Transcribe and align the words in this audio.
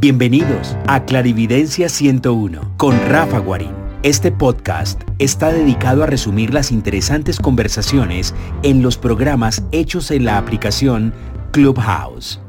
Bienvenidos 0.00 0.78
a 0.88 1.04
Clarividencia 1.04 1.90
101 1.90 2.74
con 2.78 2.98
Rafa 3.10 3.38
Guarín. 3.38 3.74
Este 4.02 4.32
podcast 4.32 5.02
está 5.18 5.52
dedicado 5.52 6.02
a 6.02 6.06
resumir 6.06 6.54
las 6.54 6.72
interesantes 6.72 7.38
conversaciones 7.38 8.34
en 8.62 8.80
los 8.80 8.96
programas 8.96 9.62
hechos 9.72 10.10
en 10.10 10.24
la 10.24 10.38
aplicación 10.38 11.12
Clubhouse. 11.52 12.40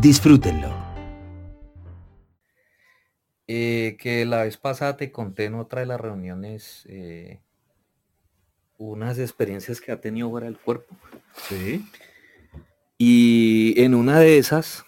Disfrútenlo. 0.00 0.74
Eh, 3.48 3.98
que 4.00 4.24
la 4.24 4.44
vez 4.44 4.56
pasada 4.56 4.96
te 4.96 5.12
conté 5.12 5.44
en 5.44 5.56
otra 5.56 5.80
de 5.80 5.86
las 5.88 6.00
reuniones 6.00 6.86
eh, 6.88 7.40
unas 8.78 9.18
experiencias 9.18 9.78
que 9.78 9.92
ha 9.92 10.00
tenido 10.00 10.30
fuera 10.30 10.46
del 10.46 10.56
cuerpo. 10.56 10.96
Sí. 11.50 11.84
Y 12.96 13.74
en 13.76 13.94
una 13.94 14.20
de 14.20 14.38
esas, 14.38 14.86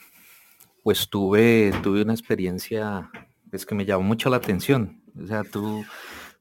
pues 0.85 1.09
tuve, 1.09 1.73
tuve 1.83 2.03
una 2.03 2.13
experiencia 2.13 3.11
pues, 3.51 3.65
que 3.65 3.75
me 3.75 3.87
llamó 3.87 4.05
mucho 4.05 4.29
la 4.29 4.37
atención. 4.37 5.03
O 5.21 5.27
sea, 5.27 5.43
tú, 5.43 5.83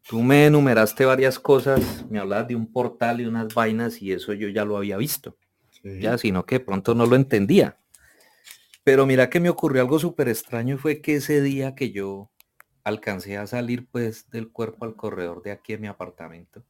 tú 0.08 0.22
me 0.22 0.46
enumeraste 0.48 1.06
varias 1.06 1.40
cosas, 1.40 2.06
me 2.10 2.20
hablabas 2.20 2.50
de 2.50 2.56
un 2.56 2.70
portal 2.72 3.22
y 3.22 3.26
unas 3.26 3.54
vainas 3.56 4.02
y 4.02 4.12
eso 4.12 4.34
yo 4.34 4.50
ya 4.50 4.66
lo 4.66 4.76
había 4.76 4.98
visto. 4.98 5.38
Ya, 5.84 6.18
sino 6.18 6.46
que 6.46 6.60
pronto 6.60 6.94
no 6.94 7.06
lo 7.06 7.16
entendía. 7.16 7.78
Pero 8.84 9.06
mira 9.06 9.30
que 9.30 9.40
me 9.40 9.50
ocurrió 9.50 9.82
algo 9.82 9.98
súper 9.98 10.28
extraño 10.28 10.76
y 10.76 10.78
fue 10.78 11.02
que 11.02 11.16
ese 11.16 11.42
día 11.42 11.74
que 11.74 11.92
yo 11.92 12.30
alcancé 12.84 13.38
a 13.38 13.48
salir 13.48 13.88
pues 13.88 14.30
del 14.30 14.52
cuerpo 14.52 14.86
al 14.86 14.96
corredor 14.96 15.42
de 15.42 15.52
aquí 15.52 15.74
en 15.74 15.82
mi 15.82 15.88
apartamento, 15.88 16.64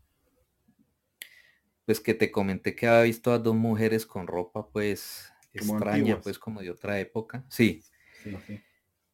pues 1.85 1.99
que 1.99 2.13
te 2.13 2.31
comenté 2.31 2.75
que 2.75 2.87
había 2.87 3.03
visto 3.03 3.31
a 3.31 3.39
dos 3.39 3.55
mujeres 3.55 4.05
con 4.05 4.27
ropa 4.27 4.67
pues 4.67 5.32
extraña, 5.53 6.19
pues 6.21 6.39
como 6.39 6.61
de 6.61 6.71
otra 6.71 6.99
época. 6.99 7.45
Sí. 7.49 7.83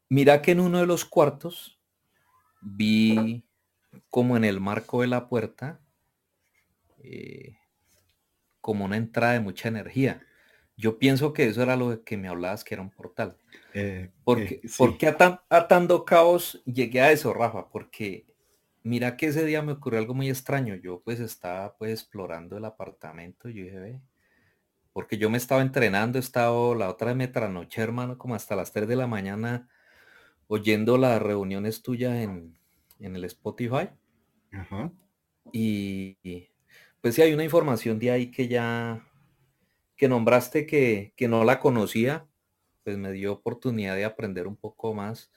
Mira 0.09 0.41
que 0.41 0.51
en 0.51 0.59
uno 0.59 0.79
de 0.79 0.87
los 0.87 1.05
cuartos 1.05 1.79
vi 2.61 3.43
como 4.09 4.37
en 4.37 4.43
el 4.43 4.59
marco 4.59 5.01
de 5.01 5.07
la 5.07 5.27
puerta 5.27 5.79
eh, 7.03 7.57
como 8.61 8.85
una 8.85 8.97
entrada 8.97 9.33
de 9.33 9.39
mucha 9.39 9.67
energía. 9.67 10.25
Yo 10.75 10.97
pienso 10.97 11.33
que 11.33 11.47
eso 11.47 11.61
era 11.61 11.75
lo 11.75 12.03
que 12.03 12.17
me 12.17 12.27
hablabas, 12.27 12.63
que 12.63 12.73
era 12.73 12.83
un 12.83 12.89
portal. 12.89 13.37
Eh, 13.73 14.11
porque, 14.23 14.61
eh, 14.63 15.37
atando 15.49 16.05
caos 16.05 16.61
llegué 16.65 17.01
a 17.01 17.11
eso, 17.11 17.33
Rafa? 17.33 17.69
Porque 17.69 18.25
mira 18.83 19.17
que 19.17 19.27
ese 19.27 19.45
día 19.45 19.61
me 19.61 19.73
ocurrió 19.73 19.99
algo 19.99 20.13
muy 20.13 20.29
extraño. 20.29 20.75
Yo 20.75 21.01
pues 21.01 21.19
estaba 21.19 21.75
pues 21.77 21.91
explorando 21.91 22.57
el 22.57 22.65
apartamento. 22.65 23.49
Yo 23.49 23.63
dije, 23.63 23.79
ve, 23.79 24.01
porque 24.99 25.17
yo 25.17 25.29
me 25.29 25.37
estaba 25.37 25.61
entrenando, 25.61 26.17
he 26.17 26.19
estado 26.19 26.75
la 26.75 26.89
otra 26.89 27.07
vez 27.07 27.15
me 27.15 27.29
tranoche, 27.29 27.81
hermano, 27.81 28.17
como 28.17 28.35
hasta 28.35 28.57
las 28.57 28.73
3 28.73 28.85
de 28.85 28.97
la 28.97 29.07
mañana 29.07 29.69
oyendo 30.47 30.97
las 30.97 31.21
reuniones 31.21 31.81
tuyas 31.81 32.17
en, 32.17 32.57
el 32.99 33.23
Spotify. 33.23 33.91
Ajá. 34.51 34.91
Y, 35.53 36.17
pues 36.99 37.15
sí 37.15 37.21
hay 37.21 37.33
una 37.33 37.45
información 37.45 37.97
de 37.97 38.11
ahí 38.11 38.29
que 38.29 38.49
ya 38.49 39.07
que 39.95 40.09
nombraste 40.09 40.65
que, 40.65 41.13
que 41.15 41.29
no 41.29 41.45
la 41.45 41.61
conocía, 41.61 42.27
pues 42.83 42.97
me 42.97 43.13
dio 43.13 43.31
oportunidad 43.31 43.95
de 43.95 44.03
aprender 44.03 44.47
un 44.47 44.57
poco 44.57 44.93
más. 44.93 45.31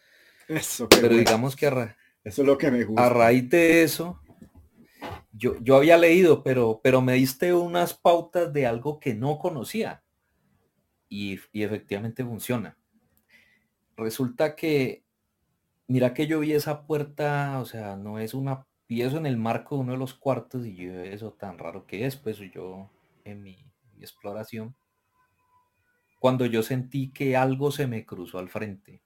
Eso, 0.49 0.89
pero 0.89 1.15
digamos 1.15 1.55
que 1.55 1.69
a, 1.69 1.97
eso 2.25 2.43
es 2.43 2.49
lo 2.49 2.59
que 2.59 2.73
me 2.73 2.83
gusta. 2.83 3.07
A 3.07 3.09
raíz 3.11 3.49
de 3.49 3.85
eso, 3.85 4.21
yo, 5.33 5.59
yo 5.61 5.77
había 5.77 5.97
leído, 5.97 6.43
pero, 6.43 6.81
pero 6.83 7.01
me 7.01 7.15
diste 7.15 7.55
unas 7.55 7.95
pautas 7.95 8.53
de 8.53 8.67
algo 8.67 9.01
que 9.01 9.15
no 9.15 9.39
conocía. 9.39 10.05
Y, 11.09 11.41
y 11.53 11.63
efectivamente 11.63 12.25
funciona. 12.25 12.79
Resulta 13.97 14.55
que, 14.57 15.05
mira 15.87 16.15
que 16.15 16.27
yo 16.27 16.41
vi 16.41 16.53
esa 16.53 16.87
puerta, 16.87 17.59
o 17.61 17.65
sea, 17.65 17.97
no 17.97 18.19
es 18.19 18.35
una 18.35 18.67
pieza 18.87 19.17
en 19.17 19.27
el 19.27 19.37
marco 19.37 19.77
de 19.77 19.83
uno 19.83 19.93
de 19.93 19.99
los 19.99 20.15
cuartos 20.15 20.67
y 20.67 20.75
yo 20.75 21.01
eso 21.01 21.33
tan 21.33 21.59
raro 21.59 21.87
que 21.87 22.07
es, 22.07 22.17
pues 22.17 22.39
yo 22.39 22.91
en 23.25 23.43
mi 23.43 23.65
exploración, 24.01 24.75
cuando 26.19 26.47
yo 26.47 26.63
sentí 26.63 27.11
que 27.13 27.37
algo 27.37 27.73
se 27.73 27.87
me 27.87 28.07
cruzó 28.07 28.39
al 28.39 28.49
frente, 28.49 29.03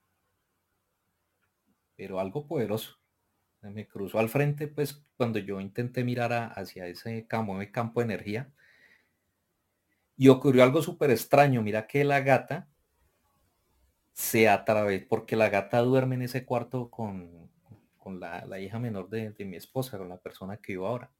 pero 1.96 2.20
algo 2.20 2.46
poderoso 2.46 2.98
me 3.62 3.86
cruzó 3.86 4.18
al 4.18 4.28
frente, 4.28 4.68
pues 4.68 5.04
cuando 5.16 5.38
yo 5.38 5.60
intenté 5.60 6.04
mirar 6.04 6.52
hacia 6.56 6.86
ese 6.86 7.26
campo, 7.26 7.60
ese 7.60 7.70
campo 7.70 8.00
de 8.00 8.04
energía, 8.04 8.52
y 10.16 10.28
ocurrió 10.28 10.62
algo 10.62 10.82
súper 10.82 11.10
extraño. 11.10 11.62
Mira 11.62 11.86
que 11.86 12.04
la 12.04 12.20
gata 12.20 12.68
se 14.12 14.48
atravesó, 14.48 15.06
porque 15.08 15.36
la 15.36 15.48
gata 15.48 15.80
duerme 15.80 16.14
en 16.14 16.22
ese 16.22 16.44
cuarto 16.44 16.90
con, 16.90 17.50
con 17.98 18.18
la, 18.20 18.58
hija 18.60 18.78
menor 18.78 19.10
de, 19.10 19.34
mi 19.44 19.56
esposa, 19.56 19.98
con 19.98 20.08
la 20.08 20.18
persona 20.18 20.56
que 20.56 20.72
vivo 20.72 20.86
ahora. 20.86 21.10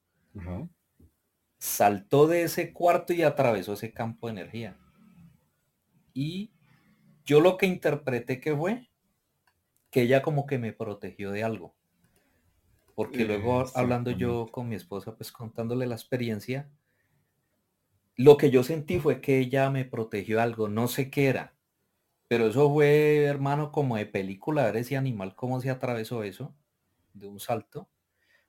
Saltó 1.59 2.27
de 2.27 2.43
ese 2.43 2.73
cuarto 2.73 3.13
y 3.13 3.23
atravesó 3.23 3.75
ese 3.75 3.93
campo 3.93 4.27
de 4.27 4.33
energía. 4.33 4.79
Y 6.15 6.53
yo 7.25 7.41
lo 7.41 7.57
que 7.59 7.67
interpreté 7.67 8.41
que 8.41 8.57
fue 8.57 8.89
que 9.91 10.03
ella 10.03 10.23
como 10.23 10.47
que 10.47 10.59
me 10.59 10.73
protegió 10.73 11.31
de 11.31 11.45
algo 11.45 11.75
porque 12.97 13.27
luego 13.27 13.63
hablando 13.75 14.11
yo 14.11 14.49
con 14.51 14.71
mi 14.71 14.75
esposa, 14.75 15.15
pues 15.15 15.31
contándole 15.31 15.87
la 15.87 15.95
experiencia, 15.95 16.71
lo 18.17 18.39
que 18.39 18.51
yo 18.51 18.63
sentí 18.63 18.99
fue 18.99 19.21
que 19.21 19.39
ella 19.39 19.69
me 19.69 19.85
protegió 19.85 20.41
algo, 20.41 20.69
no 20.69 20.89
sé 20.89 21.11
qué 21.11 21.27
era, 21.27 21.55
pero 22.27 22.47
eso 22.47 22.73
fue, 22.73 23.25
hermano, 23.25 23.71
como 23.71 23.97
de 23.97 24.07
película, 24.07 24.65
ver 24.65 24.79
ese 24.79 24.97
animal, 24.97 25.37
cómo 25.37 25.61
se 25.61 25.69
atravesó 25.69 26.23
eso, 26.23 26.57
de 27.13 27.27
un 27.27 27.39
salto. 27.39 27.91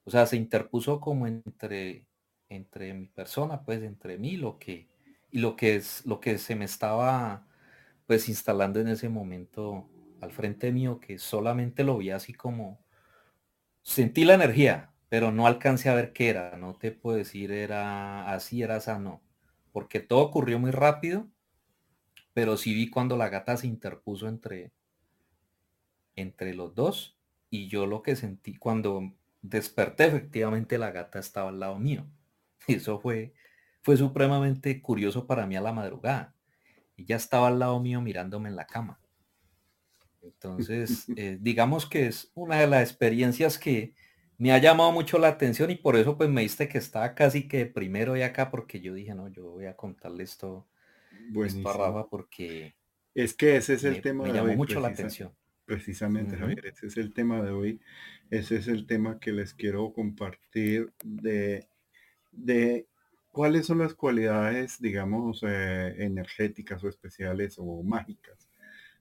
O 0.05 0.11
sea, 0.11 0.25
se 0.25 0.37
interpuso 0.37 1.01
como 1.01 1.27
entre, 1.27 2.07
entre 2.47 2.93
mi 2.93 3.07
persona, 3.07 3.65
pues 3.65 3.83
entre 3.83 4.17
mí, 4.17 4.37
lo 4.37 4.57
que, 4.59 4.87
y 5.29 5.39
lo 5.39 5.57
que 5.57 5.75
es, 5.75 6.05
lo 6.05 6.21
que 6.21 6.37
se 6.37 6.55
me 6.55 6.63
estaba, 6.63 7.45
pues 8.05 8.29
instalando 8.29 8.79
en 8.79 8.87
ese 8.87 9.09
momento 9.09 9.89
al 10.21 10.31
frente 10.31 10.71
mío, 10.71 11.01
que 11.01 11.19
solamente 11.19 11.83
lo 11.83 11.97
vi 11.97 12.11
así 12.11 12.33
como, 12.33 12.86
Sentí 13.87 14.25
la 14.25 14.33
energía, 14.33 14.91
pero 15.07 15.31
no 15.31 15.47
alcancé 15.47 15.87
a 15.89 15.95
ver 15.95 16.11
qué 16.11 16.29
era. 16.29 16.57
No 16.57 16.75
te 16.75 16.91
puedo 16.91 17.17
decir 17.17 17.51
era 17.53 18.29
así, 18.33 18.61
era 18.61 18.81
sano. 18.81 19.21
Porque 19.71 20.01
todo 20.01 20.19
ocurrió 20.19 20.59
muy 20.59 20.71
rápido, 20.71 21.25
pero 22.33 22.57
sí 22.57 22.73
vi 22.73 22.89
cuando 22.89 23.15
la 23.15 23.29
gata 23.29 23.55
se 23.55 23.65
interpuso 23.65 24.27
entre, 24.27 24.73
entre 26.17 26.53
los 26.53 26.75
dos. 26.75 27.17
Y 27.49 27.69
yo 27.69 27.85
lo 27.87 28.03
que 28.03 28.17
sentí 28.17 28.57
cuando 28.57 29.13
desperté, 29.41 30.07
efectivamente 30.07 30.77
la 30.77 30.91
gata 30.91 31.19
estaba 31.19 31.49
al 31.49 31.59
lado 31.59 31.79
mío. 31.79 32.05
Y 32.67 32.75
eso 32.75 32.99
fue, 32.99 33.33
fue 33.81 33.95
supremamente 33.95 34.81
curioso 34.81 35.25
para 35.25 35.47
mí 35.47 35.55
a 35.55 35.61
la 35.61 35.71
madrugada. 35.71 36.35
Ya 36.97 37.15
estaba 37.15 37.47
al 37.47 37.59
lado 37.59 37.79
mío 37.79 38.01
mirándome 38.01 38.49
en 38.49 38.57
la 38.57 38.67
cama. 38.67 38.99
Entonces, 40.27 41.07
eh, 41.15 41.37
digamos 41.39 41.85
que 41.85 42.07
es 42.07 42.31
una 42.35 42.59
de 42.59 42.67
las 42.67 42.89
experiencias 42.89 43.57
que 43.57 43.93
me 44.37 44.51
ha 44.51 44.59
llamado 44.59 44.91
mucho 44.91 45.17
la 45.17 45.29
atención 45.29 45.71
y 45.71 45.75
por 45.75 45.95
eso 45.95 46.17
pues 46.17 46.29
me 46.29 46.41
diste 46.41 46.67
que 46.67 46.77
estaba 46.77 47.15
casi 47.15 47.47
que 47.47 47.65
primero 47.65 48.15
y 48.15 48.21
acá 48.21 48.51
porque 48.51 48.79
yo 48.81 48.93
dije, 48.93 49.15
no, 49.15 49.29
yo 49.29 49.49
voy 49.51 49.65
a 49.65 49.75
contarle 49.75 50.23
esto, 50.23 50.67
esto 51.43 51.69
a 51.69 51.73
Rafa 51.73 52.07
porque... 52.07 52.75
Es 53.15 53.33
que 53.33 53.55
ese 53.55 53.73
es 53.73 53.83
el 53.83 54.01
tema 54.01 54.25
me 54.25 54.33
llamó 54.33 54.53
mucho 54.53 54.79
la 54.79 54.89
atención. 54.89 55.33
Precisamente, 55.65 56.37
Javier, 56.37 56.67
ese 56.67 56.85
es 56.85 56.97
el 56.97 57.13
tema 57.13 57.41
de 57.41 57.51
hoy. 57.51 57.81
Ese 58.29 58.57
es 58.57 58.67
el 58.67 58.85
tema 58.85 59.19
que 59.19 59.31
les 59.31 59.55
quiero 59.55 59.91
compartir 59.91 60.93
de, 61.03 61.67
de 62.31 62.85
cuáles 63.31 63.65
son 63.65 63.79
las 63.79 63.95
cualidades, 63.95 64.79
digamos, 64.79 65.43
eh, 65.45 65.95
energéticas 65.97 66.83
o 66.83 66.89
especiales 66.89 67.55
o 67.57 67.81
mágicas 67.81 68.46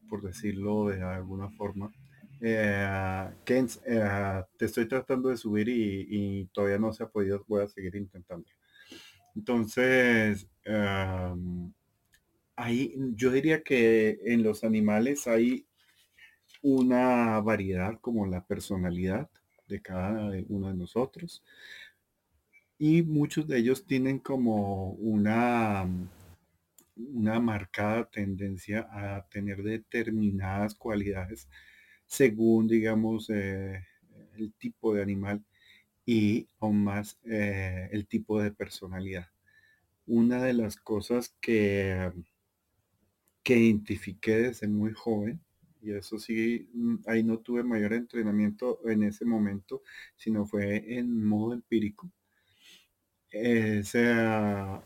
por 0.08 0.22
decirlo 0.22 0.88
de 0.88 1.02
alguna 1.02 1.50
forma. 1.50 1.90
Eh, 2.40 3.28
eh, 3.46 4.42
te 4.58 4.64
estoy 4.64 4.86
tratando 4.86 5.30
de 5.30 5.36
subir 5.36 5.68
y, 5.68 6.46
todavía 6.52 6.78
no 6.78 6.92
se 6.92 7.02
ha 7.02 7.08
podido, 7.08 7.44
voy 7.48 7.62
a 7.62 7.68
seguir 7.68 7.96
intentando. 7.96 8.46
Entonces, 9.34 10.48
ahí 12.56 12.94
yo 13.14 13.30
diría 13.30 13.62
que 13.62 14.18
en 14.24 14.42
los 14.42 14.64
animales 14.64 15.26
hay 15.26 15.66
una 16.62 17.40
variedad 17.40 17.98
como 18.00 18.26
la 18.26 18.44
personalidad 18.44 19.28
de 19.68 19.80
cada 19.82 20.30
uno 20.48 20.68
de 20.68 20.74
nosotros 20.74 21.42
y 22.78 23.02
muchos 23.02 23.46
de 23.46 23.58
ellos 23.58 23.86
tienen 23.86 24.18
como 24.18 24.90
una 24.92 25.88
una 26.96 27.40
marcada 27.40 28.08
tendencia 28.10 28.88
a 28.90 29.26
tener 29.28 29.62
determinadas 29.62 30.74
cualidades 30.74 31.48
según, 32.06 32.68
digamos, 32.68 33.30
eh, 33.30 33.84
el 34.38 34.52
tipo 34.54 34.94
de 34.94 35.02
animal 35.02 35.44
y 36.06 36.48
aún 36.60 36.84
más 36.84 37.18
eh, 37.24 37.88
el 37.92 38.06
tipo 38.08 38.40
de 38.42 38.52
personalidad. 38.52 39.28
Una 40.06 40.42
de 40.44 40.54
las 40.54 40.76
cosas 40.76 41.36
que, 41.40 42.12
que 43.42 43.56
identifiqué 43.58 44.36
desde 44.36 44.68
muy 44.68 44.92
joven 44.92 45.40
Y 45.80 45.92
eso 45.92 46.18
sí, 46.18 46.68
mm, 46.74 46.96
ahí 47.06 47.22
no 47.22 47.38
tuve 47.38 47.62
mayor 47.62 47.92
entrenamiento 47.94 48.80
en 48.88 49.04
ese 49.04 49.24
momento, 49.24 49.82
sino 50.16 50.44
fue 50.46 50.98
en 50.98 51.24
modo 51.24 51.54
empírico. 51.54 52.10
Eh, 53.30 53.82
sea, 53.84 54.82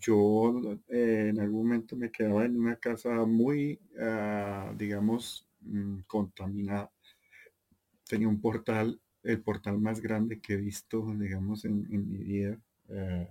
yo 0.00 0.78
eh, 0.88 1.28
en 1.30 1.40
algún 1.40 1.64
momento 1.64 1.96
me 1.96 2.10
quedaba 2.10 2.44
en 2.44 2.58
una 2.58 2.76
casa 2.76 3.10
muy, 3.24 3.80
ah, 4.00 4.72
digamos, 4.76 5.46
mm, 5.60 6.00
contaminada. 6.06 6.90
Tenía 8.08 8.28
un 8.28 8.40
portal, 8.40 9.00
el 9.22 9.42
portal 9.42 9.78
más 9.78 10.00
grande 10.00 10.40
que 10.40 10.54
he 10.54 10.56
visto, 10.56 11.04
digamos, 11.18 11.64
en, 11.64 11.88
mi 11.88 12.18
vida. 12.18 12.58
Eh, 12.88 13.28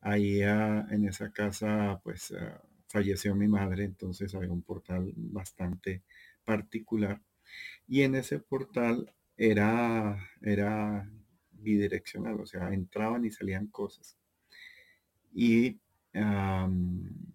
ahí 0.00 0.42
ah, 0.42 0.86
en 0.90 1.06
esa 1.08 1.30
casa, 1.32 2.00
pues 2.04 2.32
ah, 2.32 2.62
falleció 2.88 3.34
mi 3.34 3.48
madre, 3.48 3.84
entonces 3.84 4.34
había 4.34 4.52
un 4.52 4.62
portal 4.62 5.12
bastante 5.16 6.02
particular. 6.44 7.20
Y 7.88 8.02
en 8.02 8.14
ese 8.16 8.38
portal 8.38 9.12
era, 9.36 10.18
era 10.42 11.10
bidireccional, 11.52 12.40
o 12.40 12.46
sea, 12.46 12.72
entraban 12.72 13.24
y 13.24 13.30
salían 13.30 13.66
cosas. 13.68 14.18
Y 15.34 15.80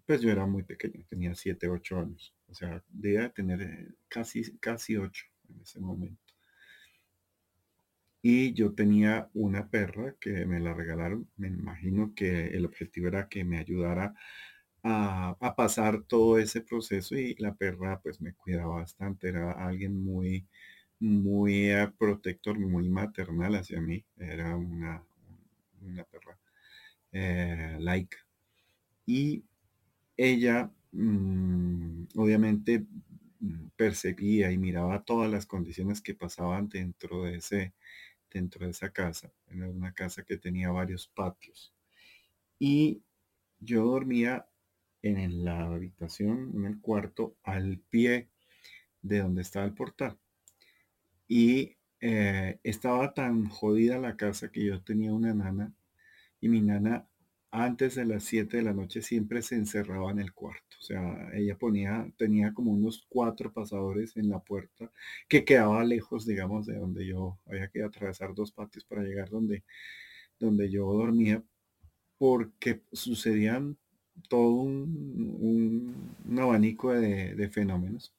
pues 0.06 0.22
yo 0.22 0.30
era 0.30 0.46
muy 0.46 0.62
pequeño, 0.62 1.04
tenía 1.08 1.34
7, 1.34 1.68
8 1.68 1.98
años, 2.00 2.34
o 2.48 2.54
sea, 2.54 2.82
debía 2.88 3.30
tener 3.30 3.62
eh, 3.62 3.88
casi, 4.08 4.56
casi 4.58 4.96
8 4.96 5.26
en 5.48 5.60
ese 5.60 5.80
momento. 5.80 6.20
Y 8.22 8.52
yo 8.54 8.74
tenía 8.74 9.30
una 9.34 9.68
perra 9.70 10.14
que 10.20 10.44
me 10.46 10.60
la 10.60 10.74
regalaron. 10.74 11.28
Me 11.36 11.48
imagino 11.48 12.12
que 12.14 12.48
el 12.48 12.66
objetivo 12.66 13.08
era 13.08 13.28
que 13.28 13.44
me 13.44 13.58
ayudara 13.58 14.14
a, 14.82 15.36
a, 15.40 15.56
pasar 15.56 16.02
todo 16.04 16.38
ese 16.38 16.60
proceso 16.62 17.16
y 17.16 17.34
la 17.36 17.54
perra 17.54 18.00
pues 18.02 18.20
me 18.20 18.34
cuidaba 18.34 18.76
bastante. 18.76 19.28
Era 19.28 19.52
alguien 19.52 20.04
muy, 20.04 20.46
muy 21.00 21.70
eh, 21.70 21.88
protector, 21.98 22.58
muy 22.58 22.88
maternal 22.90 23.54
hacia 23.56 23.80
mí. 23.80 24.04
Era 24.18 24.56
una, 24.56 25.02
una 25.82 26.04
perra 26.04 26.38
eh. 27.12 28.06
Y 29.06 29.44
ella 30.16 30.70
mm, 30.92 32.04
obviamente 32.16 32.86
mm, 33.40 33.68
percibía 33.76 34.52
y 34.52 34.58
miraba 34.58 35.02
todas 35.04 35.30
las 35.30 35.46
condiciones 35.46 36.00
que 36.00 36.14
pasaban 36.14 36.68
dentro 36.68 37.24
de 37.24 37.36
ese 37.36 37.74
dentro 38.30 38.64
de 38.64 38.72
esa 38.72 38.90
casa. 38.90 39.32
Era 39.48 39.68
una 39.68 39.92
casa 39.92 40.22
que 40.24 40.36
tenía 40.36 40.70
varios 40.70 41.08
patios. 41.08 41.74
Y 42.58 43.02
yo 43.58 43.84
dormía 43.84 44.46
en 45.02 45.44
la 45.44 45.64
habitación, 45.64 46.52
en 46.54 46.64
el 46.66 46.80
cuarto, 46.80 47.36
al 47.42 47.78
pie 47.90 48.28
de 49.02 49.18
donde 49.18 49.42
estaba 49.42 49.66
el 49.66 49.74
portal. 49.74 50.18
Y 51.26 51.76
eh, 52.00 52.58
estaba 52.62 53.12
tan 53.14 53.48
jodida 53.48 53.98
la 53.98 54.16
casa 54.16 54.50
que 54.50 54.64
yo 54.64 54.82
tenía 54.82 55.12
una 55.12 55.34
nana 55.34 55.72
y 56.40 56.48
mi 56.48 56.60
nana 56.60 57.06
antes 57.52 57.96
de 57.96 58.04
las 58.04 58.24
7 58.24 58.58
de 58.58 58.62
la 58.62 58.72
noche 58.72 59.02
siempre 59.02 59.42
se 59.42 59.56
encerraba 59.56 60.10
en 60.12 60.20
el 60.20 60.32
cuarto. 60.32 60.76
O 60.78 60.82
sea, 60.82 61.30
ella 61.34 61.58
ponía, 61.58 62.10
tenía 62.16 62.54
como 62.54 62.72
unos 62.72 63.06
cuatro 63.08 63.52
pasadores 63.52 64.16
en 64.16 64.28
la 64.30 64.40
puerta 64.40 64.90
que 65.28 65.44
quedaba 65.44 65.84
lejos, 65.84 66.26
digamos, 66.26 66.66
de 66.66 66.78
donde 66.78 67.06
yo 67.06 67.38
había 67.46 67.68
que 67.68 67.82
atravesar 67.82 68.34
dos 68.34 68.52
patios 68.52 68.84
para 68.84 69.02
llegar 69.02 69.30
donde, 69.30 69.64
donde 70.38 70.70
yo 70.70 70.92
dormía, 70.92 71.42
porque 72.18 72.82
sucedían 72.92 73.76
todo 74.28 74.52
un, 74.62 76.14
abanico 76.38 76.92
de, 76.92 77.34
de 77.34 77.48
fenómenos. 77.50 78.14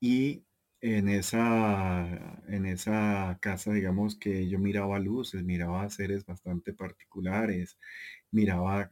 Y 0.00 0.42
en 0.82 1.08
esa, 1.08 2.42
en 2.48 2.66
esa 2.66 3.38
casa, 3.40 3.72
digamos 3.72 4.16
que 4.16 4.48
yo 4.48 4.58
miraba 4.58 4.98
luces, 4.98 5.44
miraba 5.44 5.88
seres 5.90 6.26
bastante 6.26 6.72
particulares, 6.74 7.78
miraba 8.32 8.90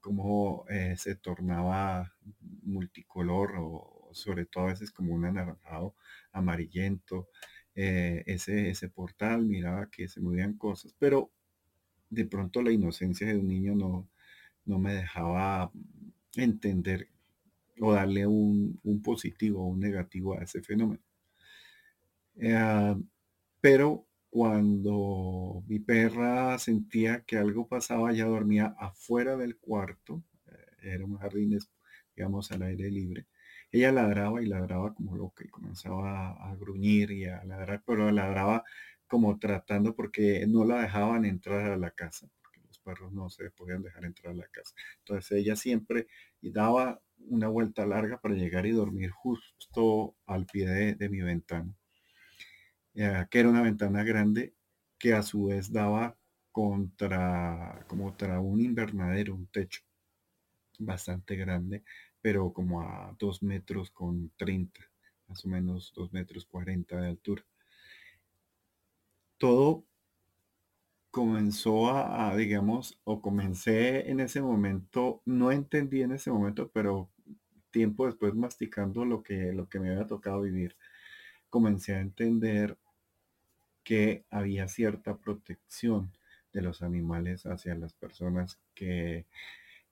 cómo 0.00 0.66
eh, 0.70 0.96
se 0.98 1.16
tornaba 1.16 2.14
multicolor 2.62 3.54
o 3.58 4.10
sobre 4.12 4.46
todo 4.46 4.64
a 4.64 4.68
veces 4.68 4.92
como 4.92 5.14
un 5.14 5.24
anaranjado 5.26 5.94
amarillento. 6.32 7.28
Eh, 7.74 8.22
ese, 8.26 8.70
ese 8.70 8.88
portal, 8.90 9.46
miraba 9.46 9.90
que 9.90 10.08
se 10.08 10.20
movían 10.20 10.58
cosas, 10.58 10.94
pero 10.98 11.30
de 12.10 12.26
pronto 12.26 12.62
la 12.62 12.72
inocencia 12.72 13.26
de 13.28 13.38
un 13.38 13.48
niño 13.48 13.74
no, 13.76 14.08
no 14.66 14.78
me 14.80 14.94
dejaba 14.94 15.72
entender 16.36 17.08
o 17.80 17.92
darle 17.94 18.26
un, 18.26 18.80
un 18.84 19.02
positivo 19.02 19.62
o 19.64 19.68
un 19.68 19.80
negativo 19.80 20.34
a 20.38 20.44
ese 20.44 20.62
fenómeno. 20.62 21.02
Eh, 22.40 22.96
pero 23.60 24.06
cuando 24.30 25.62
mi 25.68 25.78
perra 25.80 26.58
sentía 26.58 27.22
que 27.22 27.36
algo 27.36 27.68
pasaba, 27.68 28.12
ya 28.12 28.26
dormía 28.26 28.74
afuera 28.78 29.36
del 29.36 29.58
cuarto, 29.58 30.24
eh, 30.46 30.92
era 30.94 31.04
un 31.04 31.18
jardín, 31.18 31.58
digamos, 32.16 32.50
al 32.52 32.62
aire 32.62 32.90
libre. 32.90 33.26
Ella 33.72 33.92
ladraba 33.92 34.42
y 34.42 34.46
ladraba 34.46 34.94
como 34.94 35.16
loca 35.16 35.44
y 35.44 35.48
comenzaba 35.48 36.32
a, 36.32 36.56
gruñir 36.56 37.10
y 37.12 37.26
a 37.26 37.44
ladrar, 37.44 37.82
pero 37.86 38.10
ladraba 38.10 38.64
como 39.06 39.38
tratando 39.38 39.94
porque 39.94 40.46
no 40.48 40.64
la 40.64 40.82
dejaban 40.82 41.24
entrar 41.24 41.70
a 41.72 41.76
la 41.76 41.90
casa, 41.92 42.28
porque 42.42 42.60
los 42.66 42.78
perros 42.80 43.12
no 43.12 43.28
se 43.30 43.50
podían 43.50 43.82
dejar 43.82 44.04
entrar 44.06 44.32
a 44.32 44.36
la 44.36 44.48
casa. 44.48 44.74
Entonces 44.98 45.32
ella 45.32 45.56
siempre 45.56 46.08
daba 46.40 47.02
una 47.28 47.48
vuelta 47.48 47.86
larga 47.86 48.20
para 48.20 48.34
llegar 48.34 48.66
y 48.66 48.72
dormir 48.72 49.10
justo 49.10 50.16
al 50.26 50.46
pie 50.46 50.94
de 50.96 51.08
mi 51.08 51.20
ventana. 51.20 51.74
Eh, 53.02 53.26
que 53.30 53.38
era 53.38 53.48
una 53.48 53.62
ventana 53.62 54.04
grande 54.04 54.54
que 54.98 55.14
a 55.14 55.22
su 55.22 55.46
vez 55.46 55.72
daba 55.72 56.18
contra, 56.52 57.82
como 57.88 58.04
contra 58.08 58.40
un 58.40 58.60
invernadero, 58.60 59.34
un 59.34 59.46
techo 59.46 59.80
bastante 60.78 61.34
grande, 61.34 61.82
pero 62.20 62.52
como 62.52 62.82
a 62.82 63.16
dos 63.18 63.42
metros 63.42 63.90
con 63.90 64.30
30, 64.36 64.82
más 65.28 65.42
o 65.46 65.48
menos 65.48 65.94
dos 65.96 66.12
metros 66.12 66.44
40 66.44 67.00
de 67.00 67.08
altura. 67.08 67.42
Todo 69.38 69.86
comenzó 71.10 71.90
a, 71.90 72.36
digamos, 72.36 73.00
o 73.04 73.22
comencé 73.22 74.10
en 74.10 74.20
ese 74.20 74.42
momento, 74.42 75.22
no 75.24 75.52
entendí 75.52 76.02
en 76.02 76.12
ese 76.12 76.30
momento, 76.30 76.70
pero 76.70 77.10
tiempo 77.70 78.04
después 78.04 78.34
masticando 78.34 79.06
lo 79.06 79.22
que, 79.22 79.54
lo 79.54 79.70
que 79.70 79.80
me 79.80 79.88
había 79.90 80.06
tocado 80.06 80.42
vivir, 80.42 80.76
comencé 81.48 81.94
a 81.94 82.00
entender 82.00 82.76
que 83.84 84.24
había 84.30 84.68
cierta 84.68 85.16
protección 85.16 86.12
de 86.52 86.62
los 86.62 86.82
animales 86.82 87.46
hacia 87.46 87.74
las 87.74 87.92
personas 87.94 88.58
que, 88.74 89.26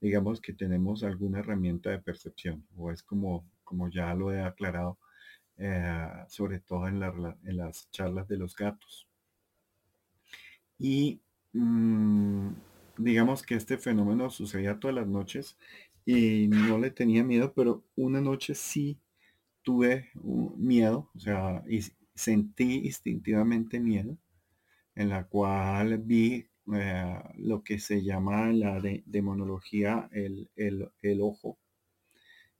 digamos, 0.00 0.40
que 0.40 0.52
tenemos 0.52 1.04
alguna 1.04 1.40
herramienta 1.40 1.90
de 1.90 1.99
percepción, 1.99 2.66
o 2.76 2.90
es 2.90 3.02
como, 3.02 3.45
como 3.64 3.88
ya 3.88 4.14
lo 4.14 4.33
he 4.33 4.42
aclarado, 4.42 4.99
eh, 5.59 6.09
sobre 6.28 6.61
todo 6.61 6.88
en, 6.88 7.00
las 7.00 7.90
charlas 7.90 8.28
de 8.28 8.37
los 8.37 8.54
gatos. 8.57 9.09
Y 10.78 11.21
mm, 11.52 12.50
digamos 12.99 13.42
que 13.42 13.54
este 13.54 13.78
fenómeno 13.78 14.30
sucedía 14.30 14.78
todas 14.78 14.95
las 14.95 15.07
noches 15.07 15.57
y 16.04 16.49
no 16.49 16.78
le 16.78 16.90
tenía 16.90 17.25
miedo, 17.25 17.52
pero 17.54 17.83
una 17.97 18.21
noche 18.21 18.54
sí 18.54 18.99
tuve 19.62 20.11
miedo, 20.57 21.11
o 21.14 21.21
sea, 21.21 21.62
y, 21.68 21.80
sentí 22.19 22.87
instintivamente 22.87 23.79
miedo, 23.81 24.19
en 24.95 25.09
la 25.09 25.25
cual 25.25 25.99
vi 25.99 26.47
eh, 26.75 27.19
lo 27.37 27.63
que 27.63 27.79
se 27.79 28.03
llama 28.03 28.53
la 28.53 28.83
demonología 29.07 30.09
el, 30.13 30.51
el, 30.57 31.21
ojo. 31.23 31.57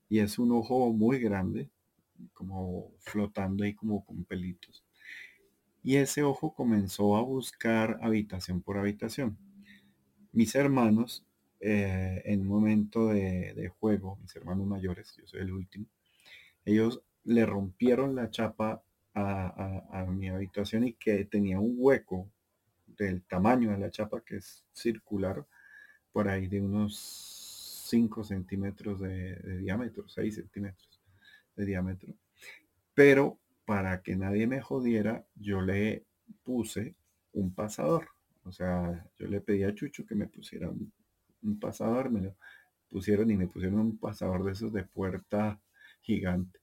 Y 0.09 0.21
es 0.21 0.39
un 0.39 0.53
ojo 0.53 0.93
muy 0.93 1.19
grande, 1.19 1.71
como 2.33 2.93
flotando 3.01 3.65
ahí 3.65 3.75
como 3.75 4.05
con 4.05 4.25
pelitos. 4.25 4.85
Y 5.83 5.97
ese 5.97 6.23
ojo 6.23 6.55
comenzó 6.55 7.17
a 7.17 7.23
buscar 7.23 7.99
habitación 8.01 8.63
por 8.63 8.79
habitación. 8.79 9.37
Mis 10.33 10.55
hermanos, 10.55 11.27
eh, 11.61 12.23
en 12.25 12.43
un 12.43 12.47
momento 12.47 13.09
de, 13.09 13.73
juego, 13.81 14.19
mis 14.23 14.35
hermanos 14.37 14.67
mayores, 14.67 15.17
yo 15.17 15.27
soy 15.27 15.41
el 15.41 15.53
último, 15.53 15.87
ellos 16.65 17.03
le 17.25 17.45
rompieron 17.45 18.15
la 18.15 18.31
chapa 18.31 18.83
a, 19.19 20.05
mi 20.07 20.29
habitación 20.29 20.85
y 20.85 20.95
que 20.95 21.25
tenía 21.25 21.59
un 21.59 21.75
hueco 21.77 22.31
del 22.87 23.23
tamaño 23.23 23.71
de 23.71 23.79
la 23.79 23.91
chapa 23.91 24.23
que 24.23 24.37
es 24.37 24.65
circular 24.73 25.47
por 26.13 26.29
ahí 26.29 26.47
de 26.47 26.61
unos 26.61 27.85
5 27.89 28.25
centímetros 28.25 29.01
de, 29.01 29.37
diámetro, 29.59 30.09
6 30.09 30.35
centímetros 30.35 31.01
de 31.57 31.65
diámetro. 31.65 32.15
Pero 32.95 33.39
para 33.65 34.03
que 34.03 34.17
nadie 34.17 34.47
me 34.47 34.61
jodiera, 34.61 35.25
yo 35.35 35.61
le 35.61 36.05
puse 36.43 36.95
un 37.33 37.55
pasador. 37.55 38.09
O 38.45 38.53
sea, 38.53 39.07
yo 39.19 39.27
le 39.27 39.41
pedí 39.41 39.65
a 39.65 39.75
Chucho 39.75 40.07
que 40.07 40.15
me 40.15 40.27
pusiera 40.27 40.71
un, 40.71 40.93
pasador, 41.61 42.11
me 42.11 42.21
lo 42.21 42.37
pusieron 42.89 43.31
y 43.31 43.37
me 43.37 43.47
pusieron 43.47 43.79
un 43.81 43.99
pasador 43.99 44.45
de 44.45 44.53
esos 44.53 44.73
de 44.73 44.85
puerta 44.85 45.61
gigante. 46.01 46.59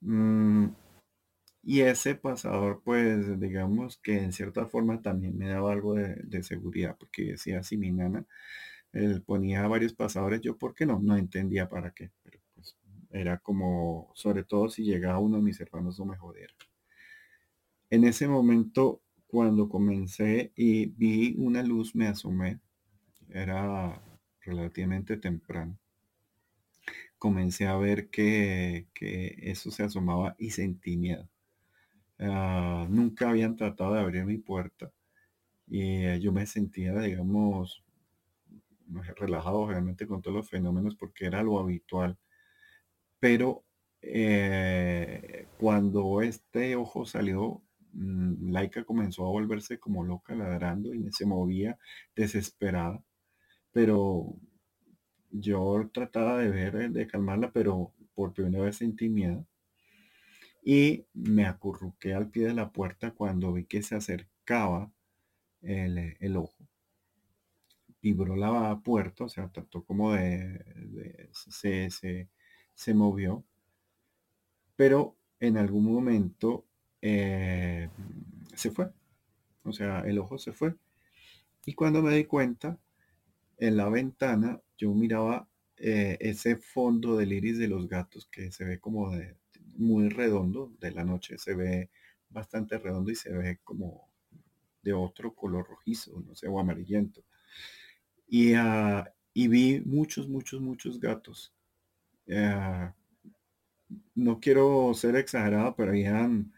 Mm, 0.00 0.66
y 1.68 1.80
ese 1.80 2.14
pasador, 2.14 2.80
pues 2.84 3.40
digamos 3.40 3.98
que 3.98 4.18
en 4.18 4.32
cierta 4.32 4.66
forma 4.66 5.02
también 5.02 5.36
me 5.36 5.48
daba 5.48 5.72
algo 5.72 5.94
de, 5.94 6.42
seguridad, 6.44 6.96
porque 6.96 7.32
decía, 7.32 7.64
si 7.64 7.76
mi 7.76 7.90
nana 7.90 8.24
él 8.92 9.22
ponía 9.22 9.66
varios 9.66 9.92
pasadores, 9.92 10.40
yo, 10.42 10.56
¿por 10.56 10.74
qué 10.76 10.86
no? 10.86 11.00
No 11.00 11.16
entendía 11.16 11.68
para 11.68 11.90
qué, 11.92 12.12
pero 12.22 12.38
pues 12.54 12.76
era 13.10 13.38
como, 13.38 14.12
sobre 14.14 14.44
todo 14.44 14.68
si 14.68 14.84
llegaba 14.84 15.18
uno 15.18 15.38
de 15.38 15.42
mis 15.42 15.60
hermanos, 15.60 15.98
no 15.98 16.06
me 16.06 16.16
jodiera. 16.16 16.54
En 17.90 18.04
ese 18.04 18.28
momento, 18.28 19.02
cuando 19.26 19.68
comencé 19.68 20.52
y 20.54 20.86
vi 20.86 21.34
una 21.36 21.64
luz, 21.64 21.96
me 21.96 22.06
asomé, 22.06 22.60
era 23.30 24.00
relativamente 24.40 25.16
temprano. 25.16 25.76
Comencé 27.18 27.66
a 27.66 27.76
ver 27.76 28.08
que, 28.08 28.86
que 28.94 29.36
eso 29.42 29.72
se 29.72 29.82
asomaba 29.82 30.36
y 30.38 30.50
sentí 30.50 30.96
miedo 30.96 31.28
Ah, 32.18 32.86
nunca 32.90 33.30
habían 33.30 33.56
tratado 33.56 33.94
de 33.94 34.00
abrir 34.00 34.24
mi 34.24 34.38
puerta 34.38 34.90
y 35.68 36.04
eh, 36.06 36.20
yo 36.20 36.32
me 36.32 36.46
sentía, 36.46 36.94
digamos, 36.98 37.84
relajado 39.16 39.66
realmente 39.68 40.06
con 40.08 40.22
todos 40.22 40.36
los 40.38 40.50
fenómenos 40.50 40.96
porque 40.96 41.26
era 41.26 41.42
lo 41.42 41.58
habitual. 41.60 42.18
Pero 43.20 43.64
eh, 44.02 45.46
cuando 45.58 46.22
este 46.22 46.76
ojo 46.76 47.04
salió, 47.06 47.62
mm, 47.92 48.50
Laika 48.52 48.84
comenzó 48.84 49.26
a 49.26 49.30
volverse 49.30 49.78
como 49.78 50.04
loca 50.04 50.34
ladrando 50.34 50.94
y 50.94 51.10
se 51.12 51.26
movía 51.26 51.78
desesperada. 52.14 53.02
Pero 53.72 54.36
yo 55.30 55.90
trataba 55.92 56.38
de 56.38 56.50
ver, 56.50 56.90
de 56.90 57.06
calmarla, 57.06 57.52
pero 57.52 57.92
por 58.14 58.32
primera 58.32 58.64
vez 58.64 58.76
sentí 58.76 59.08
miedo 59.08 59.46
y 60.68 61.06
me 61.14 61.46
acurruqué 61.46 62.12
al 62.12 62.28
pie 62.28 62.48
de 62.48 62.54
la 62.54 62.72
puerta 62.72 63.12
cuando 63.12 63.52
vi 63.52 63.66
que 63.66 63.84
se 63.84 63.94
acercaba 63.94 64.90
el, 65.62 66.36
ojo. 66.36 66.66
Vibró 68.02 68.34
la 68.34 68.80
puerta, 68.82 69.26
o 69.26 69.28
sea, 69.28 69.48
trató 69.48 69.84
como 69.84 70.14
de, 70.14 71.30
se, 71.30 71.88
se, 72.74 72.94
movió, 72.94 73.44
pero 74.74 75.16
en 75.38 75.56
algún 75.56 75.84
momento 75.84 76.66
eh, 77.00 77.88
se 78.56 78.72
fue. 78.72 78.90
O 79.62 79.72
sea, 79.72 80.00
el 80.00 80.18
ojo 80.18 80.36
se 80.36 80.52
fue. 80.52 80.74
Y 81.64 81.74
cuando 81.74 82.02
me 82.02 82.12
di 82.12 82.24
cuenta, 82.24 82.76
en 83.58 83.76
la 83.76 83.88
ventana 83.88 84.60
yo 84.76 84.92
miraba 84.94 85.48
eh, 85.76 86.16
ese 86.18 86.56
fondo 86.56 87.16
del 87.16 87.32
iris 87.32 87.56
de 87.56 87.68
los 87.68 87.88
gatos 87.88 88.26
que 88.26 88.50
se 88.50 88.64
ve 88.64 88.80
como 88.80 89.12
de, 89.12 89.36
muy 89.78 90.08
redondo 90.08 90.72
de 90.80 90.90
la 90.92 91.04
noche, 91.04 91.38
se 91.38 91.54
ve 91.54 91.90
bastante 92.30 92.78
redondo 92.78 93.10
y 93.10 93.14
se 93.14 93.32
ve 93.32 93.58
como 93.64 94.08
de 94.82 94.92
otro 94.92 95.34
color 95.34 95.66
rojizo, 95.68 96.22
no 96.26 96.34
sé, 96.34 96.48
o 96.48 96.58
amarillento. 96.60 97.24
Y, 98.28 98.54
ah, 98.54 99.12
y 99.34 99.48
vi 99.48 99.80
muchos, 99.84 100.28
muchos, 100.28 100.60
muchos 100.60 101.00
gatos. 101.00 101.52
Ah, 102.30 102.94
no 104.14 104.40
quiero 104.40 104.92
ser 104.94 105.16
exagerado, 105.16 105.74
pero 105.76 105.90
habían 105.90 106.52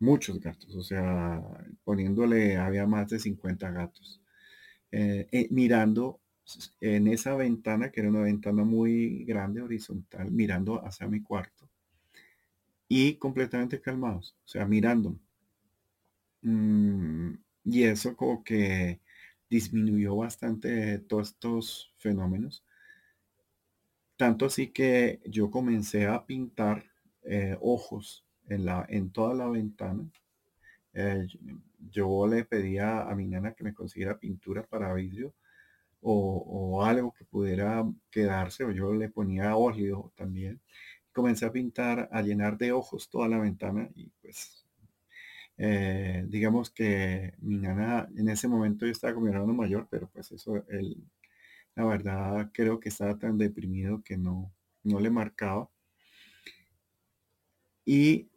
muchos 0.00 0.40
gatos, 0.40 0.74
o 0.76 0.82
sea, 0.82 1.42
poniéndole, 1.84 2.56
había 2.56 2.86
más 2.86 3.08
de 3.08 3.18
50 3.18 3.70
gatos. 3.70 4.22
Eh, 4.92 5.28
eh, 5.32 5.48
mirando 5.50 6.20
en 6.80 7.08
esa 7.08 7.34
ventana, 7.36 7.90
que 7.90 8.00
era 8.00 8.10
una 8.10 8.22
ventana 8.22 8.64
muy 8.64 9.24
grande, 9.24 9.62
horizontal, 9.62 10.30
mirando 10.30 10.84
hacia 10.84 11.08
mi 11.08 11.22
cuarto 11.22 11.57
y 12.88 13.14
completamente 13.16 13.80
calmados, 13.80 14.36
o 14.44 14.48
sea, 14.48 14.64
mirando. 14.66 15.14
Mm, 16.42 17.34
y 17.64 17.82
eso 17.84 18.16
como 18.16 18.42
que 18.42 19.00
disminuyó 19.50 20.16
bastante 20.16 20.98
todos 21.00 21.28
estos 21.30 21.92
fenómenos. 21.98 22.64
Tanto 24.16 24.46
así 24.46 24.68
que 24.68 25.20
yo 25.26 25.50
comencé 25.50 26.06
a 26.06 26.24
pintar 26.26 26.84
eh, 27.24 27.56
ojos 27.60 28.24
en, 28.48 28.64
la, 28.64 28.86
en 28.88 29.10
toda 29.10 29.34
la 29.34 29.48
ventana. 29.48 30.10
Eh, 30.94 31.26
yo 31.90 32.26
le 32.26 32.44
pedía 32.44 33.02
a 33.02 33.14
mi 33.14 33.26
nana 33.26 33.54
que 33.54 33.64
me 33.64 33.74
consiguiera 33.74 34.18
pintura 34.18 34.64
para 34.66 34.92
vidrio 34.94 35.34
o, 36.00 36.44
o, 36.46 36.84
algo 36.84 37.12
que 37.12 37.24
pudiera 37.24 37.84
quedarse, 38.10 38.64
o 38.64 38.70
yo 38.72 38.94
le 38.94 39.08
ponía 39.08 39.56
óleo 39.56 40.12
también 40.16 40.60
comencé 41.18 41.44
a 41.46 41.50
pintar, 41.50 42.08
a 42.12 42.22
llenar 42.22 42.56
de 42.58 42.70
ojos 42.70 43.08
toda 43.10 43.26
la 43.26 43.38
ventana 43.38 43.90
y 43.96 44.08
pues 44.22 44.64
eh, 45.56 46.24
digamos 46.28 46.70
que 46.70 47.34
mi 47.40 47.56
nana 47.58 48.08
en 48.16 48.28
ese 48.28 48.46
momento 48.46 48.86
yo 48.86 48.92
estaba 48.92 49.14
con 49.14 49.24
mi 49.24 49.30
hermano 49.30 49.52
mayor, 49.52 49.88
pero 49.90 50.08
pues 50.08 50.30
eso, 50.30 50.64
él, 50.68 50.96
la 51.74 51.84
verdad 51.86 52.50
creo 52.54 52.78
que 52.78 52.88
estaba 52.90 53.18
tan 53.18 53.36
deprimido 53.36 54.00
que 54.04 54.16
no, 54.16 54.52
no 54.84 55.00
le 55.00 55.10
marcaba. 55.10 55.68
Y 57.84 58.28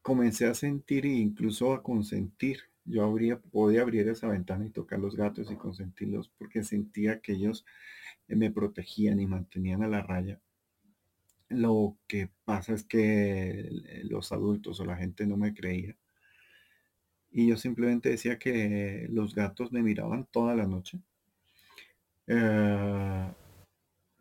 comencé 0.00 0.46
a 0.46 0.54
sentir 0.54 1.04
e 1.06 1.08
incluso 1.08 1.72
a 1.72 1.82
consentir. 1.82 2.60
Yo 2.84 3.04
habría, 3.04 3.40
podía 3.40 3.82
abrir 3.82 4.08
esa 4.08 4.28
ventana 4.28 4.64
y 4.66 4.70
tocar 4.70 5.00
los 5.00 5.16
gatos 5.16 5.50
y 5.50 5.56
consentirlos 5.56 6.28
porque 6.38 6.62
sentía 6.62 7.20
que 7.20 7.32
ellos 7.32 7.64
me 8.28 8.52
protegían 8.52 9.18
y 9.18 9.26
mantenían 9.26 9.82
a 9.82 9.88
la 9.88 10.02
raya. 10.02 10.40
Lo 11.52 11.98
que 12.06 12.30
pasa 12.44 12.74
es 12.74 12.84
que 12.84 13.68
los 14.04 14.32
adultos 14.32 14.80
o 14.80 14.84
la 14.84 14.96
gente 14.96 15.26
no 15.26 15.36
me 15.36 15.54
creía. 15.54 15.96
Y 17.30 17.48
yo 17.48 17.56
simplemente 17.56 18.10
decía 18.10 18.38
que 18.38 19.06
los 19.10 19.34
gatos 19.34 19.72
me 19.72 19.82
miraban 19.82 20.26
toda 20.30 20.54
la 20.54 20.66
noche. 20.66 21.00
Eh, 22.26 23.32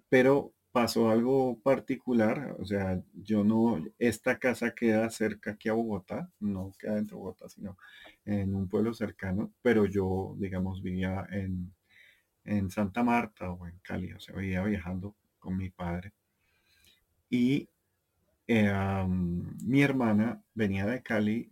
pero 0.10 0.54
pasó 0.72 1.10
algo 1.10 1.60
particular, 1.62 2.56
o 2.60 2.66
sea, 2.66 3.02
yo 3.14 3.44
no, 3.44 3.84
esta 4.00 4.40
casa 4.40 4.74
queda 4.74 5.10
cerca 5.10 5.52
aquí 5.52 5.70
a 5.70 5.74
Bogotá, 5.74 6.32
no 6.40 6.74
queda 6.80 6.96
dentro 6.96 7.18
de 7.18 7.24
Bogotá, 7.24 7.50
sino 7.50 7.78
en 8.26 8.56
un 8.56 8.70
pueblo 8.70 8.94
cercano, 8.94 9.54
pero 9.62 9.86
yo, 9.86 10.36
digamos, 10.38 10.82
vivía 10.82 11.28
en, 11.32 11.74
en 12.46 12.70
Santa 12.72 13.04
Marta 13.04 13.52
o 13.52 13.68
en 13.68 13.80
Cali, 13.84 14.14
o 14.14 14.20
sea, 14.20 14.36
vivía 14.36 14.64
viajando 14.64 15.16
con 15.40 15.58
mi 15.58 15.70
padre. 15.70 16.14
Y 17.32 17.70
eh, 18.48 19.08
mi 19.64 19.82
hermana 19.82 20.44
venía 20.54 20.86
de 20.86 21.02
Cali 21.02 21.50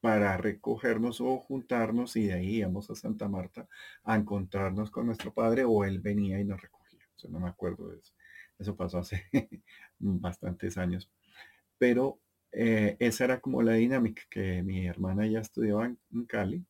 para 0.00 0.36
recogernos 0.36 1.22
o 1.22 1.38
juntarnos 1.38 2.16
y 2.16 2.26
de 2.26 2.34
ahí 2.34 2.56
íbamos 2.56 2.90
a 2.90 2.94
Santa 2.94 3.28
Marta 3.28 3.66
a 4.02 4.16
encontrarnos 4.16 4.90
con 4.90 5.06
nuestro 5.06 5.32
padre 5.32 5.64
o 5.64 5.84
él 5.84 6.00
venía 6.00 6.38
y 6.40 6.44
nos 6.44 6.60
recogía. 6.60 7.00
O 7.24 7.28
no 7.28 7.40
me 7.40 7.48
acuerdo 7.48 7.88
de 7.88 8.00
eso. 8.00 8.12
Eso 8.58 8.76
pasó 8.76 8.98
hace 8.98 9.24
bastantes 9.98 10.76
años. 10.76 11.08
Pero 11.78 12.18
eh, 12.52 12.96
esa 12.98 13.24
era 13.24 13.40
como 13.40 13.62
la 13.62 13.74
dinámica, 13.74 14.22
que 14.28 14.62
mi 14.62 14.86
hermana 14.86 15.26
ya 15.26 15.40
estudiaba 15.40 15.86
en, 15.86 16.24
Cali 16.26 16.66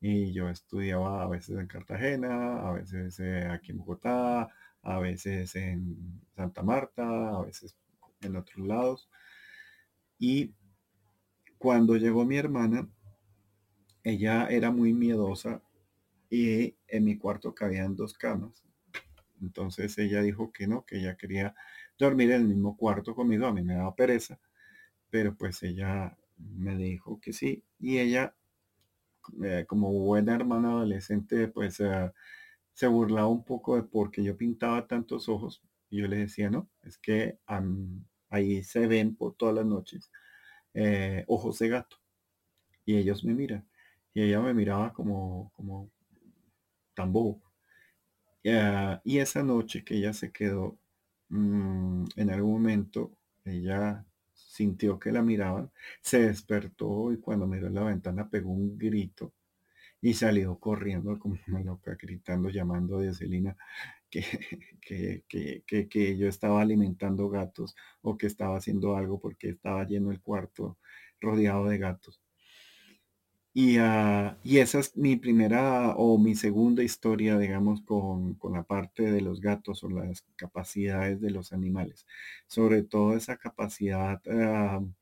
y 0.00 0.32
yo 0.32 0.48
estudiaba 0.48 1.22
a 1.22 1.28
veces 1.28 1.58
en 1.58 1.66
Cartagena, 1.66 2.68
a 2.68 2.72
veces 2.72 3.20
eh, 3.20 3.46
aquí 3.50 3.72
en 3.72 3.78
Bogotá, 3.78 4.48
a 4.86 5.00
veces 5.00 5.56
en 5.56 6.22
Santa 6.36 6.62
Marta, 6.62 7.36
a 7.36 7.42
veces 7.42 7.76
en 8.20 8.36
otros 8.36 8.64
lados. 8.64 9.10
Y 10.18 10.54
cuando 11.58 11.96
llegó 11.96 12.24
mi 12.24 12.36
hermana, 12.36 12.88
ella 14.04 14.46
era 14.48 14.70
muy 14.70 14.92
miedosa 14.92 15.60
y 16.30 16.76
en 16.86 17.04
mi 17.04 17.18
cuarto 17.18 17.52
cabían 17.52 17.96
dos 17.96 18.14
camas. 18.14 18.64
Entonces 19.42 19.98
ella 19.98 20.22
dijo 20.22 20.52
que 20.52 20.68
no, 20.68 20.86
que 20.86 20.98
ella 20.98 21.16
quería 21.16 21.54
dormir 21.98 22.30
en 22.30 22.42
el 22.42 22.48
mismo 22.48 22.76
cuarto 22.76 23.16
conmigo. 23.16 23.46
A 23.46 23.52
mí 23.52 23.62
me 23.62 23.74
daba 23.74 23.96
pereza, 23.96 24.38
pero 25.10 25.34
pues 25.36 25.64
ella 25.64 26.16
me 26.38 26.76
dijo 26.76 27.20
que 27.20 27.32
sí. 27.32 27.64
Y 27.80 27.98
ella, 27.98 28.36
eh, 29.42 29.64
como 29.66 29.90
buena 29.90 30.36
hermana 30.36 30.68
adolescente, 30.70 31.48
pues 31.48 31.80
uh, 31.80 32.12
se 32.76 32.86
burlaba 32.88 33.26
un 33.28 33.42
poco 33.42 33.76
de 33.76 33.84
porque 33.84 34.22
yo 34.22 34.36
pintaba 34.36 34.86
tantos 34.86 35.30
ojos. 35.30 35.62
Y 35.88 35.98
yo 36.00 36.08
le 36.08 36.18
decía, 36.18 36.50
no, 36.50 36.68
es 36.82 36.98
que 36.98 37.38
ahí 38.28 38.62
se 38.62 38.86
ven 38.86 39.16
por 39.16 39.34
todas 39.34 39.54
las 39.54 39.64
noches 39.64 40.10
eh, 40.74 41.24
ojos 41.26 41.58
de 41.58 41.70
gato. 41.70 41.96
Y 42.84 42.98
ellos 42.98 43.24
me 43.24 43.32
miran. 43.32 43.66
Y 44.12 44.22
ella 44.24 44.42
me 44.42 44.52
miraba 44.52 44.92
como, 44.92 45.50
como 45.56 45.90
tan 46.92 47.14
bobo. 47.14 47.40
Ah, 48.46 49.00
y 49.04 49.18
esa 49.20 49.42
noche 49.42 49.82
que 49.82 49.96
ella 49.96 50.12
se 50.12 50.30
quedó, 50.30 50.78
mm, 51.30 52.04
en 52.16 52.30
algún 52.30 52.52
momento, 52.52 53.16
ella 53.44 54.04
sintió 54.34 54.98
que 54.98 55.12
la 55.12 55.22
miraban, 55.22 55.70
se 56.02 56.20
despertó 56.28 57.10
y 57.10 57.20
cuando 57.20 57.46
miró 57.46 57.70
la 57.70 57.84
ventana 57.84 58.28
pegó 58.28 58.50
un 58.52 58.76
grito 58.76 59.32
y 60.00 60.14
salió 60.14 60.58
corriendo 60.58 61.18
como 61.18 61.36
una 61.48 61.60
loca, 61.62 61.96
gritando, 62.00 62.48
llamando 62.50 62.98
a 62.98 63.02
Dioselina. 63.02 63.56
que, 64.80 65.24
que, 65.88 66.16
yo 66.16 66.28
estaba 66.28 66.62
alimentando 66.62 67.28
gatos 67.28 67.74
o 68.02 68.16
que 68.16 68.26
estaba 68.26 68.56
haciendo 68.56 68.96
algo 68.96 69.20
porque 69.20 69.50
estaba 69.50 69.86
lleno 69.86 70.10
el 70.10 70.20
cuarto 70.20 70.78
rodeado 71.20 71.66
de 71.66 71.78
gatos. 71.78 72.20
Y, 73.52 73.78
uh, 73.78 74.36
y, 74.44 74.58
esa 74.58 74.80
es 74.80 74.96
mi 74.96 75.16
primera 75.16 75.94
o 75.96 76.18
mi 76.18 76.34
segunda 76.34 76.82
historia, 76.82 77.38
digamos, 77.38 77.80
con, 77.82 78.34
con, 78.34 78.52
la 78.52 78.64
parte 78.64 79.10
de 79.10 79.22
los 79.22 79.40
gatos 79.40 79.82
o 79.82 79.88
las 79.88 80.22
capacidades 80.36 81.20
de 81.22 81.30
los 81.30 81.52
animales. 81.54 82.06
Sobre 82.46 82.82
todo 82.82 83.16
esa 83.16 83.38
capacidad 83.38 84.20
uh, 84.26 84.92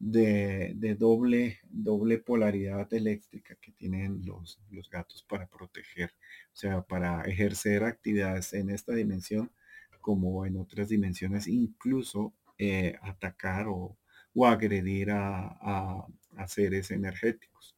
de, 0.00 0.96
doble, 0.98 1.60
doble 1.70 2.18
polaridad 2.18 2.92
eléctrica 2.92 3.54
que 3.60 3.70
tienen 3.72 4.22
los, 4.24 4.58
los 4.70 4.88
gatos 4.90 5.22
para 5.22 5.46
proteger, 5.46 6.10
o 6.52 6.56
sea, 6.56 6.82
para 6.82 7.22
ejercer 7.22 7.84
actividades 7.84 8.54
en 8.54 8.70
esta 8.70 8.94
dimensión 8.94 9.52
como 10.00 10.46
en 10.46 10.56
otras 10.56 10.88
dimensiones, 10.88 11.46
incluso 11.46 12.32
eh, 12.58 12.96
atacar 13.02 13.66
o, 13.68 13.96
agredir 14.44 15.10
a, 15.10 16.06
seres 16.46 16.90
energéticos. 16.90 17.76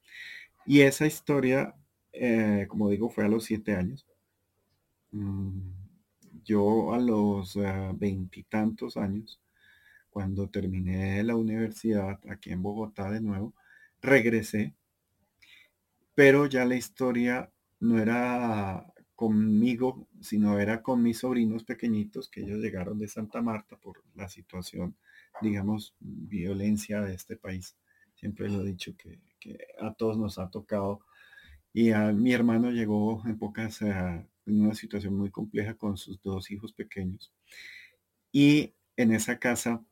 Y 0.65 0.83
esa 0.83 1.07
historia, 1.07 1.75
eh, 2.13 2.67
como 2.69 2.89
digo, 2.89 3.11
fue 3.11 3.25
a 3.25 3.29
los 3.29 3.45
siete 3.45 3.75
años. 3.75 4.07
Mm, 5.11 5.73
yo 6.45 6.95
a 6.95 7.01
los 7.01 7.57
ah, 7.57 7.93
veintitantos 7.97 8.97
años 8.97 9.42
cuando 10.13 10.51
terminé 10.51 11.25
la 11.25 11.37
universidad 11.37 12.21
aquí 12.29 12.51
en 12.53 12.63
Bogotá 12.63 13.11
de 13.11 13.23
nuevo, 13.23 13.55
regresé, 14.03 14.75
pero 16.15 16.47
ya 16.47 16.67
la 16.67 16.77
historia 16.77 17.51
no 17.81 17.99
era 17.99 18.93
conmigo, 19.15 20.07
sino 20.21 20.59
era 20.59 20.83
con 20.83 21.03
mis 21.03 21.19
sobrinos 21.19 21.65
pequeñitos 21.65 22.29
que 22.29 22.43
ellos 22.43 22.59
llegaron 22.59 22.99
de 22.99 23.09
Santa 23.09 23.41
Marta 23.41 23.77
por 23.77 24.03
la 24.15 24.29
situación, 24.29 24.97
digamos, 25.41 25.95
violencia 25.99 27.01
de 27.01 27.15
este 27.15 27.37
país. 27.37 27.77
Siempre 28.15 28.51
lo 28.51 28.63
he 28.63 28.67
dicho 28.67 28.95
que, 28.97 29.19
a 29.81 29.95
todos 29.95 30.19
nos 30.19 30.39
ha 30.39 30.51
tocado. 30.51 31.01
Y 31.73 31.91
a 31.93 32.13
mi 32.13 32.33
hermano 32.33 32.71
llegó 32.71 33.23
en 33.25 33.39
pocas, 33.39 33.81
en 33.83 34.29
una 34.47 34.75
situación 34.75 35.17
muy 35.17 35.31
compleja 35.31 35.75
con 35.75 35.97
sus 35.97 36.21
dos 36.21 36.51
hijos 36.51 36.73
pequeños. 36.73 37.33
Y 38.31 38.75
en 38.97 39.13
esa 39.13 39.39
casa 39.39 39.83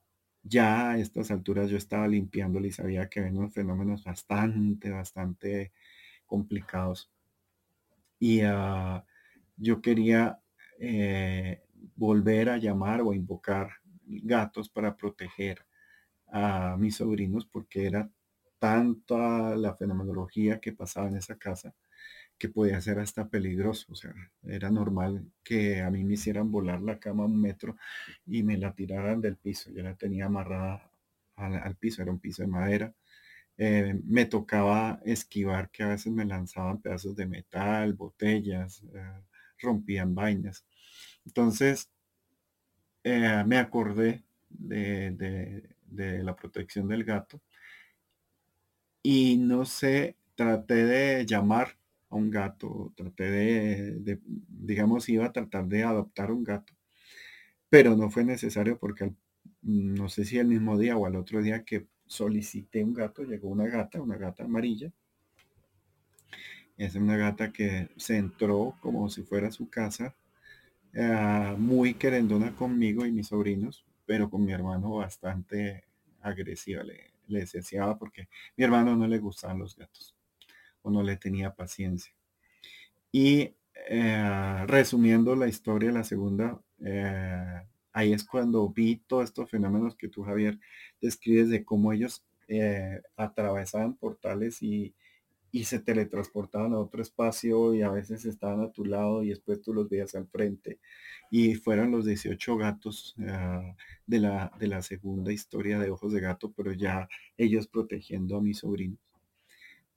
ya 0.43 0.91
a 0.91 0.99
estas 0.99 1.31
alturas 1.31 1.71
yo 1.71 1.77
estaba 1.77 2.09
limpiándole 2.09 2.69
y 2.69 2.73
sabía 2.73 3.09
que 3.09 3.21
ven 3.21 3.37
unos 3.37 3.55
fenómenos 3.55 4.05
bastante, 4.05 4.91
bastante 4.91 5.73
complicados. 6.27 7.11
Y 8.19 8.41
ah, 8.43 9.05
yo 9.57 9.81
quería 9.81 10.41
eh, 10.79 11.63
volver 11.97 12.51
a 12.51 12.59
llamar 12.59 13.01
o 13.03 13.15
invocar 13.15 13.71
gatos 14.07 14.69
para 14.69 14.97
proteger 14.97 15.65
a 16.29 16.77
mis 16.79 16.97
sobrinos 16.97 17.47
porque 17.47 17.87
era 17.87 18.11
tanta 18.59 19.57
la 19.57 19.75
fenomenología 19.75 20.61
que 20.61 20.73
pasaba 20.73 21.09
en 21.09 21.17
esa 21.17 21.37
casa 21.37 21.75
que 22.41 22.49
podía 22.49 22.81
ser 22.81 22.99
hasta 22.99 23.29
peligroso. 23.29 23.93
O 23.93 23.95
sea, 23.95 24.15
era 24.43 24.71
normal 24.71 25.31
que 25.45 25.83
a 25.83 25.91
mí 25.91 26.03
me 26.05 26.15
hicieran 26.15 26.51
volar 26.51 26.81
la 26.81 26.99
cama 26.99 27.27
un 27.27 27.41
metro 27.41 27.77
y 28.27 28.43
me 28.43 28.57
la 28.57 28.75
tiraran 28.75 29.21
del 29.21 29.37
piso. 29.37 29.71
Yo 29.71 29.83
la 29.83 29.95
tenía 29.95 30.27
amarrada 30.27 30.91
al, 31.37 31.77
piso, 31.77 32.03
era 32.03 32.11
un 32.11 32.19
piso 32.19 32.43
de 32.43 32.49
madera. 32.49 32.95
Eh, 33.59 34.01
me 34.07 34.25
tocaba 34.25 35.01
esquivar 35.05 35.71
que 35.71 35.83
a 35.83 35.89
veces 35.89 36.13
me 36.13 36.25
lanzaban 36.25 36.81
pedazos 36.81 37.15
de 37.15 37.27
metal, 37.27 37.93
botellas, 37.93 38.83
eh, 38.95 39.23
rompían 39.59 40.15
vainas. 40.15 40.65
Entonces, 41.27 41.91
eh, 43.05 43.45
me 43.47 43.59
acordé 43.59 44.25
de, 44.49 45.69
de 45.87 46.23
la 46.23 46.35
protección 46.35 46.89
del 46.89 47.05
gato 47.05 47.41
y 49.03 49.37
no 49.37 49.65
sé, 49.67 50.17
traté 50.35 50.85
de 50.87 51.27
llamar 51.27 51.80
a 52.11 52.17
un 52.17 52.31
gato, 52.31 52.93
traté 52.97 53.31
de, 53.31 54.21
digamos, 54.49 55.09
iba 55.09 55.27
a 55.27 55.33
tratar 55.33 55.67
de 55.67 55.85
adoptar 55.85 56.33
un 56.33 56.45
gato, 56.45 56.75
pero 57.69 57.97
no 57.97 58.11
fue 58.11 58.25
necesario 58.25 58.79
porque 58.79 59.13
no 59.63 60.09
sé 60.09 60.25
si 60.25 60.39
el 60.39 60.49
mismo 60.49 60.79
día 60.79 60.97
o 60.97 61.07
al 61.07 61.17
otro 61.17 61.43
día 61.43 61.65
que 61.65 61.87
solicité 62.07 62.83
un 62.83 62.95
gato, 62.95 63.23
llegó 63.23 63.49
una 63.49 63.67
gata, 63.67 64.03
una 64.03 64.17
gata 64.17 64.45
amarilla. 64.45 64.93
Es 66.77 66.95
una 66.95 67.17
gata 67.17 67.53
que 67.53 67.91
se 67.97 68.17
entró 68.17 68.75
como 68.81 69.09
si 69.11 69.23
fuera 69.23 69.53
su 69.53 69.69
casa, 69.69 70.15
ah, 70.97 71.55
muy 71.59 71.95
querendona 71.95 72.57
conmigo 72.57 73.07
y 73.07 73.13
mis 73.13 73.29
sobrinos, 73.29 73.85
pero 74.07 74.31
con 74.31 74.45
mi 74.45 74.53
hermano 74.53 74.97
bastante 74.97 75.85
agresiva, 76.23 76.83
le, 76.83 77.13
le 77.29 77.41
deseaba 77.41 77.99
porque 77.99 78.29
mi 78.57 78.65
hermano 78.65 78.97
no 78.97 79.07
le 79.07 79.19
gustaban 79.19 79.59
los 79.59 79.77
gatos 79.77 80.17
o 80.83 80.91
no 80.91 81.03
le 81.03 81.17
tenía 81.17 81.55
paciencia. 81.55 82.13
Y 83.13 83.55
eh, 83.89 84.65
resumiendo 84.67 85.35
la 85.37 85.49
historia, 85.49 85.91
la 85.93 86.05
segunda, 86.05 86.61
eh, 86.85 87.63
ahí 87.93 88.13
es 88.13 88.25
cuando 88.25 88.69
vi 88.69 89.03
todos 89.07 89.25
estos 89.25 89.51
fenómenos 89.51 89.97
que 89.97 90.09
tú, 90.09 90.23
Javier, 90.23 90.59
describes 91.01 91.49
de 91.51 91.65
cómo 91.65 91.93
ellos 91.93 92.25
eh, 92.49 93.01
atravesaban 93.17 93.95
portales 93.97 94.63
y, 94.63 94.95
se 95.65 95.81
teletransportaban 95.81 96.73
a 96.75 96.79
otro 96.79 97.03
espacio 97.03 97.75
y 97.75 97.83
a 97.83 97.91
veces 97.91 98.25
estaban 98.25 98.61
a 98.61 98.71
tu 98.71 98.85
lado 98.85 99.25
y 99.25 99.31
después 99.31 99.61
tú 99.61 99.75
los 99.75 99.89
veías 99.89 100.15
al 100.15 100.29
frente. 100.29 100.79
Y 101.29 101.57
fueron 101.57 101.91
los 101.91 102.07
18 102.07 102.57
gatos 102.57 103.17
de, 104.07 104.19
la, 104.21 104.53
de 104.61 104.67
la 104.69 104.83
segunda 104.83 105.33
historia 105.33 105.81
de 105.81 105.91
Ojos 105.91 106.13
de 106.13 106.21
Gato, 106.21 106.53
pero 106.57 106.73
ya 106.73 107.09
ellos 107.37 107.67
protegiendo 107.67 108.37
a 108.37 108.41
mi 108.41 108.55
sobrino 108.55 108.97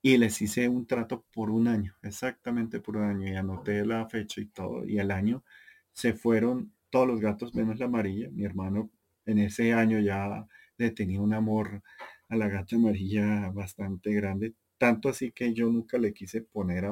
y 0.06 0.18
les 0.18 0.42
hice 0.42 0.68
un 0.68 0.86
trato 0.86 1.26
por 1.34 1.50
un 1.50 1.68
año, 1.70 1.96
exactamente 2.04 2.82
por 2.82 2.98
un 2.98 3.04
año, 3.06 3.28
y 3.30 3.36
anoté 3.36 3.86
la 3.86 4.06
fecha 4.10 4.42
y 4.42 4.48
todo, 4.48 4.86
y 4.86 5.00
el 5.00 5.12
año 5.12 5.46
se 5.94 6.14
fueron 6.14 6.74
todos 6.90 7.08
los 7.08 7.22
gatos 7.22 7.56
menos 7.56 7.80
la 7.80 7.86
amarilla. 7.86 8.30
Mi 8.32 8.44
hermano 8.44 8.92
en 9.26 9.40
ese 9.40 9.74
año 9.74 10.00
ya 10.02 10.46
le 10.78 10.92
tenía 10.92 11.22
un 11.22 11.34
amor 11.34 11.82
a 12.28 12.36
la 12.36 12.50
gata 12.50 12.76
amarilla 12.76 13.50
bastante 13.52 14.14
grande, 14.14 14.54
tanto 14.78 15.08
así 15.08 15.32
que 15.32 15.54
yo 15.54 15.70
nunca 15.70 15.98
le 15.98 16.14
quise 16.14 16.42
poner 16.42 16.86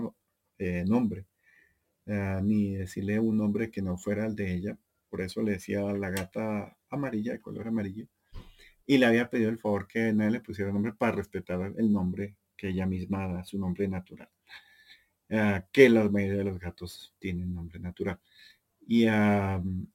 eh, 0.58 0.86
nombre, 0.88 1.26
eh, 2.06 2.40
ni 2.44 2.76
decirle 2.76 3.20
un 3.20 3.36
nombre 3.38 3.70
que 3.72 3.82
no 3.82 3.98
fuera 3.98 4.26
el 4.26 4.36
de 4.38 4.54
ella, 4.54 4.78
por 5.10 5.22
eso 5.22 5.42
le 5.42 5.54
decía 5.54 5.82
la 5.82 6.12
gata 6.12 6.78
amarilla, 6.90 7.34
de 7.34 7.42
color 7.42 7.68
amarillo, 7.68 8.08
y 8.86 8.98
le 8.98 9.06
había 9.06 9.30
pedido 9.30 9.50
el 9.50 9.60
favor 9.60 9.88
que 9.88 10.14
nadie 10.14 10.32
le 10.32 10.40
pusiera 10.42 10.72
nombre 10.72 10.94
para 10.94 11.12
respetar 11.14 11.74
el 11.78 11.92
nombre 11.92 12.38
que 12.62 12.70
ella 12.70 12.86
misma 12.86 13.28
da 13.28 13.44
su 13.44 13.58
nombre 13.58 13.88
natural. 13.88 14.30
Ah, 15.32 15.66
que 15.72 15.90
la 15.90 16.08
mayoría 16.10 16.38
de 16.38 16.44
los 16.44 16.60
gatos 16.60 17.16
tienen 17.18 17.56
nombre 17.56 17.80
natural. 17.80 18.20
Y, 18.88 19.06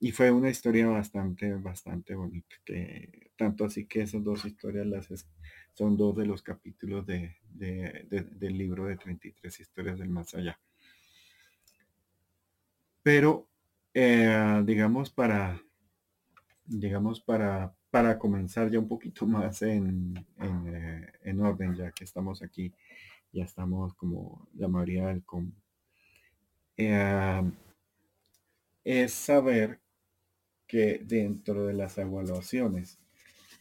y, 0.00 0.12
fue 0.12 0.33
una 0.33 0.50
historia 0.50 0.88
bastante, 0.88 1.55
bastante 1.55 2.16
bonita. 2.16 2.57
Que, 2.64 3.31
tanto 3.37 3.64
así 3.64 3.87
que 3.87 4.02
esas 4.02 4.24
dos 4.24 4.44
historias 4.44 4.87
las 4.87 5.29
son 5.74 5.96
dos 5.96 6.16
de 6.16 6.26
los 6.26 6.42
capítulos 6.42 7.07
de, 7.07 7.37
del 7.52 8.59
libro 8.59 8.87
de 8.87 8.96
33 8.96 9.61
historias 9.61 9.98
del 9.98 10.09
más 10.09 10.35
allá. 10.35 10.59
Pero, 13.02 13.48
eh, 13.94 14.62
digamos, 14.64 15.11
para, 15.11 15.62
digamos, 16.66 17.20
para 17.20 17.74
para 17.96 18.18
comenzar 18.18 18.70
ya 18.70 18.79
un 18.79 18.88
poquito 18.88 19.26
más 19.26 19.62
en, 19.62 20.14
eh, 20.38 21.12
en, 21.22 21.40
orden, 21.40 21.74
ya 21.74 21.92
que 21.92 22.05
estamos 22.05 22.42
aquí, 22.42 22.70
ya 23.33 23.44
estamos 23.44 23.94
como 23.94 24.46
la 24.55 24.68
mayoría 24.68 25.07
del. 25.07 25.24
Eh, 26.76 27.42
es 28.85 29.12
saber 29.12 29.81
que 30.66 31.00
dentro 31.02 31.64
de 31.64 31.72
las 31.72 31.96
evaluaciones 31.96 32.98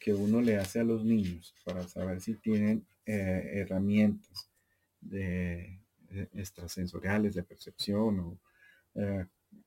que 0.02 0.14
uno 0.14 0.42
le 0.42 0.58
hace 0.58 0.82
a 0.82 0.84
los 0.84 1.06
niños 1.06 1.56
para 1.64 1.88
saber 1.88 2.20
si 2.20 2.36
tienen 2.36 2.86
eh, 3.06 3.52
herramientas 3.54 4.50
extrasensoriales 6.34 7.36
de 7.36 7.44
percepción 7.44 8.20
o 8.20 8.40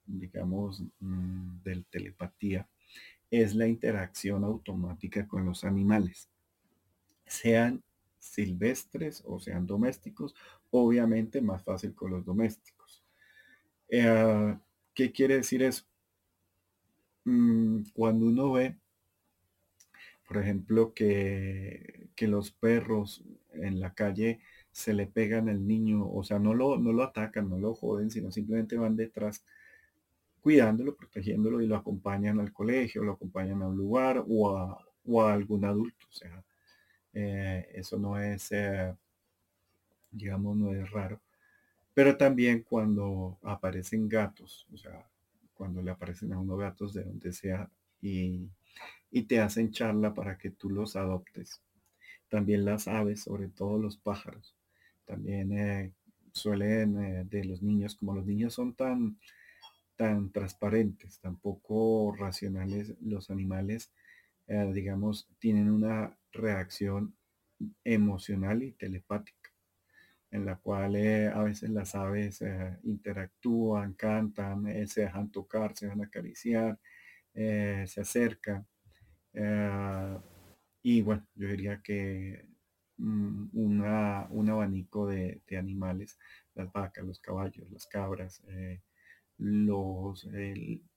digamos 0.05 0.83
mm, 1.01 1.63
del 1.63 1.87
telepatía 1.87 2.69
es 3.31 3.55
la 3.55 3.69
interacción 3.69 4.45
automática 4.45 5.27
con 5.27 5.45
los 5.45 5.65
animales, 5.65 6.29
sean 7.27 7.83
silvestres 8.19 9.23
o 9.27 9.39
sean 9.41 9.67
domésticos, 9.67 10.35
obviamente 10.71 11.41
más 11.41 11.63
fácil 11.63 11.95
con 11.95 12.11
los 12.11 12.25
domésticos. 12.25 13.05
Eh, 13.89 14.57
¿Qué 14.95 15.13
quiere 15.13 15.37
decir 15.37 15.63
eso? 15.63 15.85
Mm, 17.25 17.83
cuando 17.95 18.27
uno 18.27 18.53
ve, 18.53 18.77
por 20.27 20.39
ejemplo, 20.39 20.93
que, 20.95 22.09
que, 22.15 22.27
los 22.29 22.51
perros 22.51 23.25
en 23.53 23.81
la 23.81 23.95
calle 23.95 24.41
se 24.73 24.95
le 24.95 25.07
pegan 25.07 25.49
al 25.49 25.67
niño, 25.67 26.11
o 26.11 26.23
sea, 26.25 26.39
no 26.39 26.55
lo, 26.55 26.79
no 26.79 26.93
lo 26.93 27.03
atacan, 27.03 27.49
no 27.49 27.59
lo 27.59 27.75
joden, 27.75 28.11
sino 28.11 28.31
simplemente 28.31 28.77
van 28.77 28.97
detrás 28.97 29.45
cuidándolo, 30.41 30.97
protegiéndolo 30.97 31.61
y 31.61 31.67
lo 31.67 31.77
acompañan 31.77 32.41
al 32.41 32.53
colegio, 32.53 33.03
lo 33.03 33.13
acompañan 33.13 33.63
a 33.63 33.69
un 33.69 33.77
lugar 33.77 34.25
o 34.27 34.57
a, 34.57 34.85
algún 35.33 35.65
adulto. 35.65 36.07
O 36.09 36.13
sea, 36.13 36.45
eh, 37.13 37.69
eso 37.75 37.99
no 37.99 38.21
es, 38.21 38.53
eh, 38.53 38.95
digamos, 40.11 40.57
no 40.57 40.73
es 40.73 40.91
raro. 40.91 41.21
Pero 41.95 42.17
también 42.17 42.63
cuando 42.63 43.39
aparecen 43.43 44.09
gatos, 44.09 44.67
o 44.73 44.77
sea, 44.77 45.09
cuando 45.55 45.83
le 45.83 45.91
aparecen 45.91 46.33
a 46.33 46.39
uno 46.39 46.57
gatos 46.57 46.95
de 46.95 47.03
donde 47.03 47.33
sea 47.33 47.69
y, 48.01 48.49
te 49.27 49.41
hacen 49.41 49.73
charla 49.73 50.15
para 50.15 50.39
que 50.39 50.51
tú 50.51 50.71
los 50.71 50.95
adoptes. 50.95 51.61
También 52.29 52.65
las 52.65 52.87
aves, 52.87 53.23
sobre 53.23 53.49
todo 53.49 53.79
los 53.79 53.97
pájaros. 53.97 54.55
También 55.07 55.53
eh, 55.53 55.93
suelen 56.33 57.29
de 57.29 57.45
los 57.45 57.63
niños, 57.63 57.97
como 57.97 58.15
los 58.15 58.27
niños 58.27 58.55
son 58.55 58.75
tan 58.75 59.19
tan 59.99 60.31
transparentes, 60.31 61.21
tan 61.21 61.39
poco 61.41 62.15
racionales 62.17 62.95
los 63.01 63.31
animales, 63.31 63.93
eh, 64.47 64.71
digamos, 64.73 65.29
tienen 65.41 65.71
una 65.71 66.17
reacción 66.33 67.17
emocional 67.85 68.63
y 68.63 68.73
telepática, 68.73 69.51
en 70.31 70.47
la 70.47 70.57
cual 70.57 70.95
eh, 70.95 71.27
a 71.29 71.43
veces 71.43 71.71
las 71.71 71.97
aves 71.97 72.43
eh, 72.43 72.79
interactúan, 72.85 73.95
cantan, 73.95 74.67
se 74.87 75.03
dejan 75.03 75.33
tocar, 75.33 75.77
se 75.77 75.89
a 75.89 75.95
acariciar, 76.01 76.79
se 77.35 78.01
acercan. 78.01 78.67
y 80.83 81.03
bueno, 81.03 81.27
yo 81.35 81.49
diría 81.49 81.83
que 81.83 82.47
mm, 82.99 83.49
un 83.53 84.49
abanico 84.51 85.09
de, 85.09 85.43
de, 85.47 85.57
animales, 85.57 86.19
las 86.55 86.73
vacas, 86.73 87.05
los 87.05 87.21
caballos, 87.21 87.71
las 87.71 87.87
cabras, 87.87 88.43
los, 89.39 90.29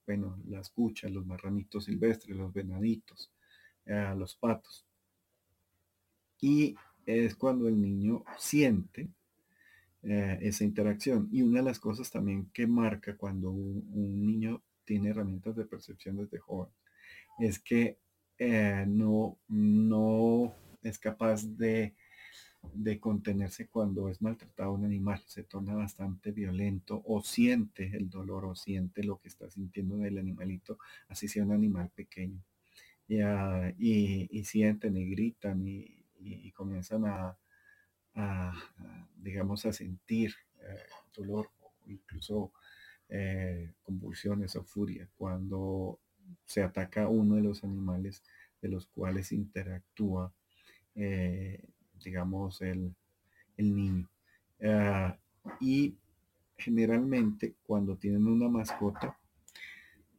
bueno, 0.05 0.39
las 0.47 0.69
cuchas, 0.69 1.11
los 1.11 1.25
marranitos 1.25 1.85
silvestres, 1.85 2.35
los 2.35 2.53
venaditos, 2.53 3.31
eh, 3.85 4.13
los 4.17 4.35
patos. 4.35 4.85
Y 6.39 6.75
es 7.05 7.35
cuando 7.35 7.67
el 7.67 7.79
niño 7.79 8.23
siente 8.37 9.09
eh, 10.03 10.39
esa 10.41 10.63
interacción. 10.63 11.29
Y 11.31 11.43
una 11.43 11.59
de 11.59 11.65
las 11.65 11.79
cosas 11.79 12.09
también 12.09 12.49
que 12.51 12.67
marca 12.67 13.15
cuando 13.15 13.51
un, 13.51 14.25
niño 14.25 14.63
tiene 14.85 15.09
herramientas 15.09 15.55
de 15.55 15.65
percepción 15.65 16.17
desde 16.17 16.39
joven 16.39 16.73
es 17.39 17.59
que 17.59 17.97
eh, 18.37 18.85
no, 18.87 19.37
no 19.47 20.55
es 20.81 20.97
capaz 20.97 21.45
de 21.45 21.95
de 22.73 22.99
contenerse 22.99 23.67
cuando 23.67 24.09
es 24.09 24.21
maltratado 24.21 24.73
un 24.73 24.85
animal, 24.85 25.21
se 25.25 25.43
torna 25.43 25.75
bastante 25.75 26.31
violento 26.31 27.01
o 27.05 27.21
siente 27.21 27.95
el 27.95 28.09
dolor 28.09 28.45
o 28.45 28.55
siente 28.55 29.03
lo 29.03 29.19
que 29.19 29.27
está 29.27 29.49
sintiendo 29.49 29.97
del 29.97 30.17
animalito, 30.17 30.77
así 31.07 31.27
sea 31.27 31.43
un 31.43 31.51
animal 31.51 31.89
pequeño. 31.93 32.41
y, 33.07 34.43
sienten 34.45 34.97
y 34.97 35.09
gritan 35.09 35.67
y, 35.67 36.51
comienzan 36.53 37.05
a, 37.05 37.37
digamos, 39.15 39.65
a 39.65 39.73
sentir 39.73 40.35
eh, 40.59 40.85
dolor 41.13 41.49
o 41.61 41.73
incluso 41.87 42.53
eh, 43.09 43.73
convulsiones 43.81 44.55
o 44.55 44.63
furia 44.63 45.09
cuando 45.17 45.99
se 46.45 46.63
ataca 46.63 47.07
uno 47.07 47.35
de 47.35 47.41
los 47.41 47.63
animales 47.63 48.23
de 48.61 48.69
los 48.69 48.87
cuales 48.87 49.31
interactúa 49.31 50.33
eh, 50.95 51.63
digamos, 52.03 52.61
el, 52.61 52.93
niño. 53.57 54.09
Ah, 54.63 55.17
y 55.59 55.95
generalmente 56.57 57.55
cuando 57.63 57.97
tienen 57.97 58.27
una 58.27 58.47
mascota, 58.49 59.17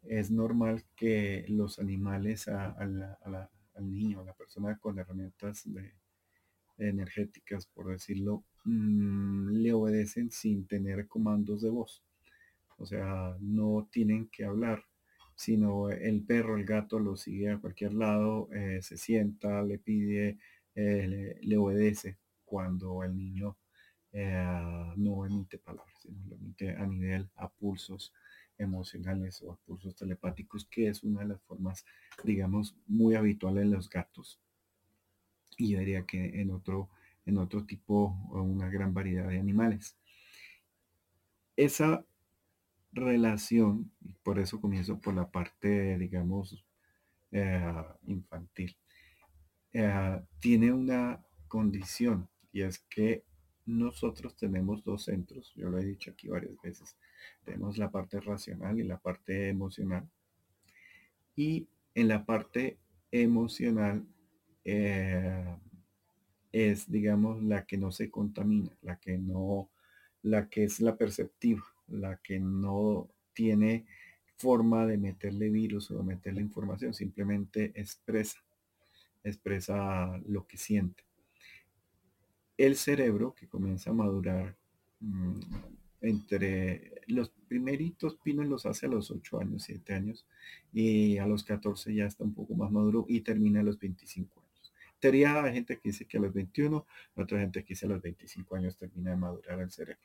es 0.04 0.30
normal 0.30 0.84
que 0.96 1.44
los 1.48 1.78
animales 1.78 2.48
al 2.48 3.18
niño, 3.80 4.20
a 4.20 4.24
la 4.24 4.34
persona 4.34 4.76
con 4.78 4.98
herramientas 4.98 5.64
energéticas, 6.78 7.66
por 7.66 7.88
decirlo, 7.88 8.44
mm, 8.64 9.50
le 9.52 9.72
obedecen 9.72 10.30
sin 10.30 10.66
tener 10.66 11.06
comandos 11.06 11.62
de 11.62 11.70
voz. 11.70 12.02
O 12.78 12.86
sea, 12.86 13.36
no 13.40 13.88
tienen 13.92 14.28
que 14.28 14.44
hablar, 14.44 14.84
sino 15.34 15.90
el 15.90 16.22
perro, 16.22 16.56
el 16.56 16.64
gato 16.64 16.98
lo 16.98 17.16
sigue 17.16 17.50
a 17.50 17.58
cualquier 17.58 17.94
lado, 17.94 18.48
eh, 18.52 18.80
se 18.82 18.96
sienta, 18.96 19.62
le 19.62 19.78
pide 19.78 20.38
eh, 20.74 21.38
le, 21.42 21.56
obedece 21.56 22.18
cuando 22.44 23.02
el 23.02 23.16
niño 23.16 23.56
eh, 24.12 24.92
no 24.96 25.26
emite 25.26 25.58
palabras, 25.58 25.98
sino 26.00 26.18
lo 26.28 26.36
emite 26.36 26.70
a 26.70 26.86
nivel 26.86 27.28
a 27.36 27.48
pulsos 27.48 28.12
emocionales 28.58 29.42
o 29.42 29.52
a 29.52 29.56
pulsos 29.56 29.94
telepáticos, 29.94 30.66
que 30.66 30.88
es 30.88 31.02
una 31.02 31.20
de 31.20 31.28
las 31.28 31.42
formas, 31.42 31.84
digamos, 32.24 32.76
muy 32.86 33.14
habitual 33.14 33.58
en 33.58 33.70
los 33.70 33.88
gatos. 33.88 34.40
Y 35.56 35.70
yo 35.70 35.78
diría 35.78 36.04
que 36.06 36.40
en 36.40 36.50
otro, 36.50 36.90
en 37.26 37.38
otro 37.38 37.64
tipo 37.64 38.16
una 38.30 38.68
gran 38.68 38.94
variedad 38.94 39.28
de 39.28 39.38
animales. 39.38 39.96
Esa 41.56 42.04
relación, 42.92 43.90
por 44.22 44.38
eso 44.38 44.60
comienzo 44.60 45.00
por 45.00 45.14
la 45.14 45.30
parte, 45.30 45.98
digamos, 45.98 46.64
eh, 47.30 47.84
infantil. 48.06 48.76
Eh, 49.72 50.20
tiene 50.38 50.72
una 50.72 51.24
condición 51.48 52.28
y 52.52 52.62
es 52.62 52.78
que 52.78 53.24
nosotros 53.64 54.36
tenemos 54.36 54.84
dos 54.84 55.04
centros, 55.04 55.52
yo 55.54 55.70
lo 55.70 55.78
he 55.78 55.84
dicho 55.84 56.10
aquí 56.10 56.28
varias 56.28 56.60
veces, 56.60 56.96
tenemos 57.44 57.78
la 57.78 57.90
parte 57.90 58.20
racional 58.20 58.78
y 58.78 58.82
la 58.82 58.98
parte 58.98 59.48
emocional. 59.48 60.08
Y 61.36 61.68
en 61.94 62.08
la 62.08 62.26
parte 62.26 62.78
emocional 63.10 64.06
eh, 64.64 65.56
es, 66.52 66.90
digamos, 66.90 67.42
la 67.42 67.64
que 67.64 67.78
no 67.78 67.92
se 67.92 68.10
contamina, 68.10 68.76
la 68.82 68.96
que 68.96 69.16
no, 69.16 69.70
la 70.22 70.48
que 70.48 70.64
es 70.64 70.80
la 70.80 70.96
perceptiva, 70.96 71.64
la 71.88 72.16
que 72.16 72.40
no 72.40 73.08
tiene 73.32 73.86
forma 74.36 74.86
de 74.86 74.98
meterle 74.98 75.48
virus 75.50 75.90
o 75.90 75.98
de 75.98 76.02
meterle 76.02 76.42
información, 76.42 76.92
simplemente 76.92 77.72
expresa 77.74 78.42
expresa 79.24 80.20
lo 80.26 80.46
que 80.46 80.56
siente. 80.56 81.04
El 82.56 82.76
cerebro 82.76 83.34
que 83.34 83.48
comienza 83.48 83.90
a 83.90 83.94
madurar 83.94 84.56
mm, 85.00 85.40
entre 86.02 87.02
los 87.06 87.30
primeritos 87.48 88.16
pinos 88.16 88.46
los 88.46 88.66
hace 88.66 88.86
a 88.86 88.88
los 88.88 89.10
8 89.10 89.40
años, 89.40 89.62
7 89.64 89.94
años 89.94 90.26
y 90.72 91.18
a 91.18 91.26
los 91.26 91.44
14 91.44 91.94
ya 91.94 92.06
está 92.06 92.24
un 92.24 92.34
poco 92.34 92.54
más 92.54 92.70
maduro 92.70 93.06
y 93.08 93.20
termina 93.20 93.60
a 93.60 93.64
los 93.64 93.78
25 93.78 94.40
años. 94.40 94.72
Teoría 94.98 95.50
gente 95.52 95.76
que 95.76 95.88
dice 95.88 96.04
que 96.04 96.18
a 96.18 96.20
los 96.20 96.32
21, 96.32 96.86
otra 97.16 97.40
gente 97.40 97.64
que 97.64 97.70
dice 97.70 97.86
a 97.86 97.88
los 97.88 98.02
25 98.02 98.54
años 98.56 98.76
termina 98.76 99.10
de 99.10 99.16
madurar 99.16 99.60
el 99.60 99.70
cerebro. 99.70 100.02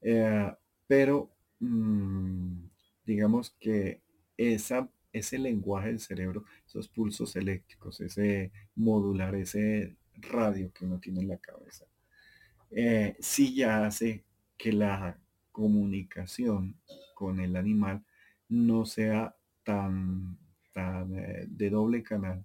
Eh, 0.00 0.52
pero 0.86 1.30
mm, 1.58 2.64
digamos 3.04 3.50
que 3.58 4.00
esa 4.36 4.88
ese 5.12 5.38
lenguaje 5.38 5.88
del 5.88 6.00
cerebro, 6.00 6.44
esos 6.66 6.88
pulsos 6.88 7.36
eléctricos, 7.36 8.00
ese 8.00 8.52
modular, 8.76 9.34
ese 9.34 9.96
radio 10.16 10.72
que 10.72 10.84
uno 10.84 10.98
tiene 11.00 11.20
en 11.20 11.28
la 11.28 11.38
cabeza, 11.38 11.86
eh, 12.70 13.16
sí 13.20 13.54
ya 13.54 13.86
hace 13.86 14.24
que 14.56 14.72
la 14.72 15.18
comunicación 15.52 16.76
con 17.14 17.40
el 17.40 17.56
animal 17.56 18.04
no 18.48 18.86
sea 18.86 19.36
tan, 19.64 20.38
eh, 20.74 21.46
de 21.48 21.70
doble 21.70 22.02
canal 22.02 22.44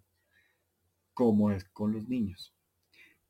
como 1.14 1.52
es 1.52 1.64
con 1.66 1.94
los 1.94 2.10
niños. 2.10 2.54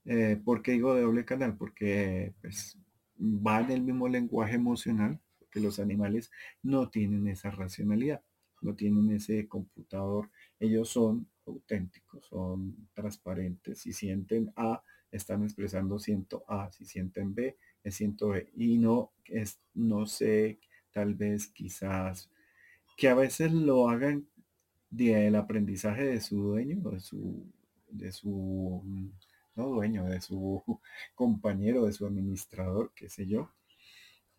Eh, 0.06 0.42
¿Por 0.44 0.62
qué 0.62 0.74
digo 0.74 0.96
de 0.96 1.02
doble 1.02 1.26
canal? 1.26 1.58
Porque 1.58 2.34
pues, 2.42 2.78
va 3.20 3.62
en 3.62 3.72
el 3.72 3.82
mismo 3.82 4.08
lenguaje 4.08 4.56
emocional, 4.56 5.20
porque 5.40 5.60
los 5.60 5.80
animales 5.80 6.32
no 6.64 6.90
tienen 6.90 7.28
esa 7.28 7.52
racionalidad 7.52 8.22
no 8.66 8.76
tienen 8.76 9.12
ese 9.12 9.48
computador, 9.48 10.32
ellos 10.60 10.90
son 10.90 11.28
auténticos, 11.46 12.26
son 12.26 12.90
transparentes. 12.94 13.80
Si 13.80 13.94
sienten 13.94 14.52
A, 14.56 14.82
están 15.12 15.44
expresando 15.44 16.00
siento 16.00 16.44
A, 16.48 16.72
si 16.72 16.86
sienten 16.86 17.36
B, 17.36 17.56
es 17.84 17.96
siento 17.96 18.30
B. 18.30 18.50
Y 18.56 18.80
no 18.80 19.12
es, 19.26 19.60
no 19.76 20.08
sé, 20.08 20.60
tal 20.92 21.14
vez 21.14 21.48
quizás, 21.48 22.30
que 22.98 23.08
a 23.08 23.14
veces 23.16 23.52
lo 23.52 23.88
hagan 23.88 24.28
del 24.90 25.36
aprendizaje 25.36 26.06
de 26.06 26.22
su 26.22 26.42
dueño, 26.42 26.90
de 26.90 27.00
su, 27.00 27.46
de 27.90 28.12
su, 28.12 28.82
no 29.56 29.68
dueño, 29.68 30.06
de 30.06 30.22
su 30.22 30.64
compañero, 31.14 31.86
de 31.86 31.94
su 31.94 32.08
administrador, 32.08 32.92
qué 32.96 33.10
sé 33.10 33.28
yo. 33.28 33.52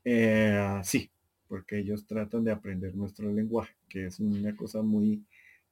Eh, 0.04 0.80
sí, 0.82 1.10
porque 1.48 1.78
ellos 1.78 2.06
tratan 2.06 2.44
de 2.44 2.52
aprender 2.52 2.94
nuestro 2.94 3.32
lenguaje, 3.32 3.74
que 3.88 4.06
es 4.06 4.20
una 4.20 4.54
cosa 4.56 4.82
muy 4.82 5.24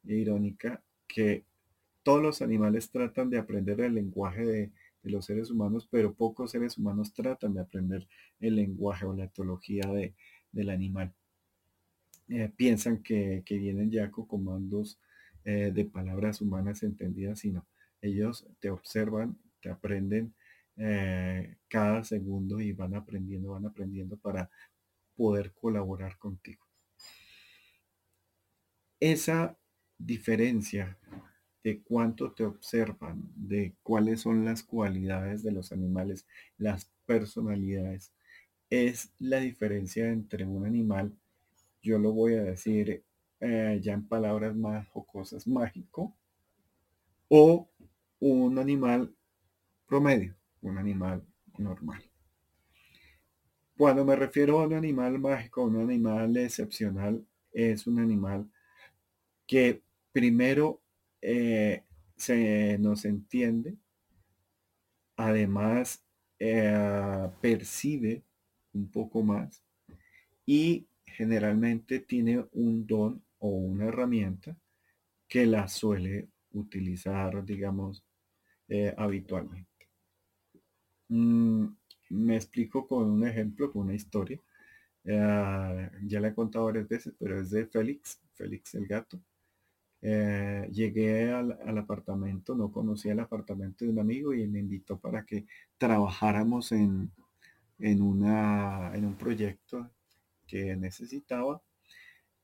irónica, 0.05 0.83
que 1.07 1.45
todos 2.03 2.23
los 2.23 2.43
animales 2.43 2.91
tratan 2.91 3.31
de 3.31 3.39
aprender 3.39 3.81
el 3.81 3.95
lenguaje 3.95 4.45
de, 4.45 4.73
los 5.03 5.27
seres 5.27 5.51
humanos, 5.51 5.87
pero 5.91 6.15
pocos 6.15 6.53
seres 6.53 6.79
humanos 6.79 7.13
tratan 7.13 7.53
de 7.53 7.61
aprender 7.61 8.09
el 8.41 8.57
lenguaje 8.57 9.05
o 9.05 9.13
la 9.13 9.25
etología 9.25 9.83
de, 9.87 10.15
del 10.51 10.71
animal. 10.71 11.13
eh, 12.29 12.51
piensan 12.57 13.03
que, 13.03 13.43
vienen 13.47 13.91
ya 13.91 14.11
con 14.11 14.27
comandos 14.27 14.99
eh, 15.45 15.73
de 15.75 15.85
palabras 15.85 16.41
humanas 16.41 16.83
entendidas, 16.83 17.41
sino 17.41 17.67
ellos 18.01 18.47
te 18.61 18.71
observan, 18.71 19.37
te 19.61 19.69
aprenden 19.69 20.35
eh, 20.77 21.59
cada 21.69 22.03
segundo 22.03 22.61
y 22.61 22.73
van 22.73 22.95
aprendiendo, 22.95 23.51
van 23.51 23.67
aprendiendo 23.67 24.17
para 24.17 24.51
poder 25.17 25.53
colaborar 25.53 26.19
contigo. 26.19 26.65
Esa 29.01 29.57
diferencia 29.99 30.99
de 31.63 31.83
cuánto 31.83 32.33
te 32.33 32.45
observan, 32.45 33.31
de 33.35 33.75
cuáles 33.83 34.21
son 34.21 34.45
las 34.45 34.63
cualidades 34.63 35.43
de 35.43 35.53
los 35.53 35.73
animales, 35.73 36.27
las 36.59 36.91
personalidades, 37.07 38.13
es 38.71 39.13
la 39.19 39.41
diferencia 39.41 40.09
entre 40.09 40.45
un 40.45 40.67
animal, 40.67 41.17
yo 41.83 41.99
lo 41.99 42.13
voy 42.13 42.35
a 42.35 42.43
decir 42.43 43.05
eh, 43.41 43.81
ya 43.83 43.93
en 43.93 44.07
palabras 44.07 44.55
más 44.57 44.89
o 44.95 45.05
cosas 45.05 45.47
mágico, 45.47 46.15
o 47.29 47.69
un 48.21 48.59
animal 48.59 49.15
promedio, 49.87 50.35
un 50.63 50.79
animal 50.79 51.23
normal. 51.59 52.03
Cuando 53.85 54.03
me 54.03 54.17
refiero 54.17 54.61
a 54.61 54.67
un 54.67 54.73
animal 54.73 55.19
mágico, 55.19 55.63
un 55.63 55.79
animal 55.79 56.35
excepcional, 56.39 57.23
es 57.53 57.87
un 57.87 57.99
animal 57.99 58.51
que 59.47 59.83
primero 60.11 60.81
eh, 61.21 61.85
se 62.17 62.79
nos 62.79 63.05
entiende, 63.05 63.77
además 65.17 66.03
eh, 66.39 67.29
percibe 67.43 68.23
un 68.73 68.91
poco 68.91 69.23
más 69.23 69.63
y 70.47 70.87
generalmente 71.05 72.01
tiene 72.01 72.43
un 72.53 72.87
don 72.87 73.23
o 73.39 73.49
una 73.49 73.85
herramienta 73.89 74.57
que 75.29 75.45
la 75.45 75.69
suele 75.69 76.31
utilizar, 76.53 77.45
digamos, 77.45 78.03
eh, 78.67 78.95
habitualmente. 78.97 79.69
Mm, 81.11 81.67
me 82.11 82.37
explico 82.37 82.87
con 82.87 83.11
un 83.11 83.27
ejemplo, 83.27 83.73
con 83.73 83.83
una 83.83 83.95
historia. 83.95 84.41
ya 85.05 86.21
la 86.21 86.29
he 86.29 86.35
contado 86.35 86.67
varias 86.67 86.89
veces, 86.89 87.15
pero 87.19 87.41
es 87.41 87.51
de 87.51 87.67
Félix, 87.67 88.21
Félix 88.35 88.75
el 88.75 88.87
gato. 88.87 89.21
Eh, 90.07 90.69
llegué 90.71 91.33
al, 91.33 91.79
apartamento, 91.79 92.55
no 92.55 92.71
conocía 92.71 93.13
el 93.13 93.21
apartamento 93.21 93.87
de 93.87 93.91
un 93.91 93.99
amigo 94.01 94.35
y 94.35 94.47
me 94.47 94.59
invitó 94.59 94.99
para 94.99 95.25
que 95.25 95.47
trabajáramos 95.79 96.73
en, 96.73 97.11
en, 97.79 98.03
una, 98.03 98.93
en 98.95 99.07
un 99.07 99.15
proyecto 99.17 99.91
que 100.47 100.77
necesitaba. 100.77 101.63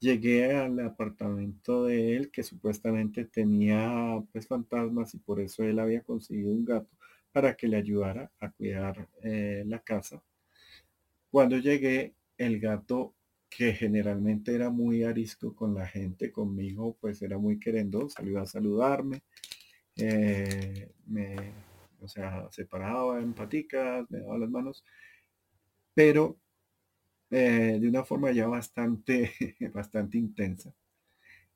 Llegué 0.01 0.57
al 0.57 0.81
apartamento 0.81 1.85
de 1.85 2.17
él 2.17 2.31
que 2.31 2.43
supuestamente 2.43 3.27
tenía 3.27 4.23
pues 4.33 4.47
fantasmas 4.47 5.15
y 5.15 5.19
por 5.19 5.41
eso 5.41 5.63
él 5.63 5.79
había 5.81 6.03
conseguido 6.03 6.51
un 6.53 6.65
gato 6.65 6.97
para 7.33 7.57
que 7.57 7.69
le 7.69 7.77
ayudara 7.77 8.31
a 8.41 8.51
cuidar 8.51 9.09
eh, 9.23 9.65
la 9.67 9.81
casa. 9.81 10.23
Cuando 11.31 11.59
llegué, 11.59 12.15
el 12.37 12.59
gato 12.61 13.15
que 13.49 13.73
generalmente 13.75 14.55
era 14.55 14.71
muy 14.71 15.03
arisco 15.05 15.55
con 15.55 15.75
la 15.75 15.87
gente, 15.87 16.31
conmigo, 16.33 16.97
pues 17.01 17.21
era 17.23 17.37
muy 17.39 17.59
querendo, 17.59 18.09
salió 18.09 18.41
a 18.41 18.47
saludarme, 18.47 19.23
eh, 19.97 20.91
me, 21.07 21.37
o 22.01 22.09
sea, 22.09 22.49
se 22.51 22.65
paraba 22.67 23.21
en 23.21 23.35
paticas, 23.35 24.11
me 24.11 24.21
daba 24.21 24.39
las 24.39 24.51
manos, 24.51 24.85
pero 25.95 26.39
eh, 27.31 27.79
de 27.81 27.89
una 27.89 28.05
forma 28.05 28.33
ya 28.33 28.47
bastante, 28.47 29.33
bastante 29.75 30.19
intensa. 30.19 30.75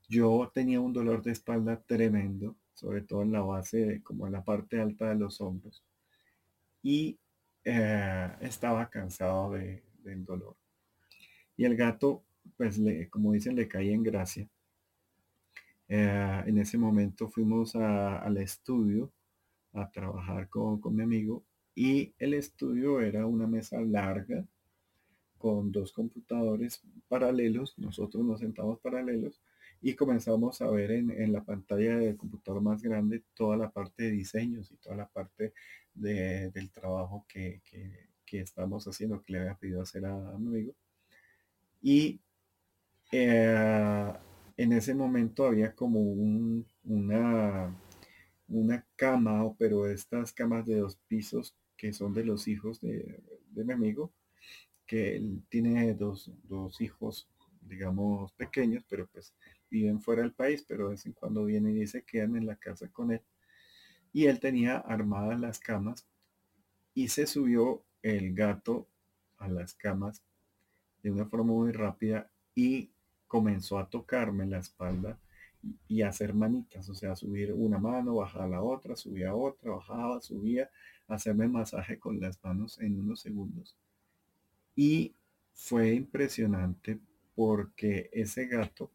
Yo 0.08 0.50
tenía 0.54 0.80
un 0.80 0.92
dolor 0.92 1.22
de 1.22 1.32
espalda 1.32 1.82
tremendo, 1.86 2.56
sobre 2.74 3.02
todo 3.02 3.22
en 3.22 3.32
la 3.32 3.40
base, 3.40 4.02
como 4.02 4.26
en 4.26 4.32
la 4.32 4.44
parte 4.44 4.80
alta 4.80 5.08
de 5.08 5.14
los 5.14 5.40
hombros, 5.40 5.84
y 6.82 7.18
eh, 7.64 8.30
estaba 8.40 8.90
cansado 8.90 9.52
de, 9.52 9.82
del 10.02 10.24
dolor. 10.24 10.56
Y 11.56 11.64
el 11.64 11.76
gato, 11.76 12.24
pues, 12.56 12.78
le, 12.78 13.08
como 13.08 13.32
dicen, 13.32 13.56
le 13.56 13.68
caía 13.68 13.94
en 13.94 14.02
gracia. 14.02 14.48
Eh, 15.88 16.42
en 16.46 16.58
ese 16.58 16.78
momento 16.78 17.28
fuimos 17.28 17.76
al 17.76 18.36
estudio 18.38 19.12
a 19.72 19.90
trabajar 19.90 20.48
con, 20.48 20.80
con 20.80 20.94
mi 20.96 21.02
amigo 21.02 21.44
y 21.74 22.14
el 22.18 22.34
estudio 22.34 23.00
era 23.00 23.26
una 23.26 23.46
mesa 23.46 23.80
larga 23.80 24.46
con 25.36 25.72
dos 25.72 25.92
computadores 25.92 26.82
paralelos. 27.08 27.78
Nosotros 27.78 28.24
nos 28.24 28.40
sentamos 28.40 28.78
paralelos 28.80 29.40
y 29.84 29.94
comenzamos 29.94 30.62
a 30.62 30.70
ver 30.70 30.92
en, 30.92 31.30
la 31.30 31.44
pantalla 31.44 31.98
del 31.98 32.16
computador 32.16 32.62
más 32.62 32.82
grande 32.82 33.22
toda 33.34 33.54
la 33.58 33.70
parte 33.70 34.04
de 34.04 34.12
diseños 34.12 34.72
y 34.72 34.76
toda 34.76 34.96
la 34.96 35.06
parte 35.06 35.52
del 35.92 36.70
trabajo 36.72 37.26
que, 37.28 37.60
estamos 38.32 38.84
haciendo, 38.88 39.22
que 39.22 39.34
le 39.34 39.40
había 39.40 39.54
pedido 39.54 39.82
hacer 39.82 40.06
a 40.06 40.16
mi 40.38 40.48
amigo. 40.48 40.74
Y 41.80 42.18
eh, 43.12 44.12
en 44.56 44.72
ese 44.72 44.94
momento 44.94 45.46
había 45.46 45.74
como 45.74 46.00
una, 46.00 47.76
una 48.48 48.86
cama, 48.96 49.54
pero 49.58 49.86
estas 49.86 50.32
camas 50.32 50.64
de 50.66 50.76
dos 50.76 50.96
pisos 51.06 51.54
que 51.76 51.92
son 51.92 52.14
de 52.14 52.24
los 52.24 52.48
hijos 52.48 52.80
de, 52.80 53.20
mi 53.50 53.72
amigo, 53.72 54.12
que 54.86 55.16
él 55.16 55.42
tiene 55.50 55.92
dos, 55.92 56.30
hijos, 56.80 57.28
digamos, 57.60 58.32
pequeños, 58.32 58.82
pero 58.88 59.06
pues 59.08 59.34
viven 59.74 60.00
fuera 60.00 60.22
del 60.22 60.32
país, 60.32 60.64
pero 60.68 60.84
de 60.84 60.90
vez 60.90 61.04
en 61.04 61.14
cuando 61.14 61.44
vienen 61.44 61.76
y 61.76 61.88
se 61.88 62.04
quedan 62.04 62.36
en 62.36 62.46
la 62.46 62.54
casa 62.54 62.88
con 62.88 63.10
él. 63.10 63.20
Y 64.12 64.26
él 64.26 64.38
tenía 64.38 64.78
armadas 64.78 65.40
las 65.40 65.58
camas 65.58 66.06
y 66.94 67.08
se 67.08 67.26
subió 67.26 67.84
el 68.00 68.34
gato 68.34 68.86
a 69.36 69.48
las 69.48 69.74
camas 69.74 70.22
de 71.02 71.10
una 71.10 71.26
forma 71.26 71.52
muy 71.52 71.72
rápida 71.72 72.30
y 72.54 72.92
comenzó 73.26 73.80
a 73.80 73.90
tocarme 73.90 74.46
la 74.46 74.58
espalda 74.58 75.18
y, 75.88 76.02
a 76.02 76.08
hacer 76.08 76.34
manitas, 76.34 76.88
o 76.88 76.94
sea, 76.94 77.16
subir 77.16 77.52
una 77.52 77.78
mano, 77.78 78.14
bajar 78.14 78.48
la 78.48 78.62
otra, 78.62 78.94
subía 78.94 79.34
otra, 79.34 79.72
bajaba, 79.72 80.20
subía, 80.20 80.70
hacerme 81.08 81.48
masaje 81.48 81.98
con 81.98 82.20
las 82.20 82.38
manos 82.44 82.78
en 82.80 83.00
unos 83.00 83.20
segundos. 83.22 83.76
Y 84.76 85.16
fue 85.52 85.94
impresionante 85.94 87.00
porque 87.34 88.08
ese 88.12 88.46
gato, 88.46 88.92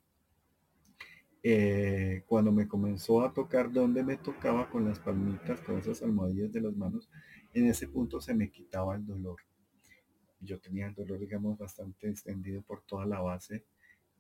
eh, 1.43 2.23
cuando 2.28 2.52
me 2.52 2.67
comenzó 2.67 3.21
a 3.21 3.34
tocar 3.34 3.71
donde 3.71 4.04
me 4.04 4.17
tocaba 4.17 4.69
con 4.69 4.86
las 4.86 4.99
palmitas, 4.99 5.62
con 5.62 5.78
esas 5.78 6.02
almohadillas 6.04 6.52
de 6.52 6.62
las 6.62 6.75
manos, 6.75 7.10
en 7.54 7.67
ese 7.67 7.88
punto 7.88 8.21
se 8.21 8.34
me 8.34 8.52
quitaba 8.52 8.95
el 8.95 9.06
dolor 9.06 9.38
yo 10.41 10.60
tenía 10.60 10.88
el 10.88 10.95
dolor, 10.95 11.19
digamos, 11.19 11.58
bastante 11.58 12.10
extendido 12.10 12.62
por 12.62 12.82
toda 12.84 13.06
la 13.06 13.19
base. 13.19 13.65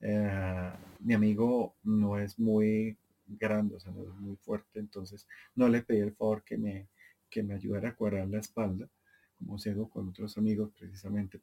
Eh, 0.01 0.71
mi 0.99 1.13
amigo 1.13 1.75
no 1.83 2.19
es 2.19 2.39
muy 2.39 2.97
grande, 3.27 3.75
o 3.75 3.79
sea, 3.79 3.91
no 3.91 4.03
es 4.03 4.15
muy 4.15 4.35
fuerte, 4.37 4.79
entonces 4.79 5.27
no 5.55 5.67
le 5.69 5.81
pedí 5.81 5.99
el 5.99 6.15
favor 6.15 6.43
que 6.43 6.57
me, 6.57 6.87
que 7.29 7.43
me 7.43 7.53
ayudara 7.53 7.89
a 7.89 7.95
cuadrar 7.95 8.27
la 8.27 8.39
espalda, 8.39 8.89
como 9.37 9.57
se 9.57 9.71
hago 9.71 9.89
con 9.89 10.09
otros 10.09 10.37
amigos, 10.37 10.71
precisamente 10.77 11.41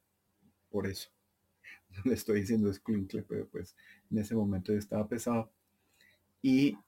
por 0.71 0.87
eso. 0.87 1.11
No 1.91 2.03
le 2.05 2.15
estoy 2.15 2.41
diciendo 2.41 2.71
es 2.71 2.83
pero 3.29 3.49
pues 3.49 3.77
en 4.11 4.19
ese 4.19 4.35
momento 4.35 4.73
yo 4.73 4.79
estaba 4.79 5.09
pesado. 5.09 5.51
Y 6.47 6.79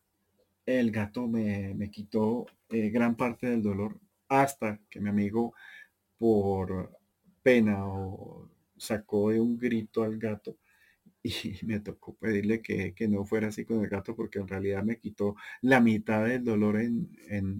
el 0.66 0.92
gato 0.92 1.26
me, 1.26 1.74
me 1.74 1.90
quitó 1.90 2.46
eh, 2.68 2.90
gran 2.90 3.16
parte 3.16 3.48
del 3.48 3.60
dolor 3.60 3.98
hasta 4.28 4.78
que 4.88 5.00
mi 5.00 5.08
amigo, 5.08 5.52
por 6.16 6.96
pena 7.42 7.84
o 7.84 8.48
sacó 8.76 9.30
de 9.30 9.40
un 9.40 9.58
grito 9.58 10.04
al 10.04 10.16
gato 10.16 10.56
y 11.24 11.32
me 11.66 11.80
tocó 11.80 12.14
pedirle 12.14 12.62
que, 12.62 12.94
no 13.08 13.24
fuera 13.24 13.48
así 13.48 13.64
con 13.64 13.82
el 13.82 13.88
gato 13.88 14.14
porque 14.14 14.38
en 14.38 14.46
realidad 14.46 14.84
me 14.84 15.00
quitó 15.00 15.34
la 15.62 15.80
mitad 15.80 16.24
del 16.24 16.44
dolor 16.44 16.80
en, 16.80 17.10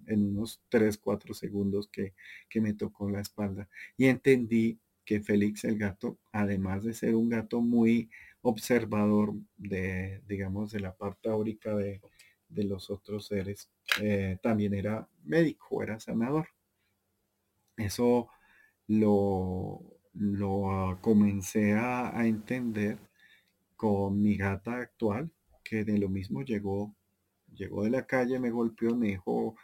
unos 0.06 0.62
3, 0.68 0.98
4 0.98 1.34
segundos 1.34 1.88
que, 1.88 2.14
que 2.48 2.60
me 2.60 2.74
tocó 2.74 3.10
la 3.10 3.22
espalda. 3.22 3.68
Y 3.96 4.06
entendí 4.06 4.78
que 5.04 5.20
Félix 5.20 5.64
el 5.64 5.78
gato, 5.78 6.16
además 6.30 6.84
de 6.84 6.94
ser 6.94 7.16
un 7.16 7.28
gato 7.28 7.60
muy 7.60 8.08
observador 8.42 9.34
de, 9.56 10.22
digamos, 10.26 10.72
de 10.72 10.80
la 10.80 10.94
parte 10.96 11.28
áurica 11.28 11.74
de, 11.74 12.00
los 12.48 12.90
otros 12.90 13.26
seres, 13.26 13.70
eh, 14.00 14.38
también 14.42 14.74
era 14.74 15.08
médico, 15.24 15.82
era 15.82 16.00
sanador. 16.00 16.48
Eso 17.76 18.28
lo, 18.88 19.80
lo 20.14 20.98
comencé 21.00 21.74
a, 21.74 22.26
entender 22.26 22.98
con 23.76 24.20
mi 24.20 24.36
gata 24.36 24.78
actual, 24.78 25.30
que 25.64 25.84
de 25.84 25.98
lo 25.98 26.08
mismo 26.08 26.42
llegó, 26.42 26.94
llegó 27.54 27.84
de 27.84 27.90
la 27.90 28.06
calle, 28.06 28.38
me 28.40 28.50
golpeó, 28.50 28.96
me 28.96 29.08
dijo, 29.08 29.56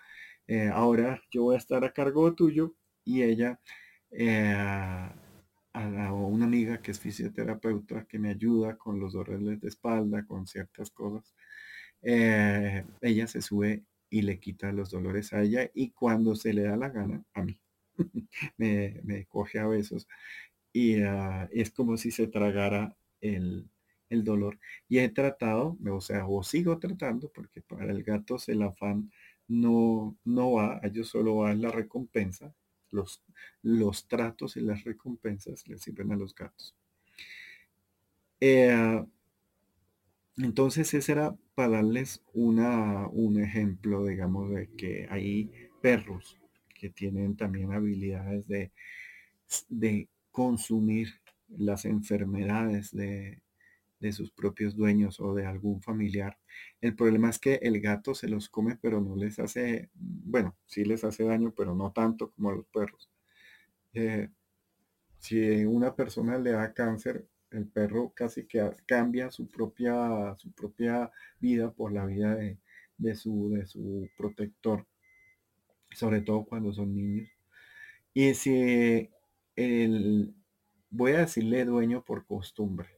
eh, 0.46 0.68
ahora 0.72 1.22
yo 1.30 1.44
voy 1.44 1.56
a 1.56 1.58
estar 1.58 1.84
a 1.84 1.92
cargo 1.92 2.34
tuyo 2.34 2.74
y 3.04 3.22
ella 3.22 3.60
eh, 4.10 5.10
a, 5.74 6.12
una 6.12 6.46
amiga 6.46 6.80
que 6.80 6.92
es 6.92 7.00
fisioterapeuta 7.00 8.06
que 8.06 8.18
me 8.18 8.30
ayuda 8.30 8.76
con 8.78 9.00
los 9.00 9.12
dolores 9.12 9.60
de 9.60 9.68
espalda, 9.68 10.24
con 10.26 10.46
ciertas 10.46 10.90
cosas. 10.90 11.34
Eh, 12.02 12.84
ella 13.02 13.26
se 13.26 13.42
sube 13.42 13.84
y 14.10 14.22
le 14.22 14.38
quita 14.40 14.72
los 14.72 14.90
dolores 14.90 15.32
a 15.32 15.42
ella 15.42 15.70
y 15.74 15.90
cuando 15.90 16.36
se 16.36 16.52
le 16.54 16.62
da 16.64 16.76
la 16.76 16.90
gana, 16.90 17.24
a 17.34 17.42
mí, 17.42 17.58
me, 18.58 19.26
coge 19.28 19.58
a 19.58 19.66
besos 19.66 20.08
y 20.72 21.02
ah, 21.02 21.48
es 21.52 21.70
como 21.70 21.96
si 21.96 22.10
se 22.10 22.26
tragara 22.28 22.96
el, 23.20 23.68
dolor. 24.10 24.60
Y 24.88 24.98
he 24.98 25.08
tratado, 25.08 25.76
o 25.90 26.00
sea, 26.00 26.26
o 26.28 26.44
sigo 26.44 26.78
tratando, 26.78 27.30
porque 27.34 27.62
para 27.62 27.90
el 27.90 28.04
gato 28.04 28.36
el 28.46 28.62
afán 28.62 29.10
no, 29.48 30.16
no 30.24 30.52
va, 30.52 30.76
a 30.82 30.86
ellos 30.86 31.08
solo 31.08 31.36
va 31.36 31.54
la 31.54 31.72
recompensa, 31.72 32.54
los, 32.94 33.22
los 33.62 34.08
tratos 34.08 34.56
y 34.56 34.60
las 34.60 34.84
recompensas 34.84 35.66
le 35.68 35.78
sirven 35.78 36.12
a 36.12 36.16
los 36.16 36.34
gatos. 36.34 36.74
Eh, 38.40 39.04
entonces 40.36 40.92
ese 40.94 41.12
era 41.12 41.36
para 41.54 41.76
darles 41.76 42.22
una, 42.32 43.06
un 43.08 43.40
ejemplo, 43.40 44.04
digamos, 44.06 44.50
de 44.50 44.68
que 44.76 45.06
hay 45.10 45.50
perros 45.80 46.40
que 46.74 46.90
tienen 46.90 47.36
también 47.36 47.72
habilidades 47.72 48.46
de, 48.48 48.72
de 49.68 50.08
consumir 50.32 51.08
las 51.48 51.84
enfermedades 51.84 52.90
de, 52.90 53.43
de 54.04 54.12
sus 54.12 54.30
propios 54.30 54.76
dueños 54.76 55.18
o 55.18 55.34
de 55.34 55.46
algún 55.46 55.80
familiar. 55.80 56.36
El 56.82 56.94
problema 56.94 57.30
es 57.30 57.38
que 57.38 57.54
el 57.62 57.80
gato 57.80 58.14
se 58.14 58.28
los 58.28 58.50
come, 58.50 58.76
pero 58.76 59.00
no 59.00 59.16
les 59.16 59.38
hace, 59.38 59.90
bueno, 59.94 60.54
sí 60.66 60.84
les 60.84 61.04
hace 61.04 61.24
daño, 61.24 61.54
pero 61.56 61.74
no 61.74 61.90
tanto 61.90 62.30
como 62.30 62.50
a 62.50 62.54
los 62.54 62.66
perros. 62.66 63.10
Eh, 63.94 64.28
si 65.18 65.64
una 65.64 65.94
persona 65.94 66.38
le 66.38 66.50
da 66.50 66.74
cáncer, 66.74 67.26
el 67.50 67.66
perro 67.66 68.12
casi 68.14 68.46
que 68.46 68.70
cambia 68.84 69.30
su 69.30 69.48
propia, 69.48 70.34
su 70.36 70.52
propia 70.52 71.10
vida 71.40 71.72
por 71.72 71.90
la 71.92 72.04
vida 72.04 72.36
de, 72.98 73.14
su, 73.14 73.50
de 73.54 73.64
su 73.66 74.10
protector, 74.18 74.86
sobre 75.92 76.20
todo 76.20 76.44
cuando 76.44 76.74
son 76.74 76.94
niños. 76.94 77.30
Y 78.12 78.34
si 78.34 79.08
el, 79.56 80.34
voy 80.90 81.12
a 81.12 81.20
decirle 81.20 81.64
dueño 81.64 82.04
por 82.04 82.26
costumbre, 82.26 82.93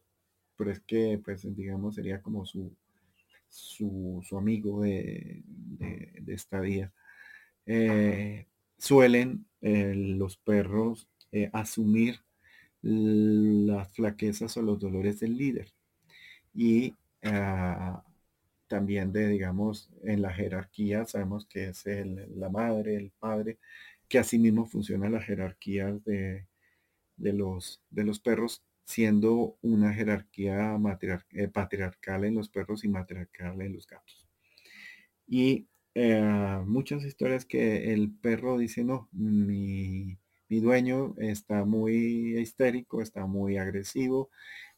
pero 0.56 0.70
es 0.70 0.80
que, 0.80 1.20
pues, 1.24 1.46
digamos, 1.56 1.94
sería 1.94 2.22
como 2.22 2.44
su, 2.46 2.74
su, 3.48 4.22
amigo 4.38 4.82
de, 4.82 5.42
esta 6.26 6.60
vida. 6.60 6.92
Eh, 7.66 8.46
suelen 8.78 9.46
eh, 9.60 9.94
los 9.94 10.36
perros 10.36 11.08
eh, 11.32 11.50
asumir 11.52 12.20
las 12.82 13.88
flaquezas 13.92 14.56
o 14.56 14.62
los 14.62 14.78
dolores 14.78 15.20
del 15.20 15.36
líder. 15.36 15.72
Y 16.54 16.94
ah, 17.24 18.04
también 18.68 19.12
de, 19.12 19.28
digamos, 19.28 19.90
en 20.04 20.22
la 20.22 20.32
jerarquía, 20.32 21.04
sabemos 21.06 21.46
que 21.46 21.68
es 21.68 21.84
la 22.36 22.48
madre, 22.48 22.96
el 22.96 23.10
padre, 23.18 23.58
que 24.08 24.18
asimismo 24.18 24.66
funciona 24.66 25.10
la 25.10 25.20
jerarquía 25.20 25.92
de, 26.04 26.46
de, 27.16 27.32
los, 27.32 27.82
de 27.90 28.04
los 28.04 28.20
perros, 28.20 28.62
siendo 28.87 29.59
una 29.62 29.92
jerarquía 29.92 30.79
eh, 31.33 31.49
patriarcal 31.49 32.25
en 32.25 32.37
los 32.37 32.49
perros 32.49 32.85
y 32.85 32.88
matriarcal 32.88 33.61
en 33.61 33.75
los 33.75 33.87
gatos. 33.87 34.27
Y 35.27 35.68
eh, 35.94 36.62
muchas 36.64 37.05
historias 37.05 37.44
que 37.44 37.92
el 37.92 38.12
perro 38.12 38.57
dice, 38.59 38.85
no, 38.85 39.09
mi, 39.12 40.18
mi 40.49 40.61
dueño 40.61 41.14
está 41.18 41.64
muy 41.64 42.38
histérico, 42.38 43.03
está 43.03 43.27
muy 43.27 43.57
agresivo 43.59 44.31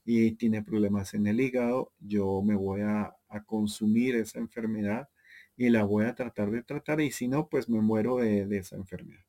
y 0.05 0.33
tiene 0.33 0.63
problemas 0.63 1.13
en 1.13 1.27
el 1.27 1.39
hígado, 1.39 1.93
yo 2.01 2.41
me 2.43 2.55
voy 2.55 2.81
a, 2.81 3.15
consumir 3.47 4.17
esa 4.17 4.39
enfermedad 4.39 5.11
y 5.55 5.69
la 5.69 5.85
voy 5.85 6.07
a 6.07 6.15
tratar 6.15 6.51
de 6.51 6.63
tratar 6.63 7.03
y 7.03 7.11
si 7.11 7.29
no, 7.29 7.49
pues 7.49 7.69
me 7.69 7.81
muero 7.83 8.17
de, 8.17 8.47
esa 8.57 8.77
enfermedad. 8.77 9.25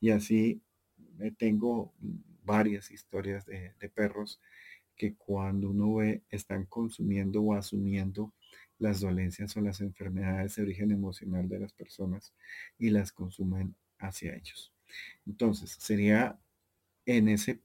Y 0.00 0.10
así 0.10 0.60
eh, 1.20 1.32
tengo 1.38 1.94
varias 2.48 2.90
historias 2.90 3.46
de, 3.46 3.72
de, 3.78 3.88
perros 3.88 4.40
que 4.96 5.14
cuando 5.14 5.70
uno 5.70 5.96
ve 5.96 6.22
están 6.30 6.64
consumiendo 6.66 7.42
o 7.42 7.54
asumiendo 7.54 8.32
las 8.78 9.00
dolencias 9.00 9.56
o 9.56 9.60
las 9.60 9.80
enfermedades 9.80 10.56
de 10.56 10.62
origen 10.62 10.90
emocional 10.90 11.48
de 11.48 11.60
las 11.60 11.72
personas 11.72 12.32
y 12.78 12.90
las 12.90 13.12
consumen 13.12 13.74
hacia 13.98 14.34
ellos. 14.34 14.72
Entonces, 15.26 15.76
sería 15.78 16.38
en 17.06 17.28
ese 17.28 17.60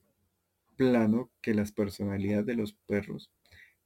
plano 0.76 1.32
que 1.42 1.54
las 1.54 1.72
personalidades 1.72 2.46
de 2.46 2.56
los 2.56 2.74
perros 2.74 3.32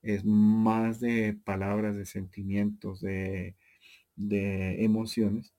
es 0.01 0.23
más 0.25 0.99
de 0.99 1.38
palabras, 1.43 1.95
de 1.95 2.05
sentimientos, 2.05 3.01
de, 3.01 3.55
emociones, 4.15 5.53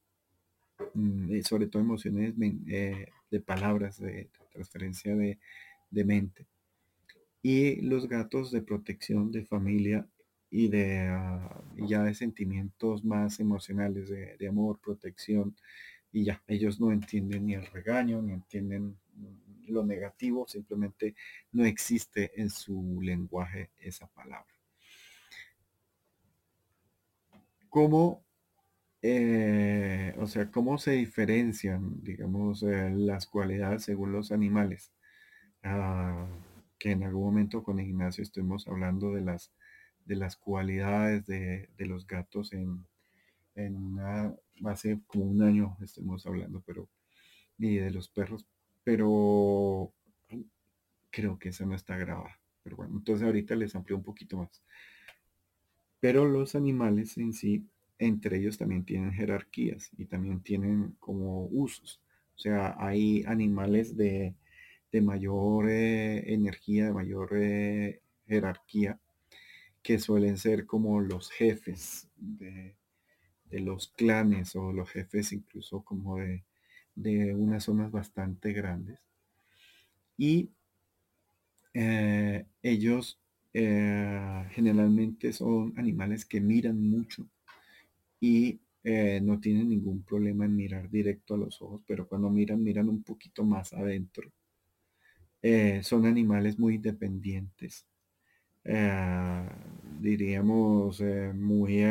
mm, 0.94 1.34
y 1.34 1.42
sobre 1.42 1.66
todo 1.66 1.82
emociones 1.82 2.34
eh, 2.68 3.06
de 3.30 3.40
palabras, 3.40 3.98
de, 4.00 4.30
transferencia 4.58 5.14
de, 5.14 5.38
mente. 6.04 6.46
Y 7.42 7.80
los 7.82 8.08
gatos 8.08 8.50
de 8.50 8.62
protección 8.62 9.30
de 9.30 9.44
familia 9.44 10.06
y 10.50 10.68
de 10.68 11.08
ah, 11.08 11.62
ya 11.76 12.02
de 12.02 12.14
sentimientos 12.14 13.04
más 13.04 13.40
emocionales, 13.40 14.08
de 14.08 14.48
amor, 14.48 14.80
protección, 14.80 15.54
y 16.12 16.24
ya, 16.24 16.42
ellos 16.46 16.80
no 16.80 16.90
entienden 16.90 17.46
ni 17.46 17.54
el 17.54 17.66
regaño, 17.66 18.22
ni 18.22 18.32
entienden 18.32 18.98
lo 19.66 19.84
negativo, 19.84 20.46
simplemente 20.48 21.14
no 21.52 21.64
existe 21.64 22.40
en 22.40 22.50
su 22.50 23.00
lenguaje 23.02 23.70
esa 23.78 24.06
palabra. 24.08 24.54
¿Cómo, 27.68 28.24
eh, 29.02 30.14
o 30.18 30.26
sea, 30.26 30.50
cómo 30.50 30.78
se 30.78 30.92
diferencian, 30.92 32.02
digamos, 32.02 32.62
eh, 32.62 32.90
las 32.90 33.26
cualidades 33.26 33.84
según 33.84 34.12
los 34.12 34.32
animales? 34.32 34.92
Ah, 35.62 36.28
que 36.78 36.92
en 36.92 37.04
algún 37.04 37.24
momento 37.24 37.62
con 37.62 37.80
Ignacio 37.80 38.22
estuvimos 38.22 38.68
hablando 38.68 39.12
de 39.12 39.22
las, 39.22 39.52
de 40.04 40.16
las 40.16 40.36
cualidades 40.36 41.26
de, 41.26 41.68
de 41.76 41.86
los 41.86 42.06
gatos 42.06 42.52
en, 42.52 42.86
en 43.54 43.76
una, 43.76 44.34
hace 44.64 45.00
como 45.06 45.24
un 45.24 45.42
año 45.42 45.76
estemos 45.82 46.26
hablando, 46.26 46.62
pero, 46.66 46.88
y 47.58 47.76
de 47.76 47.90
los 47.90 48.08
perros, 48.08 48.46
pero 48.84 49.92
creo 51.10 51.38
que 51.38 51.50
esa 51.50 51.66
no 51.66 51.74
está 51.74 51.96
grabada. 51.96 52.40
Pero 52.62 52.76
bueno, 52.76 52.96
entonces 52.96 53.26
ahorita 53.26 53.54
les 53.56 53.74
amplio 53.74 53.96
un 53.96 54.04
poquito 54.04 54.36
más. 54.36 54.62
Pero 56.00 56.26
los 56.26 56.54
animales 56.54 57.18
en 57.18 57.32
sí, 57.32 57.68
entre 57.98 58.38
ellos 58.38 58.58
también 58.58 58.84
tienen 58.84 59.12
jerarquías 59.12 59.90
y 59.96 60.06
también 60.06 60.40
tienen 60.40 60.96
como 61.00 61.46
usos. 61.46 62.00
O 62.36 62.38
sea, 62.38 62.76
hay 62.78 63.24
animales 63.26 63.96
de, 63.96 64.34
mayor 64.92 65.68
eh, 65.68 66.32
energía, 66.32 66.86
de 66.86 66.92
mayor 66.92 67.30
eh, 67.36 68.00
jerarquía, 68.26 68.98
que 69.82 69.98
suelen 69.98 70.38
ser 70.38 70.66
como 70.66 71.00
los 71.00 71.30
jefes 71.30 72.08
de, 72.16 72.76
de 73.50 73.60
los 73.60 73.88
clanes 73.88 74.54
o 74.56 74.72
los 74.72 74.90
jefes 74.90 75.32
incluso 75.32 75.82
como 75.82 76.18
de, 76.18 76.44
unas 77.34 77.64
zonas 77.64 77.90
bastante 77.90 78.52
grandes. 78.52 79.00
Y 80.16 80.50
eh, 81.74 82.46
ellos 82.62 83.18
generalmente 83.52 85.32
son 85.32 85.74
animales 85.76 86.24
que 86.24 86.40
miran 86.40 86.80
mucho 86.80 87.28
y 88.20 88.60
eh, 88.84 89.20
no 89.22 89.40
tienen 89.40 89.68
ningún 89.68 90.02
problema 90.02 90.44
en 90.44 90.56
mirar 90.56 90.90
directo 90.90 91.34
a 91.34 91.38
los 91.38 91.60
ojos, 91.62 91.82
pero 91.86 92.06
cuando 92.08 92.30
miran, 92.30 92.62
miran 92.62 92.88
un 92.88 93.02
poquito 93.02 93.44
más 93.44 93.72
adentro. 93.72 94.30
son 95.82 96.06
animales 96.06 96.58
muy 96.58 96.78
dependientes, 96.78 97.86
diríamos 100.00 101.02
muy 101.34 101.82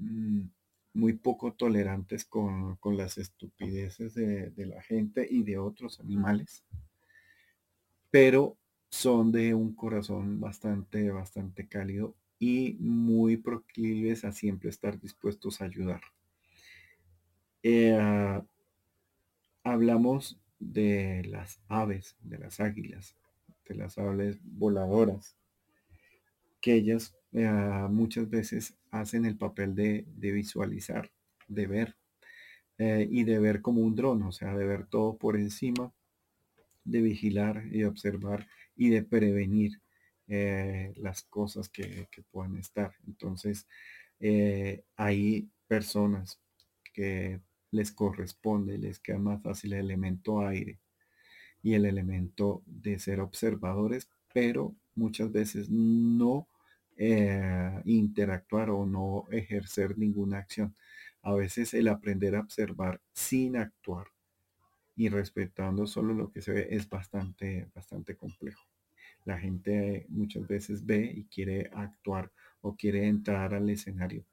Mm, 0.00 0.48
muy 0.94 1.12
poco 1.14 1.52
tolerantes 1.52 2.24
con, 2.24 2.78
las 2.96 3.18
estupideces 3.18 4.14
de, 4.14 4.52
la 4.66 4.82
gente 4.82 5.26
y 5.30 5.42
de 5.44 5.58
otros 5.58 6.00
animales, 6.00 6.64
pero 8.10 8.56
son 8.90 9.30
de 9.30 9.54
un 9.54 9.74
corazón 9.74 10.40
bastante, 10.40 11.10
bastante 11.10 11.68
cálido 11.68 12.16
y 12.40 12.76
muy 12.80 13.36
proclives 13.36 14.24
a 14.24 14.32
siempre 14.32 14.70
estar 14.70 14.98
dispuestos 14.98 15.60
a 15.60 15.66
ayudar. 15.66 16.00
Eh, 17.62 17.96
ah, 18.00 18.42
hablamos 19.62 20.40
de 20.58 21.22
las 21.28 21.60
aves, 21.68 22.16
de 22.22 22.38
las 22.38 22.58
águilas, 22.58 23.14
de 23.68 23.74
las 23.74 23.98
aves 23.98 24.38
voladoras, 24.42 25.36
que 26.62 26.74
ellas 26.74 27.14
eh, 27.32 27.46
muchas 27.90 28.28
veces 28.30 28.74
hacen 28.90 29.26
el 29.26 29.36
papel 29.36 29.74
de, 29.74 30.06
visualizar, 30.18 31.10
de 31.46 31.66
ver 31.66 31.96
eh, 32.78 33.06
y 33.10 33.24
de 33.24 33.38
ver 33.38 33.60
como 33.60 33.82
un 33.82 33.94
dron, 33.94 34.22
o 34.22 34.32
sea, 34.32 34.56
de 34.56 34.64
ver 34.64 34.86
todo 34.86 35.18
por 35.18 35.36
encima 35.36 35.92
de 36.84 37.02
vigilar 37.02 37.64
y 37.70 37.84
observar 37.84 38.48
y 38.76 38.88
de 38.88 39.02
prevenir 39.02 39.82
eh, 40.30 40.92
las 40.96 41.22
cosas 41.22 41.68
que, 41.68 42.08
que, 42.12 42.22
puedan 42.22 42.56
estar. 42.56 42.92
Entonces, 43.06 43.66
eh, 44.20 44.84
hay 44.96 45.50
personas 45.66 46.38
que 46.94 47.40
les 47.72 47.90
corresponde, 47.90 48.78
les 48.78 49.00
queda 49.00 49.18
más 49.18 49.42
fácil 49.42 49.72
el 49.72 49.80
elemento 49.80 50.46
aire 50.46 50.78
y 51.62 51.74
el 51.74 51.84
elemento 51.84 52.62
de 52.66 53.00
ser 53.00 53.20
observadores, 53.20 54.08
pero 54.32 54.74
muchas 54.94 55.32
veces 55.32 55.68
no 55.68 56.46
eh, 56.96 57.82
interactuar 57.86 58.70
o 58.70 58.86
no 58.86 59.26
ejercer 59.32 59.98
ninguna 59.98 60.38
acción. 60.38 60.76
A 61.22 61.34
veces 61.34 61.74
el 61.74 61.88
aprender 61.88 62.36
a 62.36 62.40
observar 62.40 63.00
sin 63.12 63.56
actuar 63.56 64.06
y 64.94 65.08
respetando 65.08 65.88
solo 65.88 66.14
lo 66.14 66.30
que 66.30 66.42
se 66.42 66.52
ve 66.52 66.68
es 66.70 66.88
bastante, 66.88 67.68
bastante 67.74 68.16
complejo. 68.16 68.69
La 69.24 69.38
gente 69.38 70.06
muchas 70.08 70.46
veces 70.46 70.84
ve 70.84 71.12
y 71.14 71.24
quiere 71.24 71.70
actuar 71.74 72.32
o 72.60 72.74
quiere 72.74 73.06
entrar 73.06 73.54
al 73.54 73.68
escenario 73.70 74.24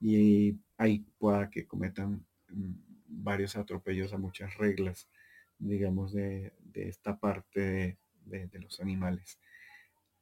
y 0.00 0.58
ahí 0.76 1.04
pueda 1.18 1.50
que 1.50 1.66
cometan 1.66 2.24
mm, 2.48 2.72
varios 3.08 3.56
atropellos 3.56 4.12
a 4.12 4.18
muchas 4.18 4.56
reglas, 4.56 5.08
digamos, 5.58 6.12
de, 6.12 6.52
esta 6.74 7.18
parte 7.18 7.98
de, 8.24 8.50
los 8.60 8.80
animales. 8.80 9.38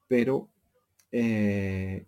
Pero 0.06 0.48
eh, 1.10 2.06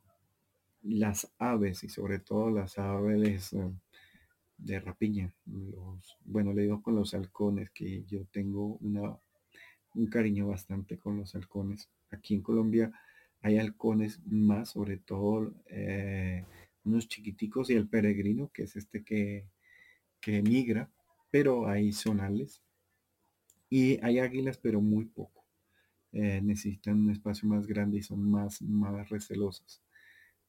las 0.82 1.32
aves 1.38 1.82
y 1.82 1.88
sobre 1.88 2.20
todo 2.20 2.50
las 2.50 2.78
aves 2.78 3.52
eh, 3.52 3.72
de 4.58 4.80
rapiña, 4.80 5.34
los, 5.46 6.16
bueno, 6.24 6.52
le 6.52 6.62
digo 6.62 6.82
con 6.82 6.94
los 6.94 7.14
halcones, 7.14 7.70
que 7.70 8.04
yo 8.04 8.24
tengo 8.26 8.76
una, 8.80 9.18
un 9.96 10.06
cariño 10.06 10.46
bastante 10.46 10.98
con 10.98 11.16
los 11.16 11.34
halcones. 11.34 11.88
Aquí 12.10 12.34
en 12.34 12.42
Colombia 12.42 12.92
hay 13.40 13.58
halcones 13.58 14.20
más, 14.26 14.70
sobre 14.70 14.98
todo 14.98 15.52
eh, 15.66 16.44
unos 16.84 17.08
chiquiticos 17.08 17.70
y 17.70 17.74
el 17.74 17.88
peregrino, 17.88 18.50
que 18.52 18.64
es 18.64 18.76
este 18.76 19.02
que, 19.02 19.46
que 20.20 20.42
migra, 20.42 20.90
pero 21.30 21.68
hay 21.68 21.92
zonales. 21.92 22.62
Y 23.68 23.98
hay 24.04 24.20
águilas, 24.20 24.58
pero 24.58 24.80
muy 24.80 25.06
poco. 25.06 25.44
Eh, 26.12 26.40
necesitan 26.42 27.00
un 27.00 27.10
espacio 27.10 27.48
más 27.48 27.66
grande 27.66 27.98
y 27.98 28.02
son 28.02 28.22
más, 28.30 28.62
más 28.62 29.08
recelosas. 29.10 29.82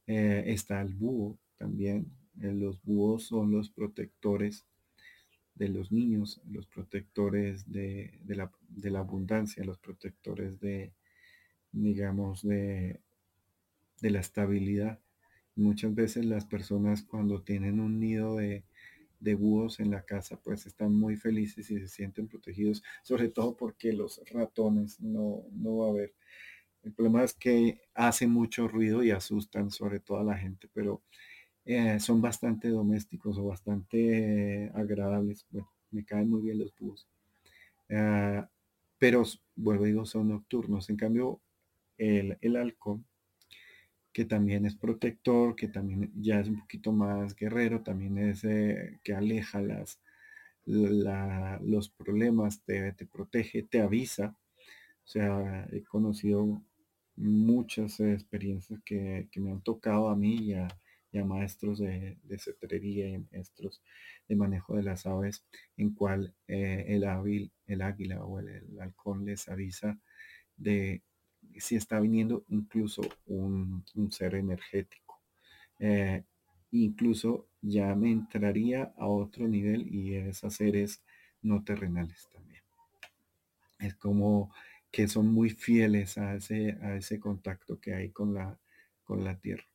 Eh, 0.05 0.43
está 0.47 0.81
el 0.81 0.93
búho 0.93 1.39
también. 1.57 2.11
Los 2.35 2.81
búhos 2.83 3.23
son 3.23 3.51
los 3.51 3.71
protectores 3.71 4.65
de 5.57 5.69
los 5.69 5.91
niños, 5.91 6.41
los 6.49 6.67
protectores 6.67 7.71
de, 7.71 8.19
la, 8.27 8.51
de 8.69 8.89
la, 8.91 8.99
abundancia, 8.99 9.63
los 9.63 9.79
protectores 9.79 10.59
de, 10.59 10.93
digamos, 11.71 12.43
de, 12.43 12.99
de 14.01 14.11
la 14.11 14.19
estabilidad. 14.19 14.99
Muchas 15.55 15.95
veces 15.95 16.25
las 16.25 16.45
personas 16.45 17.03
cuando 17.03 17.41
tienen 17.41 17.79
un 17.79 17.99
nido 17.99 18.35
de, 18.35 18.63
de 19.19 19.35
búhos 19.35 19.79
en 19.79 19.91
la 19.91 20.03
casa, 20.03 20.39
pues 20.41 20.65
están 20.65 20.93
muy 20.93 21.15
felices 21.15 21.69
y 21.71 21.79
se 21.79 21.87
sienten 21.87 22.27
protegidos, 22.27 22.83
sobre 23.03 23.29
todo 23.29 23.55
porque 23.55 23.93
los 23.93 24.21
ratones 24.31 24.99
no, 24.99 25.43
no 25.51 25.77
va 25.77 25.87
a 25.87 25.89
haber. 25.89 26.13
El 26.83 26.93
problema 26.93 27.23
es 27.23 27.33
que 27.33 27.81
hacen 27.95 28.31
mucho 28.31 28.67
ruido 28.67 29.03
y 29.03 29.11
asustan 29.11 29.71
sobre 29.71 29.99
todo 29.99 30.19
a 30.19 30.23
la 30.23 30.37
gente, 30.37 30.69
pero 30.73 31.01
eh, 31.67 31.99
son 31.99 32.21
bastante 32.21 32.69
domésticos 32.69 33.37
o 33.37 33.45
bastante 33.45 34.71
agradables. 34.73 35.45
Bueno, 35.51 35.69
me 35.91 36.03
caen 36.03 36.29
muy 36.29 36.41
bien 36.41 36.59
los 36.59 36.73
búhos. 36.79 37.07
Ah, 37.91 38.49
pero, 38.97 39.23
vuelvo 39.55 39.85
digo, 39.85 40.05
son 40.05 40.29
nocturnos. 40.29 40.89
En 40.89 40.97
cambio, 40.97 41.39
el, 41.97 42.37
el 42.41 42.55
halcón 42.55 43.05
que 44.17 44.25
también 44.25 44.65
es 44.65 44.75
protector, 44.75 45.55
que 45.55 45.67
también 45.67 46.11
ya 46.15 46.39
es 46.39 46.47
un 46.47 46.61
poquito 46.61 46.91
más 46.91 47.35
guerrero, 47.35 47.83
también 47.83 48.17
es 48.17 48.43
eh, 48.45 48.99
que 49.03 49.13
aleja 49.13 49.61
las, 49.61 50.01
los 50.65 51.89
problemas, 51.89 52.63
te, 52.63 52.93
protege, 53.11 53.61
te 53.61 53.79
avisa. 53.79 54.35
O 55.05 55.07
sea, 55.07 55.67
he 55.71 55.83
conocido 55.83 56.63
muchas 57.15 57.99
experiencias 57.99 58.79
que, 58.83 59.29
me 59.35 59.51
han 59.51 59.61
tocado 59.61 60.09
a 60.09 60.15
mí 60.15 60.35
y 60.35 60.53
a, 60.55 60.67
maestros 61.23 61.79
de, 61.79 62.17
de, 62.23 62.39
cetrería 62.39 63.09
y 63.09 63.19
maestros 63.31 63.81
de 64.27 64.35
manejo 64.35 64.75
de 64.75 64.83
las 64.83 65.05
aves, 65.05 65.45
en 65.77 65.93
cual 65.93 66.33
eh, 66.47 66.85
el, 66.87 67.03
hábil, 67.03 67.51
el 67.65 67.81
águila 67.81 68.23
o 68.23 68.39
el 68.39 68.79
halcón 68.79 69.25
les 69.25 69.47
avisa 69.47 69.99
de 70.55 71.01
si 71.57 71.75
está 71.75 71.99
viniendo 71.99 72.45
incluso 72.49 73.01
un, 73.25 73.83
ser 74.11 74.35
energético. 74.35 75.21
Eh, 75.79 76.23
incluso 76.71 77.47
ya 77.61 77.95
me 77.95 78.11
entraría 78.11 78.93
a 78.97 79.07
otro 79.07 79.47
nivel 79.47 79.93
y 79.93 80.15
es 80.15 80.43
a 80.43 80.49
seres 80.49 81.03
no 81.41 81.63
terrenales 81.63 82.27
también. 82.33 82.63
Es 83.79 83.95
como 83.95 84.53
que 84.91 85.07
son 85.07 85.27
muy 85.27 85.49
fieles 85.49 86.17
a 86.17 86.35
ese, 86.35 86.77
a 86.81 86.95
ese 86.95 87.19
contacto 87.19 87.79
que 87.79 87.93
hay 87.93 88.09
con 88.09 88.33
la, 88.33 88.59
con 89.03 89.23
la 89.23 89.39
tierra. 89.39 89.65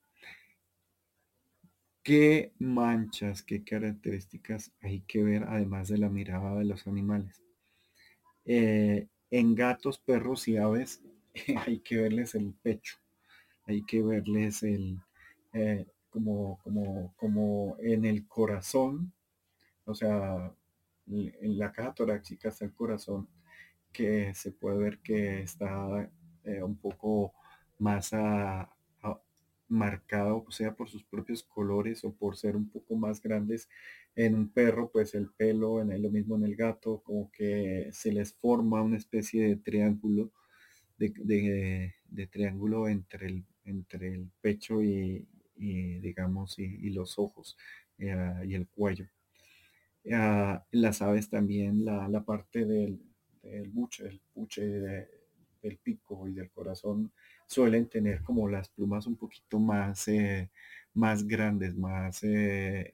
¿Qué 2.03 2.53
manchas, 2.59 3.45
qué 3.45 3.63
características 3.63 4.73
hay 4.81 5.03
que 5.03 5.23
ver 5.23 5.45
además 5.45 5.87
de 5.89 5.99
la 5.99 6.09
mirada 6.09 6.57
de 6.57 6.65
los 6.65 6.89
animales? 6.89 7.41
Eh, 8.45 9.07
en 9.31 9.55
gatos, 9.55 10.01
perros 10.01 10.49
y 10.49 10.57
aves 10.57 11.01
hay 11.65 11.79
que 11.79 11.99
verles 11.99 12.35
el 12.35 12.55
pecho, 12.55 12.97
hay 13.67 13.85
que 13.85 14.03
verles 14.03 14.65
el, 14.65 14.99
eh, 15.53 15.87
como, 16.11 16.59
como, 16.65 17.15
como 17.17 17.77
en 17.79 18.05
el 18.05 18.27
corazón, 18.27 19.13
o 19.85 19.95
sea, 19.95 20.53
en 21.07 21.59
la 21.59 21.71
caja 21.71 21.95
torácica 21.95 22.49
está 22.49 22.65
el 22.65 22.75
corazón, 22.75 23.29
que 23.93 24.35
se 24.35 24.51
puede 24.51 24.79
ver 24.79 24.99
que 24.99 25.43
está 25.43 26.11
eh, 26.43 26.63
un 26.65 26.77
poco 26.77 27.33
más 27.79 28.13
marcado, 29.73 30.45
sea 30.51 30.75
por 30.75 30.89
sus 30.89 31.05
propios 31.05 31.43
colores 31.43 32.05
o 32.05 32.15
por 32.15 32.37
ser 32.37 32.57
un 32.57 32.69
poco 32.69 32.95
más 32.97 33.23
grandes. 33.23 33.69
En 34.15 34.35
un 34.35 34.49
perro, 34.51 34.91
pues 34.91 35.15
el 35.15 35.31
pelo, 35.31 35.81
en 35.81 36.03
lo 36.03 36.11
mismo 36.11 36.37
en 36.37 36.45
el 36.45 36.57
gato, 36.57 37.03
como 37.03 37.31
que 37.33 37.89
se 37.93 38.13
les 38.13 38.35
forma 38.35 38.83
una 38.83 38.99
especie 38.99 39.49
de 39.49 39.57
triángulo 39.57 40.33
de, 41.09 42.29
triángulo 42.31 42.89
entre 42.89 43.27
el, 43.27 43.45
entre 43.65 44.15
el 44.15 44.31
pecho 44.41 44.83
y, 44.83 45.27
digamos, 45.57 46.59
y, 46.59 46.91
los 46.91 47.19
ojos 47.19 47.57
eh, 47.99 48.15
y 48.47 48.55
el 48.55 48.67
cuello. 48.69 49.07
Ah, 50.13 50.65
las 50.73 51.01
aves 51.03 51.29
también, 51.31 51.85
la, 51.85 52.25
parte 52.25 52.65
del, 52.65 53.01
buche, 53.69 54.07
el 54.07 54.21
buche 54.35 54.63
del 54.67 55.79
pico 55.79 56.29
y 56.29 56.35
del 56.35 56.51
corazón 56.51 57.13
suelen 57.53 57.87
tener 57.89 58.23
como 58.23 58.49
las 58.49 58.69
plumas 58.71 59.07
un 59.07 59.17
poquito 59.17 59.59
más, 59.61 60.09
eh, 60.09 60.51
más 60.95 61.27
grandes, 61.27 61.75
más, 61.77 62.23
eh, 62.25 62.93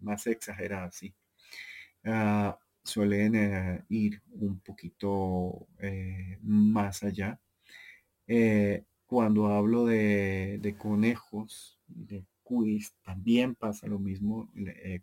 más 0.00 0.26
exageradas, 0.26 0.94
sí. 0.96 1.14
Ah, 2.04 2.58
suelen 2.84 3.34
eh, 3.34 3.84
ir 3.88 4.22
un 4.32 4.60
poquito 4.60 5.66
más 6.42 7.02
allá. 7.02 7.38
Cuando 9.06 9.46
hablo 9.48 9.86
de, 9.86 10.74
conejos, 10.78 11.78
de 11.86 12.24
cuis, 12.42 12.94
también 13.02 13.54
pasa 13.54 13.86
lo 13.86 13.98
mismo 13.98 14.50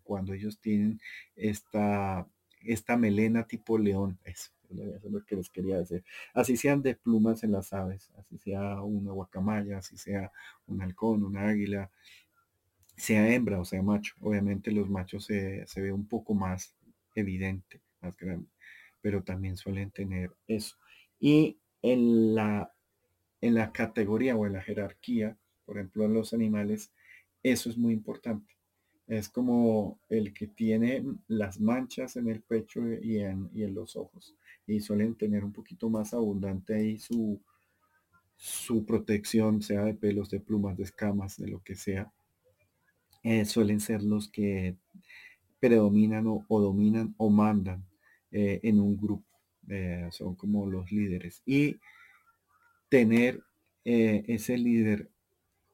cuando 0.04 0.34
ellos 0.34 0.60
tienen 0.60 1.00
esta, 1.36 2.28
esta 2.62 2.98
melena 2.98 3.46
tipo 3.46 3.78
león. 3.78 4.18
Eso, 4.24 4.52
es 4.80 5.04
lo 5.04 5.24
que 5.26 5.36
les 5.36 5.50
quería 5.50 5.78
decir. 5.78 6.04
Así 6.34 6.58
sean 6.58 6.82
de 6.82 6.96
plumas 6.96 7.44
en 7.44 7.52
las 7.52 7.74
aves, 7.74 8.12
así 8.18 8.38
sea 8.38 8.82
una 8.82 9.12
guacamaya, 9.12 9.78
así 9.80 9.98
sea 9.98 10.32
un 10.68 10.82
halcón, 10.82 11.24
una 11.24 11.50
águila, 11.50 11.92
sea 12.96 13.34
hembra 13.34 13.60
o 13.60 13.66
sea 13.66 13.82
macho. 13.82 14.16
Obviamente 14.22 14.72
los 14.72 14.90
machos 14.90 15.26
se, 15.26 15.66
se 15.68 15.82
ve 15.82 15.92
un 15.92 16.08
poco 16.08 16.34
más 16.34 16.76
evidente, 17.16 17.82
más 18.02 18.18
grande, 18.18 18.50
pero 19.02 19.24
también 19.24 19.58
suelen 19.58 19.92
tener 19.92 20.32
eso. 20.48 20.78
Y 21.20 21.60
en 21.82 22.36
la, 22.36 22.74
en 23.42 23.56
la 23.56 23.72
categoría 23.72 24.36
o 24.36 24.46
en 24.46 24.54
la 24.54 24.62
jerarquía, 24.62 25.38
por 25.66 25.78
ejemplo, 25.78 26.06
en 26.06 26.14
los 26.14 26.34
animales, 26.34 26.92
eso 27.44 27.70
es 27.70 27.78
muy 27.78 27.94
importante. 27.94 28.54
Es 29.08 29.30
como 29.30 30.00
el 30.10 30.34
que 30.34 30.48
tiene 30.48 31.04
las 31.28 31.60
manchas 31.60 32.16
en 32.16 32.30
el 32.30 32.42
pecho 32.42 32.82
y 33.02 33.20
en, 33.20 33.50
y 33.54 33.64
en 33.64 33.76
los 33.76 33.96
ojos. 33.96 34.36
Y 34.66 34.80
suelen 34.80 35.16
tener 35.16 35.44
un 35.44 35.52
poquito 35.52 35.90
más 35.90 36.14
abundante 36.14 36.74
ahí 36.74 36.98
su, 36.98 37.42
su 38.38 38.86
protección, 38.86 39.62
sea 39.62 39.84
de 39.84 39.94
pelos, 39.94 40.30
de 40.30 40.40
plumas, 40.40 40.78
de 40.78 40.84
escamas, 40.84 41.38
de 41.38 41.48
lo 41.48 41.62
que 41.64 41.76
sea. 41.76 42.12
Eh, 43.24 43.46
suelen 43.46 43.80
ser 43.80 44.04
los 44.04 44.30
que 44.30 44.76
predominan 45.60 46.26
o, 46.28 46.46
dominan 46.60 47.16
o 47.18 47.30
mandan 47.30 47.86
eh, 48.32 48.60
en 48.64 48.80
un 48.80 48.98
grupo. 48.98 49.26
eh, 49.70 50.10
son 50.12 50.36
como 50.36 50.66
los 50.66 50.92
líderes. 50.92 51.42
Y 51.46 51.78
tener 52.90 53.42
ese 53.86 54.58
líder 54.58 55.10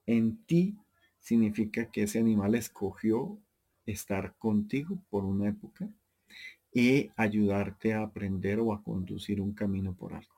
en 0.07 0.43
ti 0.45 0.75
significa 1.19 1.91
que 1.91 2.03
ese 2.03 2.19
animal 2.19 2.55
escogió 2.55 3.37
estar 3.85 4.35
contigo 4.37 4.99
por 5.09 5.25
una 5.25 5.49
época 5.49 5.89
y 6.73 7.11
ayudarte 7.15 7.93
a 7.93 8.03
aprender 8.03 8.59
o 8.59 8.73
a 8.73 8.83
conducir 8.83 9.41
un 9.41 9.53
camino 9.53 9.95
por 9.95 10.13
algo. 10.13 10.35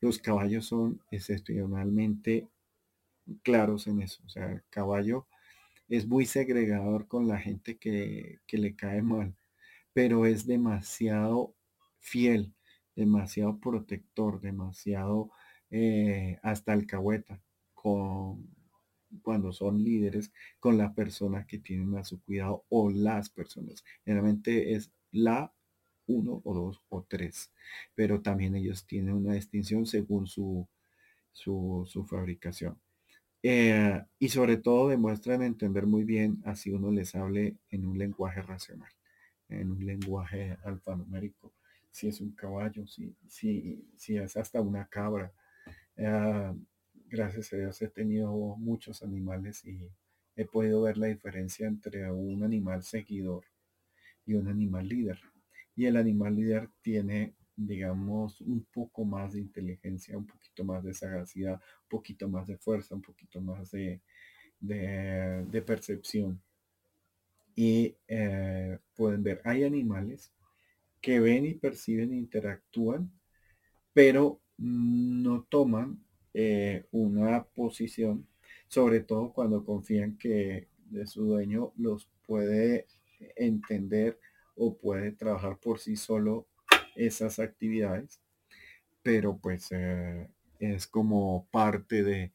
Los 0.00 0.18
caballos 0.18 0.66
son 0.66 1.00
excepcionalmente 1.10 2.48
claros 3.42 3.86
en 3.86 4.02
eso. 4.02 4.22
O 4.26 4.28
sea, 4.28 4.50
el 4.52 4.62
caballo 4.70 5.26
es 5.88 6.06
muy 6.06 6.26
segregador 6.26 7.06
con 7.06 7.28
la 7.28 7.38
gente 7.38 7.76
que, 7.76 8.40
que 8.46 8.58
le 8.58 8.74
cae 8.74 9.02
mal, 9.02 9.34
pero 9.92 10.26
es 10.26 10.46
demasiado 10.46 11.54
fiel, 12.00 12.54
demasiado 12.96 13.58
protector, 13.58 14.40
demasiado 14.40 15.30
eh, 15.70 16.38
hasta 16.42 16.72
alcahueta 16.72 17.40
con 17.74 18.53
cuando 19.22 19.52
son 19.52 19.82
líderes 19.82 20.32
con 20.60 20.78
la 20.78 20.94
persona 20.94 21.46
que 21.46 21.58
tienen 21.58 21.96
a 21.96 22.04
su 22.04 22.22
cuidado 22.22 22.64
o 22.68 22.90
las 22.90 23.30
personas. 23.30 23.84
Generalmente 24.04 24.74
es 24.74 24.90
la 25.12 25.52
uno 26.06 26.42
o 26.44 26.54
dos 26.54 26.82
o 26.88 27.04
tres, 27.08 27.52
pero 27.94 28.20
también 28.20 28.54
ellos 28.54 28.86
tienen 28.86 29.14
una 29.14 29.34
distinción 29.34 29.86
según 29.86 30.26
su, 30.26 30.68
su, 31.32 31.84
su 31.86 32.04
fabricación. 32.04 32.78
Eh, 33.42 34.02
y 34.18 34.28
sobre 34.30 34.56
todo 34.56 34.88
demuestran 34.88 35.42
entender 35.42 35.86
muy 35.86 36.04
bien 36.04 36.40
así 36.46 36.72
uno 36.72 36.90
les 36.90 37.14
hable 37.14 37.58
en 37.68 37.84
un 37.84 37.98
lenguaje 37.98 38.40
racional, 38.40 38.90
en 39.50 39.70
un 39.70 39.84
lenguaje 39.84 40.56
alfanumérico, 40.64 41.52
si 41.90 42.08
es 42.08 42.20
un 42.22 42.32
caballo, 42.32 42.86
si, 42.86 43.14
si, 43.28 43.86
si 43.96 44.16
es 44.16 44.36
hasta 44.36 44.60
una 44.62 44.86
cabra. 44.86 45.32
Eh, 45.96 46.52
gracias 47.04 47.52
a 47.52 47.56
Dios 47.56 47.80
he 47.82 47.88
tenido 47.88 48.32
muchos 48.56 49.02
animales 49.02 49.64
y 49.64 49.88
he 50.36 50.44
podido 50.44 50.82
ver 50.82 50.96
la 50.98 51.06
diferencia 51.06 51.66
entre 51.66 52.10
un 52.10 52.42
animal 52.42 52.82
seguidor 52.82 53.44
y 54.26 54.34
un 54.34 54.48
animal 54.48 54.88
líder. 54.88 55.20
Y 55.76 55.86
el 55.86 55.96
animal 55.96 56.36
líder 56.36 56.70
tiene 56.82 57.34
digamos, 57.56 58.40
un 58.40 58.64
poco 58.64 59.04
más 59.04 59.34
de 59.34 59.40
inteligencia, 59.40 60.16
un 60.16 60.26
poquito 60.26 60.64
más 60.64 60.82
de 60.84 60.94
sagacidad, 60.94 61.54
un 61.54 61.88
poquito 61.88 62.28
más 62.28 62.46
de 62.46 62.56
fuerza, 62.56 62.94
un 62.94 63.02
poquito 63.02 63.40
más 63.40 63.70
de, 63.70 64.00
de, 64.60 65.62
percepción. 65.62 66.42
Y 67.54 67.96
eh, 68.08 68.78
pueden 68.96 69.22
ver, 69.22 69.40
hay 69.44 69.64
animales 69.64 70.32
que 71.00 71.20
ven 71.20 71.46
y 71.46 71.54
perciben 71.54 72.12
e 72.12 72.16
interactúan, 72.16 73.12
pero 73.92 74.40
no 74.56 75.44
toman 75.44 76.03
eh, 76.34 76.84
una 76.90 77.44
posición, 77.44 78.26
sobre 78.68 79.00
todo 79.00 79.32
cuando 79.32 79.64
confían 79.64 80.18
que 80.18 80.68
de 80.90 81.06
su 81.06 81.24
dueño 81.24 81.72
los 81.76 82.08
puede 82.26 82.86
entender 83.36 84.18
o 84.56 84.76
puede 84.76 85.12
trabajar 85.12 85.58
por 85.58 85.78
sí 85.78 85.96
solo 85.96 86.46
esas 86.96 87.38
actividades, 87.38 88.20
pero 89.02 89.38
pues 89.38 89.68
eh, 89.70 90.28
es 90.58 90.86
como 90.86 91.46
parte 91.50 92.02
de, 92.02 92.32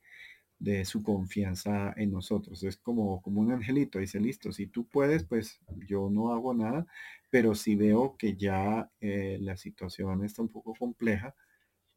su 0.86 1.04
confianza 1.04 1.94
en 1.96 2.12
nosotros. 2.12 2.64
Es 2.64 2.78
como, 2.78 3.22
como 3.22 3.42
un 3.42 3.52
angelito, 3.52 4.00
dice, 4.00 4.20
listo, 4.20 4.52
si 4.52 4.68
tú 4.68 4.86
puedes, 4.88 5.24
pues 5.24 5.62
yo 5.88 6.10
no 6.12 6.34
hago 6.34 6.54
nada, 6.54 6.86
pero 7.30 7.56
si 7.56 7.76
veo 7.76 8.18
que 8.18 8.36
ya 8.36 8.92
eh, 9.00 9.38
la 9.42 9.56
situación 9.58 10.26
está 10.26 10.42
un 10.42 10.50
poco 10.50 10.74
compleja, 10.76 11.34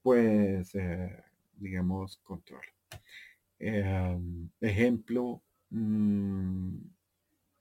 pues, 0.02 0.74
digamos, 1.62 2.18
control. 2.18 2.62
ejemplo, 4.60 5.42
mm, 5.70 6.76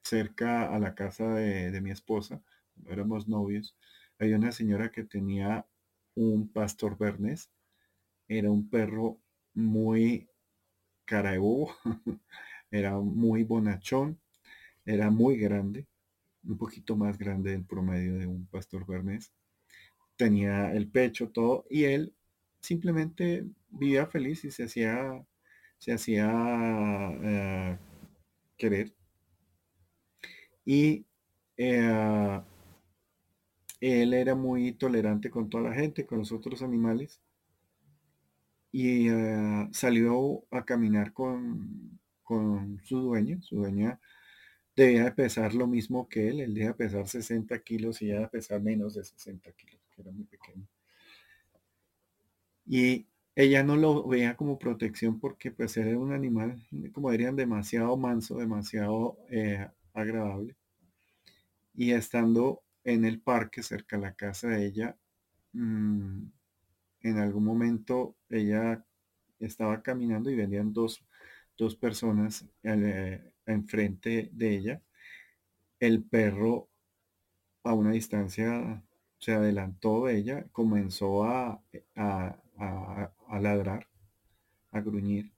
cerca 0.03 0.73
a 0.73 0.79
la 0.79 0.95
casa 0.95 1.33
de, 1.35 1.71
de 1.71 1.81
mi 1.81 1.91
esposa, 1.91 2.41
éramos 2.87 3.27
novios, 3.27 3.75
hay 4.19 4.33
una 4.33 4.51
señora 4.51 4.91
que 4.91 5.03
tenía 5.03 5.65
un 6.15 6.47
pastor 6.51 6.97
bernés. 6.97 7.49
Era 8.27 8.51
un 8.51 8.69
perro 8.69 9.19
muy 9.53 10.29
caraú, 11.05 11.67
era 12.71 12.97
muy 12.99 13.43
bonachón, 13.43 14.19
era 14.85 15.09
muy 15.09 15.37
grande, 15.37 15.87
un 16.43 16.57
poquito 16.57 16.95
más 16.95 17.17
grande 17.17 17.51
del 17.51 17.65
promedio 17.65 18.15
de 18.17 18.27
un 18.27 18.45
pastor 18.47 18.85
bernés. 18.85 19.31
Tenía 20.15 20.71
el 20.73 20.87
pecho 20.87 21.31
todo 21.31 21.65
y 21.69 21.85
él 21.85 22.13
simplemente 22.61 23.45
vivía 23.69 24.07
feliz 24.07 24.45
y 24.45 24.51
se 24.51 24.63
hacía, 24.63 25.25
se 25.77 25.93
hacía 25.93 26.29
eh, 27.23 27.77
querer. 28.57 28.93
Y 30.65 31.05
eh, 31.57 32.41
él 33.81 34.13
era 34.13 34.35
muy 34.35 34.73
tolerante 34.73 35.29
con 35.31 35.49
toda 35.49 35.69
la 35.69 35.73
gente, 35.73 36.05
con 36.05 36.19
los 36.19 36.31
otros 36.31 36.61
animales. 36.61 37.19
Y 38.71 39.09
eh, 39.09 39.67
salió 39.73 40.45
a 40.51 40.63
caminar 40.63 41.13
con, 41.13 41.99
su 42.83 42.99
dueña. 43.01 43.41
Su 43.41 43.57
dueña 43.57 43.99
debía 44.75 45.05
de 45.05 45.11
pesar 45.11 45.53
lo 45.53 45.67
mismo 45.67 46.07
que 46.07 46.29
él. 46.29 46.39
Él 46.41 46.53
debía 46.53 46.75
pesar 46.75 47.07
60 47.07 47.59
kilos 47.63 48.01
y 48.01 48.11
ella 48.11 48.29
pesar 48.29 48.61
menos 48.61 48.93
de 48.93 49.03
60 49.03 49.51
kilos, 49.53 49.81
que 49.93 50.01
era 50.01 50.11
muy 50.11 50.25
pequeño. 50.25 50.67
Y 52.71 53.05
ella 53.35 53.63
no 53.63 53.75
lo 53.75 54.07
veía 54.07 54.37
como 54.37 54.57
protección 54.57 55.19
porque 55.19 55.51
pues 55.51 55.75
era 55.75 55.99
un 55.99 56.13
animal, 56.13 56.65
como 56.93 57.11
dirían, 57.11 57.35
demasiado 57.35 57.97
manso, 57.97 58.37
demasiado 58.37 59.17
eh, 59.29 59.69
agradable. 59.93 60.55
Y 61.75 61.91
estando 61.91 62.63
en 62.85 63.03
el 63.03 63.19
parque 63.19 63.61
cerca 63.61 63.97
de 63.97 64.03
la 64.03 64.13
casa 64.13 64.47
de 64.47 64.65
ella. 64.65 64.97
Mm, 65.51 66.27
en 67.01 67.17
algún 67.17 67.43
momento 67.43 68.15
ella 68.29 68.85
estaba 69.41 69.83
caminando 69.83 70.29
y 70.31 70.35
venían 70.35 70.71
dos, 70.71 71.03
personas 71.77 72.45
eh, 72.63 73.33
enfrente 73.45 74.29
de 74.31 74.55
ella. 74.55 74.81
El 75.77 76.03
perro 76.03 76.69
a 77.63 77.73
una 77.73 77.91
distancia 77.91 78.81
se 79.19 79.33
adelantó 79.33 80.05
de 80.05 80.17
ella, 80.17 80.45
comenzó 80.53 81.25
a 81.25 81.61
ladrar, 83.39 83.87
a 84.71 84.81
gruñir. 84.81 85.31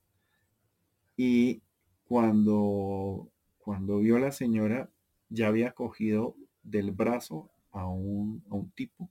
Y 1.16 1.62
cuando, 2.04 3.30
cuando 3.58 3.98
vio 3.98 4.16
a 4.16 4.20
la 4.20 4.32
señora, 4.32 4.90
ya 5.28 5.48
había 5.48 5.72
cogido 5.72 6.36
del 6.62 6.92
brazo 6.92 7.50
a 7.70 7.88
un, 7.88 8.42
tipo 8.74 9.10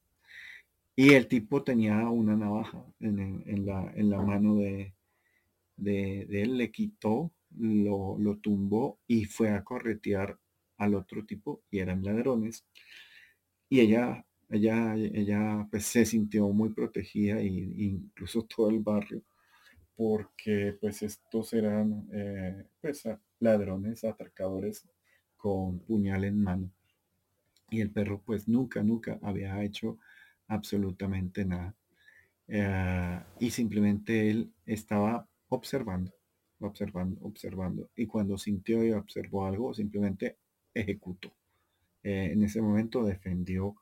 y 0.95 1.13
el 1.13 1.27
tipo 1.27 1.63
tenía 1.63 2.07
una 2.09 2.35
navaja 2.35 2.85
en, 2.99 3.65
la, 3.65 3.91
en 3.95 4.09
la, 4.09 4.21
mano 4.21 4.55
de, 4.55 4.93
de, 5.75 6.27
él, 6.29 6.57
le 6.57 6.71
quitó, 6.71 7.31
lo, 7.57 8.17
lo, 8.19 8.37
tumbó 8.37 8.99
y 9.07 9.25
fue 9.25 9.49
a 9.49 9.63
corretear 9.63 10.39
al 10.77 10.95
otro 10.95 11.25
tipo 11.25 11.63
y 11.71 11.79
eran 11.79 12.03
ladrones. 12.03 12.65
Y 13.69 13.79
ella, 13.79 14.25
ella, 14.55 14.95
ella 14.95 15.67
pues, 15.69 15.85
se 15.85 16.05
sintió 16.05 16.47
muy 16.49 16.69
protegida 16.69 17.39
e 17.39 17.45
incluso 17.47 18.43
todo 18.55 18.69
el 18.69 18.79
barrio 18.79 19.21
porque 19.95 20.77
pues 20.81 21.03
estos 21.03 21.53
eran 21.53 22.07
eh, 22.13 22.65
pues, 22.81 23.03
ladrones, 23.39 24.03
atracadores 24.03 24.87
con 25.37 25.79
puñal 25.79 26.23
en 26.23 26.41
mano 26.41 26.71
y 27.73 27.81
el 27.81 27.91
perro 27.91 28.21
pues 28.23 28.47
nunca, 28.47 28.83
nunca 28.83 29.19
había 29.23 29.63
hecho 29.63 29.97
absolutamente 30.47 31.43
nada. 31.43 31.75
Eh, 32.47 33.19
y 33.39 33.49
simplemente 33.49 34.29
él 34.29 34.53
estaba 34.65 35.27
observando, 35.49 36.13
observando, 36.59 37.19
observando. 37.21 37.89
Y 37.95 38.05
cuando 38.05 38.37
sintió 38.37 38.83
y 38.85 38.91
observó 38.91 39.47
algo, 39.47 39.73
simplemente 39.73 40.37
ejecutó. 40.73 41.33
Eh, 42.03 42.29
en 42.33 42.43
ese 42.43 42.61
momento 42.61 43.03
defendió 43.03 43.75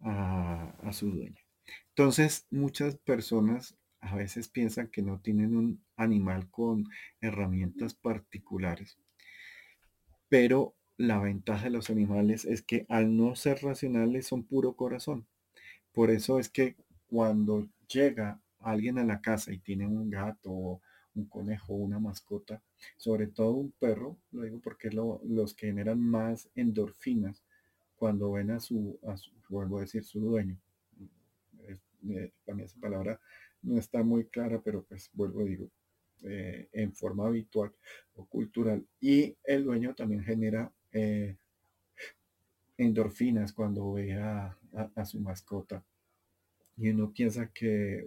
a, 0.00 0.92
su 0.92 1.10
dueño. 1.10 1.40
Entonces, 1.88 2.46
muchas 2.50 2.96
personas 2.96 3.76
a 4.00 4.14
veces 4.14 4.48
piensan 4.48 4.88
que 4.88 5.02
no 5.02 5.20
tienen 5.20 5.56
un 5.56 5.84
animal 5.96 6.48
con 6.50 6.84
herramientas 7.20 7.94
particulares, 7.94 8.98
pero 10.28 10.74
la 10.96 11.18
ventaja 11.18 11.64
de 11.64 11.70
los 11.70 11.90
animales 11.90 12.44
es 12.44 12.62
que 12.62 12.86
al 12.88 13.16
no 13.16 13.34
ser 13.36 13.62
racionales 13.62 14.26
son 14.26 14.44
puro 14.44 14.74
corazón. 14.74 15.26
Por 15.92 16.10
eso 16.10 16.38
es 16.38 16.48
que 16.48 16.76
cuando 17.08 17.68
llega 17.88 18.40
alguien 18.60 18.98
a 18.98 19.04
la 19.04 19.20
casa 19.20 19.52
y 19.52 19.58
tiene 19.58 19.86
un 19.86 20.10
gato, 20.10 20.80
un 21.14 21.24
conejo, 21.26 21.74
una 21.74 21.98
mascota, 21.98 22.62
sobre 22.96 23.26
todo 23.26 23.52
un 23.52 23.72
perro, 23.72 24.18
lo 24.30 24.42
digo 24.42 24.60
porque 24.60 24.88
es 24.88 24.94
los 24.94 25.54
que 25.54 25.68
generan 25.68 26.00
más 26.00 26.48
endorfinas 26.54 27.42
cuando 27.96 28.32
ven 28.32 28.50
a 28.50 28.60
su, 28.60 28.98
vuelvo 29.48 29.78
a 29.78 29.82
decir, 29.82 30.04
su 30.04 30.20
dueño. 30.20 30.56
eh, 32.08 32.30
para 32.44 32.56
mí 32.56 32.62
esa 32.62 32.78
palabra 32.80 33.18
no 33.62 33.78
está 33.78 34.02
muy 34.02 34.26
clara, 34.26 34.60
pero 34.62 34.84
pues 34.84 35.10
vuelvo, 35.12 35.44
digo, 35.44 35.70
eh, 36.22 36.68
en 36.72 36.92
forma 36.94 37.26
habitual 37.26 37.72
o 38.14 38.26
cultural. 38.26 38.86
Y 39.00 39.36
el 39.44 39.64
dueño 39.64 39.94
también 39.94 40.22
genera 40.22 40.70
eh, 40.92 41.36
endorfinas 42.76 43.52
cuando 43.52 43.92
ve 43.94 44.14
a, 44.14 44.56
su 45.04 45.20
mascota. 45.20 45.82
Y 46.76 46.90
uno 46.90 47.10
piensa 47.12 47.50
que 47.52 48.04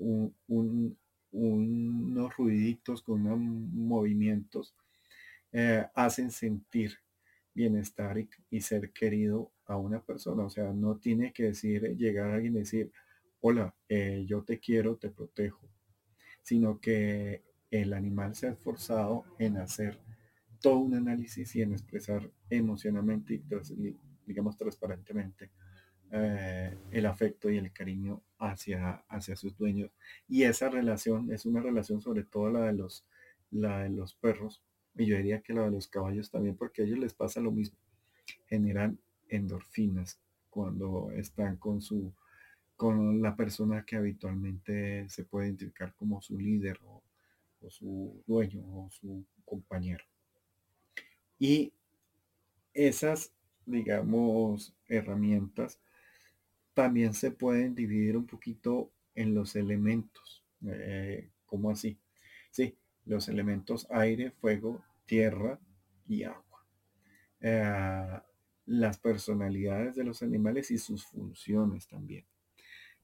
unos 0.48 2.38
ruiditos 2.38 3.02
con 3.02 3.26
unos 3.26 3.40
movimientos 3.40 4.76
hacen 5.96 6.30
sentir 6.30 7.00
bienestar 7.60 8.18
y, 8.50 8.62
ser 8.62 8.92
querido 8.92 9.52
a 9.66 9.76
una 9.76 10.02
persona. 10.02 10.46
O 10.46 10.50
sea, 10.50 10.72
no 10.72 10.98
tiene 10.98 11.34
que 11.34 11.44
decir, 11.44 11.98
llegar 11.98 12.30
a 12.30 12.36
alguien 12.36 12.56
y 12.56 12.60
decir, 12.60 12.92
hola, 13.42 13.76
eh, 13.90 14.24
yo 14.26 14.44
te 14.44 14.60
quiero, 14.60 14.96
te 14.96 15.10
protejo, 15.10 15.68
sino 16.42 16.80
que 16.80 17.44
el 17.70 17.94
animal 17.94 18.34
se 18.34 18.48
ha 18.48 18.52
esforzado 18.52 19.26
en 19.40 19.58
hacer 19.58 20.00
todo 20.62 20.78
un 20.78 20.94
análisis 20.96 21.54
y 21.56 21.62
en 21.62 21.74
expresar 21.74 22.30
emocionalmente 22.50 23.34
y, 23.34 23.98
digamos, 24.26 24.58
transparentemente 24.58 25.52
eh, 26.12 26.78
el 26.92 27.06
afecto 27.06 27.50
y 27.50 27.58
el 27.58 27.74
cariño 27.74 28.24
hacia, 28.38 29.04
hacia 29.10 29.36
sus 29.36 29.58
dueños. 29.58 29.92
Y 30.30 30.44
esa 30.44 30.70
relación 30.70 31.30
es 31.32 31.46
una 31.46 31.62
relación 31.62 32.02
sobre 32.02 32.24
todo 32.24 32.50
la 32.50 32.68
de 32.68 32.74
los, 32.74 33.06
la 33.52 33.84
de 33.84 33.90
los 33.90 34.16
perros, 34.16 34.64
y 34.96 35.06
yo 35.06 35.18
diría 35.18 35.42
que 35.42 35.54
la 35.54 35.64
de 35.64 35.72
los 35.72 35.88
caballos 35.88 36.30
también, 36.30 36.56
porque 36.56 36.82
a 36.82 36.86
ellos 36.86 37.00
les 37.00 37.14
pasa 37.14 37.40
lo 37.40 37.52
mismo. 37.52 37.78
Generan 38.48 39.00
endorfinas 39.30 40.20
cuando 40.50 41.12
están 41.12 41.58
con 41.58 41.82
su 41.82 42.14
con 42.80 43.22
la 43.22 43.36
persona 43.36 43.84
que 43.86 43.98
habitualmente 43.98 45.10
se 45.10 45.26
puede 45.26 45.48
identificar 45.48 45.94
como 45.96 46.22
su 46.22 46.40
líder 46.40 46.80
o, 46.86 47.04
su 47.68 48.24
dueño 48.26 48.64
o 48.64 48.90
su 48.90 49.26
compañero. 49.44 50.06
Y 51.38 51.74
esas, 52.74 53.34
digamos, 53.66 54.74
herramientas 54.88 55.78
también 56.74 57.14
se 57.14 57.32
pueden 57.32 57.76
dividir 57.76 58.16
un 58.16 58.26
poquito 58.26 58.90
en 59.14 59.36
los 59.36 59.58
elementos. 59.58 60.46
Eh, 60.66 61.32
¿Cómo 61.48 61.72
así? 61.72 62.00
Sí, 62.50 62.78
los 63.10 63.28
elementos 63.28 63.88
aire, 63.90 64.32
fuego, 64.32 64.84
tierra 65.06 65.60
y 66.08 66.24
agua. 66.24 66.66
Eh, 67.42 68.20
las 68.68 69.00
personalidades 69.00 69.96
de 69.96 70.04
los 70.04 70.22
animales 70.22 70.70
y 70.70 70.78
sus 70.78 71.06
funciones 71.06 71.88
también. 71.88 72.26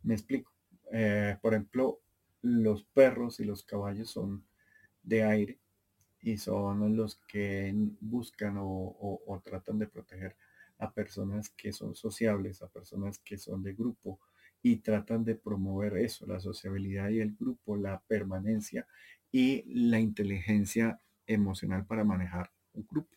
Me 0.03 0.13
explico. 0.13 0.53
Eh, 0.91 1.37
por 1.41 1.55
ejemplo, 1.55 2.01
los 2.43 2.83
perros 2.83 3.39
y 3.39 3.45
los 3.45 3.63
caballos 3.63 4.11
son 4.11 4.45
de 5.01 5.23
aire 5.23 5.59
y 6.21 6.37
son 6.37 6.95
los 6.95 7.15
que 7.27 7.73
buscan 7.99 8.57
o, 8.59 9.41
tratan 9.43 9.79
de 9.79 9.87
proteger 9.87 10.35
a 10.77 10.91
personas 10.91 11.49
que 11.49 11.73
son 11.73 11.95
sociables, 11.95 12.61
a 12.61 12.67
personas 12.67 13.17
que 13.17 13.39
son 13.39 13.63
de 13.63 13.73
grupo 13.73 14.19
y 14.61 14.77
tratan 14.77 15.23
de 15.23 15.33
promover 15.33 15.97
eso, 15.97 16.27
la 16.27 16.39
sociabilidad 16.39 17.09
y 17.09 17.21
el 17.21 17.35
grupo, 17.35 17.75
la 17.75 17.99
permanencia 18.07 18.87
y 19.31 19.63
la 19.67 19.99
inteligencia 19.99 21.01
emocional 21.27 21.85
para 21.85 22.03
manejar 22.03 22.51
un 22.73 22.87
grupo. 22.89 23.15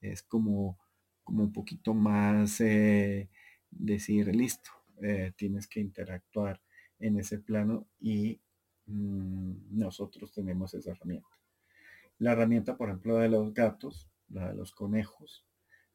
Es 0.00 0.22
como, 0.22 0.78
como 1.24 1.42
un 1.42 1.52
poquito 1.52 1.94
más 1.94 2.60
eh, 2.60 3.28
decir, 3.70 4.34
listo, 4.34 4.70
eh, 5.02 5.32
tienes 5.36 5.66
que 5.66 5.80
interactuar 5.80 6.60
en 6.98 7.18
ese 7.18 7.38
plano 7.38 7.86
y 7.98 8.40
mm, 8.86 9.78
nosotros 9.78 10.32
tenemos 10.32 10.74
esa 10.74 10.92
herramienta. 10.92 11.28
La 12.18 12.32
herramienta, 12.32 12.76
por 12.76 12.88
ejemplo, 12.88 13.18
de 13.18 13.28
los 13.28 13.52
gatos, 13.52 14.08
la 14.28 14.48
de 14.48 14.54
los 14.54 14.72
conejos, 14.72 15.46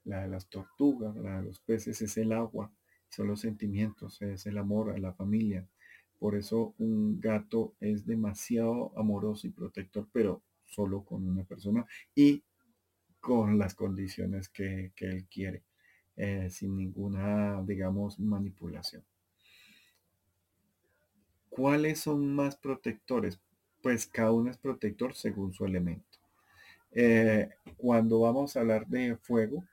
la 0.04 0.22
de 0.22 0.28
las 0.28 0.48
tortugas, 0.50 1.16
la 1.16 1.38
de 1.38 1.44
los 1.44 1.60
peces 1.60 2.02
es 2.02 2.18
el 2.18 2.32
agua, 2.32 2.72
son 3.10 3.28
los 3.28 3.42
sentimientos, 3.42 4.22
es 4.22 4.46
el 4.46 4.58
amor 4.58 4.92
a 4.92 4.98
la 4.98 5.14
familia. 5.14 5.68
Por 6.22 6.36
eso 6.36 6.76
un 6.78 7.20
gato 7.20 7.74
es 7.80 8.06
demasiado 8.06 8.92
amoroso 8.96 9.48
y 9.48 9.50
protector, 9.50 10.08
pero 10.14 10.44
solo 10.66 11.04
con 11.04 11.28
una 11.28 11.44
persona 11.44 11.84
y 12.14 12.44
con 13.20 13.58
las 13.58 13.74
condiciones 13.74 14.48
que, 14.48 14.92
él 14.98 15.26
quiere, 15.26 15.64
eh, 16.16 16.48
sin 16.52 16.78
ninguna, 16.78 17.64
digamos, 17.64 18.20
manipulación. 18.20 19.04
¿Cuáles 21.50 22.02
son 22.02 22.36
más 22.36 22.56
protectores? 22.56 23.40
Pues 23.82 24.06
cada 24.06 24.32
uno 24.32 24.52
es 24.52 24.60
protector 24.60 25.16
según 25.16 25.54
su 25.54 25.66
elemento. 25.66 26.20
Eh, 26.92 27.50
cuando 27.78 28.20
vamos 28.20 28.56
a 28.56 28.60
hablar 28.60 28.86
de 28.86 29.16
fuego, 29.16 29.64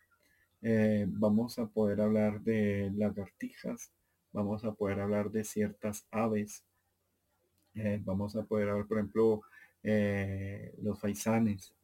eh, 0.62 1.04
vamos 1.10 1.58
a 1.58 1.66
poder 1.66 2.00
hablar 2.00 2.40
de 2.40 2.90
lagartijas, 2.96 3.92
vamos 4.32 4.64
a 4.64 4.72
poder 4.72 5.00
hablar 5.00 5.30
de 5.30 5.44
ciertas 5.44 6.06
aves, 6.10 6.64
vamos 8.00 8.34
a 8.34 8.42
poder 8.42 8.68
hablar, 8.68 8.86
por 8.86 8.98
ejemplo, 8.98 9.42
eh, 9.82 10.74
los 10.82 10.98
faisanes, 10.98 11.74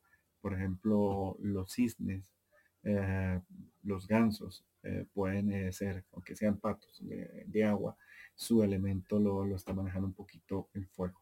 por 0.40 0.54
ejemplo, 0.54 1.36
los 1.40 1.72
cisnes, 1.72 2.30
eh, 2.82 3.40
los 3.82 4.06
gansos, 4.06 4.64
eh, 4.82 5.06
pueden 5.12 5.72
ser, 5.72 6.04
aunque 6.12 6.36
sean 6.36 6.58
patos 6.58 7.00
de, 7.00 7.64
agua, 7.64 7.96
su 8.34 8.62
elemento 8.62 9.18
lo, 9.18 9.54
está 9.54 9.72
manejando 9.72 10.08
un 10.08 10.14
poquito 10.14 10.68
el 10.74 10.86
fuego. 10.86 11.20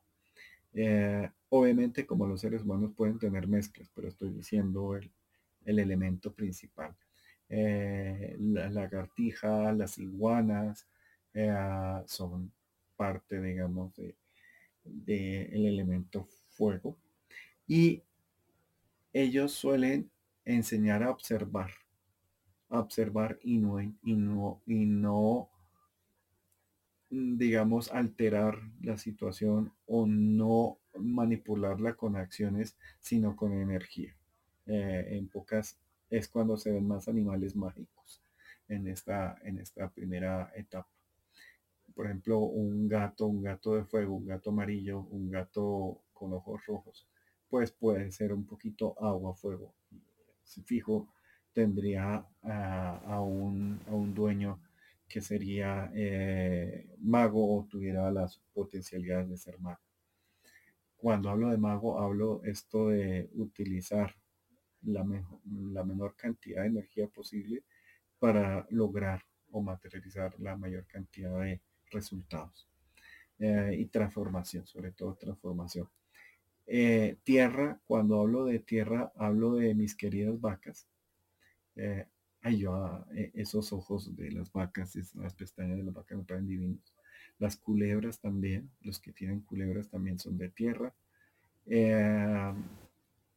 obviamente, 1.51 2.07
como 2.07 2.27
los 2.27 2.41
seres 2.41 2.63
humanos 2.63 2.93
pueden 2.97 3.19
tener 3.19 3.47
mezclas, 3.47 3.91
pero 3.95 4.09
estoy 4.09 4.31
diciendo 4.31 4.97
el, 4.97 5.11
elemento 5.65 6.33
principal. 6.33 6.97
la 7.49 8.71
lagartija, 8.71 9.73
las 9.73 9.99
iguanas, 9.99 10.87
son 12.07 12.53
parte, 12.97 13.41
digamos, 13.41 13.95
del 13.95 14.15
de, 14.85 15.43
el 15.47 15.67
elemento 15.67 16.29
fuego 16.51 16.97
y 17.67 18.03
ellos 19.13 19.53
suelen 19.53 20.11
enseñar 20.45 21.03
a 21.03 21.11
observar, 21.11 21.71
a 22.69 22.81
observar 22.81 23.39
y 23.43 23.59
no, 23.59 23.81
y 23.81 24.15
no, 24.15 24.61
y 24.67 24.85
no 24.87 25.49
digamos, 27.13 27.93
alterar 27.93 28.59
la 28.81 28.97
situación 28.97 29.73
o 29.87 30.07
no 30.07 30.79
manipularla 30.99 31.95
con 31.95 32.17
acciones, 32.17 32.77
sino 33.01 33.37
con 33.37 33.53
energía. 33.53 34.17
Eh, 34.67 35.09
en 35.11 35.29
pocas 35.29 35.79
es 36.09 36.29
cuando 36.29 36.57
se 36.57 36.71
ven 36.71 36.87
más 36.87 37.09
animales 37.09 37.55
mágicos 37.55 38.23
en 38.69 38.89
esta, 38.89 39.37
en 39.45 39.59
esta 39.59 39.91
primera 39.91 40.51
etapa. 40.55 40.89
Por 41.95 42.07
ejemplo, 42.07 42.39
un 42.41 42.89
gato, 42.89 43.27
un 43.27 43.43
gato 43.43 43.75
de 43.77 43.85
fuego, 43.85 44.15
un 44.15 44.27
gato 44.27 44.51
amarillo, 44.51 45.01
un 45.11 45.31
gato 45.31 46.03
con 46.13 46.33
ojos 46.33 46.65
rojos, 46.67 47.07
pues 47.49 47.73
puede 47.73 48.11
ser 48.13 48.33
un 48.33 48.47
poquito 48.47 48.95
agua, 49.03 49.35
fuego. 49.35 49.75
Si 50.43 50.63
fijo, 50.63 51.13
tendría 51.53 52.27
a, 52.43 53.21
un, 53.21 53.81
dueño 54.15 54.61
que 55.09 55.21
sería 55.21 55.91
eh, 55.95 56.89
mago 57.01 57.59
o 57.59 57.67
tuviera 57.67 58.11
las 58.11 58.39
potencialidades 58.55 59.29
de 59.29 59.37
ser 59.37 59.59
mago. 59.61 59.81
Cuando 60.97 61.29
hablo 61.31 61.51
de 61.51 61.59
mago, 61.59 62.01
hablo 62.01 62.43
esto 62.45 62.89
de 62.89 63.29
utilizar 63.35 64.15
la, 64.83 65.05
la 65.73 65.85
menor 65.85 66.17
cantidad 66.17 66.63
de 66.63 66.69
energía 66.69 67.09
posible 67.09 67.65
para 68.19 68.67
lograr 68.71 69.23
o 69.51 69.61
materializar 69.61 70.39
la 70.41 70.57
mayor 70.57 70.87
cantidad 70.87 71.41
de 71.41 71.61
resultados. 71.93 72.67
Eh, 73.45 73.75
y 73.77 73.87
transformación, 73.87 74.67
sobre 74.69 74.93
todo 74.93 75.17
transformación. 75.17 75.89
Eh, 76.65 77.17
tierra, 77.25 77.81
cuando 77.87 78.21
hablo 78.21 78.45
de 78.45 78.61
tierra, 78.61 79.13
hablo 79.17 79.55
de 79.57 79.75
mis 79.75 79.97
queridas 79.97 80.41
vacas. 80.41 80.87
Eh, 81.75 82.07
ay, 82.43 82.59
yo, 82.59 82.75
ah, 82.77 83.05
esos 83.35 83.73
ojos 83.73 84.15
de 84.15 84.31
las 84.31 84.53
vacas, 84.53 84.95
las 85.17 85.35
pestañas 85.35 85.77
de 85.77 85.83
las 85.83 85.93
vacas 85.93 86.19
me 86.19 86.25
parecen 86.25 86.47
divinos. 86.47 86.95
Las 87.41 87.57
culebras 87.57 88.21
también, 88.21 88.71
los 88.81 89.01
que 89.01 89.13
tienen 89.13 89.41
culebras 89.41 89.89
también 89.91 90.21
son 90.21 90.39
de 90.39 90.49
tierra. 90.49 90.95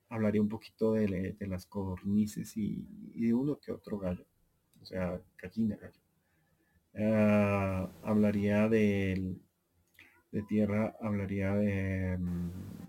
hablaría 0.10 0.42
un 0.42 0.50
poquito 0.50 0.94
de, 0.94 1.36
las 1.40 1.66
cornices 1.66 2.56
y, 2.58 2.86
de 3.16 3.34
uno 3.34 3.60
que 3.60 3.72
otro 3.72 3.98
gallo, 3.98 4.26
o 4.82 4.86
sea, 4.86 5.20
gallina, 5.42 5.78
gallo. 5.78 6.05
Hablaría 6.98 8.70
del, 8.70 9.42
de 10.32 10.44
tierra 10.44 10.96
hablaría 11.02 11.54
de, 11.56 12.18
mm, 12.18 12.86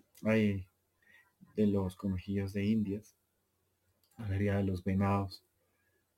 de 1.56 1.66
los 1.66 1.96
conejillos 1.96 2.52
de 2.52 2.64
indias, 2.64 3.16
hablaría 4.16 4.56
de 4.56 4.64
los 4.64 4.84
venados, 4.84 5.42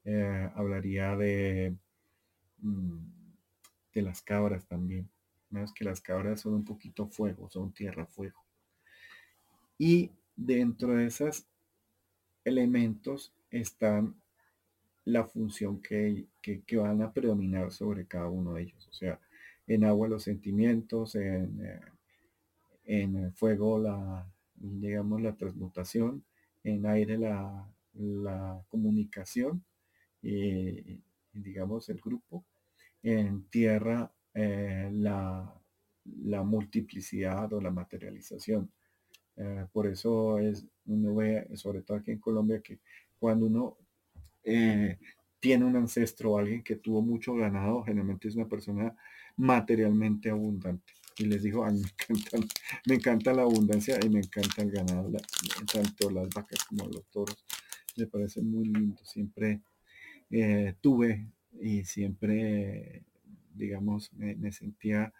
eh, 0.05 0.51
hablaría 0.55 1.16
de, 1.16 1.76
mm, 2.59 2.99
de 3.95 4.03
las 4.03 4.22
cabras 4.22 4.66
también, 4.66 5.09
Más 5.51 5.72
que 5.72 5.84
las 5.84 6.03
cabras 6.03 6.43
son 6.43 6.55
un 6.55 6.64
poquito 6.64 7.07
fuego, 7.09 7.49
son 7.49 7.72
tierra 7.72 8.05
fuego. 8.07 8.45
Y 9.78 10.11
dentro 10.36 10.95
de 10.95 11.07
esos 11.07 11.47
elementos 12.45 13.32
están 13.51 14.14
la 15.09 15.24
función 15.24 15.80
que, 15.80 16.26
van 16.76 17.02
a 17.02 17.12
predominar 17.12 17.72
sobre 17.72 18.06
cada 18.06 18.28
uno 18.28 18.54
de 18.54 18.62
ellos. 18.62 18.86
O 18.88 18.92
sea, 18.92 19.18
en 19.66 19.84
agua 19.84 20.09
los 20.09 20.22
sentimientos, 20.22 21.14
en, 21.14 21.61
eh, 21.64 21.80
en 22.84 23.32
fuego 23.34 23.78
la, 23.78 24.26
digamos, 24.54 25.22
la 25.22 25.34
transmutación, 25.36 26.24
en 26.62 26.86
aire 26.86 27.18
la, 27.18 27.66
la 27.94 28.62
comunicación 28.68 29.64
y, 30.22 31.00
digamos, 31.32 31.88
el 31.88 32.00
grupo, 32.00 32.44
en 33.02 33.44
tierra 33.48 34.12
eh, 34.34 34.90
la, 34.92 35.54
la, 36.04 36.42
multiplicidad 36.42 37.52
o 37.52 37.61
la 37.61 37.70
materialización. 37.70 38.70
Eh, 39.36 39.66
por 39.72 39.86
eso 39.86 40.38
es, 40.38 40.66
uno 40.86 41.14
ve, 41.14 41.48
sobre 41.54 41.82
todo 41.82 41.98
aquí 41.98 42.11
en 42.11 42.18
Colombia, 42.18 42.61
que 42.61 42.80
cuando 43.18 43.46
uno 43.46 43.76
eh, 44.49 44.99
tiene 45.40 45.64
un 45.64 45.76
ancestro 45.76 46.38
alguien 46.38 46.62
que 46.62 46.76
tuvo 46.76 47.03
mucho 47.03 47.34
ganado, 47.34 47.82
generalmente 47.82 48.28
es 48.28 48.36
una 48.36 48.49
persona 48.49 48.94
materialmente 49.36 50.30
abundante. 50.30 50.92
Y 51.18 51.26
les 51.26 51.42
digo, 51.42 51.64
a 51.64 51.70
mí 51.70 51.82
me 52.86 52.94
encanta, 52.94 53.32
la 53.32 53.42
abundancia 53.42 53.99
y 54.05 54.09
me 54.09 54.20
encanta 54.20 54.62
el 54.62 54.70
ganado, 54.70 55.11
tanto 55.72 56.11
las 56.11 56.28
vacas 56.30 56.64
como 56.64 56.86
los 56.86 57.05
toros. 57.11 57.44
Me 57.96 58.07
parece 58.07 58.40
muy 58.40 58.66
lindo. 58.66 59.05
Siempre 59.05 59.61
tuve 60.80 61.26
y 61.61 61.84
siempre, 61.84 63.05
digamos, 63.55 64.12
me, 64.12 64.53
sentía 64.53 65.12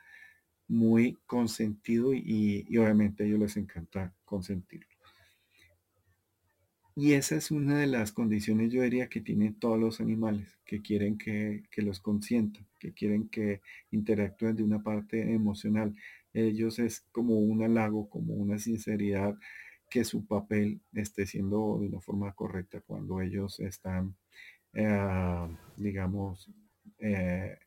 muy 0.68 1.16
consentido 1.26 2.12
y, 2.14 2.64
obviamente 2.79 3.22
a 3.22 3.26
ellos 3.26 3.41
les 3.41 3.57
encanta 3.57 4.14
consentirlo. 4.24 4.89
Y 7.01 7.13
esa 7.13 7.37
es 7.37 7.53
una 7.53 7.79
de 7.79 7.87
las 7.87 8.11
condiciones, 8.11 8.73
yo 8.73 8.83
diría, 8.83 9.09
que 9.09 9.21
tienen 9.21 9.55
todos 9.55 9.79
los 9.79 10.01
animales, 10.01 10.59
que 10.65 10.83
quieren 10.83 11.17
que, 11.17 11.63
los 11.77 12.01
consientan, 12.01 12.67
que 12.81 12.93
quieren 12.93 13.29
que 13.29 13.61
interactúen 13.93 14.57
de 14.57 14.65
una 14.65 14.83
parte 14.83 15.33
emocional. 15.33 15.95
Ellos 16.33 16.81
es 16.81 17.03
como 17.13 17.39
un 17.39 17.63
halago, 17.63 18.09
como 18.11 18.35
una 18.35 18.59
sinceridad, 18.59 19.39
que 19.89 20.03
su 20.05 20.27
papel 20.27 20.81
esté 20.93 21.25
siendo 21.25 21.79
de 21.81 21.87
una 21.87 22.01
forma 22.01 22.33
correcta 22.33 22.81
cuando 22.81 23.21
ellos 23.21 23.61
están 23.61 24.17
eh, 24.73 25.57
digamos, 25.77 26.51
eh, 26.99 27.61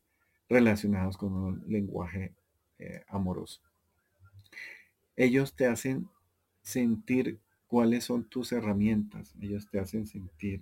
relacionados 0.49 1.15
con 1.15 1.31
un 1.31 1.63
lenguaje 1.69 2.35
eh, 2.79 3.05
amoroso. 3.07 3.61
Ellos 5.15 5.55
te 5.55 5.67
hacen 5.67 6.09
sentir 6.61 7.39
cuáles 7.71 8.03
son 8.03 8.25
tus 8.25 8.51
herramientas, 8.51 9.33
ellos 9.41 9.69
te 9.69 9.79
hacen 9.79 10.05
sentir 10.05 10.61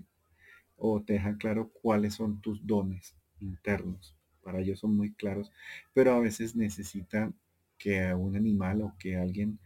o 0.78 1.02
te 1.02 1.14
dejan 1.14 1.38
claro 1.38 1.72
cuáles 1.82 2.14
son 2.14 2.40
tus 2.42 2.66
dones 2.68 3.16
internos. 3.40 4.16
Para 4.44 4.60
ellos 4.60 4.80
son 4.80 4.96
muy 4.96 5.12
claros, 5.14 5.52
pero 5.94 6.14
a 6.14 6.20
veces 6.20 6.56
necesitan 6.56 7.34
que 7.80 8.14
un 8.14 8.36
animal 8.36 8.84
o 8.84 8.94
que 9.00 9.18
alguien 9.18 9.60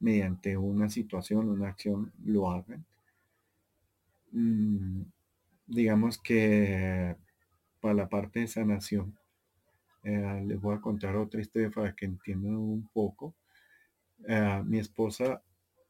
mediante 0.00 0.56
una 0.56 0.90
situación, 0.90 1.48
una 1.48 1.68
acción, 1.68 2.12
lo 2.24 2.50
hagan 2.50 2.84
Mm, 4.34 5.02
digamos 5.66 6.18
que 6.18 7.16
para 7.80 7.94
la 7.94 8.08
parte 8.08 8.40
de 8.40 8.48
sanación, 8.48 9.16
eh, 10.04 10.42
les 10.46 10.60
voy 10.60 10.76
a 10.76 10.80
contar 10.80 11.16
otra 11.16 11.40
historia 11.40 11.70
para 11.70 11.94
que 11.94 12.06
entiendan 12.06 12.56
un 12.56 12.88
poco. 12.92 13.34
Eh, 14.26 14.62
mi 14.64 14.78
esposa, 14.78 15.42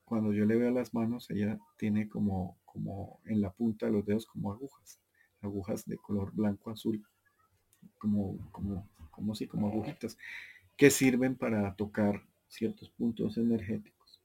cuando 0.05 0.33
yo 0.33 0.45
le 0.45 0.57
veo 0.57 0.71
las 0.71 0.93
manos, 0.95 1.31
ella 1.31 1.59
tiene 1.77 2.09
como, 2.09 2.59
como 2.65 3.21
en 3.25 3.41
la 3.41 3.53
punta 3.53 3.87
de 3.87 3.93
los 3.93 4.07
dedos 4.07 4.27
como 4.27 4.53
agujas, 4.53 5.01
agujas 5.41 5.85
de 5.87 5.97
color 5.97 6.33
blanco 6.33 6.71
azul, 6.71 7.05
como, 7.99 8.39
como, 8.51 8.89
como 9.11 9.35
si, 9.35 9.47
como 9.47 9.69
agujitas, 9.69 10.17
que 10.77 10.91
sirven 10.91 11.37
para 11.37 11.75
tocar 11.77 12.23
ciertos 12.49 12.91
puntos 12.91 13.37
energéticos. 13.39 14.21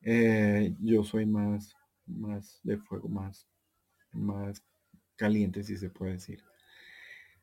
Eh, 0.00 0.74
yo 0.80 1.04
soy 1.04 1.26
más 1.26 1.76
más 2.06 2.60
de 2.62 2.78
fuego, 2.78 3.08
más, 3.08 3.46
más 4.12 4.62
caliente, 5.16 5.62
si 5.62 5.76
se 5.76 5.90
puede 5.90 6.14
decir. 6.14 6.42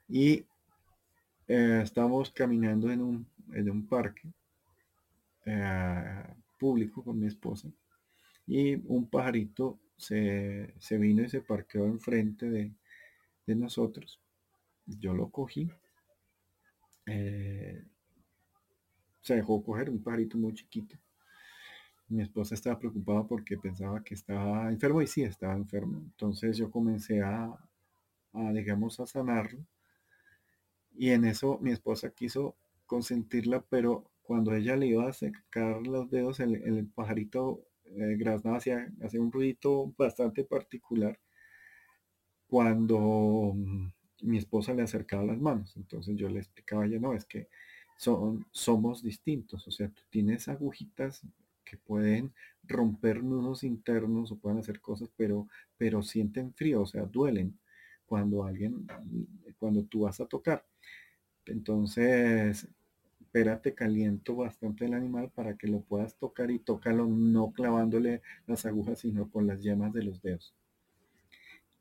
Y 0.08 0.46
eh, 1.48 1.82
estamos 1.84 2.32
caminando 2.32 2.92
en 2.92 3.02
un, 3.02 3.28
en 3.54 3.70
un 3.70 3.88
parque 3.88 4.32
eh, 5.50 6.24
público 6.58 7.04
con 7.04 7.20
mi 7.20 7.28
esposa 7.28 7.70
y 8.48 8.76
un 8.88 9.10
pajarito 9.10 9.80
se, 9.98 10.74
vino 10.92 11.24
y 11.24 11.30
se 11.30 11.42
parqueó 11.42 11.86
enfrente 11.86 12.50
de, 12.50 12.74
de 13.46 13.56
nosotros. 13.56 14.20
Yo 14.86 15.14
lo 15.14 15.30
cogí. 15.30 15.70
Eh, 17.06 17.84
se 19.22 19.36
dejó 19.36 19.64
coger 19.64 19.90
un 19.90 20.02
pajarito 20.02 20.38
muy 20.38 20.54
chiquito 20.54 20.98
mi 22.10 22.24
esposa 22.24 22.56
estaba 22.56 22.80
preocupada 22.80 23.24
porque 23.24 23.58
pensaba 23.58 24.04
que 24.04 24.16
estaba 24.16 24.70
enfermo 24.70 25.02
y 25.02 25.08
sí 25.08 25.22
estaba 25.22 25.54
enfermo. 25.54 26.00
Entonces 26.00 26.58
yo 26.58 26.72
comencé 26.72 27.22
a, 27.22 27.56
digamos, 28.52 29.00
a 29.00 29.06
sanarlo. 29.06 29.60
Y 30.96 31.12
en 31.12 31.26
eso 31.26 31.60
mi 31.62 31.72
esposa 31.72 32.10
quiso 32.10 32.56
consentirla, 32.88 33.64
pero 33.70 34.10
cuando 34.30 34.54
ella 34.54 34.76
le 34.76 34.86
iba 34.86 35.10
a 35.10 35.12
secar 35.12 35.88
los 35.88 36.12
dedos, 36.12 36.40
el, 36.40 36.88
pajarito 36.94 37.66
eh, 37.86 38.16
graznaba, 38.16 38.58
hacía, 38.58 38.88
un 39.14 39.32
ruidito 39.32 39.92
bastante 39.98 40.44
particular 40.44 41.20
cuando 42.46 43.54
mm, 43.56 43.88
mi 44.22 44.38
esposa 44.38 44.76
le 44.76 44.84
acercaba 44.84 45.24
las 45.24 45.40
manos. 45.40 45.76
Entonces 45.78 46.16
yo 46.16 46.30
le 46.30 46.38
explicaba 46.42 46.86
ya 46.86 47.00
no, 47.00 47.16
es 47.16 47.26
que 47.26 47.48
son, 47.98 48.46
somos 48.52 49.02
distintos. 49.02 49.68
O 49.68 49.72
sea, 49.72 49.90
tú 49.90 50.04
tienes 50.12 50.48
agujitas 50.48 51.24
que 51.66 51.78
pueden 51.78 52.32
romper 52.62 53.24
nudos 53.24 53.64
internos 53.64 54.32
o 54.32 54.38
pueden 54.38 54.60
hacer 54.60 54.80
cosas, 54.80 55.10
pero, 55.18 55.48
pero 55.76 56.04
sienten 56.04 56.54
frío, 56.54 56.84
o 56.84 56.86
sea, 56.86 57.02
duelen 57.06 57.58
cuando 58.06 58.44
alguien, 58.44 58.86
cuando 59.58 59.86
tú 59.86 60.02
vas 60.02 60.22
a 60.22 60.28
tocar. 60.28 60.64
Entonces, 61.48 62.70
espérate, 63.30 63.76
caliento 63.76 64.36
bastante 64.36 64.86
el 64.86 64.96
animal 64.96 65.30
para 65.30 65.56
que 65.56 65.68
lo 65.68 65.82
puedas 65.82 66.16
tocar 66.16 66.50
y 66.50 66.58
tócalo 66.58 67.06
no 67.06 67.52
clavándole 67.52 68.24
las 68.48 68.66
agujas, 68.66 68.98
sino 69.02 69.30
con 69.30 69.46
las 69.46 69.62
yemas 69.62 69.94
de 69.94 70.02
los 70.02 70.20
dedos. 70.24 70.56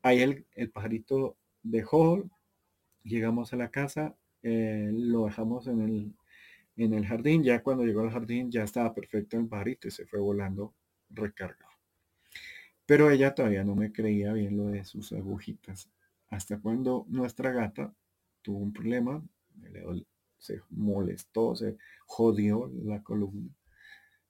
Ahí 0.03 0.21
el, 0.21 0.69
pajarito 0.69 1.37
dejó, 1.63 2.29
llegamos 3.03 3.51
a 3.51 3.55
la 3.55 3.71
casa, 3.71 4.15
eh, 4.43 4.91
lo 4.93 5.25
dejamos 5.25 5.65
en 5.65 5.81
el, 5.81 6.13
en 6.77 6.93
el 6.93 7.07
jardín. 7.07 7.43
Ya 7.43 7.63
cuando 7.63 7.83
llegó 7.83 8.01
al 8.01 8.11
jardín 8.11 8.51
ya 8.51 8.63
estaba 8.63 8.93
perfecto 8.93 9.35
el 9.39 9.47
pajarito 9.47 9.87
y 9.87 9.91
se 9.91 10.05
fue 10.05 10.19
volando 10.19 10.75
recargado. 11.09 11.73
Pero 12.85 13.09
ella 13.09 13.33
todavía 13.33 13.63
no 13.63 13.73
me 13.73 13.91
creía 13.91 14.33
bien 14.33 14.55
lo 14.55 14.67
de 14.67 14.83
sus 14.83 15.13
agujitas. 15.13 15.89
Hasta 16.29 16.59
cuando 16.59 17.07
nuestra 17.09 17.51
gata 17.51 17.91
tuvo 18.43 18.59
un 18.59 18.71
problema, 18.71 19.23
se 20.39 20.61
molestó, 20.69 21.55
se 21.55 21.77
jodió 22.05 22.71
la 22.83 23.03
columna, 23.03 23.53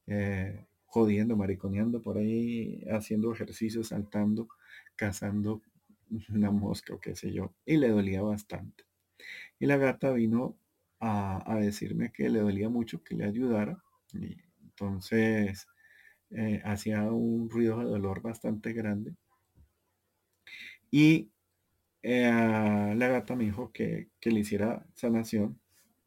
eh, 0.07 0.65
jodiendo, 0.85 1.37
mariconeando 1.37 2.01
por 2.01 2.17
ahí, 2.17 2.83
haciendo 2.91 3.31
ejercicio, 3.31 3.83
saltando, 3.83 4.49
cazando 4.95 5.61
una 6.29 6.51
mosca 6.51 6.93
o 6.93 6.99
qué 6.99 7.15
sé 7.15 7.31
yo, 7.31 7.53
y 7.65 7.77
le 7.77 7.89
dolía 7.89 8.21
bastante. 8.21 8.85
Y 9.59 9.65
la 9.67 9.77
gata 9.77 10.11
vino 10.11 10.57
a, 10.99 11.57
decirme 11.59 12.11
que 12.11 12.29
le 12.29 12.39
dolía 12.39 12.69
mucho 12.69 13.03
que 13.03 13.15
le 13.15 13.25
ayudara. 13.25 13.81
Y 14.13 14.37
entonces 14.63 15.67
eh, 16.31 16.61
hacía 16.65 17.03
un 17.11 17.49
ruido 17.49 17.79
de 17.79 17.85
dolor 17.85 18.21
bastante 18.21 18.73
grande. 18.73 19.15
Y 20.91 21.31
eh, 22.01 22.93
la 22.95 23.07
gata 23.07 23.35
me 23.35 23.45
dijo 23.45 23.71
que, 23.71 24.09
le 24.21 24.39
hiciera 24.39 24.85
sanación 24.95 25.59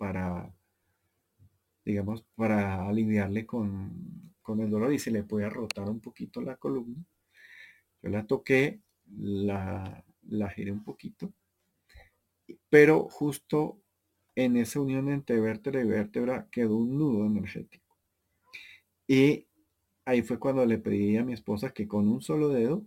para, 0.03 0.53
digamos, 1.85 2.25
para 2.35 2.89
aliviarle 2.89 3.47
con, 3.47 4.35
con 4.43 4.59
el 4.59 4.69
dolor 4.69 4.93
y 4.93 4.99
se 4.99 5.13
le 5.13 5.23
podía 5.23 5.49
rotar 5.49 5.89
un 5.89 6.01
poquito 6.01 6.41
la 6.41 6.57
columna. 6.57 7.05
Yo 8.03 8.11
la 8.11 8.27
toqué, 8.27 8.81
la, 9.17 10.05
la 10.23 10.51
giré 10.51 10.73
un 10.73 10.83
poquito, 10.83 11.33
pero 12.69 13.09
justo 13.11 13.81
en 14.35 14.57
esa 14.57 14.81
unión 14.81 15.09
entre 15.09 15.39
vértebra 15.39 15.83
y 15.83 15.87
vértebra 15.87 16.49
quedó 16.51 16.79
un 16.79 16.99
nudo 16.99 17.25
energético. 17.25 17.97
Y 19.07 19.47
ahí 20.05 20.23
fue 20.23 20.41
cuando 20.41 20.67
le 20.67 20.79
pedí 20.79 21.17
a 21.17 21.25
mi 21.25 21.33
esposa 21.33 21.73
que 21.73 21.87
con 21.87 22.09
un 22.09 22.23
solo 22.23 22.49
dedo 22.49 22.85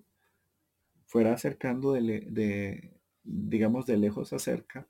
fuera 1.06 1.34
acercando 1.34 1.94
de, 1.94 2.92
digamos, 3.24 3.86
de 3.86 3.96
lejos 3.96 4.34
a 4.34 4.40
cerca 4.40 4.90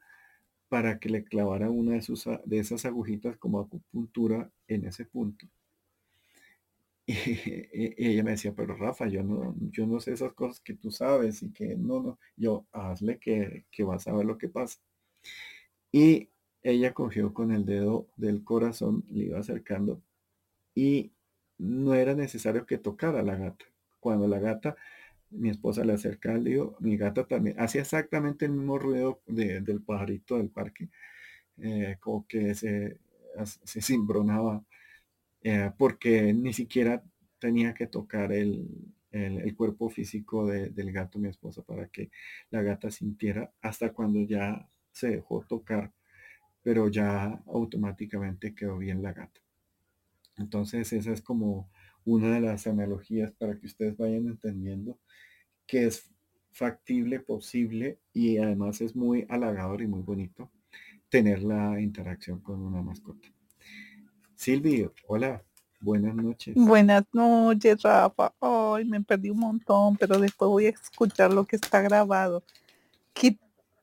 para 0.75 0.99
que 0.99 1.07
le 1.07 1.23
clavara 1.23 1.69
una 1.69 1.93
de, 1.93 2.01
sus, 2.01 2.25
de 2.43 2.59
esas 2.59 2.83
agujitas 2.83 3.37
como 3.37 3.61
acupuntura 3.61 4.51
en 4.67 4.83
ese 4.85 5.05
punto. 5.05 5.47
Y, 7.07 7.93
ella 7.97 8.23
me 8.25 8.31
decía, 8.31 8.53
pero 8.53 8.75
Rafa, 8.75 9.07
yo 9.07 9.23
no, 9.23 9.55
yo 9.71 9.87
no 9.87 10.01
sé 10.01 10.11
esas 10.11 10.33
cosas 10.33 10.59
que 10.59 10.73
tú 10.73 10.91
sabes 10.91 11.43
y 11.43 11.53
que 11.53 11.77
no, 11.77 12.01
no, 12.01 12.19
yo 12.35 12.65
hazle 12.73 13.19
que, 13.19 13.63
que 13.71 13.85
vas 13.85 14.05
a 14.07 14.13
ver 14.13 14.25
lo 14.25 14.37
que 14.37 14.49
pasa. 14.49 14.77
Y 15.93 16.27
ella 16.61 16.93
cogió 16.93 17.33
con 17.33 17.53
el 17.53 17.65
dedo 17.65 18.09
del 18.17 18.43
corazón, 18.43 19.05
le 19.07 19.27
iba 19.27 19.39
acercando 19.39 20.01
y 20.73 21.13
no 21.57 21.93
era 21.93 22.15
necesario 22.15 22.65
que 22.65 22.79
tocara 22.79 23.21
a 23.21 23.23
la 23.23 23.37
gata. 23.37 23.63
Cuando 24.01 24.27
la 24.27 24.39
gata, 24.39 24.75
mi 25.35 25.49
esposa 25.49 25.85
le 25.85 25.93
acerca 25.93 26.33
al 26.33 26.43
dedo, 26.43 26.75
mi 26.79 26.97
gata 26.97 27.27
también 27.27 27.59
hacía 27.59 27.81
exactamente 27.81 28.45
el 28.45 28.51
mismo 28.51 28.77
ruido 28.77 29.21
del 29.27 29.81
pajarito 29.81 30.37
del 30.37 30.49
parque, 30.49 30.89
eh, 31.57 31.97
como 31.99 32.27
que 32.27 32.55
se, 32.55 32.99
se 33.43 33.81
cimbronaba 33.81 34.63
eh, 35.47 35.71
porque 35.77 36.33
ni 36.33 36.53
siquiera 36.53 37.03
tenía 37.37 37.75
que 37.75 37.85
tocar 37.85 38.31
el, 38.31 38.67
cuerpo 39.55 39.89
físico 39.89 40.47
del 40.47 40.91
gato, 40.91 41.19
mi 41.19 41.29
esposa, 41.29 41.61
para 41.61 41.87
que 41.87 42.09
la 42.49 42.63
gata 42.63 42.89
sintiera 42.89 43.53
hasta 43.61 43.93
cuando 43.93 44.21
ya 44.23 44.67
se 44.91 45.09
dejó 45.09 45.45
tocar, 45.47 45.93
pero 46.63 46.89
ya 46.89 47.43
automáticamente 47.45 48.55
quedó 48.55 48.79
bien 48.79 49.03
la 49.03 49.13
gata. 49.13 49.39
Entonces 50.37 50.91
esa 50.93 51.11
es 51.13 51.21
como 51.21 51.69
una 52.05 52.35
de 52.35 52.41
las 52.41 52.67
analogías 52.67 53.31
para 53.33 53.57
que 53.59 53.65
ustedes 53.65 53.97
vayan 53.97 54.27
entendiendo 54.27 54.99
que 55.65 55.85
es 55.85 56.09
factible, 56.51 57.19
posible 57.19 57.99
y 58.13 58.37
además 58.37 58.79
es 58.79 58.95
muy 58.95 59.25
halagador 59.27 59.81
y 59.81 59.87
muy 59.87 60.01
bonito 60.01 60.51
tener 61.09 61.43
la 61.43 61.81
interacción 61.81 62.39
con 62.39 62.61
una 62.61 62.81
mascota. 62.81 63.27
Silvio, 64.35 64.93
hola, 65.07 65.43
buenas 65.79 66.15
noches. 66.15 66.55
Buenas 66.55 67.03
noches, 67.11 67.81
Rafa. 67.81 68.33
Ay, 68.39 68.85
me 68.85 69.01
perdí 69.01 69.29
un 69.29 69.39
montón, 69.39 69.97
pero 69.97 70.19
después 70.19 70.49
voy 70.49 70.65
a 70.67 70.69
escuchar 70.69 71.33
lo 71.33 71.45
que 71.45 71.55
está 71.55 71.81
grabado. 71.81 72.43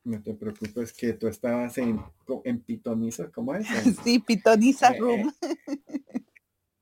No 0.03 0.21
te 0.21 0.33
preocupes 0.33 0.91
que 0.91 1.13
tú 1.13 1.27
estabas 1.27 1.77
en, 1.77 2.01
en 2.43 2.59
Pitoniza, 2.59 3.29
¿cómo 3.31 3.55
es? 3.55 3.65
sí, 4.03 4.19
Pitoniza 4.19 4.89
eh, 4.89 4.99
Room. 4.99 5.33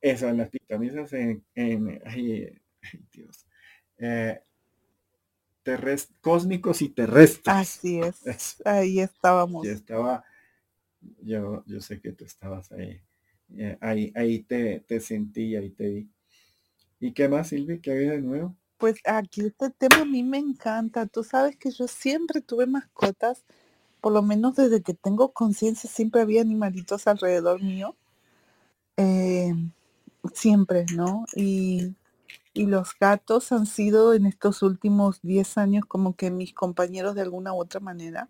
eso, 0.02 0.28
en 0.28 0.38
las 0.38 0.50
Pitonizas 0.50 1.14
en, 1.14 1.44
en 1.56 2.02
ay, 2.06 2.60
Dios. 3.14 3.46
Eh, 3.98 4.42
cósmicos 6.22 6.82
y 6.82 6.90
terrestres. 6.90 7.56
Así 7.56 8.00
es. 8.26 8.62
Ahí 8.66 9.00
estábamos. 9.00 9.66
Yo 9.66 9.72
estaba, 9.72 10.24
yo, 11.22 11.64
yo 11.66 11.82
sé 11.82 12.02
que 12.02 12.12
tú 12.14 12.26
estabas 12.26 12.72
ahí. 12.72 13.00
Eh, 13.58 13.78
ahí, 13.82 14.12
ahí 14.16 14.40
te, 14.44 14.80
te 14.80 15.00
sentí, 15.00 15.56
ahí 15.56 15.70
te 15.70 15.88
vi. 15.90 16.10
¿Y 17.00 17.14
qué 17.14 17.28
más, 17.28 17.50
Silvi? 17.50 17.80
¿Qué 17.80 17.92
había 17.92 18.12
de 18.12 18.22
nuevo? 18.22 18.56
Pues 18.78 19.00
aquí 19.06 19.42
este 19.42 19.70
tema 19.70 20.02
a 20.02 20.06
mí 20.06 20.24
me 20.24 20.38
encanta. 20.38 21.06
Tú 21.06 21.24
sabes 21.24 21.56
que 21.58 21.70
yo 21.72 21.88
siempre 21.88 22.42
tuve 22.42 22.66
mascotas, 22.66 23.44
por 24.02 24.14
lo 24.14 24.22
menos 24.22 24.56
desde 24.56 24.82
que 24.82 24.94
tengo 24.94 25.32
conciencia, 25.34 25.90
siempre 25.90 26.22
había 26.22 26.42
animalitos 26.42 27.08
alrededor 27.08 27.62
mío. 27.62 27.96
Eh, 28.98 29.54
siempre, 30.34 30.86
¿no? 30.96 31.26
Y, 31.36 31.96
y, 32.54 32.66
los 32.66 32.98
gatos 33.00 33.52
han 33.52 33.66
sido 33.66 34.14
en 34.14 34.26
estos 34.26 34.62
últimos 34.64 35.22
10 35.22 35.58
años 35.58 35.86
como 35.86 36.16
que 36.16 36.32
mis 36.32 36.54
compañeros 36.54 37.16
de 37.16 37.22
alguna 37.22 37.54
u 37.54 37.62
otra 37.62 37.80
manera. 37.80 38.30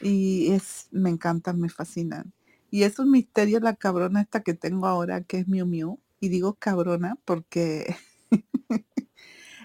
Y 0.00 0.52
es, 0.52 0.88
me 0.90 1.10
encantan, 1.10 1.60
me 1.60 1.68
fascinan. 1.68 2.32
Y 2.70 2.84
es 2.84 2.98
un 2.98 3.10
misterio 3.10 3.60
la 3.60 3.74
cabrona 3.76 4.22
esta 4.22 4.42
que 4.42 4.54
tengo 4.54 4.86
ahora, 4.86 5.22
que 5.22 5.38
es 5.38 5.48
Miu 5.48 5.66
Miu. 5.66 6.00
Y 6.20 6.28
digo 6.28 6.54
cabrona 6.54 7.18
porque 7.24 7.96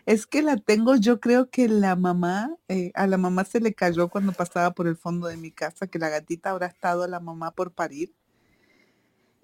es 0.05 0.25
que 0.27 0.41
la 0.41 0.57
tengo, 0.57 0.95
yo 0.95 1.19
creo 1.19 1.49
que 1.49 1.67
la 1.67 1.95
mamá, 1.95 2.55
eh, 2.67 2.91
a 2.95 3.07
la 3.07 3.17
mamá 3.17 3.45
se 3.45 3.59
le 3.59 3.73
cayó 3.73 4.09
cuando 4.09 4.31
pasaba 4.33 4.71
por 4.71 4.87
el 4.87 4.97
fondo 4.97 5.27
de 5.27 5.37
mi 5.37 5.51
casa, 5.51 5.87
que 5.87 5.99
la 5.99 6.09
gatita 6.09 6.51
habrá 6.51 6.67
estado 6.67 7.03
a 7.03 7.07
la 7.07 7.19
mamá 7.19 7.51
por 7.51 7.73
parir. 7.73 8.13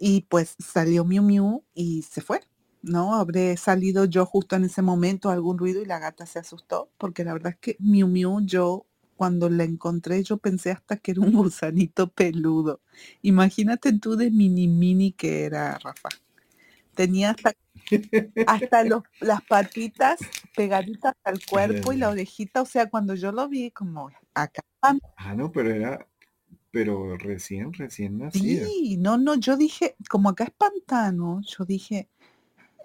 Y 0.04 0.22
pues 0.22 0.56
salió 0.58 1.06
Miu 1.06 1.22
Miu 1.22 1.64
y 1.76 2.02
se 2.02 2.22
fue. 2.22 2.42
¿no? 2.82 3.16
Habré 3.16 3.56
salido 3.58 4.06
yo 4.06 4.26
justo 4.26 4.56
en 4.56 4.64
ese 4.64 4.82
momento 4.82 5.30
algún 5.30 5.60
ruido 5.60 5.80
y 5.80 5.86
la 5.86 6.00
gata 6.00 6.26
se 6.26 6.40
asustó, 6.40 6.90
porque 6.98 7.24
la 7.24 7.34
verdad 7.34 7.54
es 7.54 7.60
que 7.60 7.76
Miu 7.80 8.08
Miu 8.08 8.42
yo 8.44 8.88
cuando 9.16 9.50
la 9.50 9.64
encontré 9.64 10.24
yo 10.24 10.38
pensé 10.38 10.72
hasta 10.72 10.98
que 10.98 11.12
era 11.12 11.22
un 11.22 11.32
gusanito 11.34 12.08
peludo. 12.10 12.82
Imagínate 13.22 13.94
tú 14.00 14.16
de 14.16 14.32
mini 14.32 14.68
mini 14.68 15.12
que 15.12 15.46
era, 15.46 15.78
Rafa. 15.78 16.10
Tenía 16.96 17.30
hasta, 17.30 17.54
hasta 18.48 18.84
las 19.20 19.42
patitas 19.44 20.20
pegaditas 20.56 21.14
al 21.24 21.40
cuerpo 21.46 21.94
y 21.94 21.98
la 21.98 22.10
orejita, 22.10 22.64
o 22.64 22.66
sea, 22.66 22.90
cuando 22.90 23.14
yo 23.14 23.32
lo 23.32 23.48
vi 23.48 23.70
como 23.70 24.10
acá. 24.34 24.64
Ah, 24.82 25.36
no, 25.36 25.52
pero 25.52 25.70
era, 25.70 26.08
pero 26.72 27.18
recién, 27.18 27.74
recién 27.74 28.18
nacida. 28.18 28.66
Sí, 28.66 28.98
no, 28.98 29.18
no, 29.18 29.36
yo 29.36 29.58
dije, 29.58 29.96
como 30.10 30.30
acá 30.30 30.46
es 30.46 30.52
pantano, 30.52 31.42
yo 31.42 31.66
dije, 31.66 32.08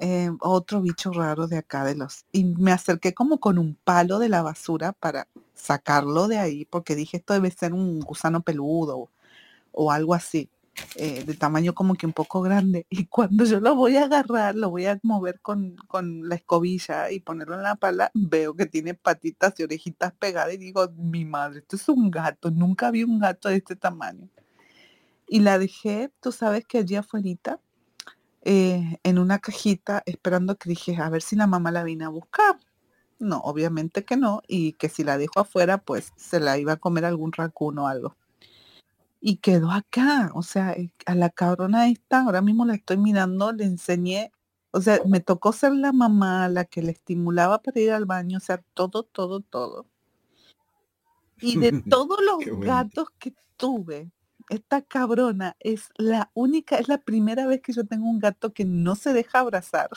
eh, 0.00 0.30
otro 0.40 0.82
bicho 0.82 1.12
raro 1.12 1.46
de 1.46 1.58
acá 1.58 1.84
de 1.84 1.94
los... 1.94 2.24
Y 2.32 2.44
me 2.44 2.72
acerqué 2.72 3.14
como 3.14 3.38
con 3.40 3.58
un 3.58 3.76
palo 3.84 4.18
de 4.18 4.28
la 4.28 4.42
basura 4.42 4.92
para 4.92 5.28
sacarlo 5.54 6.28
de 6.28 6.38
ahí, 6.38 6.64
porque 6.66 6.94
dije, 6.94 7.18
esto 7.18 7.32
debe 7.34 7.50
ser 7.50 7.72
un 7.72 8.00
gusano 8.00 8.42
peludo 8.42 9.08
o, 9.72 9.92
algo 9.92 10.14
así, 10.14 10.50
eh, 10.96 11.24
de 11.24 11.34
tamaño 11.34 11.74
como 11.74 11.94
que 11.94 12.06
un 12.06 12.12
poco 12.12 12.42
grande. 12.42 12.86
Y 12.90 13.06
cuando 13.06 13.44
yo 13.44 13.60
lo 13.60 13.74
voy 13.74 13.96
a 13.96 14.04
agarrar, 14.04 14.54
lo 14.54 14.70
voy 14.70 14.86
a 14.86 14.98
mover 15.02 15.40
con, 15.40 15.76
con 15.88 16.28
la 16.28 16.36
escobilla 16.36 17.10
y 17.10 17.20
ponerlo 17.20 17.56
en 17.56 17.62
la 17.62 17.76
pala, 17.76 18.10
veo 18.14 18.54
que 18.54 18.66
tiene 18.66 18.94
patitas 18.94 19.58
y 19.58 19.64
orejitas 19.64 20.12
pegadas 20.14 20.54
y 20.54 20.58
digo, 20.58 20.88
mi 20.96 21.24
madre, 21.24 21.60
esto 21.60 21.76
es 21.76 21.88
un 21.88 22.10
gato, 22.10 22.50
nunca 22.50 22.90
vi 22.90 23.04
un 23.04 23.18
gato 23.18 23.48
de 23.48 23.56
este 23.56 23.76
tamaño. 23.76 24.28
Y 25.28 25.40
la 25.40 25.58
dejé, 25.58 26.12
tú 26.20 26.32
sabes 26.32 26.64
que 26.66 26.78
allí 26.78 26.96
afuera 26.96 27.60
eh, 28.42 28.98
en 29.02 29.18
una 29.18 29.40
cajita 29.40 30.02
esperando 30.06 30.56
que 30.56 30.68
dije, 30.68 30.96
a 30.96 31.10
ver 31.10 31.22
si 31.22 31.34
la 31.34 31.48
mamá 31.48 31.72
la 31.72 31.82
vine 31.82 32.04
a 32.04 32.08
buscar. 32.08 32.60
No, 33.18 33.38
obviamente 33.38 34.04
que 34.04 34.16
no, 34.16 34.42
y 34.46 34.74
que 34.74 34.88
si 34.88 35.02
la 35.02 35.18
dejo 35.18 35.40
afuera, 35.40 35.78
pues 35.78 36.12
se 36.16 36.38
la 36.38 36.58
iba 36.58 36.74
a 36.74 36.76
comer 36.76 37.04
algún 37.06 37.32
racuno 37.32 37.84
o 37.84 37.88
algo. 37.88 38.16
Y 39.20 39.38
quedó 39.38 39.70
acá, 39.70 40.30
o 40.34 40.42
sea, 40.42 40.72
eh, 40.72 40.90
a 41.06 41.14
la 41.14 41.30
cabrona 41.30 41.88
esta, 41.88 42.22
ahora 42.22 42.42
mismo 42.42 42.64
la 42.64 42.74
estoy 42.74 42.98
mirando, 42.98 43.52
le 43.52 43.64
enseñé, 43.64 44.32
o 44.70 44.80
sea, 44.80 45.00
me 45.06 45.20
tocó 45.20 45.52
ser 45.52 45.72
la 45.72 45.92
mamá, 45.92 46.48
la 46.48 46.64
que 46.64 46.82
le 46.82 46.92
estimulaba 46.92 47.62
para 47.62 47.80
ir 47.80 47.92
al 47.92 48.04
baño, 48.04 48.38
o 48.38 48.40
sea, 48.40 48.62
todo, 48.74 49.04
todo, 49.04 49.40
todo. 49.40 49.86
Y 51.40 51.58
de 51.58 51.72
todos 51.90 52.18
los 52.22 52.60
gatos 52.60 53.08
que 53.18 53.34
tuve, 53.56 54.10
esta 54.48 54.82
cabrona 54.82 55.56
es 55.60 55.88
la 55.96 56.30
única, 56.34 56.76
es 56.76 56.88
la 56.88 56.98
primera 56.98 57.46
vez 57.46 57.62
que 57.62 57.72
yo 57.72 57.86
tengo 57.86 58.06
un 58.08 58.18
gato 58.18 58.52
que 58.52 58.64
no 58.64 58.94
se 58.94 59.12
deja 59.12 59.40
abrazar. 59.40 59.90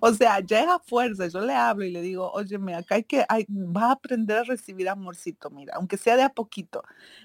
O 0.00 0.12
sea, 0.12 0.40
ya 0.40 0.60
es 0.60 0.68
a 0.68 0.78
fuerza, 0.78 1.28
yo 1.28 1.40
le 1.40 1.54
hablo 1.54 1.84
y 1.84 1.90
le 1.90 2.00
digo, 2.02 2.30
óyeme, 2.32 2.74
acá 2.74 2.96
hay 2.96 3.04
que, 3.04 3.24
hay, 3.28 3.46
va 3.48 3.88
a 3.88 3.92
aprender 3.92 4.38
a 4.38 4.44
recibir 4.44 4.88
amorcito, 4.88 5.50
mira, 5.50 5.74
aunque 5.76 5.96
sea 5.96 6.16
de 6.16 6.22
a 6.22 6.30
poquito. 6.30 6.82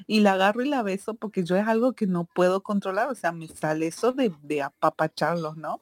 Y 0.08 0.22
la 0.22 0.34
agarro 0.34 0.62
y 0.64 0.70
la 0.70 0.84
beso 0.84 1.14
porque 1.16 1.44
yo 1.44 1.56
es 1.56 1.68
algo 1.68 1.94
que 1.94 2.08
no 2.08 2.26
puedo 2.26 2.64
controlar, 2.64 3.10
o 3.10 3.16
sea, 3.16 3.32
me 3.32 3.48
sale 3.48 3.88
eso 3.88 4.12
de, 4.14 4.34
de 4.44 4.62
apapacharlos, 4.62 5.58
¿no? 5.58 5.80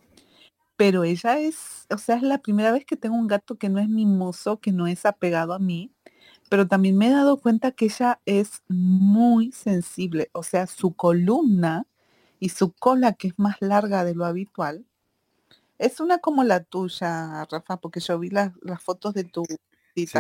Pero 0.78 1.04
ella 1.04 1.40
es, 1.40 1.88
o 1.92 1.98
sea, 1.98 2.16
es 2.18 2.24
la 2.24 2.40
primera 2.40 2.72
vez 2.72 2.86
que 2.86 2.98
tengo 2.98 3.16
un 3.16 3.28
gato 3.28 3.56
que 3.58 3.70
no 3.70 3.80
es 3.80 3.90
mimoso, 3.90 4.60
que 4.60 4.72
no 4.72 4.88
es 4.88 5.06
apegado 5.06 5.54
a 5.54 5.60
mí 5.60 5.92
pero 6.52 6.68
también 6.68 6.98
me 6.98 7.08
he 7.08 7.12
dado 7.12 7.38
cuenta 7.38 7.72
que 7.72 7.86
ella 7.86 8.20
es 8.26 8.62
muy 8.68 9.54
sensible, 9.54 10.30
o 10.34 10.44
sea, 10.44 10.68
su 10.68 10.94
columna 10.94 11.88
y 12.42 12.50
su 12.50 12.74
cola, 12.74 13.14
que 13.14 13.30
es 13.30 13.40
más 13.40 13.56
larga 13.62 14.04
de 14.04 14.16
lo 14.16 14.26
habitual, 14.26 14.86
es 15.82 16.00
una 16.00 16.20
como 16.20 16.44
la 16.44 16.64
tuya, 16.64 17.46
Rafa, 17.50 17.78
porque 17.78 18.00
yo 18.00 18.20
vi 18.20 18.30
las, 18.30 18.54
fotos 18.80 19.14
de 19.14 19.24
tu 19.24 19.44
cita. 19.96 20.20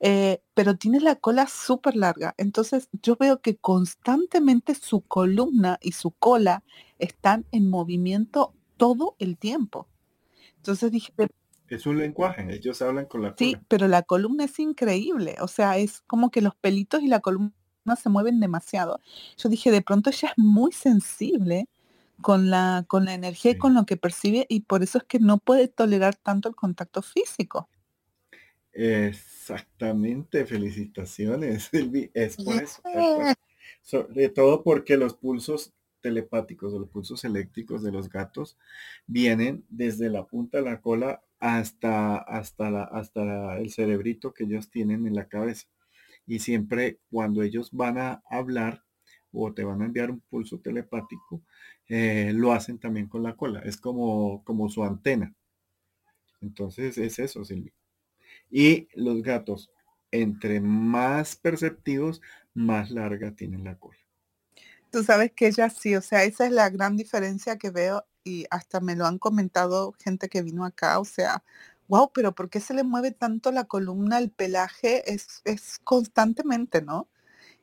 Eh, 0.00 0.42
pero 0.54 0.76
tiene 0.76 1.00
la 1.00 1.16
cola 1.16 1.46
súper 1.46 1.96
larga. 1.96 2.34
Entonces 2.36 2.88
yo 3.02 3.16
veo 3.16 3.40
que 3.40 3.56
constantemente 3.56 4.74
su 4.74 5.00
columna 5.00 5.78
y 5.82 5.92
su 5.92 6.10
cola 6.12 6.62
están 6.98 7.44
en 7.52 7.68
movimiento 7.68 8.54
todo 8.76 9.16
el 9.18 9.36
tiempo. 9.36 9.88
Entonces 10.56 10.92
dije, 10.92 11.12
es 11.68 11.86
un 11.86 11.98
lenguaje, 11.98 12.46
ellos 12.54 12.80
hablan 12.82 13.06
con 13.06 13.22
la 13.22 13.34
Sí, 13.36 13.56
pero 13.68 13.88
la 13.88 14.02
columna 14.02 14.44
es 14.44 14.58
increíble, 14.58 15.36
o 15.40 15.48
sea, 15.48 15.78
es 15.78 16.02
como 16.06 16.30
que 16.30 16.40
los 16.40 16.54
pelitos 16.54 17.02
y 17.02 17.08
la 17.08 17.20
columna 17.20 17.52
se 18.00 18.08
mueven 18.10 18.40
demasiado. 18.40 19.00
Yo 19.36 19.48
dije, 19.48 19.70
de 19.70 19.82
pronto 19.82 20.10
ella 20.10 20.28
es 20.28 20.34
muy 20.36 20.72
sensible 20.72 21.68
con 22.20 22.50
la, 22.50 22.84
con 22.88 23.04
la 23.04 23.14
energía 23.14 23.52
y 23.52 23.58
con 23.58 23.74
lo 23.74 23.86
que 23.86 23.96
percibe 23.96 24.46
y 24.48 24.60
por 24.60 24.82
eso 24.82 24.98
es 24.98 25.04
que 25.04 25.18
no 25.18 25.38
puede 25.38 25.68
tolerar 25.68 26.14
tanto 26.16 26.48
el 26.48 26.54
contacto 26.54 27.02
físico. 27.02 27.68
Exactamente, 28.72 30.46
felicitaciones, 30.46 31.64
Silvi. 31.70 32.10
Es 32.14 32.36
por 32.36 32.62
eso. 32.62 32.82
Sobre 33.82 34.28
todo 34.28 34.62
porque 34.62 34.96
los 34.96 35.14
pulsos 35.14 35.72
telepáticos 36.00 36.74
o 36.74 36.78
los 36.78 36.90
pulsos 36.90 37.24
eléctricos 37.24 37.82
de 37.82 37.92
los 37.92 38.10
gatos 38.10 38.58
vienen 39.06 39.64
desde 39.68 40.10
la 40.10 40.26
punta 40.26 40.58
de 40.58 40.64
la 40.64 40.80
cola 40.80 41.22
hasta, 41.38 42.16
hasta, 42.16 42.70
la, 42.70 42.84
hasta 42.84 43.56
el 43.58 43.70
cerebrito 43.70 44.34
que 44.34 44.44
ellos 44.44 44.70
tienen 44.70 45.06
en 45.06 45.14
la 45.14 45.28
cabeza. 45.28 45.66
Y 46.26 46.40
siempre 46.40 47.00
cuando 47.10 47.42
ellos 47.42 47.70
van 47.72 47.98
a 47.98 48.22
hablar 48.28 48.82
o 49.34 49.52
te 49.52 49.64
van 49.64 49.82
a 49.82 49.86
enviar 49.86 50.10
un 50.10 50.20
pulso 50.20 50.60
telepático, 50.60 51.42
eh, 51.88 52.32
lo 52.34 52.52
hacen 52.52 52.78
también 52.78 53.08
con 53.08 53.22
la 53.22 53.36
cola. 53.36 53.60
Es 53.60 53.76
como, 53.76 54.42
como 54.44 54.68
su 54.68 54.84
antena. 54.84 55.34
Entonces 56.40 56.98
es 56.98 57.18
eso, 57.18 57.44
Silvi. 57.44 57.72
Y 58.50 58.88
los 58.94 59.22
gatos, 59.22 59.70
entre 60.10 60.60
más 60.60 61.36
perceptivos, 61.36 62.20
más 62.54 62.90
larga 62.90 63.34
tienen 63.34 63.64
la 63.64 63.76
cola. 63.78 63.98
Tú 64.90 65.02
sabes 65.02 65.32
que 65.32 65.48
ella 65.48 65.70
sí, 65.70 65.96
o 65.96 66.00
sea, 66.00 66.22
esa 66.22 66.46
es 66.46 66.52
la 66.52 66.70
gran 66.70 66.96
diferencia 66.96 67.58
que 67.58 67.70
veo 67.70 68.04
y 68.22 68.46
hasta 68.50 68.80
me 68.80 68.94
lo 68.94 69.06
han 69.06 69.18
comentado 69.18 69.92
gente 69.98 70.28
que 70.28 70.42
vino 70.42 70.64
acá, 70.64 71.00
o 71.00 71.04
sea, 71.04 71.42
wow, 71.88 72.10
pero 72.12 72.32
¿por 72.32 72.48
qué 72.48 72.60
se 72.60 72.74
le 72.74 72.84
mueve 72.84 73.10
tanto 73.10 73.50
la 73.50 73.64
columna, 73.64 74.18
el 74.18 74.30
pelaje? 74.30 75.12
Es, 75.12 75.42
es 75.44 75.80
constantemente, 75.82 76.80
¿no? 76.80 77.08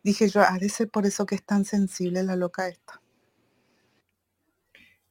Dije 0.04 0.28
yo, 0.30 0.42
ha 0.42 0.58
de 0.58 0.70
ser 0.70 0.90
por 0.90 1.06
eso 1.06 1.26
que 1.26 1.36
es 1.36 1.44
tan 1.44 1.66
sensible 1.66 2.24
la 2.24 2.36
loca 2.36 2.68
esta. 2.68 3.02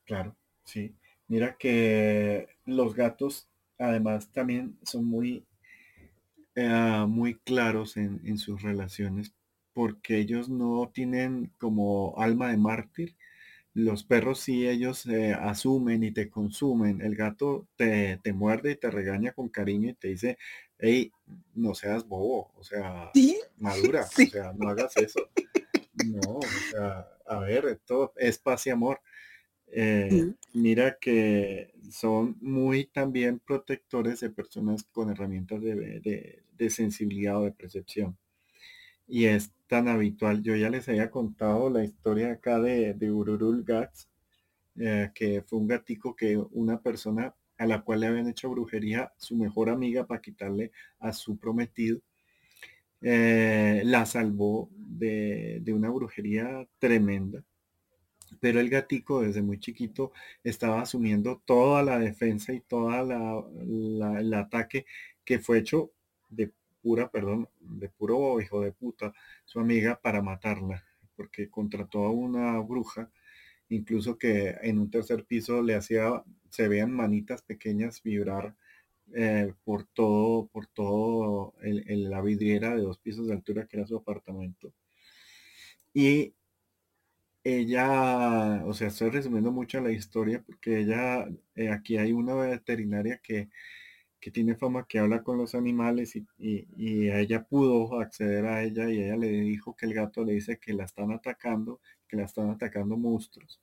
Claro, 0.05 0.37
sí. 0.65 0.95
Mira 1.29 1.57
que 1.57 2.49
los 2.65 2.95
gatos 2.95 3.49
además 3.79 4.31
también 4.33 4.77
son 4.83 5.05
muy, 5.05 5.47
eh, 6.57 7.05
muy 7.07 7.35
claros 7.37 7.97
en, 7.97 8.21
en 8.25 8.37
sus 8.37 8.63
relaciones 8.63 9.33
porque 9.73 10.19
ellos 10.19 10.49
no 10.49 10.91
tienen 10.93 11.53
como 11.59 12.15
alma 12.19 12.51
de 12.51 12.57
mártir. 12.57 13.17
Los 13.73 14.03
perros 14.03 14.41
sí, 14.41 14.69
ellos 14.69 15.07
eh, 15.07 15.33
asumen 15.33 16.03
y 16.03 16.11
te 16.11 16.29
consumen. 16.29 17.01
El 17.01 17.15
gato 17.15 17.69
te, 17.77 18.19
te, 18.23 18.33
muerde 18.33 18.73
y 18.73 18.77
te 18.77 18.91
regaña 18.91 19.33
con 19.33 19.49
cariño 19.49 19.91
y 19.91 19.95
te 19.95 20.09
dice, 20.09 20.39
hey, 20.79 21.13
no 21.55 21.75
seas 21.75 22.07
bobo, 22.07 22.51
o 22.57 22.65
sea, 22.65 23.11
madura, 23.61 24.05
o 24.05 24.27
sea, 24.31 24.53
no 24.53 24.69
hagas 24.69 24.97
eso. 24.97 25.21
No, 26.05 26.39
o 26.39 26.43
sea, 26.71 27.07
a 27.27 27.39
ver, 27.41 27.81
todo 27.85 28.13
es 28.17 28.39
paz 28.39 28.67
y 28.67 28.71
amor. 28.71 29.01
Eh, 29.73 30.33
mira 30.53 30.99
que 31.01 31.73
son 31.91 32.37
muy 32.41 32.87
también 32.87 33.39
protectores 33.39 34.21
de 34.21 34.31
personas 34.31 34.83
con 34.85 35.11
herramientas 35.11 35.63
de, 35.63 36.43
de 36.53 36.71
sensibilidad 36.71 37.39
o 37.39 37.45
de 37.45 37.53
percepción 37.53 38.19
y 39.11 39.27
es 39.27 39.53
tan 39.67 39.89
habitual. 39.89 40.43
Yo 40.43 40.55
ya 40.57 40.71
les 40.71 40.89
había 40.89 41.11
contado 41.11 41.69
la 41.69 41.85
historia 41.85 42.33
acá 42.33 42.61
de, 42.61 42.95
de 42.95 43.11
Ururul 43.11 43.65
Gats, 43.65 44.09
eh, 44.77 45.11
que 45.15 45.43
fue 45.43 45.59
un 45.59 45.67
gatico 45.67 46.15
que 46.15 46.37
una 46.37 46.81
persona 46.81 47.35
a 47.59 47.67
la 47.67 47.83
cual 47.83 48.01
le 48.01 48.07
habían 48.07 48.29
hecho 48.29 48.49
brujería, 48.51 49.13
su 49.19 49.37
mejor 49.37 49.69
amiga 49.69 50.07
para 50.07 50.23
quitarle 50.23 50.73
a 51.01 51.13
su 51.13 51.39
prometido, 51.39 52.01
eh, 53.03 53.83
la 53.85 54.07
salvó 54.07 54.71
de, 54.77 55.63
una 55.75 55.91
brujería 55.91 56.67
tremenda. 56.79 57.45
Pero 58.41 58.61
el 58.61 58.71
gatico 58.71 59.23
desde 59.23 59.43
muy 59.43 59.59
chiquito 59.59 60.13
estaba 60.45 60.83
asumiendo 60.83 61.43
toda 61.45 61.83
la 61.83 61.99
defensa 61.99 62.53
y 62.53 62.61
toda 62.61 63.03
la, 63.03 63.43
el 64.21 64.35
ataque 64.35 64.87
que 65.25 65.39
fue 65.41 65.59
hecho 65.59 65.93
de 66.29 66.53
pura, 66.83 67.11
perdón, 67.11 67.49
de 67.61 67.89
puro 67.89 68.41
hijo 68.41 68.61
de 68.61 68.73
puta, 68.73 69.13
su 69.45 69.61
amiga 69.61 70.01
para 70.01 70.23
matarla, 70.23 70.85
porque 71.17 71.51
contrató 71.51 72.05
a 72.05 72.11
una 72.11 72.59
bruja, 72.61 73.11
incluso 73.69 74.19
que 74.19 74.57
en 74.63 74.79
un 74.79 74.91
tercer 74.91 75.25
piso 75.25 75.63
le 75.63 75.75
hacía, 75.75 76.25
se 76.49 76.69
vean 76.69 76.93
manitas 76.93 77.43
pequeñas 77.43 78.03
vibrar 78.03 78.55
eh, 79.15 79.53
por 79.65 79.87
todo, 79.87 80.47
por 80.49 80.67
todo 80.67 81.55
el, 81.63 82.11
la 82.11 82.21
vidriera 82.23 82.75
de 82.75 82.83
dos 82.83 82.99
pisos 82.99 83.27
de 83.29 83.35
altura 83.35 83.67
que 83.67 83.77
era 83.79 83.87
su 83.87 83.97
apartamento. 83.97 84.73
Y 85.93 86.35
ella, 87.45 88.63
o 88.67 88.73
sea, 88.75 88.89
estoy 88.89 89.11
resumiendo 89.11 89.51
mucho 89.53 89.81
la 89.81 89.93
historia 89.93 90.43
porque 90.45 90.81
ella, 90.81 91.27
eh, 91.55 91.71
aquí 91.71 91.97
hay 91.97 92.13
una 92.13 92.35
veterinaria 92.35 93.19
que 93.23 93.49
que 94.21 94.31
tiene 94.31 94.55
fama 94.55 94.87
que 94.87 94.99
habla 94.99 95.23
con 95.23 95.39
los 95.39 95.55
animales 95.55 96.15
y, 96.17 96.27
ella 97.11 97.45
pudo 97.45 97.99
acceder 98.01 98.45
a 98.47 98.63
ella 98.63 98.91
y 98.91 99.03
ella 99.03 99.17
le 99.17 99.29
dijo 99.31 99.75
que 99.77 99.87
el 99.87 99.95
gato 99.95 100.25
le 100.25 100.35
dice 100.35 100.59
que 100.59 100.75
la 100.75 100.85
están 100.85 101.11
atacando, 101.13 101.81
que 102.07 102.17
la 102.17 102.25
están 102.25 102.51
atacando 102.51 102.97
monstruos. 102.97 103.61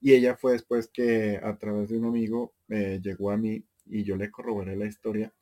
Y 0.00 0.12
ella 0.12 0.36
fue 0.36 0.52
después 0.52 0.88
que 0.88 1.40
a 1.42 1.56
través 1.58 1.88
de 1.90 1.98
un 1.98 2.06
amigo 2.06 2.54
eh, 2.68 3.00
llegó 3.02 3.30
a 3.30 3.36
mí 3.36 3.64
y 3.90 4.04
yo 4.04 4.16
le 4.16 4.30
corroboré 4.30 4.76
la 4.76 4.86
historia. 4.86 5.32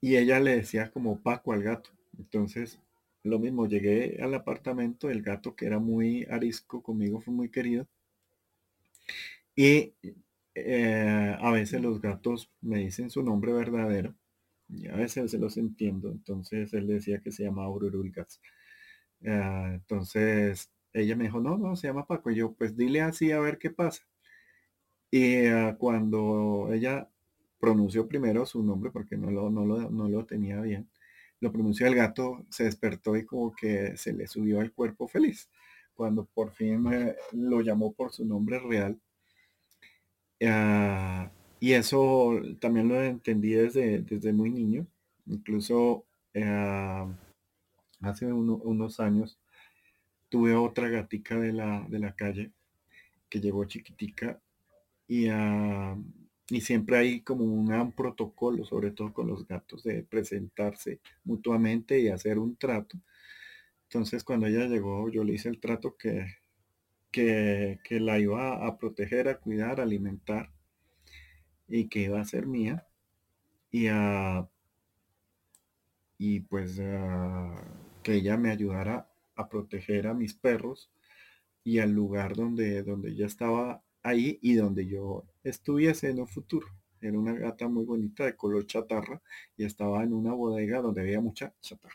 Y 0.00 0.16
ella 0.16 0.40
le 0.40 0.56
decía 0.56 0.90
como 0.90 1.20
Paco 1.20 1.52
al 1.52 1.62
gato. 1.62 1.90
Entonces, 2.18 2.80
lo 3.22 3.38
mismo, 3.38 3.66
llegué 3.66 4.18
al 4.20 4.34
apartamento, 4.34 5.10
el 5.10 5.22
gato 5.22 5.54
que 5.54 5.66
era 5.66 5.78
muy 5.78 6.24
arisco 6.24 6.82
conmigo 6.82 7.20
fue 7.20 7.32
muy 7.32 7.50
querido. 7.50 7.86
Y 9.54 9.94
eh, 10.54 11.36
a 11.38 11.50
veces 11.50 11.80
los 11.80 12.00
gatos 12.00 12.50
me 12.60 12.78
dicen 12.78 13.10
su 13.10 13.22
nombre 13.22 13.52
verdadero 13.52 14.14
y 14.68 14.88
a 14.88 14.96
veces 14.96 15.30
se 15.30 15.38
los 15.38 15.56
entiendo. 15.56 16.10
Entonces 16.10 16.72
él 16.74 16.86
decía 16.86 17.20
que 17.20 17.32
se 17.32 17.44
llama 17.44 17.68
Ururulgas. 17.68 18.40
Eh, 19.20 19.70
entonces 19.74 20.70
ella 20.92 21.16
me 21.16 21.24
dijo, 21.24 21.40
no, 21.40 21.58
no, 21.58 21.76
se 21.76 21.88
llama 21.88 22.06
Paco. 22.06 22.30
Y 22.30 22.36
yo, 22.36 22.52
pues 22.54 22.76
dile 22.76 23.02
así 23.02 23.32
a 23.32 23.40
ver 23.40 23.58
qué 23.58 23.70
pasa. 23.70 24.02
Y 25.12 25.34
eh, 25.46 25.76
cuando 25.78 26.70
ella 26.72 27.08
pronunció 27.60 28.08
primero 28.08 28.44
su 28.46 28.64
nombre, 28.64 28.90
porque 28.90 29.16
no 29.16 29.30
lo, 29.30 29.48
no 29.50 29.64
lo, 29.64 29.90
no 29.90 30.08
lo 30.08 30.26
tenía 30.26 30.60
bien, 30.60 30.90
lo 31.38 31.52
pronunció 31.52 31.86
el 31.86 31.94
gato, 31.94 32.44
se 32.50 32.64
despertó 32.64 33.16
y 33.16 33.24
como 33.24 33.52
que 33.54 33.96
se 33.96 34.12
le 34.12 34.26
subió 34.26 34.60
al 34.60 34.72
cuerpo 34.72 35.06
feliz. 35.06 35.48
Cuando 35.94 36.24
por 36.24 36.52
fin 36.52 36.84
lo 37.32 37.60
llamó 37.60 37.92
por 37.92 38.12
su 38.12 38.24
nombre 38.24 38.58
real, 38.58 38.98
Ah, 40.44 41.30
y 41.60 41.72
eso 41.72 42.40
también 42.60 42.88
lo 42.88 43.00
entendí 43.02 43.50
desde, 43.52 44.00
desde 44.02 44.32
muy 44.32 44.50
niño. 44.50 44.86
Incluso 45.26 46.04
ah, 46.36 47.08
hace 48.00 48.26
unos 48.32 49.00
años 49.00 49.38
tuve 50.28 50.54
otra 50.54 50.88
gatica 50.88 51.38
de 51.38 51.52
la, 51.52 51.86
de 51.88 51.98
la 52.00 52.14
calle 52.16 52.52
que 53.28 53.40
llegó 53.40 53.64
chiquitica 53.66 54.40
y, 55.12 55.28
ah, 55.28 55.94
y 56.48 56.60
siempre 56.62 56.96
hay 56.96 57.20
como 57.20 57.44
un 57.44 57.92
protocolo, 57.92 58.64
sobre 58.64 58.92
todo 58.92 59.12
con 59.12 59.26
los 59.26 59.46
gatos, 59.46 59.82
de 59.82 60.02
presentarse 60.04 61.00
mutuamente 61.24 62.00
y 62.00 62.08
hacer 62.08 62.38
un 62.38 62.56
trato. 62.56 62.98
Entonces 63.84 64.24
cuando 64.24 64.46
ella 64.46 64.66
llegó 64.66 65.10
yo 65.10 65.22
le 65.24 65.34
hice 65.34 65.50
el 65.50 65.60
trato 65.60 65.96
que, 65.98 66.36
que, 67.10 67.78
la 68.00 68.18
iba 68.18 68.66
a 68.66 68.78
proteger, 68.78 69.28
a 69.28 69.38
cuidar, 69.38 69.80
a 69.80 69.82
alimentar 69.82 70.50
y 71.68 71.88
que 71.88 72.00
iba 72.00 72.20
a 72.20 72.24
ser 72.24 72.46
mía. 72.46 72.86
Y, 73.70 73.88
a, 73.88 74.48
y 76.18 76.40
pues 76.40 76.76
que 78.02 78.14
ella 78.14 78.36
me 78.38 78.50
ayudara 78.50 79.10
a 79.36 79.48
proteger 79.50 80.06
a 80.06 80.14
mis 80.14 80.34
perros 80.34 80.90
y 81.64 81.80
al 81.80 81.92
lugar 81.92 82.34
donde, 82.34 82.82
donde 82.82 83.10
ella 83.10 83.26
estaba 83.26 83.82
ahí 84.02 84.38
y 84.42 84.54
donde 84.54 84.86
yo 84.86 85.24
estuviese 85.42 86.10
en 86.10 86.20
un 86.20 86.28
futuro. 86.28 86.66
Era 87.00 87.18
una 87.18 87.32
gata 87.32 87.68
muy 87.68 87.84
bonita 87.84 88.24
de 88.24 88.36
color 88.36 88.66
chatarra 88.66 89.20
y 89.56 89.64
estaba 89.64 90.02
en 90.04 90.12
una 90.12 90.32
bodega 90.34 90.80
donde 90.80 91.00
había 91.02 91.20
mucha 91.20 91.52
chatarra. 91.60 91.94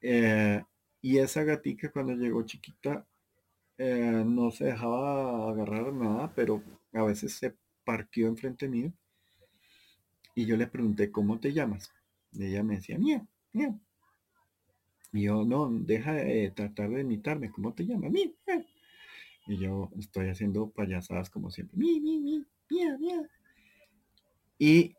Eh, 0.00 0.62
y 1.02 1.18
esa 1.18 1.44
gatica 1.44 1.90
cuando 1.90 2.14
llegó 2.14 2.42
chiquita 2.44 3.06
eh, 3.76 4.22
no 4.26 4.50
se 4.50 4.66
dejaba 4.66 5.50
agarrar 5.50 5.92
nada, 5.92 6.32
pero 6.34 6.62
a 6.92 7.02
veces 7.04 7.34
se 7.34 7.54
parqueó 7.84 8.28
enfrente 8.28 8.68
mío 8.68 8.92
y 10.34 10.46
yo 10.46 10.56
le 10.56 10.68
pregunté, 10.68 11.10
¿cómo 11.10 11.40
te 11.40 11.52
llamas? 11.52 11.92
Y 12.32 12.46
ella 12.46 12.62
me 12.62 12.76
decía, 12.76 12.96
mía, 12.96 13.26
mía. 13.52 13.76
Y 15.12 15.22
yo, 15.22 15.44
no, 15.44 15.68
deja 15.68 16.12
de 16.12 16.52
tratar 16.52 16.90
de 16.90 17.00
imitarme, 17.00 17.50
¿cómo 17.50 17.74
te 17.74 17.84
llamas? 17.84 18.12
Mía. 18.12 18.30
Y 19.48 19.58
yo 19.58 19.90
estoy 19.98 20.28
haciendo 20.28 20.70
payasadas 20.70 21.30
como 21.30 21.50
siempre, 21.50 21.76
Y 24.58 24.94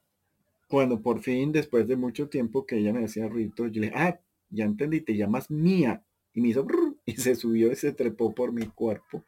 cuando 0.67 1.01
por 1.01 1.21
fin, 1.21 1.51
después 1.51 1.87
de 1.87 1.95
mucho 1.95 2.29
tiempo 2.29 2.65
que 2.65 2.77
ella 2.77 2.91
me 2.91 3.01
decía 3.01 3.27
ruido, 3.27 3.67
yo 3.67 3.81
le 3.81 3.91
ah, 3.95 4.19
ya 4.49 4.65
entendí, 4.65 5.01
te 5.01 5.15
llamas 5.15 5.49
mía. 5.49 6.03
Y 6.33 6.41
me 6.41 6.49
hizo, 6.49 6.65
y 7.05 7.13
se 7.13 7.35
subió 7.35 7.71
y 7.71 7.75
se 7.75 7.91
trepó 7.91 8.33
por 8.33 8.51
mi 8.51 8.65
cuerpo 8.67 9.23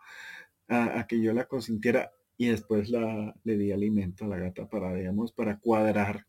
a, 0.68 1.06
que 1.08 1.22
yo 1.22 1.34
la 1.34 1.46
consintiera 1.46 2.12
y 2.38 2.48
después 2.48 2.90
la, 2.90 3.36
le 3.44 3.58
di 3.58 3.72
alimento 3.72 4.26
a 4.26 4.28
la 4.30 4.38
gata 4.38 4.68
para, 4.68 4.94
digamos, 4.94 5.32
para 5.32 5.60
cuadrar, 5.60 6.26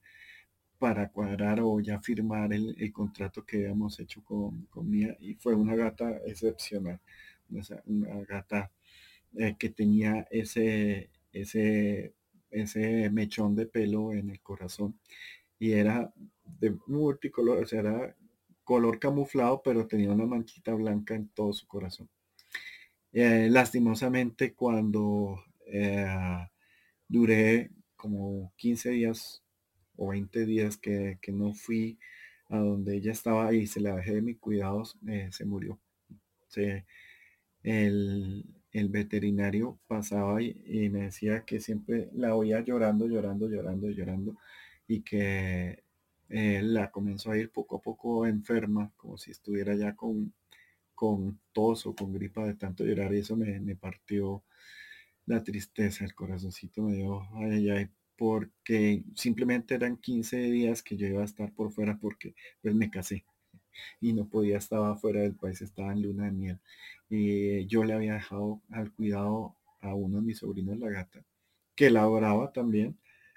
para 0.79 1.11
cuadrar 1.11 1.61
o 1.63 1.81
ya 1.81 2.01
firmar 2.01 2.53
el, 2.53 2.93
contrato 2.93 3.45
que 3.45 3.59
habíamos 3.59 4.01
hecho 4.01 4.23
con, 4.25 4.67
con, 4.67 4.91
Mía 4.91 5.17
y 5.21 5.35
fue 5.35 5.55
una 5.55 5.77
gata 5.77 6.19
excepcional, 6.27 7.01
una, 7.87 8.25
gata 8.25 8.73
eh, 9.37 9.57
que 9.59 9.71
tenía 9.71 10.27
ese, 10.31 11.11
ese, 11.33 12.15
ese 12.51 13.11
mechón 13.11 13.55
de 13.55 13.67
pelo 13.67 14.13
en 14.13 14.31
el 14.31 14.41
corazón 14.41 14.99
y 15.59 15.73
era 15.73 16.13
de 16.45 16.77
multicolor, 16.87 17.63
o 17.63 17.67
sea, 17.67 17.81
era 17.81 18.17
color 18.65 18.99
camuflado, 18.99 19.63
pero 19.63 19.87
tenía 19.87 20.11
una 20.11 20.27
manchita 20.27 20.75
blanca 20.75 21.15
en 21.15 21.29
todo 21.29 21.53
su 21.53 21.67
corazón. 21.67 22.09
Eh, 23.13 23.49
lastimosamente, 23.51 24.55
cuando 24.55 25.39
eh, 25.67 26.49
duré 27.07 27.71
como 27.97 28.53
15 28.57 28.91
días 28.91 29.45
o 29.97 30.09
20 30.09 30.47
días 30.47 30.79
que, 30.79 31.19
no 31.29 31.55
fui 31.55 31.99
a 32.49 32.59
donde 32.59 32.97
ella 32.97 33.13
estaba 33.13 33.53
y 33.55 33.67
se 33.67 33.81
la 33.81 33.97
dejé 33.97 34.15
de 34.15 34.23
mis 34.23 34.39
cuidados, 34.39 34.99
eh, 35.07 35.29
se 35.31 35.45
murió. 35.45 35.79
El, 37.63 38.45
veterinario 38.89 39.79
pasaba 39.87 40.43
y, 40.43 40.89
me 40.91 41.03
decía 41.03 41.45
que 41.45 41.61
siempre 41.61 42.09
la 42.15 42.35
oía 42.35 42.61
llorando, 42.61 43.07
llorando, 43.07 43.49
llorando, 43.49 43.91
llorando 43.91 44.37
y 44.87 45.03
que 45.03 45.83
la 46.29 46.91
comenzó 46.91 47.31
a 47.33 47.39
ir 47.39 47.51
poco 47.51 47.77
a 47.77 47.83
poco 47.83 48.27
enferma, 48.27 48.93
como 48.97 49.19
si 49.19 49.31
estuviera 49.31 49.75
ya 49.75 49.95
con, 49.95 50.33
con 50.95 51.39
tos 51.53 51.87
o 51.87 51.95
con 51.95 52.13
gripa 52.13 52.47
de 52.47 52.55
tanto 52.55 52.85
llorar 52.85 53.15
y 53.15 53.19
eso 53.19 53.37
me, 53.37 53.61
me 53.61 53.77
partió 53.77 54.43
la 55.27 55.43
tristeza, 55.43 56.05
el 56.05 56.15
corazoncito 56.15 56.83
me 56.83 56.95
dio, 56.95 57.23
ay, 57.35 57.71
ay, 57.71 57.89
porque 58.17 59.05
simplemente 59.15 59.75
eran 59.75 59.97
15 59.97 60.39
días 60.39 60.83
que 60.83 60.97
yo 60.97 61.07
iba 61.07 61.23
a 61.23 61.25
estar 61.25 61.53
por 61.53 61.73
fuera 61.73 61.99
porque 61.99 62.35
pues 62.61 62.75
me 62.75 62.91
casé 62.91 63.25
y 64.01 64.13
no 64.13 64.29
podía, 64.29 64.59
estaba 64.59 64.97
fuera 64.97 65.23
del 65.23 65.35
país, 65.35 65.63
estaba 65.63 65.93
en 65.93 66.03
luna 66.03 66.27
de 66.27 66.33
miel. 66.33 66.61
Y 67.15 67.67
yo 67.67 67.85
le 67.85 67.93
había 67.93 68.15
dejado 68.15 68.63
al 68.71 68.91
cuidado 68.91 69.55
a 69.83 69.95
uno 69.95 70.17
de 70.17 70.23
mis 70.23 70.39
sobrinos, 70.39 70.79
la 70.79 70.89
gata, 70.89 71.23
que 71.75 71.91
la 71.91 72.01
adoraba 72.01 72.53
también, 72.55 72.97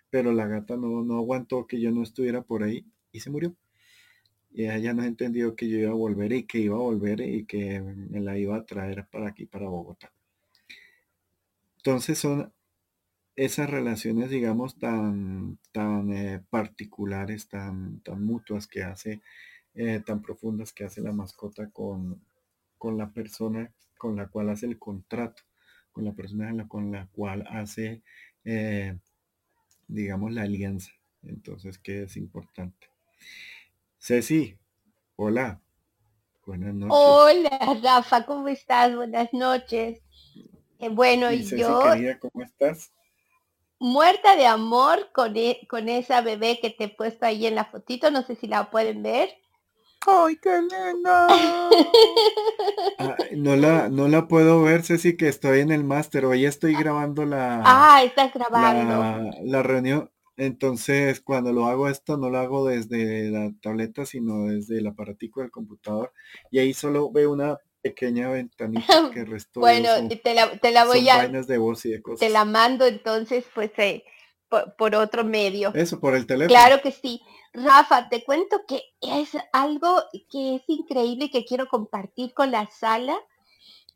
pero 0.09 0.31
la 0.31 0.47
gata 0.47 0.77
no, 0.77 1.03
no 1.03 1.17
aguantó 1.17 1.67
que 1.67 1.81
yo 1.81 1.91
no 1.91 2.01
estuviera 2.01 2.41
por 2.41 2.63
ahí 2.63 2.85
y 3.11 3.19
se 3.19 3.29
murió. 3.29 3.53
Y 4.53 4.69
ella 4.69 4.93
no 4.93 5.03
entendió 5.03 5.57
que 5.57 5.67
yo 5.67 5.77
iba 5.77 5.91
a 5.91 5.93
volver 5.93 6.31
y 6.31 6.43
que 6.43 6.59
iba 6.59 6.77
a 6.77 6.79
volver 6.79 7.19
y 7.19 7.43
que 7.43 7.81
me 7.81 8.21
la 8.21 8.37
iba 8.37 8.55
a 8.55 8.65
traer 8.65 9.07
para 9.11 9.27
aquí, 9.27 9.45
para 9.45 9.67
Bogotá. 9.67 10.09
Entonces 11.75 12.17
son 12.17 12.53
esas 13.35 13.69
relaciones, 13.69 14.29
digamos, 14.29 14.79
tan, 14.79 15.59
tan 15.73 16.13
eh, 16.13 16.41
particulares, 16.49 17.49
tan, 17.49 17.99
tan 17.99 18.23
mutuas 18.23 18.67
que 18.67 18.83
hace, 18.83 19.21
eh, 19.73 20.01
tan 20.05 20.21
profundas 20.21 20.71
que 20.71 20.85
hace 20.85 21.01
la 21.01 21.11
mascota 21.11 21.69
con, 21.71 22.21
con 22.85 22.99
la 22.99 23.09
persona 23.09 23.73
con 23.97 24.15
la 24.15 24.27
cual 24.27 24.51
hace 24.51 24.67
el 24.67 24.77
contrato, 24.77 25.41
con 25.91 26.05
la 26.05 26.11
persona 26.11 26.67
con 26.67 26.91
la 26.91 27.07
cual 27.07 27.43
hace, 27.49 28.03
eh, 28.43 28.95
digamos, 29.87 30.31
la 30.31 30.43
alianza. 30.43 30.91
Entonces, 31.23 31.79
¿qué 31.79 32.03
es 32.03 32.15
importante? 32.15 32.87
Ceci, 33.97 34.55
hola. 35.15 35.59
Buenas 36.45 36.75
noches. 36.75 36.95
Hola, 36.95 37.79
Rafa, 37.81 38.23
¿cómo 38.27 38.49
estás? 38.49 38.95
Buenas 38.95 39.33
noches. 39.33 40.03
Eh, 40.77 40.89
bueno, 40.89 41.31
y, 41.31 41.43
yo... 41.43 41.81
¿cómo 42.19 42.43
estás? 42.43 42.91
Muerta 43.79 44.35
de 44.35 44.45
amor 44.45 45.09
con, 45.11 45.35
e, 45.35 45.65
con 45.67 45.89
esa 45.89 46.21
bebé 46.21 46.59
que 46.61 46.69
te 46.69 46.83
he 46.83 46.89
puesto 46.89 47.25
ahí 47.25 47.47
en 47.47 47.55
la 47.55 47.65
fotito, 47.65 48.11
no 48.11 48.21
sé 48.21 48.35
si 48.35 48.45
la 48.45 48.69
pueden 48.69 49.01
ver. 49.01 49.29
¡Ay, 50.07 50.37
qué 50.37 50.61
linda! 50.61 51.27
no, 53.35 53.55
la, 53.55 53.89
no 53.89 54.07
la 54.07 54.27
puedo 54.27 54.61
ver, 54.61 54.83
Ceci, 54.83 55.17
que 55.17 55.27
estoy 55.27 55.61
en 55.61 55.71
el 55.71 55.83
máster. 55.83 56.25
Hoy 56.25 56.45
estoy 56.45 56.75
grabando 56.75 57.25
la... 57.25 57.61
Ah, 57.65 58.03
estás 58.03 58.33
grabando. 58.33 58.83
La, 58.83 59.31
la, 59.43 59.63
reunión. 59.63 60.11
Entonces, 60.37 61.21
cuando 61.21 61.53
lo 61.53 61.65
hago 61.65 61.89
esto, 61.89 62.17
no 62.17 62.29
lo 62.29 62.37
hago 62.37 62.67
desde 62.67 63.31
la 63.31 63.51
tableta, 63.61 64.05
sino 64.05 64.45
desde 64.45 64.77
el 64.77 64.87
aparatico 64.87 65.41
del 65.41 65.51
computador. 65.51 66.13
Y 66.51 66.59
ahí 66.59 66.73
solo 66.73 67.11
veo 67.11 67.31
una 67.31 67.57
pequeña 67.81 68.29
ventanita 68.29 68.85
que 69.13 69.25
restó. 69.25 69.59
bueno, 69.59 69.89
te, 70.23 70.33
la, 70.33 70.57
te 70.57 70.71
la 70.71 70.85
voy 70.85 71.07
a... 71.09 71.27
de 71.27 71.57
voz 71.57 71.85
y 71.85 71.91
de 71.91 72.01
cosas. 72.01 72.19
Te 72.19 72.29
la 72.29 72.45
mando 72.45 72.85
entonces, 72.85 73.45
pues, 73.53 73.71
eh, 73.77 74.03
por, 74.49 74.95
otro 74.95 75.23
medio. 75.23 75.71
Eso, 75.73 75.99
por 75.99 76.15
el 76.15 76.25
teléfono. 76.25 76.49
Claro 76.49 76.81
que 76.81 76.91
sí. 76.91 77.21
Rafa, 77.53 78.09
te 78.09 78.23
cuento 78.23 78.61
que 78.67 78.81
es 79.01 79.31
algo 79.53 80.03
que 80.29 80.55
es 80.55 80.63
increíble 80.67 81.25
y 81.25 81.31
que 81.31 81.45
quiero 81.45 81.67
compartir 81.67 82.33
con 82.33 82.51
la 82.51 82.69
sala. 82.69 83.17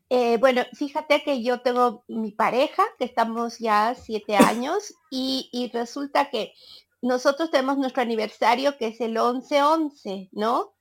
Eh, 0.08 0.38
bueno, 0.38 0.62
fíjate 0.72 1.22
que 1.22 1.42
yo 1.42 1.60
tengo 1.60 2.04
mi 2.08 2.32
pareja, 2.32 2.82
que 2.98 3.04
estamos 3.04 3.58
ya 3.58 3.94
siete 3.94 4.36
años, 4.36 4.94
y, 5.10 5.48
y 5.52 5.70
resulta 5.70 6.30
que 6.30 6.54
nosotros 7.02 7.50
tenemos 7.50 7.78
nuestro 7.78 8.02
aniversario 8.02 8.76
que 8.76 8.88
es 8.88 9.00
el 9.00 9.16
11-11, 9.16 10.28
¿no? 10.32 10.74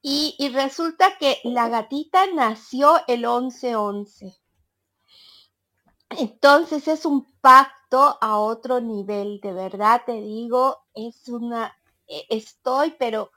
Y, 0.00 0.50
resulta 0.54 1.18
que 1.18 1.38
la 1.44 1.68
gatita 1.68 2.26
nació 2.32 3.00
el 3.08 3.24
11-11. 3.24 4.38
Entonces 6.10 6.88
es 6.88 7.04
un 7.04 7.26
pacto 7.40 8.16
a 8.20 8.38
otro 8.38 8.80
nivel, 8.80 9.40
de 9.40 9.52
verdad 9.52 10.02
te 10.06 10.20
digo, 10.20 10.78
es 10.94 11.28
una, 11.28 11.76
e, 12.06 12.26
estoy, 12.30 12.94
pero 12.98 13.30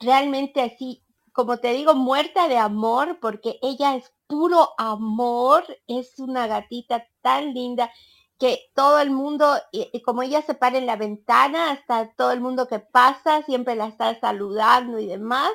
realmente 0.00 0.62
así, 0.62 1.02
como 1.32 1.58
te 1.58 1.72
digo, 1.72 1.94
muerta 1.94 2.48
de 2.48 2.56
amor, 2.58 3.18
porque 3.20 3.58
ella 3.62 3.96
es 3.96 4.12
puro 4.26 4.70
amor, 4.78 5.64
es 5.86 6.18
una 6.18 6.46
gatita 6.46 7.06
tan 7.20 7.52
linda 7.52 7.90
que 8.38 8.70
todo 8.74 8.98
el 9.00 9.10
mundo, 9.10 9.54
y, 9.72 10.00
como 10.02 10.22
ella 10.22 10.42
se 10.42 10.54
para 10.54 10.78
en 10.78 10.86
la 10.86 10.96
ventana, 10.96 11.70
hasta 11.70 12.12
todo 12.14 12.32
el 12.32 12.40
mundo 12.40 12.66
que 12.66 12.78
pasa, 12.78 13.42
siempre 13.42 13.76
la 13.76 13.88
está 13.88 14.18
saludando 14.20 14.98
y 14.98 15.06
demás. 15.06 15.50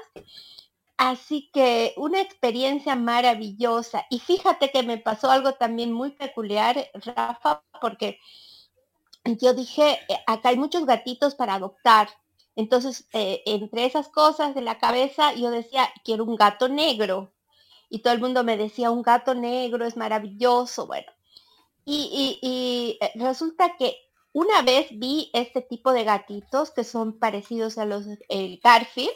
Así 1.01 1.49
que 1.51 1.95
una 1.97 2.21
experiencia 2.21 2.95
maravillosa. 2.95 4.05
Y 4.11 4.19
fíjate 4.19 4.69
que 4.69 4.83
me 4.83 4.99
pasó 4.99 5.31
algo 5.31 5.53
también 5.53 5.91
muy 5.91 6.11
peculiar, 6.11 6.91
Rafa, 6.93 7.63
porque 7.81 8.19
yo 9.25 9.55
dije, 9.55 9.97
eh, 10.07 10.17
acá 10.27 10.49
hay 10.49 10.57
muchos 10.57 10.85
gatitos 10.85 11.33
para 11.33 11.55
adoptar. 11.55 12.09
Entonces, 12.55 13.07
eh, 13.13 13.41
entre 13.47 13.85
esas 13.85 14.09
cosas 14.09 14.53
de 14.53 14.61
la 14.61 14.77
cabeza, 14.77 15.33
yo 15.33 15.49
decía, 15.49 15.89
quiero 16.05 16.23
un 16.23 16.35
gato 16.35 16.69
negro. 16.69 17.33
Y 17.89 18.03
todo 18.03 18.13
el 18.13 18.21
mundo 18.21 18.43
me 18.43 18.55
decía, 18.55 18.91
un 18.91 19.01
gato 19.01 19.33
negro 19.33 19.85
es 19.87 19.97
maravilloso. 19.97 20.85
Bueno, 20.85 21.11
y, 21.83 22.99
eh, 23.01 23.11
resulta 23.15 23.75
que 23.75 23.97
una 24.33 24.61
vez 24.61 24.89
vi 24.91 25.31
este 25.33 25.63
tipo 25.63 25.93
de 25.93 26.03
gatitos 26.03 26.69
que 26.69 26.83
son 26.83 27.17
parecidos 27.17 27.79
a 27.79 27.85
los 27.85 28.05
el 28.29 28.59
Garfield. 28.63 29.09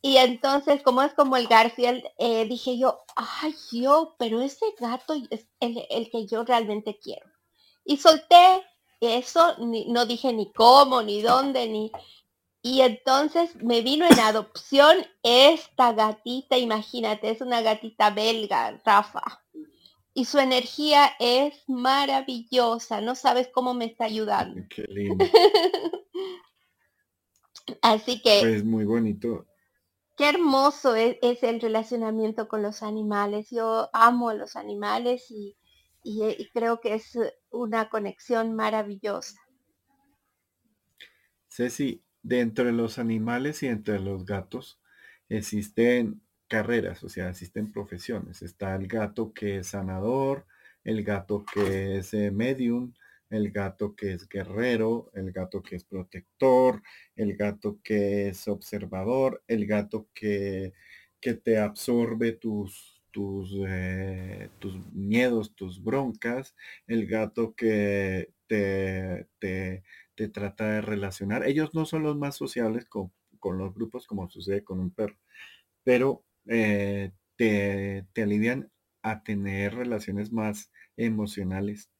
Y 0.00 0.18
entonces, 0.18 0.82
como 0.82 1.02
es 1.02 1.12
como 1.14 1.36
el 1.36 1.48
Garfield, 1.48 2.04
eh, 2.18 2.46
dije 2.46 2.78
yo, 2.78 3.00
ay 3.16 3.54
yo, 3.72 4.14
pero 4.18 4.40
ese 4.40 4.66
gato 4.78 5.14
es 5.30 5.48
el, 5.60 6.10
que 6.10 6.26
yo 6.26 6.44
realmente 6.44 6.98
quiero. 7.02 7.26
Y 7.84 7.96
solté 7.96 8.62
eso, 9.00 9.56
no 9.58 10.06
dije 10.06 10.32
ni 10.32 10.52
cómo, 10.52 11.02
ni 11.02 11.22
dónde, 11.22 11.68
ni... 11.68 11.90
Y 12.60 12.82
entonces 12.82 13.54
me 13.62 13.82
vino 13.82 14.06
en 14.06 14.18
adopción 14.18 14.96
esta 15.22 15.92
gatita, 15.92 16.58
imagínate, 16.58 17.30
es 17.30 17.40
una 17.40 17.62
gatita 17.62 18.10
belga, 18.10 18.80
Rafa 18.84 19.22
y 20.18 20.24
su 20.24 20.40
energía 20.40 21.12
es 21.20 21.62
maravillosa. 21.68 23.00
No 23.00 23.14
sabes 23.14 23.48
cómo 23.54 23.72
me 23.72 23.84
está 23.84 24.06
ayudando. 24.06 24.60
Qué 24.68 24.82
lindo. 24.88 25.24
Así 27.82 28.20
que... 28.20 28.38
Es 28.38 28.42
pues, 28.42 28.64
muy 28.64 28.84
bonito. 28.84 29.46
Qué 30.18 30.28
hermoso 30.28 30.96
es, 30.96 31.16
el 31.22 31.60
relacionamiento 31.60 32.48
con 32.48 32.60
los 32.60 32.82
animales. 32.82 33.50
Yo 33.50 33.88
amo 33.92 34.30
a 34.30 34.34
los 34.34 34.56
animales 34.56 35.30
y, 35.30 35.56
y 36.02 36.50
creo 36.52 36.80
que 36.80 36.94
es 36.94 37.16
una 37.50 37.88
conexión 37.88 38.54
maravillosa. 38.56 39.40
Ceci, 41.48 42.02
dentro 42.20 42.64
de 42.64 42.72
los 42.72 42.98
animales 42.98 43.62
y 43.62 43.68
entre 43.68 44.00
los 44.00 44.26
gatos 44.26 44.80
existen 45.28 46.20
carreras, 46.48 47.04
o 47.04 47.08
sea, 47.08 47.28
existen 47.28 47.70
profesiones. 47.70 48.42
Está 48.42 48.74
el 48.74 48.88
gato 48.88 49.32
que 49.32 49.58
es 49.58 49.68
sanador, 49.68 50.46
el 50.82 51.04
gato 51.04 51.44
que 51.52 51.98
es 51.98 52.12
eh, 52.14 52.30
medium, 52.30 52.92
el 53.30 53.50
gato 53.50 53.94
que 53.94 54.12
es 54.12 54.28
guerrero, 54.28 55.10
el 55.14 55.32
gato 55.32 55.62
que 55.62 55.76
es 55.76 55.84
protector, 55.84 56.82
el 57.16 57.36
gato 57.36 57.78
que 57.82 58.28
es 58.28 58.48
observador, 58.48 59.42
el 59.48 59.66
gato 59.66 60.08
que, 60.14 60.72
que 61.20 61.34
te 61.34 61.58
absorbe 61.58 62.32
tus, 62.32 63.02
tus, 63.10 63.54
eh, 63.66 64.50
tus 64.58 64.76
miedos, 64.92 65.54
tus 65.54 65.82
broncas, 65.82 66.54
el 66.86 67.06
gato 67.06 67.54
que 67.54 68.32
te, 68.46 69.28
te, 69.38 69.82
te 70.14 70.28
trata 70.28 70.72
de 70.72 70.80
relacionar. 70.80 71.46
Ellos 71.46 71.74
no 71.74 71.84
son 71.86 72.02
los 72.02 72.16
más 72.16 72.36
sociables 72.36 72.86
con, 72.86 73.12
los 73.42 73.74
grupos 73.74 74.06
como 74.06 74.28
sucede 74.30 74.64
con 74.64 74.80
un 74.80 74.90
perro, 74.90 75.16
pero 75.84 76.24
eh, 76.46 77.12
te, 77.36 78.06
te 78.12 78.22
alivian 78.22 78.70
a 79.02 79.22
tener 79.22 79.74
relaciones 79.74 80.32
más 80.32 80.70
emocionales. 80.96 81.90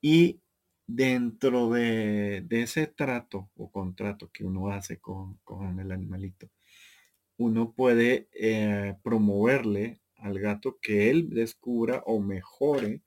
Y 0.00 0.40
dentro 0.86 1.70
de, 1.70 2.46
ese 2.50 2.86
trato 2.86 3.50
o 3.56 3.70
contrato 3.70 4.30
que 4.32 4.44
uno 4.44 4.70
hace 4.70 4.98
con, 4.98 5.38
el 5.78 5.92
animalito, 5.92 6.48
uno 7.36 7.72
puede 7.72 8.28
eh, 8.32 8.96
promoverle 9.02 10.00
al 10.16 10.40
gato 10.40 10.78
que 10.80 11.10
él 11.10 11.30
descubra 11.30 12.02
o 12.06 12.20
mejore 12.20 13.02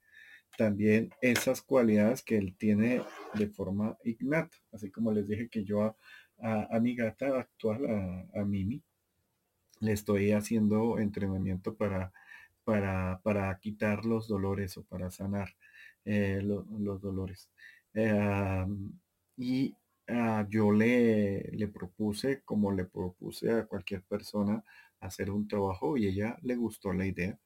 también 0.56 1.10
esas 1.20 1.62
cualidades 1.62 2.22
que 2.22 2.36
él 2.36 2.54
tiene 2.56 3.02
de 3.34 3.48
forma 3.48 3.98
innata. 4.04 4.56
Así 4.72 4.90
como 4.90 5.12
les 5.12 5.26
dije 5.26 5.48
que 5.48 5.64
yo 5.64 5.96
a, 6.38 6.80
mi 6.80 6.94
gata 6.94 7.38
actual, 7.38 8.26
a, 8.34 8.44
Mimi, 8.44 8.82
le 9.80 9.92
estoy 9.92 10.32
haciendo 10.32 10.98
entrenamiento 10.98 11.74
para, 11.74 12.12
para, 12.64 13.20
para 13.22 13.58
quitar 13.58 14.04
los 14.04 14.28
dolores 14.28 14.76
o 14.76 14.84
para 14.84 15.10
sanar 15.10 15.54
eh, 16.04 16.40
los 16.42 17.00
dolores. 17.00 17.50
Eh, 17.94 18.66
y 19.36 19.76
ah, 20.08 20.46
yo 20.48 20.72
le, 20.72 21.42
le 21.52 21.68
propuse, 21.68 22.42
como 22.44 22.72
le 22.72 22.84
propuse 22.84 23.50
a 23.52 23.66
cualquier 23.66 24.02
persona, 24.02 24.64
hacer 25.00 25.30
un 25.30 25.48
trabajo 25.48 25.96
y 25.96 26.06
ella 26.08 26.38
le 26.42 26.56
gustó 26.56 26.92
la 26.92 27.06
idea. 27.06 27.38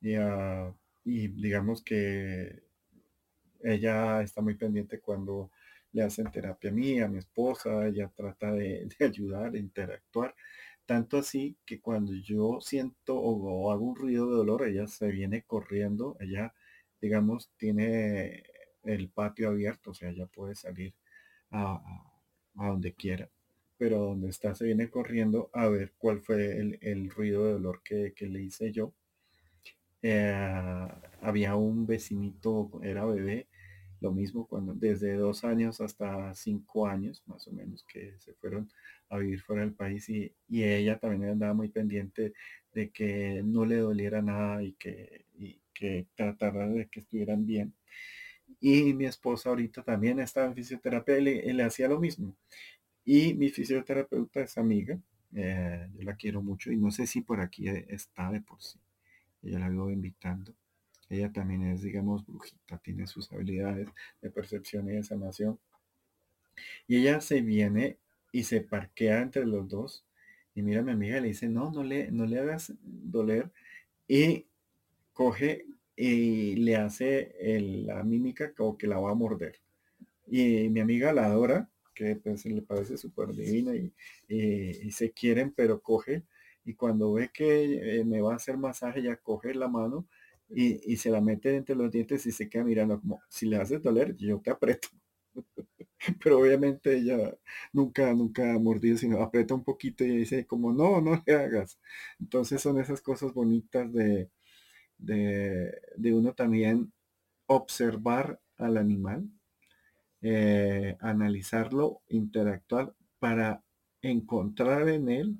Y, 0.00 0.14
ah, 0.16 0.74
digamos 1.04 1.82
que 1.82 2.62
ella 3.62 4.22
está 4.22 4.40
muy 4.42 4.54
pendiente 4.54 5.00
cuando 5.00 5.50
le 5.92 6.02
hacen 6.02 6.30
terapia 6.30 6.70
a 6.70 6.72
mí, 6.72 7.00
a 7.00 7.08
mi 7.08 7.18
esposa, 7.18 7.86
ella 7.86 8.10
trata 8.14 8.52
de, 8.52 8.88
ayudar, 9.00 9.56
interactuar. 9.56 10.34
Tanto 10.86 11.18
así 11.18 11.56
que 11.64 11.80
cuando 11.80 12.12
yo 12.14 12.60
siento 12.60 13.16
o, 13.16 13.70
hago 13.72 13.84
un 13.84 13.96
ruido 13.96 14.28
de 14.30 14.36
dolor, 14.36 14.66
ella 14.66 14.86
se 14.88 15.08
viene 15.08 15.42
corriendo, 15.44 16.16
ella, 16.20 16.54
digamos, 17.02 17.50
tiene 17.58 18.44
el 18.84 19.08
patio 19.10 19.48
abierto, 19.50 19.90
o 19.90 19.94
sea, 19.94 20.10
ella 20.10 20.26
puede 20.26 20.54
salir 20.54 20.94
a, 21.50 21.82
donde 22.54 22.94
quiera, 22.94 23.28
pero 23.76 23.98
donde 23.98 24.30
está 24.30 24.54
se 24.54 24.64
viene 24.64 24.88
corriendo 24.88 25.50
a 25.52 25.68
ver 25.68 25.92
cuál 25.98 26.20
fue 26.20 26.56
el, 26.80 27.10
ruido 27.10 27.44
de 27.44 27.52
dolor 27.52 27.82
que, 27.84 28.14
le 28.20 28.40
hice 28.40 28.72
yo. 28.72 28.94
Eh, 30.02 30.88
había 31.20 31.56
un 31.56 31.86
vecinito, 31.86 32.80
era 32.82 33.04
bebé, 33.04 33.48
lo 34.00 34.12
mismo 34.12 34.46
cuando 34.46 34.74
desde 34.74 35.14
dos 35.14 35.44
años 35.44 35.80
hasta 35.80 36.34
cinco 36.34 36.86
años 36.88 37.22
más 37.26 37.46
o 37.46 37.52
menos 37.52 37.84
que 37.84 38.18
se 38.18 38.34
fueron 38.34 38.68
a 39.08 39.18
vivir 39.18 39.40
fuera 39.40 39.62
del 39.62 39.74
país 39.74 40.08
y, 40.08 40.34
ella 40.48 40.98
también 40.98 41.32
andaba 41.32 41.54
muy 41.54 41.68
pendiente 41.68 42.32
de 42.72 42.90
que 42.90 43.42
no 43.44 43.64
le 43.64 43.76
doliera 43.76 44.22
nada 44.22 44.62
y 44.62 44.72
que, 44.74 45.26
y 45.34 45.61
que 45.82 46.06
de 46.16 46.88
que 46.90 47.00
estuvieran 47.00 47.44
bien. 47.44 47.74
Y 48.60 48.94
mi 48.94 49.06
esposa 49.06 49.48
ahorita 49.48 49.82
también 49.82 50.20
estaba 50.20 50.46
en 50.46 50.54
fisioterapia 50.54 51.18
y 51.18 51.52
le, 51.52 51.62
hacía 51.62 51.88
lo 51.88 51.98
mismo. 51.98 52.36
Y 53.04 53.34
mi 53.34 53.48
fisioterapeuta 53.48 54.42
es 54.42 54.56
amiga, 54.58 54.98
eh, 55.34 55.88
yo 55.96 56.02
la 56.04 56.14
quiero 56.14 56.42
mucho 56.42 56.70
y 56.70 56.76
no 56.76 56.90
sé 56.90 57.06
si 57.06 57.22
por 57.22 57.40
aquí 57.40 57.68
está 57.68 58.30
de 58.30 58.40
por 58.40 58.62
sí. 58.62 58.78
Ella 59.42 59.58
la 59.58 59.68
vivo 59.68 59.90
invitando. 59.90 60.54
Ella 61.10 61.32
también 61.32 61.62
es, 61.62 61.82
digamos, 61.82 62.24
brujita, 62.24 62.78
tiene 62.78 63.06
sus 63.06 63.32
habilidades 63.32 63.88
de 64.20 64.30
percepción 64.30 64.88
y 64.88 64.92
de 64.92 65.02
sanación. 65.02 65.58
Y 66.86 66.98
ella 66.98 67.20
se 67.20 67.40
viene 67.40 67.98
y 68.30 68.44
se 68.44 68.60
parquea 68.60 69.20
entre 69.20 69.44
los 69.44 69.68
dos. 69.68 70.04
Y 70.54 70.62
mira 70.62 70.80
a 70.80 70.84
mi 70.84 70.92
amiga 70.92 71.20
le 71.20 71.28
dice, 71.28 71.48
no, 71.48 71.72
no 71.72 71.82
le, 71.82 72.12
no 72.12 72.24
le 72.26 72.38
hagas 72.38 72.72
doler. 72.82 73.50
Y 74.06 74.46
coge 75.12 75.66
y 75.96 76.56
le 76.56 76.76
hace 76.76 77.34
la 77.84 78.02
mímica 78.02 78.54
como 78.54 78.76
que 78.78 78.86
la 78.86 78.98
va 78.98 79.10
a 79.12 79.14
morder. 79.14 79.60
Y 80.26 80.68
mi 80.70 80.80
amiga 80.80 81.12
la 81.12 81.26
adora, 81.26 81.70
que 81.94 82.16
pues, 82.16 82.46
le 82.46 82.62
parece 82.62 82.96
súper 82.96 83.32
divina 83.34 83.72
y, 83.74 84.90
se 84.90 85.12
quieren, 85.12 85.52
pero 85.52 85.80
coge 85.80 86.24
y 86.64 86.74
cuando 86.74 87.12
ve 87.12 87.30
que 87.32 88.00
eh, 88.00 88.04
me 88.04 88.20
va 88.20 88.34
a 88.34 88.36
hacer 88.36 88.56
masaje, 88.56 89.02
ya 89.02 89.16
coge 89.16 89.54
la 89.54 89.68
mano 89.68 90.06
y, 90.48 90.96
se 90.96 91.10
la 91.10 91.20
mete 91.20 91.56
entre 91.56 91.74
los 91.76 91.90
dientes 91.90 92.26
y 92.26 92.32
se 92.32 92.48
queda 92.48 92.64
mirando 92.64 93.00
como, 93.00 93.20
si 93.28 93.46
le 93.46 93.56
haces 93.56 93.82
doler, 93.82 94.16
yo 94.16 94.40
te 94.40 94.50
aprieto. 94.50 94.88
pero 96.22 96.38
obviamente 96.38 96.96
ella 96.96 97.36
nunca, 97.72 98.12
nunca 98.14 98.54
ha 98.54 98.58
mordido, 98.58 98.96
sino 98.96 99.22
aprieta 99.22 99.54
un 99.54 99.64
poquito 99.64 100.04
y 100.04 100.16
dice 100.18 100.46
como, 100.46 100.72
no, 100.72 101.00
no 101.00 101.22
le 101.26 101.34
hagas. 101.34 101.78
Entonces 102.20 102.60
son 102.60 102.80
esas 102.80 103.00
cosas 103.00 103.32
bonitas 103.32 103.92
de, 103.92 104.30
de, 105.02 105.80
uno 106.12 106.32
también 106.34 106.92
observar 107.46 108.40
al 108.56 108.76
animal, 108.76 109.28
eh, 110.22 110.96
analizarlo, 111.00 112.02
interactuar 112.08 112.94
para 113.18 113.62
encontrar 114.02 114.88
en 114.88 115.08
él 115.08 115.36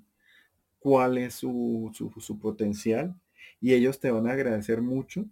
cuál 0.78 1.18
es 1.18 1.34
su, 1.34 1.90
su, 1.94 2.38
potencial 2.38 3.14
y 3.60 3.74
ellos 3.74 4.00
te 4.00 4.10
van 4.10 4.26
a 4.26 4.32
agradecer 4.32 4.82
mucho 4.82 5.26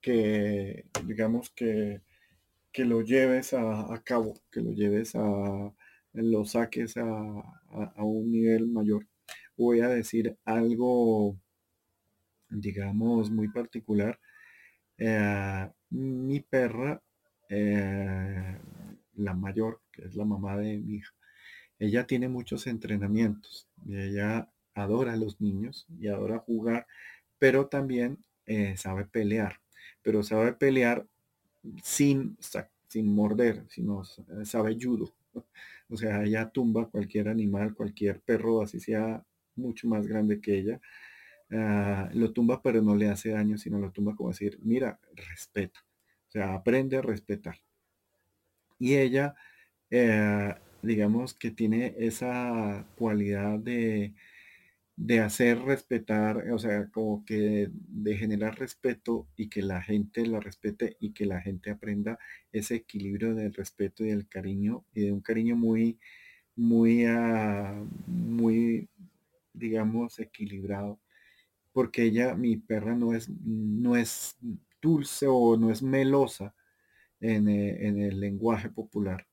que, 0.00 0.86
digamos, 1.06 1.50
que, 1.50 2.02
que 2.72 2.84
lo 2.84 3.02
lleves 3.02 3.54
a, 3.54 4.02
cabo, 4.04 4.34
que 4.50 4.60
lo 4.60 4.72
lleves 4.72 5.14
a, 5.14 5.72
lo 6.12 6.44
saques 6.44 6.96
a, 6.96 7.02
a, 7.06 8.04
un 8.04 8.30
nivel 8.30 8.66
mayor. 8.66 9.06
Voy 9.56 9.80
a 9.80 9.88
decir 9.88 10.36
algo 10.44 11.36
digamos, 12.50 13.30
muy 13.30 13.48
particular. 13.48 14.18
Eh, 14.98 15.70
mi 15.90 16.40
perra, 16.40 17.02
eh, 17.48 18.58
la 19.14 19.34
mayor, 19.34 19.82
que 19.92 20.04
es 20.06 20.14
la 20.14 20.24
mamá 20.24 20.56
de 20.58 20.78
mi 20.78 20.96
hija, 20.96 21.14
ella 21.78 22.06
tiene 22.06 22.28
muchos 22.28 22.66
entrenamientos 22.66 23.68
y 23.86 23.96
ella 23.98 24.50
adora 24.74 25.14
a 25.14 25.16
los 25.16 25.40
niños 25.40 25.86
y 25.98 26.08
adora 26.08 26.38
jugar, 26.38 26.86
pero 27.38 27.66
también 27.68 28.18
eh, 28.46 28.76
sabe 28.76 29.06
pelear, 29.06 29.60
pero 30.02 30.22
sabe 30.22 30.52
pelear 30.52 31.06
sin, 31.82 32.36
sin 32.88 33.14
morder, 33.14 33.64
sino 33.68 34.04
sabe 34.44 34.76
judo. 34.80 35.12
O 35.92 35.96
sea, 35.96 36.22
ella 36.22 36.48
tumba 36.50 36.88
cualquier 36.88 37.28
animal, 37.28 37.74
cualquier 37.74 38.20
perro, 38.20 38.62
así 38.62 38.78
sea 38.78 39.24
mucho 39.56 39.88
más 39.88 40.06
grande 40.06 40.40
que 40.40 40.56
ella, 40.56 40.80
Ah, 41.52 42.08
lo 42.14 42.32
tumba 42.32 42.62
pero 42.62 42.82
no 42.82 42.94
le 42.96 43.08
hace 43.08 43.30
daño, 43.30 43.58
sino 43.58 43.78
lo 43.78 43.92
tumba 43.92 44.14
como 44.16 44.30
decir, 44.30 44.58
mira, 44.62 45.00
respeta. 45.16 45.80
O 46.28 46.30
sea, 46.32 46.54
aprende 46.54 46.96
a 46.98 47.02
respetar. 47.02 47.56
Y 48.78 48.96
ella, 48.96 49.34
eh, 49.90 50.54
digamos 50.82 51.34
que 51.34 51.50
tiene 51.50 51.94
esa 51.98 52.86
cualidad 52.96 53.58
de, 53.58 54.14
de 54.96 55.20
hacer 55.20 55.60
respetar, 55.62 56.50
o 56.52 56.58
sea, 56.58 56.88
como 56.90 57.24
que 57.26 57.70
de 57.72 58.16
generar 58.16 58.58
respeto 58.58 59.28
y 59.36 59.48
que 59.50 59.62
la 59.62 59.82
gente 59.82 60.26
la 60.26 60.40
respete 60.40 60.96
y 61.00 61.12
que 61.14 61.26
la 61.26 61.40
gente 61.42 61.70
aprenda 61.70 62.18
ese 62.52 62.76
equilibrio 62.76 63.34
del 63.34 63.54
respeto 63.54 64.04
y 64.04 64.10
del 64.10 64.28
cariño 64.28 64.84
y 64.94 65.02
de 65.06 65.12
un 65.12 65.20
cariño 65.22 65.56
muy, 65.56 65.98
muy, 66.56 67.04
ah, 67.06 67.84
muy, 68.06 68.88
digamos, 69.54 70.18
equilibrado 70.20 71.00
porque 71.72 72.04
ella, 72.04 72.34
mi 72.34 72.56
perra, 72.56 72.94
no 72.94 73.14
es, 73.14 73.28
no 73.28 73.96
es 73.96 74.36
dulce 74.80 75.26
o 75.28 75.56
no 75.56 75.70
es 75.70 75.82
melosa 75.82 76.54
en, 77.20 77.48
eh, 77.48 77.88
el 78.08 78.20
lenguaje 78.20 78.70
popular, 78.70 79.26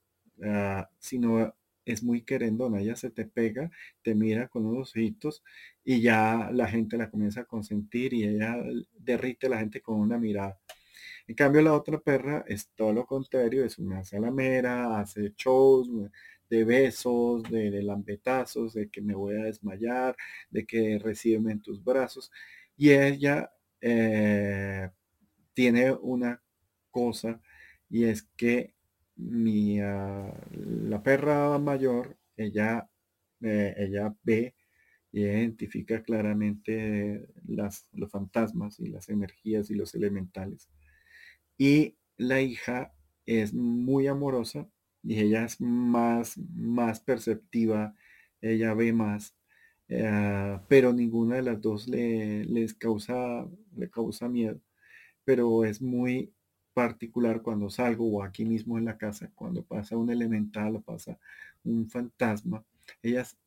ah, 0.43 0.89
sino 0.99 1.53
es 1.85 2.03
muy 2.03 2.21
querendona. 2.23 2.81
Ella 2.81 2.95
se 2.95 3.09
te 3.09 3.25
pega, 3.25 3.71
te 4.01 4.13
mira 4.15 4.47
con 4.49 4.65
unos 4.65 4.91
ojitos 4.91 5.43
y 5.83 6.01
ya 6.01 6.49
la 6.53 6.67
gente 6.67 6.97
la 6.97 7.09
comienza 7.09 7.41
a 7.41 7.45
consentir 7.45 8.13
y 8.13 8.25
ella 8.25 8.57
derrite 8.97 9.47
a 9.47 9.51
la 9.51 9.59
gente 9.59 9.81
con 9.81 9.99
una 9.99 10.17
mirada. 10.17 10.59
En 11.27 11.35
cambio, 11.35 11.61
la 11.61 11.73
otra 11.73 11.99
perra 11.99 12.45
es 12.47 12.69
todo 12.75 12.93
lo 12.93 13.05
contrario, 13.05 13.65
es 13.65 13.79
una 13.79 14.03
salamera, 14.05 14.99
hace 14.99 15.33
shows, 15.37 15.89
de 16.49 16.63
besos, 16.63 17.43
de, 17.43 17.81
lambetazos, 17.83 18.73
de 18.73 18.89
que 18.89 19.01
me 19.01 19.15
voy 19.15 19.35
a 19.35 19.43
desmayar, 19.43 20.15
de 20.49 20.65
que 20.65 20.99
recibe 20.99 21.51
en 21.51 21.61
tus 21.61 21.83
brazos. 21.83 22.31
Y 22.75 22.91
ella 22.91 23.51
eh, 23.81 24.89
tiene 25.53 25.91
una 25.91 26.41
cosa 26.91 27.41
y 27.89 28.05
es 28.05 28.23
que 28.35 28.73
mi, 29.15 29.79
ah, 29.81 30.31
la 30.51 31.01
perra 31.03 31.57
mayor, 31.59 32.17
ella, 32.35 32.89
eh, 33.41 33.73
ella 33.77 34.15
ve 34.23 34.55
y 35.11 35.21
identifica 35.21 36.03
claramente 36.03 37.27
las, 37.47 37.87
los 37.93 38.11
fantasmas 38.11 38.79
y 38.79 38.89
las 38.89 39.09
energías 39.09 39.69
y 39.69 39.75
los 39.75 39.95
elementales. 39.95 40.69
Y 41.57 41.97
la 42.17 42.41
hija 42.41 42.93
es 43.25 43.53
muy 43.53 44.07
amorosa 44.07 44.69
y 45.07 45.19
ella 45.21 45.45
es 45.45 45.61
más, 45.61 46.37
más 46.37 46.99
perceptiva, 46.99 47.95
ella 48.41 48.73
ve 48.73 48.91
más, 48.93 49.35
eh, 49.89 50.59
pero 50.67 50.93
ninguna 50.93 51.37
de 51.37 51.43
las 51.43 51.61
dos 51.61 51.87
le, 51.87 52.43
les 52.45 52.73
causa, 52.73 53.47
le 53.75 53.89
causa 53.89 54.27
miedo, 54.27 54.59
pero 55.23 55.65
es 55.65 55.81
muy 55.81 56.33
particular 56.73 57.41
cuando 57.41 57.69
salgo 57.69 58.05
o 58.07 58.23
aquí 58.23 58.45
mismo 58.45 58.77
en 58.77 58.85
la 58.85 58.97
casa, 58.97 59.31
cuando 59.33 59.63
pasa 59.63 59.97
un 59.97 60.09
elemental 60.11 60.75
o 60.75 60.81
pasa 60.81 61.17
un 61.63 61.89
fantasma, 61.89 62.63
ellas 63.01 63.37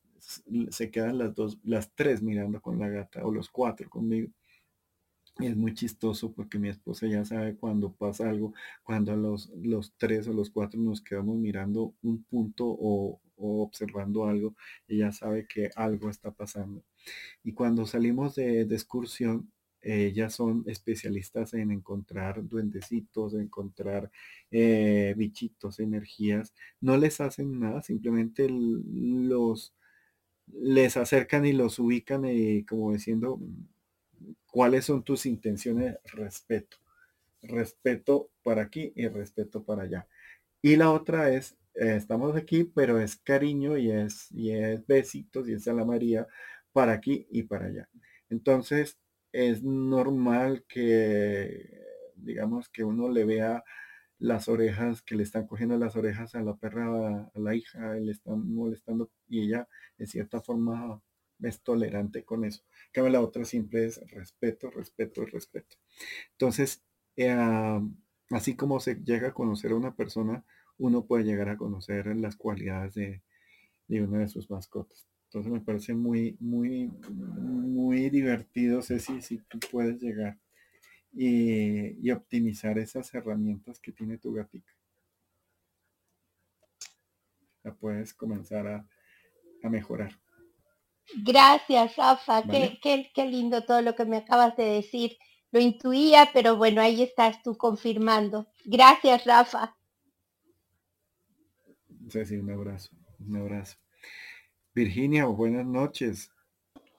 se 0.70 0.90
quedan 0.90 1.18
las 1.18 1.34
dos, 1.34 1.58
las 1.64 1.92
tres 1.94 2.22
mirando 2.22 2.60
con 2.60 2.78
la 2.78 2.88
gata 2.88 3.24
o 3.24 3.32
los 3.32 3.48
cuatro 3.50 3.88
conmigo. 3.88 4.30
Es 5.38 5.56
muy 5.56 5.74
chistoso 5.74 6.32
porque 6.32 6.58
mi 6.58 6.68
esposa 6.68 7.06
ya 7.06 7.24
sabe 7.24 7.56
cuando 7.56 7.92
pasa 7.92 8.28
algo, 8.28 8.52
cuando 8.82 9.16
los, 9.16 9.50
los 9.62 9.94
tres 9.96 10.28
o 10.28 10.32
los 10.32 10.50
cuatro 10.50 10.80
nos 10.80 11.00
quedamos 11.00 11.36
mirando 11.38 11.94
un 12.02 12.22
punto 12.24 12.66
o, 12.66 13.20
observando 13.36 14.26
algo, 14.26 14.54
ella 14.86 15.12
sabe 15.12 15.46
que 15.46 15.70
algo 15.74 16.10
está 16.10 16.30
pasando. 16.30 16.84
Y 17.42 17.52
cuando 17.54 17.86
salimos 17.86 18.34
de, 18.34 18.62
excursión, 18.62 19.50
ellas 19.80 20.34
son 20.34 20.64
especialistas 20.66 21.54
en 21.54 21.70
encontrar 21.70 22.46
duendecitos, 22.46 23.32
encontrar 23.32 24.10
eh, 24.50 25.14
bichitos, 25.16 25.80
energías. 25.80 26.52
No 26.82 26.98
les 26.98 27.20
hacen 27.22 27.60
nada, 27.60 27.82
simplemente 27.82 28.46
los 28.50 29.74
les 30.52 30.96
acercan 30.96 31.46
y 31.46 31.52
los 31.52 31.78
ubican 31.78 32.24
y 32.26 32.64
como 32.64 32.92
diciendo, 32.92 33.40
¿cuáles 34.50 34.84
son 34.86 35.02
tus 35.02 35.26
intenciones? 35.26 35.96
Respeto. 36.12 36.78
Respeto 37.42 38.30
para 38.42 38.62
aquí 38.62 38.92
y 38.96 39.08
respeto 39.08 39.64
para 39.64 39.84
allá. 39.84 40.06
Y 40.62 40.76
la 40.76 40.90
otra 40.90 41.30
es, 41.30 41.56
eh, 41.74 41.96
estamos 41.96 42.36
aquí, 42.36 42.64
pero 42.64 43.00
es 43.00 43.16
cariño 43.16 43.78
y 43.78 43.90
es, 43.90 44.30
y 44.32 44.52
es 44.52 44.86
besitos 44.86 45.48
y 45.48 45.54
es 45.54 45.66
a 45.68 45.72
la 45.72 45.84
María 45.84 46.26
para 46.72 46.92
aquí 46.92 47.26
y 47.30 47.44
para 47.44 47.66
allá. 47.66 47.88
Entonces, 48.28 48.98
es 49.32 49.62
normal 49.62 50.64
que, 50.68 51.80
digamos, 52.16 52.68
que 52.68 52.84
uno 52.84 53.08
le 53.10 53.24
vea 53.24 53.64
las 54.18 54.48
orejas, 54.48 55.02
que 55.02 55.16
le 55.16 55.22
están 55.22 55.46
cogiendo 55.46 55.78
las 55.78 55.96
orejas 55.96 56.34
a 56.34 56.42
la 56.42 56.56
perra, 56.56 57.30
a 57.34 57.38
la 57.40 57.54
hija, 57.54 57.94
le 57.94 58.12
están 58.12 58.52
molestando 58.52 59.10
y 59.28 59.46
ella 59.46 59.66
en 59.98 60.06
cierta 60.06 60.42
forma 60.42 61.00
es 61.42 61.62
tolerante 61.62 62.24
con 62.24 62.44
eso. 62.44 62.62
Que 62.92 63.02
la 63.08 63.20
otra 63.20 63.44
siempre 63.44 63.86
es 63.86 64.00
respeto, 64.10 64.70
respeto, 64.70 65.24
respeto. 65.24 65.76
Entonces, 66.32 66.82
eh, 67.16 67.80
así 68.30 68.56
como 68.56 68.80
se 68.80 68.96
llega 68.96 69.28
a 69.28 69.34
conocer 69.34 69.72
a 69.72 69.76
una 69.76 69.94
persona, 69.94 70.44
uno 70.78 71.06
puede 71.06 71.24
llegar 71.24 71.48
a 71.50 71.56
conocer 71.56 72.06
las 72.16 72.36
cualidades 72.36 72.94
de, 72.94 73.22
de 73.88 74.02
una 74.02 74.20
de 74.20 74.28
sus 74.28 74.50
mascotas. 74.50 75.06
Entonces 75.26 75.52
me 75.52 75.60
parece 75.60 75.94
muy, 75.94 76.36
muy, 76.40 76.90
muy 77.08 78.10
divertido, 78.10 78.82
Ceci, 78.82 79.22
si 79.22 79.38
tú 79.48 79.60
puedes 79.70 80.00
llegar 80.00 80.38
y, 81.12 82.10
optimizar 82.10 82.78
esas 82.78 83.14
herramientas 83.14 83.78
que 83.78 83.92
tiene 83.92 84.18
tu 84.18 84.32
gatita. 84.32 84.72
La 87.62 87.74
puedes 87.74 88.14
comenzar 88.14 88.66
a, 88.66 88.88
mejorar. 89.68 90.18
Gracias, 91.16 91.96
Rafa. 91.96 92.42
Qué, 92.42 93.10
qué, 93.14 93.26
lindo 93.26 93.64
todo 93.64 93.82
lo 93.82 93.94
que 93.94 94.04
me 94.04 94.18
acabas 94.18 94.56
de 94.56 94.64
decir. 94.64 95.16
Lo 95.50 95.60
intuía, 95.60 96.30
pero 96.32 96.56
bueno, 96.56 96.80
ahí 96.80 97.02
estás 97.02 97.42
tú 97.42 97.56
confirmando. 97.56 98.46
Gracias, 98.64 99.24
Rafa. 99.24 99.76
Sí, 102.08 102.36
un 102.36 102.50
abrazo. 102.50 102.90
Un 103.18 103.36
abrazo. 103.36 103.76
Virginia, 104.74 105.26
buenas 105.26 105.66
noches. 105.66 106.32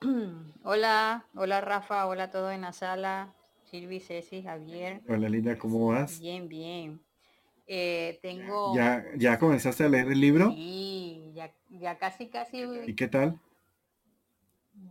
Hola, 0.64 1.26
hola 1.34 1.60
Rafa, 1.60 2.06
hola 2.06 2.24
a 2.24 2.30
todos 2.30 2.52
en 2.52 2.60
la 2.60 2.72
sala. 2.72 3.34
Silvi, 3.64 4.00
Ceci, 4.00 4.42
Javier. 4.42 5.00
Hola 5.08 5.28
Linda, 5.28 5.58
¿cómo 5.58 5.88
vas? 5.88 6.20
Bien, 6.20 6.48
bien. 6.48 7.00
Eh, 7.66 8.18
tengo... 8.20 8.76
¿Ya, 8.76 9.04
¿Ya 9.16 9.38
comenzaste 9.38 9.84
a 9.84 9.88
leer 9.88 10.08
el 10.08 10.20
libro? 10.20 10.50
Sí, 10.50 11.32
ya, 11.34 11.52
ya 11.70 11.96
casi, 11.98 12.28
casi... 12.28 12.62
¿Y 12.86 12.94
qué 12.94 13.08
tal? 13.08 13.40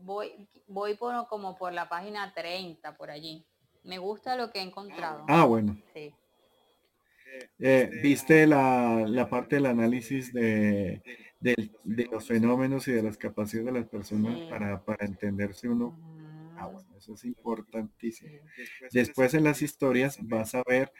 Voy, 0.02 0.48
voy 0.68 0.96
por, 0.96 1.28
como 1.28 1.56
por 1.58 1.74
la 1.74 1.88
página 1.90 2.34
30, 2.34 2.96
por 2.98 3.12
allí. 3.12 3.46
Me 3.84 3.98
gusta 3.98 4.36
lo 4.36 4.52
que 4.52 4.60
he 4.60 4.64
encontrado. 4.64 5.26
Ah, 5.28 5.46
bueno. 5.46 5.78
Sí. 5.94 6.14
Eh, 7.60 7.90
¿Viste 8.02 8.46
la, 8.46 9.06
la, 9.08 9.30
parte 9.30 9.56
del 9.56 9.68
análisis 9.68 10.34
de, 10.34 11.02
de, 11.40 11.56
los 12.12 12.28
fenómenos 12.28 12.88
y 12.88 12.92
de 12.92 13.04
las 13.04 13.18
capacidades 13.18 13.74
de 13.74 13.80
las 13.80 13.90
personas 13.90 14.42
para, 14.50 14.84
para 14.84 15.06
entenderse 15.06 15.70
uno? 15.70 15.98
Ah, 16.58 16.68
bueno, 16.68 16.90
eso 16.98 17.14
es 17.14 17.24
importantísimo. 17.26 18.32
Después 18.92 19.34
en 19.34 19.44
las 19.44 19.62
historias 19.62 20.18
vas 20.22 20.56
a 20.56 20.64
ver 20.68 20.92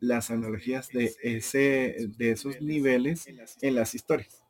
las 0.00 0.30
analogías 0.30 0.88
de 0.88 1.14
ese 1.22 1.96
de 2.18 2.32
esos 2.32 2.60
niveles 2.60 3.26
en 3.62 3.74
las 3.74 3.94
historias. 3.94 4.44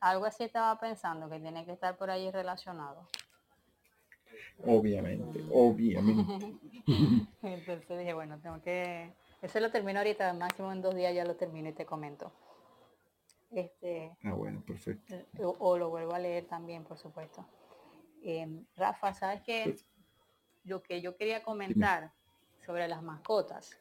Algo 0.00 0.24
así 0.24 0.44
estaba 0.44 0.78
pensando 0.80 1.28
que 1.28 1.38
tiene 1.38 1.64
que 1.64 1.72
estar 1.72 1.96
por 1.96 2.10
ahí 2.10 2.30
relacionado. 2.30 3.06
Obviamente, 4.66 5.44
obviamente. 5.52 6.58
Entonces 7.42 7.98
dije, 7.98 8.12
bueno, 8.12 8.38
tengo 8.40 8.60
que... 8.62 9.12
Eso 9.42 9.60
lo 9.60 9.70
termino 9.70 10.00
ahorita, 10.00 10.32
máximo 10.34 10.72
en 10.72 10.82
dos 10.82 10.94
días 10.94 11.14
ya 11.14 11.24
lo 11.24 11.36
termino 11.36 11.68
y 11.68 11.72
te 11.72 11.86
comento. 11.86 12.32
Este, 13.50 14.16
ah, 14.24 14.32
bueno, 14.32 14.62
perfecto. 14.64 15.14
o 15.58 15.76
lo 15.76 15.90
vuelvo 15.90 16.14
a 16.14 16.18
leer 16.18 16.46
también, 16.46 16.84
por 16.84 16.98
supuesto. 16.98 17.44
Em, 18.22 18.64
Rafa, 18.76 19.14
¿sabes 19.14 19.42
qué? 19.42 19.76
Lo 20.64 20.82
que 20.82 21.00
yo 21.00 21.16
quería 21.16 21.42
comentar 21.42 22.12
sobre 22.64 22.86
las 22.86 23.02
mascotas 23.02 23.76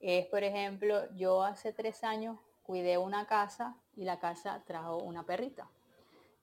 es, 0.00 0.26
por 0.26 0.44
ejemplo, 0.44 1.10
yo 1.16 1.42
hace 1.42 1.72
tres 1.72 2.04
años 2.04 2.38
cuidé 2.70 2.98
una 2.98 3.26
casa 3.26 3.74
y 3.96 4.04
la 4.04 4.20
casa 4.20 4.62
trajo 4.64 4.98
una 4.98 5.26
perrita. 5.26 5.68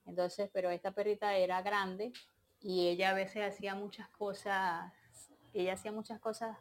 Entonces, 0.06 0.50
pero 0.52 0.70
esta 0.70 0.92
perrita 0.92 1.38
era 1.38 1.62
grande 1.62 2.12
y 2.60 2.90
ella 2.90 3.12
a 3.12 3.14
veces 3.14 3.48
hacía 3.48 3.76
muchas 3.76 4.10
cosas, 4.10 4.92
ella 5.54 5.72
hacía 5.72 5.94
muchas 5.94 6.20
cosas 6.20 6.58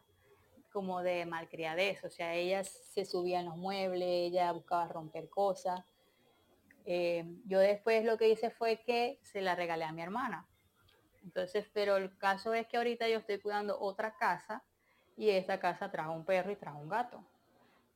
como 0.71 1.01
de 1.01 1.25
malcriadez, 1.25 2.01
o 2.05 2.09
sea, 2.09 2.33
ella 2.33 2.63
se 2.63 3.03
subía 3.03 3.41
en 3.41 3.47
los 3.47 3.57
muebles, 3.57 4.07
ella 4.07 4.53
buscaba 4.53 4.87
romper 4.87 5.29
cosas. 5.29 5.81
Em, 6.85 7.41
yo 7.45 7.59
después 7.59 8.05
lo 8.05 8.17
que 8.17 8.29
hice 8.29 8.49
fue 8.49 8.83
que 8.85 9.19
se 9.21 9.41
la 9.41 9.53
regalé 9.53 9.83
a 9.83 9.91
mi 9.91 10.01
hermana. 10.01 10.47
Entonces, 11.25 11.69
pero 11.73 11.97
el 11.97 12.17
caso 12.17 12.53
es 12.53 12.67
que 12.67 12.77
ahorita 12.77 13.09
yo 13.09 13.17
estoy 13.17 13.41
cuidando 13.41 13.77
otra 13.77 14.15
casa 14.15 14.63
y 15.17 15.29
esta 15.29 15.59
casa 15.59 15.91
trajo 15.91 16.13
un 16.13 16.23
perro 16.23 16.53
y 16.53 16.55
trajo 16.55 16.79
un 16.79 16.87
gato. 16.87 17.21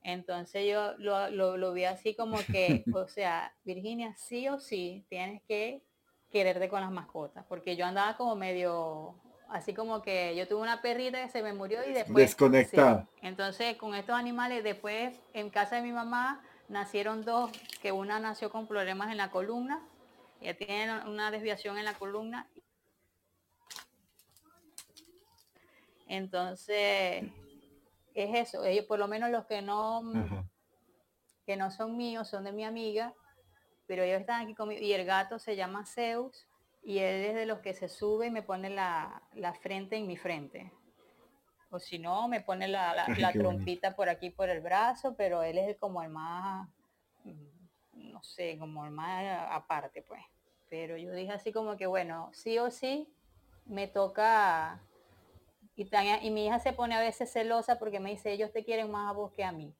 Entonces 0.03 0.65
yo 0.67 0.93
lo, 0.97 1.29
lo, 1.29 1.73
vi 1.73 1.85
así 1.85 2.15
como 2.15 2.37
que, 2.51 2.83
o 2.93 3.07
sea, 3.07 3.53
Virginia, 3.63 4.15
sí 4.17 4.47
o 4.47 4.59
sí 4.59 5.05
tienes 5.09 5.41
que 5.43 5.83
quererte 6.31 6.69
con 6.69 6.81
las 6.81 6.91
mascotas, 6.91 7.45
porque 7.47 7.75
yo 7.75 7.85
andaba 7.85 8.17
como 8.17 8.35
medio, 8.35 9.15
así 9.49 9.73
como 9.73 10.01
que 10.01 10.35
yo 10.35 10.47
tuve 10.47 10.61
una 10.61 10.81
perrita 10.81 11.21
que 11.21 11.29
se 11.29 11.43
me 11.43 11.53
murió 11.53 11.83
y 11.87 11.93
después... 11.93 12.15
Desconectada. 12.15 13.07
Entonces 13.21 13.75
con 13.77 13.93
estos 13.95 14.15
animales, 14.15 14.63
después 14.63 15.19
en 15.33 15.49
casa 15.49 15.75
de 15.75 15.81
mi 15.81 15.91
mamá 15.91 16.41
nacieron 16.69 17.23
dos, 17.23 17.51
que 17.81 17.91
una 17.91 18.19
nació 18.19 18.49
con 18.49 18.65
problemas 18.65 19.11
en 19.11 19.17
la 19.17 19.29
columna, 19.29 19.81
ella 20.39 20.57
tiene 20.57 21.05
una 21.07 21.29
desviación 21.29 21.77
en 21.77 21.85
la 21.85 21.93
columna 21.93 22.47
Entonces, 26.11 27.23
es 28.13 28.49
eso. 28.49 28.63
Ellos, 28.65 28.85
por 28.85 28.99
lo 28.99 29.07
menos 29.07 29.29
los 29.29 29.45
que 29.45 29.61
no, 29.61 30.03
que 31.45 31.55
no 31.55 31.71
son 31.71 31.97
míos, 31.97 32.27
son 32.27 32.43
de 32.43 32.51
mi 32.51 32.63
amiga, 32.63 33.13
pero 33.87 34.03
ellos 34.03 34.21
están 34.21 34.41
aquí 34.41 34.55
conmigo. 34.55 34.81
Y 34.81 34.93
el 34.93 35.05
gato 35.05 35.39
se 35.39 35.55
llama 35.55 35.85
Zeus 35.85 36.47
y 36.83 36.99
él 36.99 37.25
es 37.25 37.35
de 37.35 37.45
los 37.45 37.59
que 37.59 37.73
se 37.73 37.89
sube 37.89 38.27
y 38.27 38.31
me 38.31 38.43
pone 38.43 38.69
la, 38.69 39.21
frente 39.61 39.97
en 39.97 40.07
mi 40.07 40.17
frente. 40.17 40.71
O 41.69 41.79
si 41.79 41.99
no, 41.99 42.27
me 42.27 42.41
pone 42.41 42.67
la, 42.67 42.93
la, 43.17 43.31
trompita 43.33 43.95
por 43.95 44.09
aquí 44.09 44.29
por 44.29 44.49
el 44.49 44.61
brazo, 44.61 45.15
pero 45.15 45.41
él 45.43 45.57
es 45.57 45.77
como 45.77 46.01
el 46.01 46.09
más, 46.09 46.67
no 47.93 48.21
sé, 48.23 48.57
como 48.57 48.85
el 48.85 48.91
más 48.91 49.47
aparte, 49.51 50.01
pues. 50.01 50.21
Pero 50.69 50.97
yo 50.97 51.11
dije 51.11 51.31
así 51.31 51.51
como 51.51 51.77
que, 51.77 51.85
bueno, 51.85 52.29
sí 52.33 52.57
o 52.57 52.71
sí, 52.71 53.13
me 53.65 53.87
toca 53.87 54.81
y, 56.21 56.29
mi 56.31 56.47
hija 56.47 56.59
se 56.59 56.73
pone 56.73 56.95
a 56.95 56.99
veces 56.99 57.31
celosa 57.31 57.79
porque 57.79 57.99
me 57.99 58.11
dice, 58.11 58.31
ellos 58.31 58.51
te 58.51 58.63
quieren 58.63 58.91
más 58.91 59.09
a 59.09 59.13
vos 59.13 59.31
que 59.31 59.43
a 59.43 59.51
mí. 59.51 59.73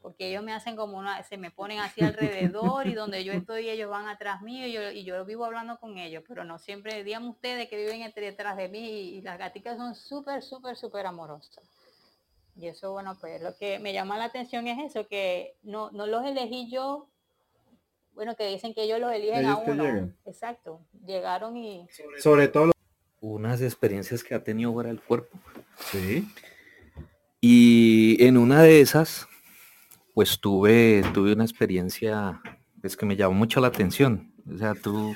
Porque 0.00 0.30
ellos 0.30 0.44
me 0.44 0.52
hacen 0.52 0.76
como 0.76 0.96
una, 0.96 1.22
se 1.24 1.36
me 1.36 1.50
ponen 1.50 1.80
así 1.80 2.02
alrededor 2.02 2.86
y 2.86 2.94
donde 2.94 3.24
yo 3.24 3.32
estoy 3.32 3.68
ellos 3.68 3.90
van 3.90 4.08
atrás 4.08 4.42
mío 4.42 4.66
y 4.66 4.72
yo, 4.72 4.90
y 4.90 5.04
yo 5.04 5.24
vivo 5.24 5.44
hablando 5.44 5.78
con 5.80 5.98
ellos, 5.98 6.22
pero 6.26 6.44
no 6.44 6.58
siempre, 6.58 7.02
díganme 7.02 7.28
ustedes 7.28 7.68
que 7.68 7.76
viven 7.76 8.12
detrás 8.14 8.56
de 8.56 8.68
mí 8.68 8.78
y, 8.78 9.22
las 9.22 9.38
gaticas 9.38 9.76
son 9.76 9.94
súper, 9.94 10.42
súper, 10.42 10.76
súper 10.76 11.06
amorosas. 11.06 11.64
Y 12.56 12.66
eso, 12.68 12.92
bueno, 12.92 13.16
pues 13.20 13.42
lo 13.42 13.56
que 13.56 13.78
me 13.78 13.92
llama 13.92 14.18
la 14.18 14.24
atención 14.24 14.66
es 14.66 14.90
eso, 14.90 15.06
que 15.06 15.56
no, 15.62 15.90
no 15.90 16.06
los 16.06 16.24
elegí 16.24 16.70
yo, 16.70 17.08
bueno, 18.12 18.34
que 18.34 18.48
dicen 18.48 18.74
que 18.74 18.82
ellos 18.82 18.98
los 18.98 19.12
eligen 19.12 19.46
a 19.46 19.56
uno. 19.56 20.12
Exacto, 20.26 20.80
llegaron 21.04 21.56
y... 21.56 21.86
Sobre 22.18 22.48
todo... 22.48 22.72
Unas 23.20 23.60
experiencias 23.60 24.22
que 24.22 24.34
ha 24.34 24.44
tenido 24.44 24.72
fuera 24.72 24.88
del 24.88 25.00
cuerpo. 25.00 25.38
Sí. 25.90 26.28
Y 27.40 28.22
en 28.24 28.36
una 28.36 28.62
de 28.62 28.80
esas, 28.80 29.28
pues 30.14 30.40
tuve, 30.40 31.02
tuve 31.14 31.32
una 31.32 31.44
experiencia 31.44 32.40
pues, 32.80 32.96
que 32.96 33.06
me 33.06 33.16
llamó 33.16 33.34
mucho 33.34 33.60
la 33.60 33.68
atención. 33.68 34.32
O 34.52 34.56
sea, 34.56 34.74
tú, 34.74 35.14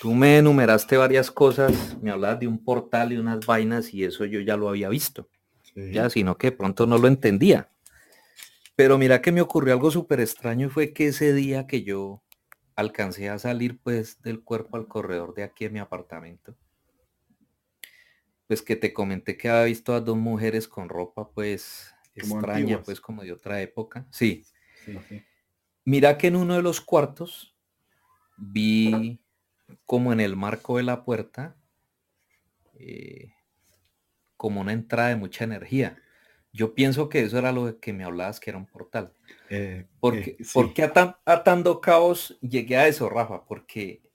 tú 0.00 0.14
me 0.14 0.38
enumeraste 0.38 0.96
varias 0.96 1.30
cosas, 1.30 1.96
me 2.00 2.10
hablabas 2.10 2.40
de 2.40 2.46
un 2.46 2.62
portal 2.62 3.12
y 3.12 3.16
unas 3.16 3.44
vainas 3.46 3.92
y 3.92 4.04
eso 4.04 4.24
yo 4.24 4.40
ya 4.40 4.56
lo 4.56 4.68
había 4.68 4.88
visto. 4.88 5.28
Ya, 5.74 6.10
sino 6.10 6.36
que 6.36 6.50
pronto 6.50 6.86
no 6.86 6.98
lo 6.98 7.06
entendía. 7.06 7.70
Pero 8.74 8.98
mira 8.98 9.22
que 9.22 9.32
me 9.32 9.40
ocurrió 9.40 9.74
algo 9.74 9.90
súper 9.90 10.20
extraño 10.20 10.70
fue 10.70 10.92
que 10.92 11.08
ese 11.08 11.32
día 11.32 11.66
que 11.66 11.82
yo 11.82 12.22
alcancé 12.76 13.28
a 13.28 13.38
salir 13.38 13.80
pues 13.80 14.22
del 14.22 14.42
cuerpo 14.42 14.76
al 14.76 14.86
corredor 14.86 15.34
de 15.34 15.42
aquí 15.42 15.64
en 15.64 15.72
mi 15.72 15.78
apartamento, 15.80 16.54
pues 18.48 18.62
que 18.62 18.76
te 18.76 18.92
comenté 18.92 19.36
que 19.36 19.48
había 19.48 19.64
visto 19.64 19.94
a 19.94 20.00
dos 20.00 20.16
mujeres 20.16 20.66
con 20.66 20.88
ropa 20.88 21.30
pues 21.30 21.94
extraña, 22.14 22.82
pues 22.82 23.00
como 23.00 23.22
de 23.22 23.32
otra 23.32 23.60
época. 23.60 24.06
Sí. 24.10 24.44
Mira 25.84 26.18
que 26.18 26.28
en 26.28 26.36
uno 26.36 26.56
de 26.56 26.62
los 26.62 26.80
cuartos 26.80 27.54
vi 28.38 29.20
como 29.84 30.12
en 30.12 30.20
el 30.20 30.34
marco 30.34 30.78
de 30.78 30.82
la 30.82 31.04
puerta 31.04 31.56
eh, 32.78 33.32
como 34.38 34.62
una 34.62 34.72
entrada 34.72 35.10
de 35.10 35.16
mucha 35.16 35.44
energía. 35.44 36.02
Yo 36.50 36.74
pienso 36.74 37.10
que 37.10 37.20
eso 37.20 37.36
era 37.38 37.52
lo 37.52 37.78
que 37.78 37.92
me 37.92 38.04
hablabas, 38.04 38.40
que 38.40 38.48
era 38.48 38.58
un 38.58 38.66
portal. 38.66 39.12
Eh, 39.50 39.86
porque, 40.00 40.38
porque 40.54 40.82
atando 40.82 41.80
caos 41.82 42.38
llegué 42.40 42.78
a 42.78 42.88
eso, 42.88 43.10
Rafa? 43.10 43.44
Porque 43.44 44.07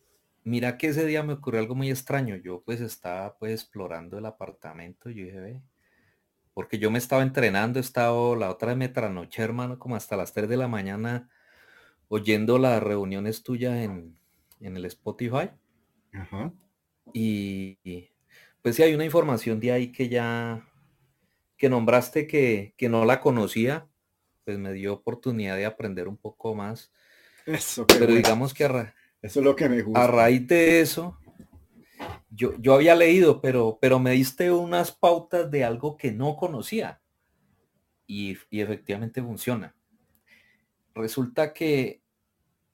Mira 0.44 0.78
que 0.78 0.88
ese 0.88 1.06
día 1.06 1.24
me 1.24 1.34
ocurrió 1.34 1.62
algo 1.62 1.76
muy 1.76 1.90
extraño. 1.90 2.36
Yo 2.36 2.62
pues 2.64 2.82
estaba 2.82 3.38
pues 3.38 3.54
explorando 3.54 4.18
el 4.18 4.26
apartamento. 4.26 5.10
Yo 5.10 5.26
dije, 5.26 5.40
ve, 5.40 5.62
porque 6.54 6.80
yo 6.80 6.92
me 6.92 7.00
estaba 7.00 7.24
entrenando, 7.24 7.80
he 7.80 7.82
estado 7.82 8.36
la 8.36 8.50
otra 8.52 8.70
vez 8.70 8.78
me 8.78 8.90
trasnoché, 8.90 9.42
hermano, 9.42 9.80
como 9.80 9.96
hasta 9.96 10.18
las 10.18 10.34
3 10.34 10.48
de 10.50 10.58
la 10.58 10.68
mañana 10.68 11.30
oyendo 12.10 12.60
las 12.60 12.82
reuniones 12.84 13.42
tuyas 13.44 13.76
en, 13.76 14.18
el 14.60 14.86
Spotify. 14.86 15.50
Ajá. 16.14 16.54
Y, 17.12 17.78
pues 18.62 18.76
sí 18.76 18.84
hay 18.84 18.94
una 18.94 19.06
información 19.06 19.60
de 19.60 19.72
ahí 19.72 19.92
que 19.92 20.10
ya, 20.10 20.66
que 21.58 21.70
nombraste 21.70 22.28
que, 22.28 22.76
que 22.78 22.88
no 22.88 23.04
la 23.06 23.20
conocía, 23.20 23.88
pues 24.46 24.58
me 24.58 24.74
dio 24.74 24.94
oportunidad 24.94 25.58
de 25.58 25.66
aprender 25.66 26.08
un 26.08 26.18
poco 26.18 26.54
más. 26.54 26.92
Eso, 27.46 27.86
pero 27.88 28.14
digamos 28.14 28.54
que 28.54 28.64
a, 28.66 28.94
eso 29.24 29.40
es 29.40 29.46
lo 29.46 29.56
que 29.56 29.70
me 29.70 29.82
gusta. 29.82 30.04
A 30.04 30.08
raíz 30.08 30.46
de 30.48 30.82
eso, 30.82 31.18
yo, 32.30 32.54
yo 32.60 32.74
había 32.74 32.94
leído, 32.94 33.40
pero, 33.40 33.80
pero 33.82 33.98
me 33.98 34.12
diste 34.12 34.52
unas 34.52 34.92
pautas 34.92 35.50
de 35.50 35.64
algo 35.64 35.96
que 35.96 36.12
no 36.12 36.36
conocía. 36.36 37.02
Y, 38.06 38.38
efectivamente 38.52 39.24
funciona. 39.24 39.76
Resulta 40.94 41.54
que, 41.54 42.04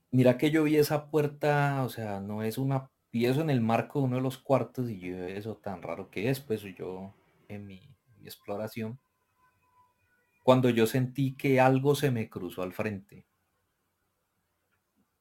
mira 0.10 0.40
que 0.40 0.50
yo 0.50 0.64
vi 0.64 0.78
esa 0.78 1.12
puerta, 1.12 1.84
o 1.84 1.90
sea, 1.90 2.20
no 2.20 2.42
es 2.42 2.58
una, 2.58 2.90
pieza 3.12 3.42
en 3.42 3.50
el 3.50 3.62
marco 3.62 4.00
de 4.00 4.06
uno 4.06 4.16
de 4.18 4.22
los 4.22 4.38
cuartos 4.38 4.90
y 4.90 5.00
yo 5.00 5.24
eso 5.24 5.58
tan 5.58 5.82
raro 5.82 6.10
que 6.10 6.30
es, 6.30 6.40
pues 6.40 6.62
yo 6.62 7.16
en 7.48 7.66
mi 7.66 7.96
exploración, 8.24 9.00
cuando 10.44 10.70
yo 10.70 10.86
sentí 10.86 11.36
que 11.36 11.60
algo 11.60 11.96
se 11.96 12.12
me 12.12 12.30
cruzó 12.30 12.62
al 12.62 12.74
frente, 12.74 13.26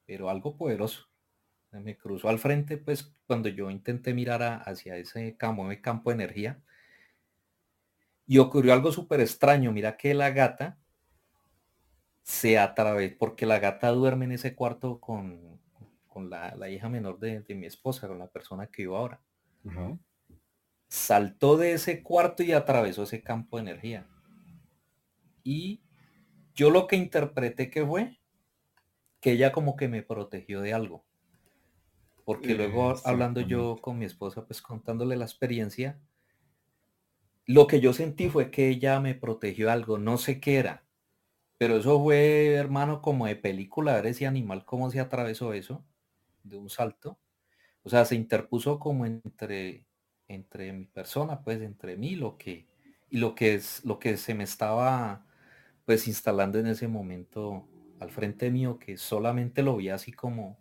pero 0.05 0.29
algo 0.29 0.55
poderoso 0.55 1.08
me 1.71 1.97
cruzó 1.97 2.29
al 2.29 2.39
frente, 2.39 2.77
pues 2.77 3.13
cuando 3.27 3.49
yo 3.49 3.69
intenté 3.69 4.13
mirar 4.13 4.63
hacia 4.65 4.97
ese 4.97 5.35
campo, 5.37 5.69
ese 5.71 5.81
campo 5.81 6.09
de 6.09 6.15
energía, 6.15 6.61
y 8.25 8.37
ocurrió 8.37 8.73
algo 8.73 8.91
súper 8.91 9.21
extraño. 9.21 9.71
Mira 9.71 9.97
que 9.97 10.13
la 10.13 10.31
gata 10.31 10.77
se 12.23 12.57
atravesó, 12.59 13.15
porque 13.17 13.45
la 13.45 13.59
gata 13.59 13.89
duerme 13.89 14.25
en 14.25 14.33
ese 14.33 14.55
cuarto 14.55 14.99
con, 14.99 15.59
con 16.07 16.29
la, 16.29 16.69
hija 16.69 16.89
menor 16.89 17.19
de, 17.19 17.43
mi 17.55 17.65
esposa, 17.65 18.07
con 18.07 18.19
la 18.19 18.27
persona 18.27 18.67
que 18.67 18.83
vivo 18.83 18.97
ahora. 18.97 19.21
Saltó 20.87 21.57
de 21.57 21.73
ese 21.73 22.03
cuarto 22.03 22.43
y 22.43 22.51
atravesó 22.51 23.03
ese 23.03 23.21
campo 23.21 23.57
de 23.57 23.63
energía. 23.63 24.07
Y 25.43 25.81
yo 26.53 26.69
lo 26.69 26.87
que 26.87 26.97
interpreté 26.97 27.69
que 27.69 27.85
fue 27.85 28.19
que 29.19 29.31
ella 29.31 29.51
como 29.51 29.75
que 29.75 29.87
me 29.87 30.03
protegió 30.03 30.61
de 30.61 30.73
algo 30.73 31.08
porque 32.29 32.53
luego 32.53 32.93
hablando 33.05 33.41
yo 33.41 33.77
con 33.81 33.97
mi 33.97 34.05
esposa, 34.05 34.45
pues 34.45 34.61
contándole 34.61 35.15
la 35.15 35.25
experiencia, 35.25 35.99
lo 37.47 37.65
que 37.65 37.79
yo 37.79 37.91
sentí 37.91 38.29
fue 38.29 38.51
que 38.51 38.69
ella 38.69 38.99
me 38.99 39.15
protegió 39.15 39.71
algo, 39.71 39.97
no 39.97 40.19
sé 40.19 40.39
qué 40.39 40.57
era, 40.57 40.83
pero 41.57 41.77
eso 41.77 41.99
fue, 41.99 42.53
hermano, 42.53 43.01
como 43.01 43.25
de 43.25 43.35
película, 43.35 43.95
ver 43.95 44.05
ese 44.05 44.27
animal, 44.27 44.63
cómo 44.63 44.91
se 44.91 44.99
atravesó 44.99 45.53
eso, 45.53 45.83
de 46.43 46.57
un 46.57 46.69
salto. 46.69 47.17
O 47.81 47.89
sea, 47.89 48.05
se 48.05 48.13
interpuso 48.13 48.77
como 48.77 49.07
entre, 49.07 49.87
entre 50.27 50.71
mi 50.71 50.85
persona, 50.85 51.41
pues 51.41 51.59
entre 51.63 51.97
mí, 51.97 52.15
lo 52.15 52.37
que, 52.37 52.67
y 53.09 53.17
lo 53.17 53.33
que 53.33 53.55
es, 53.55 53.83
lo 53.83 53.97
que 53.97 54.17
se 54.17 54.35
me 54.35 54.43
estaba, 54.43 55.25
pues 55.83 56.07
instalando 56.07 56.59
en 56.59 56.67
ese 56.67 56.87
momento 56.87 57.67
al 57.99 58.11
frente 58.11 58.51
mío, 58.51 58.77
que 58.77 58.97
solamente 58.97 59.63
lo 59.63 59.77
vi 59.77 59.89
así 59.89 60.11
como, 60.11 60.59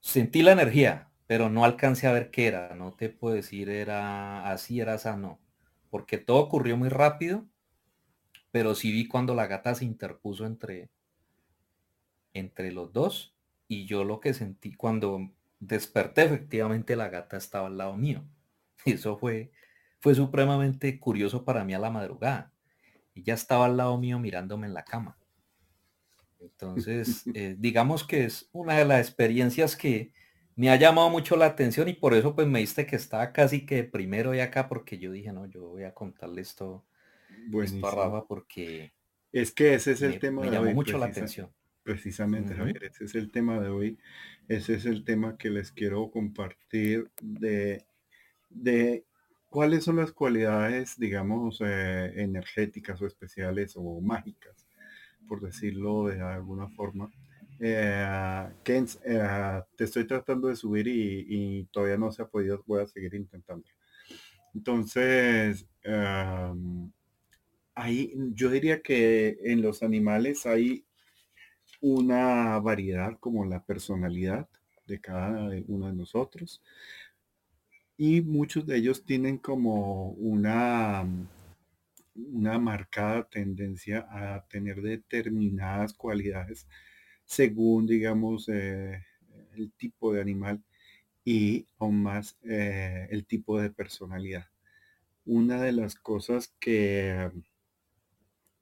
Sentí 0.00 0.42
la 0.42 0.52
energía, 0.52 1.10
pero 1.26 1.50
no 1.50 1.64
alcancé 1.64 2.06
a 2.06 2.12
ver 2.12 2.30
qué 2.30 2.46
era. 2.46 2.74
No 2.74 2.92
te 2.94 3.08
puedo 3.10 3.34
decir 3.34 3.68
era 3.68 4.50
así, 4.50 4.80
era 4.80 4.98
sano. 4.98 5.40
Porque 5.90 6.18
todo 6.18 6.38
ocurrió 6.38 6.76
muy 6.76 6.88
rápido, 6.88 7.46
pero 8.50 8.74
sí 8.74 8.92
vi 8.92 9.06
cuando 9.06 9.34
la 9.34 9.46
gata 9.46 9.74
se 9.74 9.84
interpuso 9.84 10.46
entre, 10.46 10.90
entre 12.34 12.72
los 12.72 12.92
dos. 12.92 13.34
Y 13.68 13.86
yo 13.86 14.04
lo 14.04 14.20
que 14.20 14.34
sentí 14.34 14.74
cuando 14.74 15.30
desperté, 15.60 16.24
efectivamente 16.24 16.96
la 16.96 17.08
gata 17.08 17.36
estaba 17.36 17.66
al 17.66 17.78
lado 17.78 17.96
mío. 17.96 18.24
Y 18.84 18.92
eso 18.92 19.18
fue, 19.18 19.50
fue 20.00 20.14
supremamente 20.14 21.00
curioso 21.00 21.44
para 21.44 21.64
mí 21.64 21.74
a 21.74 21.78
la 21.80 21.90
madrugada. 21.90 22.52
Ya 23.14 23.34
estaba 23.34 23.66
al 23.66 23.76
lado 23.76 23.98
mío 23.98 24.18
mirándome 24.20 24.68
en 24.68 24.74
la 24.74 24.84
cama. 24.84 25.17
Entonces, 26.40 27.24
eh, 27.34 27.56
digamos 27.58 28.04
que 28.04 28.24
es 28.24 28.48
una 28.52 28.74
de 28.74 28.84
las 28.84 29.00
experiencias 29.00 29.76
que 29.76 30.12
me 30.54 30.70
ha 30.70 30.76
llamado 30.76 31.10
mucho 31.10 31.36
la 31.36 31.46
atención 31.46 31.88
y 31.88 31.94
por 31.94 32.14
eso 32.14 32.34
pues 32.34 32.46
me 32.46 32.60
diste 32.60 32.86
que 32.86 32.96
estaba 32.96 33.32
casi 33.32 33.66
que 33.66 33.84
primero 33.84 34.34
y 34.34 34.40
acá 34.40 34.68
porque 34.68 34.98
yo 34.98 35.12
dije, 35.12 35.32
no, 35.32 35.46
yo 35.46 35.68
voy 35.68 35.84
a 35.84 35.94
contarle 35.94 36.42
esto, 36.42 36.84
a 37.54 37.90
Rafa 37.90 38.26
porque... 38.26 38.92
Es 39.32 39.52
que 39.52 39.74
ese 39.74 39.92
es 39.92 40.02
el 40.02 40.18
tema 40.18 40.42
me 40.42 40.50
llamó 40.50 40.72
mucho 40.72 40.96
la 40.96 41.06
atención. 41.06 41.52
Precisamente, 41.82 42.54
Javier, 42.54 42.84
ese 42.84 43.04
es 43.04 43.14
el 43.14 43.30
tema 43.30 43.60
de 43.60 43.68
hoy. 43.68 43.98
Ese 44.48 44.74
es 44.74 44.84
el 44.86 45.04
tema 45.04 45.36
que 45.36 45.50
les 45.50 45.70
quiero 45.70 46.10
compartir 46.10 47.10
de, 47.20 47.84
de 48.48 49.04
cuáles 49.50 49.84
son 49.84 49.96
las 49.96 50.12
cualidades, 50.12 50.98
digamos, 50.98 51.60
eh, 51.64 52.12
energéticas 52.16 53.00
o 53.02 53.06
especiales 53.06 53.74
o 53.76 54.00
mágicas 54.00 54.67
por 55.28 55.40
decirlo 55.40 56.06
de 56.06 56.20
alguna 56.20 56.68
forma. 56.70 57.10
Eh, 57.60 58.48
eh, 58.64 59.62
te 59.76 59.84
estoy 59.84 60.06
tratando 60.06 60.48
de 60.48 60.56
subir 60.56 60.86
y, 60.88 61.64
todavía 61.72 61.96
no 61.96 62.12
se 62.12 62.22
ha 62.22 62.28
podido, 62.28 62.62
voy 62.66 62.82
a 62.82 62.86
seguir 62.86 63.14
intentando. 63.14 63.66
Entonces, 64.54 65.66
em, 65.82 66.90
ahí 67.74 68.12
yo 68.34 68.50
diría 68.50 68.80
que 68.82 69.38
en 69.44 69.62
los 69.62 69.82
animales 69.82 70.46
hay 70.46 70.84
una 71.80 72.58
variedad 72.58 73.18
como 73.20 73.44
la 73.44 73.62
personalidad 73.64 74.48
de 74.86 75.00
cada 75.00 75.50
uno 75.68 75.86
de 75.86 75.92
nosotros 75.92 76.62
y 77.96 78.20
muchos 78.22 78.64
de 78.66 78.76
ellos 78.76 79.04
tienen 79.04 79.38
como 79.38 80.10
una 80.12 81.04
una 82.18 82.58
marcada 82.58 83.28
tendencia 83.28 84.06
a 84.10 84.46
tener 84.48 84.82
determinadas 84.82 85.94
cualidades 85.94 86.66
según, 87.24 87.86
digamos, 87.86 88.48
eh, 88.48 89.04
el 89.56 89.72
tipo 89.72 90.12
de 90.12 90.20
animal 90.22 90.62
y 91.24 91.66
aún 91.78 92.02
más 92.02 92.38
eh, 92.44 93.06
el 93.10 93.26
tipo 93.26 93.60
de 93.60 93.70
personalidad. 93.70 94.46
Una 95.26 95.62
de 95.62 95.72
las 95.72 95.94
cosas 95.96 96.54
que, 96.60 97.30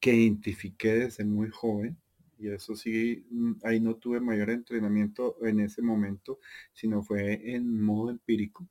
que 0.01 0.15
identifiqué 0.15 0.95
desde 0.95 1.25
muy 1.25 1.51
joven, 1.51 1.97
y 2.39 2.49
eso 2.49 2.75
sí, 2.77 3.27
mm, 3.31 3.53
ahí 3.65 3.81
no 3.81 3.97
tuve 3.97 4.21
mayor 4.21 4.51
entrenamiento 4.51 5.37
en 5.47 5.61
ese 5.61 5.83
momento, 5.83 6.41
sino 6.73 7.03
fue 7.03 7.55
en 7.55 7.81
modo 7.81 8.11
empírico, 8.11 8.69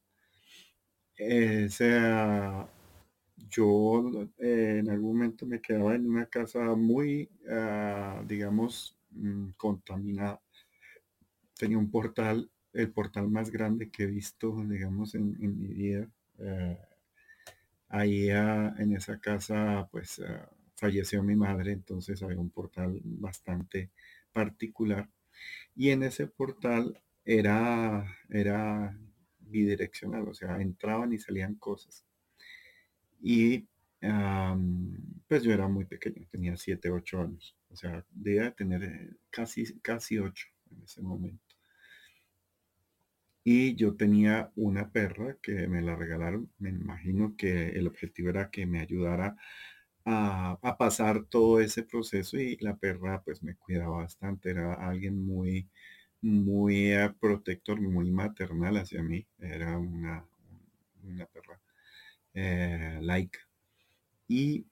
es 1.17 1.79
yo 3.37 4.29
eh, 4.39 4.77
en 4.79 4.89
algún 4.89 5.13
momento 5.17 5.45
me 5.45 5.61
quedaba 5.61 5.95
en 5.95 6.09
una 6.09 6.25
casa 6.27 6.59
muy, 6.75 7.29
ah, 7.49 8.23
digamos, 8.27 8.97
mm, 9.11 9.51
contaminada. 9.57 10.41
Tenía 11.57 11.77
un 11.77 11.89
portal, 11.89 12.49
el 12.73 12.91
portal 12.91 13.29
más 13.29 13.49
grande 13.51 13.89
que 13.89 14.03
he 14.03 14.07
visto, 14.07 14.55
digamos, 14.67 15.15
en, 15.15 15.37
mi 15.39 15.67
vida. 15.73 16.09
Eh, 16.39 16.77
ahí 17.89 18.29
ah, 18.29 18.73
en 18.77 18.95
esa 18.95 19.19
casa, 19.19 19.87
pues 19.91 20.19
ah, 20.19 20.49
falleció 20.75 21.23
mi 21.23 21.35
madre, 21.35 21.71
entonces 21.71 22.21
había 22.23 22.39
un 22.39 22.49
portal 22.49 22.99
bastante 23.03 23.91
particular. 24.33 25.09
Y 25.75 25.89
en 25.91 26.03
ese 26.03 26.27
portal 26.27 27.01
era, 27.25 28.05
era 28.29 28.97
bidireccional, 29.39 30.27
o 30.27 30.33
sea, 30.33 30.61
entraban 30.61 31.13
y 31.13 31.19
salían 31.19 31.55
cosas. 31.55 32.04
Y 33.21 33.67
pues 35.27 35.43
yo 35.43 35.51
era 35.53 35.67
muy 35.67 35.85
pequeño, 35.85 36.27
tenía 36.31 36.55
7, 36.57 36.89
8 36.89 37.21
años. 37.21 37.55
O 37.69 37.75
sea, 37.75 38.05
debía 38.11 38.51
tener 38.51 38.83
eh, 38.83 39.09
casi, 39.29 39.79
casi 39.79 40.19
8 40.19 40.47
en 40.71 40.83
ese 40.83 41.01
momento. 41.01 41.43
Y 43.43 43.75
yo 43.75 43.95
tenía 43.95 44.51
una 44.55 44.91
perra 44.91 45.37
que 45.41 45.67
me 45.67 45.81
la 45.81 45.95
regalaron. 45.95 46.51
Me 46.57 46.69
imagino 46.69 47.35
que 47.37 47.69
el 47.69 47.87
objetivo 47.87 48.29
era 48.29 48.49
que 48.49 48.65
me 48.65 48.79
ayudara 48.81 49.35
a, 50.05 50.57
a, 50.61 50.77
pasar 50.77 51.25
todo 51.25 51.59
ese 51.61 51.83
proceso 51.83 52.37
y 52.37 52.57
la 52.57 52.75
perra 52.77 53.21
pues 53.23 53.43
me 53.43 53.55
cuidaba 53.55 53.97
bastante. 53.97 54.51
Era 54.51 54.73
alguien 54.75 55.25
muy, 55.25 55.69
muy 56.21 56.91
eh, 56.93 57.13
protector, 57.19 57.79
muy 57.81 58.11
maternal 58.11 58.77
hacia 58.77 59.03
mí. 59.03 59.25
Era 59.39 59.77
una, 59.77 60.25
una 61.03 61.25
perra 61.27 61.59
eh, 62.35 62.99
laica. 63.01 63.39
Y 64.27 64.65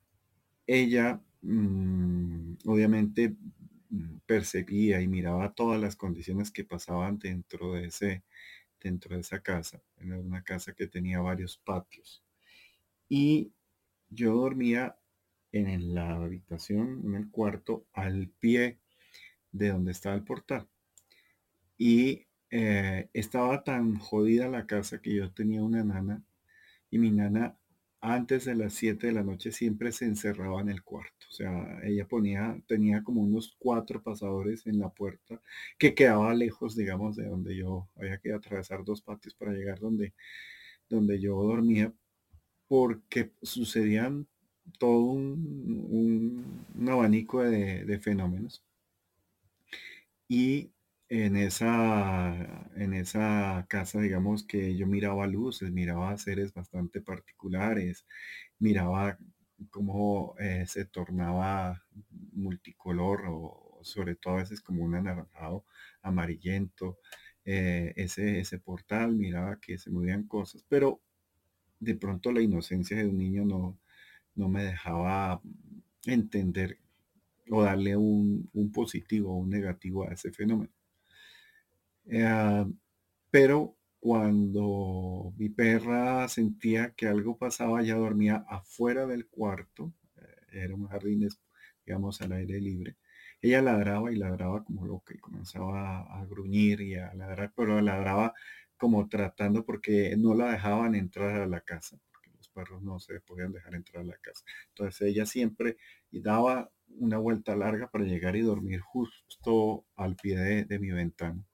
ella 0.67 1.21
mm, 1.41 2.55
obviamente 2.65 3.35
mm, 3.89 4.17
percibía 4.25 5.01
y 5.01 5.07
miraba 5.07 5.53
todas 5.53 5.81
las 5.81 5.95
condiciones 5.95 6.51
que 6.51 6.63
pasaban 6.65 7.19
dentro 7.19 7.73
de 7.73 7.87
ese 7.87 8.23
dentro 8.81 9.15
de 9.15 9.21
esa 9.21 9.39
casa. 9.41 9.81
Era 9.97 10.19
una 10.19 10.43
casa 10.43 10.73
que 10.73 10.87
tenía 10.87 11.21
varios 11.21 11.57
patios. 11.57 12.21
Y 13.09 13.53
yo 14.09 14.35
dormía 14.35 14.97
en 15.53 15.95
la 15.95 16.15
habitación, 16.15 17.01
en 17.05 17.15
el 17.15 17.31
cuarto, 17.31 17.85
al 17.93 18.27
pie 18.39 18.79
de 19.51 19.69
donde 19.69 19.91
estaba 19.91 20.15
el 20.15 20.23
portal. 20.23 20.67
Y 21.77 22.27
eh, 22.49 23.09
estaba 23.13 23.63
tan 23.63 23.97
jodida 23.97 24.49
la 24.49 24.67
casa 24.67 25.01
que 25.01 25.15
yo 25.15 25.31
tenía 25.31 25.63
una 25.63 25.83
nana 25.83 26.23
y 26.93 26.99
mi 26.99 27.09
nana 27.09 27.57
antes 28.01 28.45
de 28.45 28.53
las 28.53 28.73
7 28.75 29.07
de 29.07 29.13
la 29.13 29.23
noche 29.23 29.51
siempre 29.51 29.91
se 29.91 30.05
encerraba 30.05 30.61
en 30.61 30.69
el 30.69 30.83
cuarto. 30.83 31.25
O 31.27 31.31
sea, 31.31 31.79
ella 31.83 32.07
ponía, 32.07 32.61
tenía 32.67 33.03
como 33.03 33.23
unos 33.23 33.55
cuatro 33.57 34.03
pasadores 34.03 34.67
en 34.67 34.77
la 34.77 34.89
puerta 34.89 35.41
que 35.79 35.95
quedaba 35.95 36.35
lejos, 36.35 36.75
digamos, 36.75 37.15
de 37.15 37.25
donde 37.25 37.55
yo 37.55 37.89
había 37.95 38.19
que 38.19 38.31
atravesar 38.31 38.83
dos 38.83 39.01
patios 39.01 39.33
para 39.33 39.53
llegar 39.53 39.79
donde, 39.79 40.13
donde 40.87 41.19
yo 41.19 41.41
dormía, 41.41 41.91
porque 42.67 43.31
sucedían 43.41 44.27
todo 44.77 44.99
un, 44.99 46.65
abanico 46.87 47.41
de, 47.41 47.85
de 47.85 47.99
fenómenos. 47.99 48.63
Y 50.27 50.72
en 51.13 51.37
esa, 51.37 52.69
en 52.75 52.93
esa 52.95 53.65
casa, 53.69 54.01
digamos 54.01 54.43
que 54.43 54.75
yo 54.75 54.87
miraba 54.87 55.27
luces, 55.27 55.71
miraba 55.71 56.17
seres 56.17 56.53
bastante 56.53 57.01
particulares, 57.01 58.05
miraba 58.59 59.17
cómo 59.69 60.35
eh, 60.39 60.65
se 60.67 60.85
tornaba 60.85 61.83
multicolor 62.33 63.25
o 63.29 63.79
sobre 63.83 64.15
todo 64.15 64.35
a 64.35 64.37
veces 64.37 64.61
como 64.61 64.83
un 64.83 64.95
anaranjado 64.95 65.65
amarillento. 66.01 66.97
Eh, 67.45 67.93
ese, 67.97 68.39
ese 68.39 68.57
portal, 68.59 69.15
miraba 69.15 69.59
que 69.59 69.77
se 69.77 69.91
movían 69.91 70.23
cosas, 70.27 70.65
pero 70.69 71.01
de 71.79 71.95
pronto 71.95 72.31
la 72.31 72.41
inocencia 72.41 72.97
de 72.97 73.07
un 73.07 73.17
niño 73.19 73.45
no, 73.45 73.79
no 74.35 74.49
me 74.49 74.63
dejaba 74.65 75.41
entender 76.07 76.79
o 77.51 77.63
darle 77.63 77.97
un, 77.97 78.49
un 78.53 78.71
positivo 78.71 79.33
o 79.33 79.37
un 79.37 79.49
negativo 79.51 80.05
a 80.07 80.13
ese 80.13 80.31
fenómeno. 80.31 80.71
Eh, 82.05 82.65
pero 83.31 83.77
cuando 83.99 85.33
mi 85.37 85.49
perra 85.49 86.27
sentía 86.27 86.93
que 86.93 87.07
algo 87.07 87.37
pasaba, 87.37 87.81
ya 87.83 87.95
dormía 87.95 88.45
afuera 88.49 89.07
del 89.07 89.27
cuarto, 89.27 89.93
eh, 90.17 90.61
era 90.63 90.75
un 90.75 90.87
jardín, 90.87 91.27
digamos, 91.85 92.21
al 92.21 92.33
aire 92.33 92.59
libre. 92.61 92.97
Ella 93.41 93.61
ladraba 93.61 94.11
y 94.11 94.17
ladraba 94.17 94.63
como 94.63 94.85
loca 94.85 95.13
y 95.13 95.19
comenzaba 95.19 96.01
a, 96.01 96.25
gruñir 96.25 96.81
y 96.81 96.95
a 96.95 97.13
ladrar, 97.13 97.53
pero 97.55 97.81
ladraba 97.81 98.33
como 98.77 99.07
tratando 99.09 99.65
porque 99.65 100.15
no 100.17 100.33
la 100.33 100.51
dejaban 100.51 100.95
entrar 100.95 101.41
a 101.41 101.47
la 101.47 101.61
casa, 101.61 101.97
porque 102.11 102.29
los 102.31 102.49
perros 102.49 102.83
no 102.83 102.99
se 102.99 103.19
podían 103.21 103.51
dejar 103.53 103.75
entrar 103.75 104.03
a 104.03 104.05
la 104.05 104.17
casa. 104.17 104.43
Entonces 104.69 105.01
ella 105.09 105.25
siempre 105.25 105.77
daba 106.11 106.71
una 106.87 107.17
vuelta 107.17 107.55
larga 107.55 107.89
para 107.89 108.05
llegar 108.05 108.35
y 108.35 108.41
dormir 108.41 108.81
justo 108.81 109.85
al 109.95 110.15
pie 110.15 110.65
de 110.65 110.79
mi 110.79 110.91
ventana. 110.91 111.45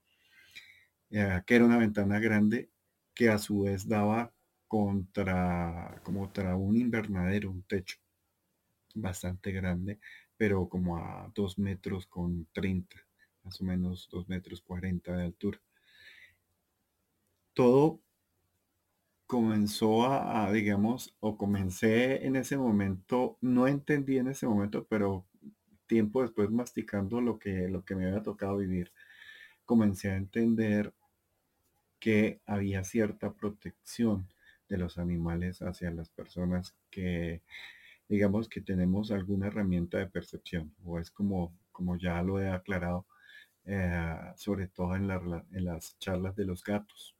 Eh, 1.11 1.41
que 1.45 1.55
era 1.55 1.65
una 1.65 1.77
ventana 1.77 2.19
grande 2.19 2.69
que 3.15 3.29
a 3.29 3.37
su 3.37 3.61
vez 3.61 3.87
daba 3.87 4.31
contra, 4.67 5.99
como 6.03 6.21
contra 6.21 6.55
un 6.55 6.77
invernadero, 6.77 7.49
un 7.49 7.63
techo 7.63 7.97
bastante 8.95 9.51
grande, 9.51 9.99
pero 10.37 10.69
como 10.69 10.97
a 10.97 11.31
dos 11.33 11.57
metros 11.57 12.05
con 12.05 12.47
30, 12.53 12.97
más 13.43 13.59
o 13.61 13.63
menos 13.65 14.07
dos 14.11 14.27
metros 14.29 14.61
40 14.61 15.15
de 15.17 15.23
altura. 15.25 15.59
Todo 17.53 18.01
comenzó 19.25 20.11
a, 20.11 20.51
digamos, 20.51 21.15
o 21.19 21.37
comencé 21.37 22.25
en 22.25 22.35
ese 22.35 22.57
momento, 22.57 23.37
no 23.41 23.67
entendí 23.67 24.17
en 24.17 24.27
ese 24.27 24.47
momento, 24.47 24.87
pero 24.87 25.25
tiempo 25.87 26.21
después 26.21 26.49
masticando 26.51 27.21
lo 27.21 27.37
que, 27.37 27.67
lo 27.67 27.83
que 27.85 27.95
me 27.95 28.07
había 28.07 28.23
tocado 28.23 28.57
vivir, 28.57 28.91
comencé 29.65 30.09
a 30.09 30.17
entender 30.17 30.93
que 31.99 32.39
había 32.45 32.83
cierta 32.83 33.33
protección 33.33 34.27
de 34.69 34.77
los 34.77 34.97
animales 34.97 35.61
hacia 35.61 35.91
las 35.91 36.09
personas 36.09 36.75
que 36.91 37.41
digamos 38.07 38.49
que 38.49 38.61
tenemos 38.61 39.11
alguna 39.11 39.47
herramienta 39.47 39.97
de 39.97 40.07
percepción 40.07 40.73
o 40.83 40.99
es 40.99 41.11
como 41.11 41.53
como 41.71 41.97
ya 41.97 42.21
lo 42.23 42.41
he 42.41 42.49
aclarado 42.49 43.05
eh, 43.71 44.33
sobre 44.35 44.67
todo 44.67 44.95
en, 44.95 45.07
las 45.07 45.99
charlas 45.99 46.35
de 46.35 46.43
los 46.43 46.63
gatos. 46.63 47.15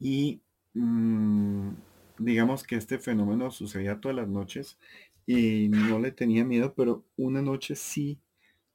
Y 0.00 0.40
mm, 0.74 1.70
digamos 2.18 2.64
que 2.64 2.76
este 2.76 2.98
fenómeno 2.98 3.52
sucedía 3.52 4.00
todas 4.00 4.16
las 4.16 4.28
noches 4.28 4.78
y 5.24 5.68
no 5.68 6.00
le 6.00 6.10
tenía 6.10 6.44
miedo 6.44 6.74
pero 6.74 7.04
una 7.16 7.40
noche 7.42 7.76
sí 7.76 8.20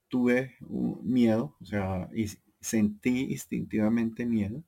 tuve 0.07 0.55
miedo 1.03 1.57
o 1.59 1.65
sea 1.65 2.09
y 2.15 2.27
sentí 2.59 3.31
instintivamente 3.31 4.25
miedo, 4.25 4.63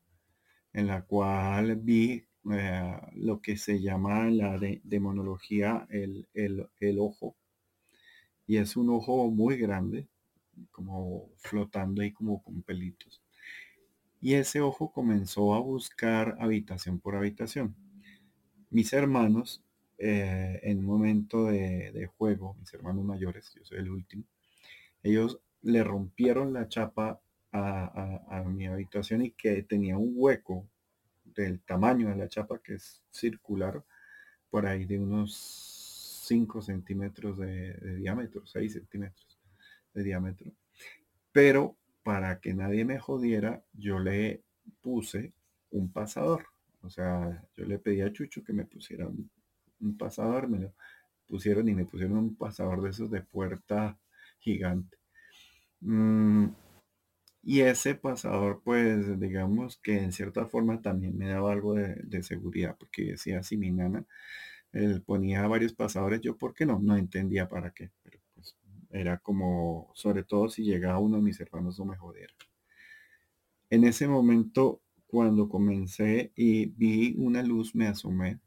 en 0.74 0.88
la 0.88 1.04
cual 1.04 1.76
vi 1.78 2.26
eh, 2.52 2.98
lo 3.16 3.42
que 3.42 3.58
se 3.58 3.82
llama 3.82 4.30
la 4.30 4.60
demonología 4.84 5.88
el, 5.90 6.28
el, 6.34 7.00
ojo. 7.00 7.36
Y 8.48 8.58
es 8.58 8.78
un 8.78 8.90
ojo 8.90 9.30
muy 9.30 9.58
grande, 9.58 10.08
como 10.72 11.30
flotando 11.38 12.02
ahí 12.02 12.12
como 12.12 12.42
con 12.42 12.62
pelitos. 12.62 13.22
Y 14.22 14.34
ese 14.34 14.62
ojo 14.62 14.92
comenzó 14.92 15.54
a 15.54 15.60
buscar 15.60 16.38
habitación 16.40 17.00
por 17.00 17.16
habitación. 17.16 17.76
Mis 18.70 18.94
hermanos, 18.94 19.64
eh, 19.98 20.60
en 20.64 20.80
un 20.80 20.86
momento 20.86 21.46
de, 21.46 22.10
juego, 22.18 22.56
mis 22.60 22.74
hermanos 22.74 23.04
mayores, 23.06 23.54
yo 23.56 23.64
soy 23.66 23.80
el 23.80 23.90
último, 23.90 24.24
ellos 25.04 25.40
le 25.62 25.84
rompieron 25.84 26.54
la 26.54 26.68
chapa 26.68 27.22
a, 27.52 28.44
mi 28.46 28.68
habitación 28.68 29.24
y 29.24 29.32
que 29.32 29.64
tenía 29.64 29.98
un 29.98 30.14
hueco 30.16 30.68
del 31.24 31.62
tamaño 31.62 32.10
de 32.10 32.16
la 32.16 32.28
chapa 32.28 32.60
que 32.60 32.76
es 32.76 33.04
circular 33.12 33.84
por 34.50 34.66
ahí 34.66 34.86
de 34.86 35.00
unos 35.00 36.24
5 36.28 36.62
centímetros 36.62 37.38
de, 37.38 37.74
diámetro, 37.98 38.46
6 38.46 38.74
centímetros 38.74 39.40
de 39.94 40.04
diámetro. 40.04 40.52
Pero 41.32 41.76
para 42.04 42.40
que 42.40 42.54
nadie 42.54 42.86
me 42.86 43.00
jodiera, 43.00 43.64
yo 43.74 44.00
le 44.00 44.44
puse 44.82 45.34
un 45.72 45.92
pasador. 45.92 46.48
O 46.82 46.90
sea, 46.90 47.44
yo 47.56 47.66
le 47.66 47.80
pedí 47.80 48.02
a 48.02 48.12
Chucho 48.12 48.44
que 48.44 48.54
me 48.54 48.66
pusiera 48.66 49.08
un, 49.08 49.98
pasador, 49.98 50.48
me 50.48 50.60
lo 50.60 50.74
pusieron 51.28 51.68
y 51.70 51.76
me 51.76 51.86
pusieron 51.86 52.18
un 52.18 52.36
pasador 52.36 52.82
de 52.82 52.90
esos 52.90 53.12
de 53.12 53.22
puerta 53.22 53.98
gigante. 54.40 54.98
Mm, 55.82 56.48
y 57.42 57.62
ese 57.62 57.96
pasador, 57.96 58.62
pues 58.64 59.20
digamos 59.20 59.78
que 59.78 59.98
en 60.00 60.12
cierta 60.12 60.46
forma 60.46 60.82
también 60.82 61.18
me 61.18 61.28
daba 61.30 61.52
algo 61.52 61.74
de, 61.76 62.24
seguridad, 62.24 62.76
porque 62.78 63.12
decía, 63.12 63.44
si 63.44 63.58
mi 63.58 63.72
nana 63.72 64.06
Él 64.74 65.02
ponía 65.04 65.48
varios 65.48 65.74
pasadores, 65.74 66.22
yo, 66.22 66.38
¿por 66.38 66.54
qué 66.54 66.66
no? 66.66 66.80
No 66.80 66.98
entendía 66.98 67.50
para 67.50 67.72
qué, 67.74 67.92
pero 68.04 68.20
pues 68.36 68.58
era 68.92 69.20
como, 69.20 69.92
sobre 69.96 70.24
todo 70.24 70.50
si 70.50 70.64
llegaba 70.64 71.00
uno 71.00 71.18
de 71.18 71.24
mis 71.24 71.40
hermanos, 71.40 71.80
no 71.80 71.86
me 71.86 71.98
jodiera. 71.98 72.34
En 73.70 73.84
ese 73.84 74.08
momento, 74.08 74.82
cuando 75.06 75.50
comencé 75.50 76.32
y 76.36 76.68
vi 76.68 77.16
una 77.18 77.44
luz, 77.44 77.76
me 77.76 77.88
asomé. 77.88 78.40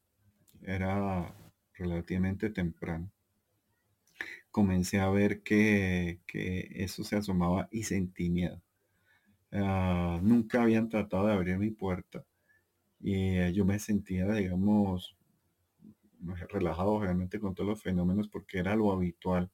Era 0.63 1.35
relativamente 1.75 2.51
temprano. 2.51 3.11
Comencé 4.51 5.01
a 5.01 5.09
ver 5.11 5.43
que, 5.43 6.21
eso 6.75 7.05
se 7.05 7.17
asomaba 7.17 7.69
y 7.71 7.85
sentí 7.85 8.31
miedo. 8.31 8.61
Ah, 9.53 10.19
nunca 10.23 10.63
habían 10.63 10.89
tratado 10.89 11.27
de 11.29 11.33
abrir 11.35 11.59
mi 11.59 11.71
puerta 11.71 12.25
y 13.01 13.39
eh, 13.39 13.53
yo 13.55 13.65
me 13.67 13.79
sentía, 13.81 14.27
digamos, 14.33 15.17
relajado 16.49 16.99
realmente 17.01 17.39
con 17.39 17.55
todos 17.55 17.69
los 17.69 17.83
fenómenos 17.83 18.27
porque 18.29 18.59
era 18.59 18.75
lo 18.75 18.93
habitual. 18.93 19.51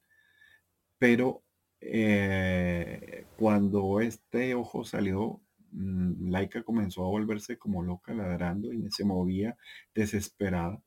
Pero 0.99 1.43
eh, 1.81 3.27
cuando 3.37 4.01
este 4.01 4.55
ojo 4.55 4.85
salió, 4.85 5.41
mm, 5.73 6.31
Laika 6.31 6.63
comenzó 6.63 7.05
a 7.05 7.09
volverse 7.09 7.59
como 7.59 7.83
loca 7.83 8.15
ladrando 8.15 8.73
y 8.73 8.91
se 8.91 9.05
movía 9.05 9.57
desesperada. 9.95 10.83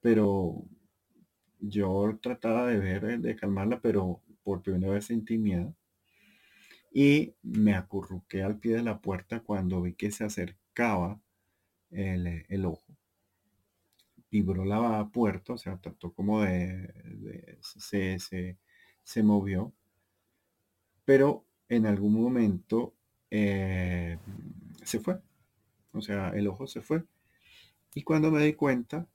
Pero 0.00 0.64
yo 1.60 2.18
trataba 2.22 2.66
de 2.68 2.78
ver, 2.78 3.20
de 3.20 3.36
calmarla, 3.36 3.80
pero 3.80 4.22
por 4.42 4.62
primera 4.62 4.94
vez 4.94 5.06
sentí 5.06 5.38
miedo. 5.38 5.74
Y 6.90 7.34
me 7.42 7.74
acurruqué 7.74 8.42
al 8.42 8.58
pie 8.58 8.76
de 8.76 8.82
la 8.82 9.00
puerta 9.00 9.40
cuando 9.40 9.82
vi 9.82 9.94
que 9.94 10.10
se 10.10 10.24
acercaba 10.24 11.20
el, 11.90 12.44
el 12.48 12.64
ojo. 12.66 12.96
Vibró 14.30 14.64
la 14.64 15.08
puerta, 15.12 15.54
o 15.54 15.58
sea, 15.58 15.78
trató 15.78 16.12
como 16.12 16.42
de, 16.42 17.58
se, 17.60 18.18
se, 18.18 18.58
se 19.02 19.22
movió 19.22 19.72
pero 21.08 21.46
en 21.70 21.86
algún 21.86 22.12
momento 22.12 22.94
eh, 23.30 24.18
se 24.84 25.00
fue. 25.00 25.18
O 25.92 26.02
sea, 26.02 26.28
el 26.34 26.46
ojo 26.46 26.66
se 26.66 26.82
fue. 26.82 27.02
Y 27.94 28.02
cuando 28.02 28.30
me 28.30 28.44
di 28.44 28.52
cuenta, 28.52 29.08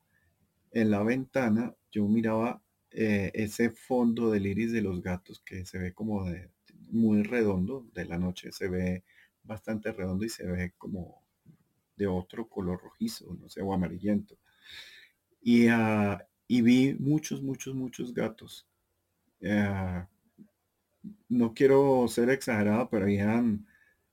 en 0.71 0.89
la 0.89 1.03
ventana 1.03 1.75
yo 1.91 2.07
miraba 2.07 2.63
eh, 2.89 3.29
ese 3.35 3.69
fondo 3.69 4.31
del 4.31 4.47
iris 4.47 4.71
de 4.71 4.81
los 4.81 5.03
gatos 5.03 5.39
que 5.45 5.67
se 5.67 5.77
ve 5.77 5.93
como 5.93 6.25
de, 6.25 6.49
muy 6.93 7.23
redondo, 7.23 7.87
de 7.93 8.05
la 8.05 8.17
noche 8.17 8.51
se 8.53 8.69
ve 8.69 9.03
bastante 9.43 9.91
redondo 9.91 10.25
y 10.25 10.29
se 10.29 10.45
ve 10.47 10.73
como 10.77 11.23
de 11.97 12.07
otro 12.07 12.47
color 12.49 12.81
rojizo, 12.81 13.35
no 13.39 13.49
sé, 13.49 13.61
o 13.61 13.73
amarillento. 13.73 14.37
Y, 15.41 15.67
ah, 15.67 16.25
y 16.47 16.61
vi 16.61 16.95
muchos, 16.99 17.41
muchos, 17.43 17.75
muchos 17.75 18.13
gatos. 18.13 18.67
Eh, 19.41 20.03
no 21.29 21.53
quiero 21.53 22.07
ser 22.07 22.29
exagerado, 22.29 22.89
pero 22.89 23.05
habían 23.05 23.65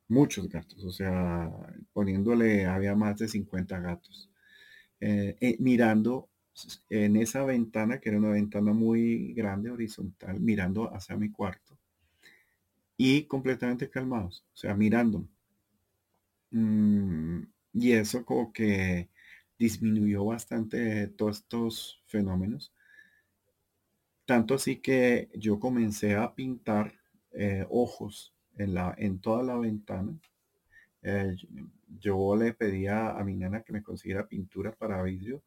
muchos 0.08 0.48
gatos, 0.48 0.84
o 0.84 0.92
sea, 0.92 1.50
poniéndole, 1.92 2.66
había 2.66 2.94
más 2.96 3.18
de 3.18 3.28
50 3.28 3.80
gatos. 3.80 4.30
Eh, 5.00 5.36
eh, 5.40 5.56
mirando 5.60 6.28
en 6.90 7.16
esa 7.16 7.44
ventana, 7.44 8.00
que 8.00 8.10
era 8.10 8.18
una 8.18 8.30
ventana 8.30 8.72
muy 8.72 9.32
grande, 9.34 9.70
horizontal, 9.70 10.40
mirando 10.40 10.94
hacia 10.94 11.16
mi 11.16 11.30
cuarto. 11.30 11.69
Y 13.02 13.24
completamente 13.24 13.88
calmados, 13.88 14.44
o 14.52 14.56
sea, 14.58 14.74
mirando. 14.74 15.26
Mm, 16.50 17.44
y 17.72 17.92
eso 17.92 18.26
como 18.26 18.52
que 18.52 19.08
disminuyó 19.58 20.26
bastante 20.26 21.08
todos 21.08 21.38
estos 21.38 22.02
fenómenos. 22.08 22.74
Tanto 24.26 24.52
así 24.54 24.76
que 24.82 25.30
yo 25.34 25.58
comencé 25.58 26.14
a 26.14 26.34
pintar 26.34 26.92
eh, 27.32 27.64
ojos 27.70 28.34
en, 28.58 28.74
la, 28.74 28.94
en 28.98 29.18
toda 29.18 29.42
la 29.44 29.56
ventana. 29.56 30.12
Eh, 31.02 31.36
yo 32.00 32.36
le 32.36 32.52
pedía 32.52 33.18
a 33.18 33.24
mi 33.24 33.34
nana 33.34 33.62
que 33.62 33.72
me 33.72 33.82
consiguiera 33.82 34.28
pintura 34.28 34.72
para 34.72 35.02
vidrio 35.02 35.42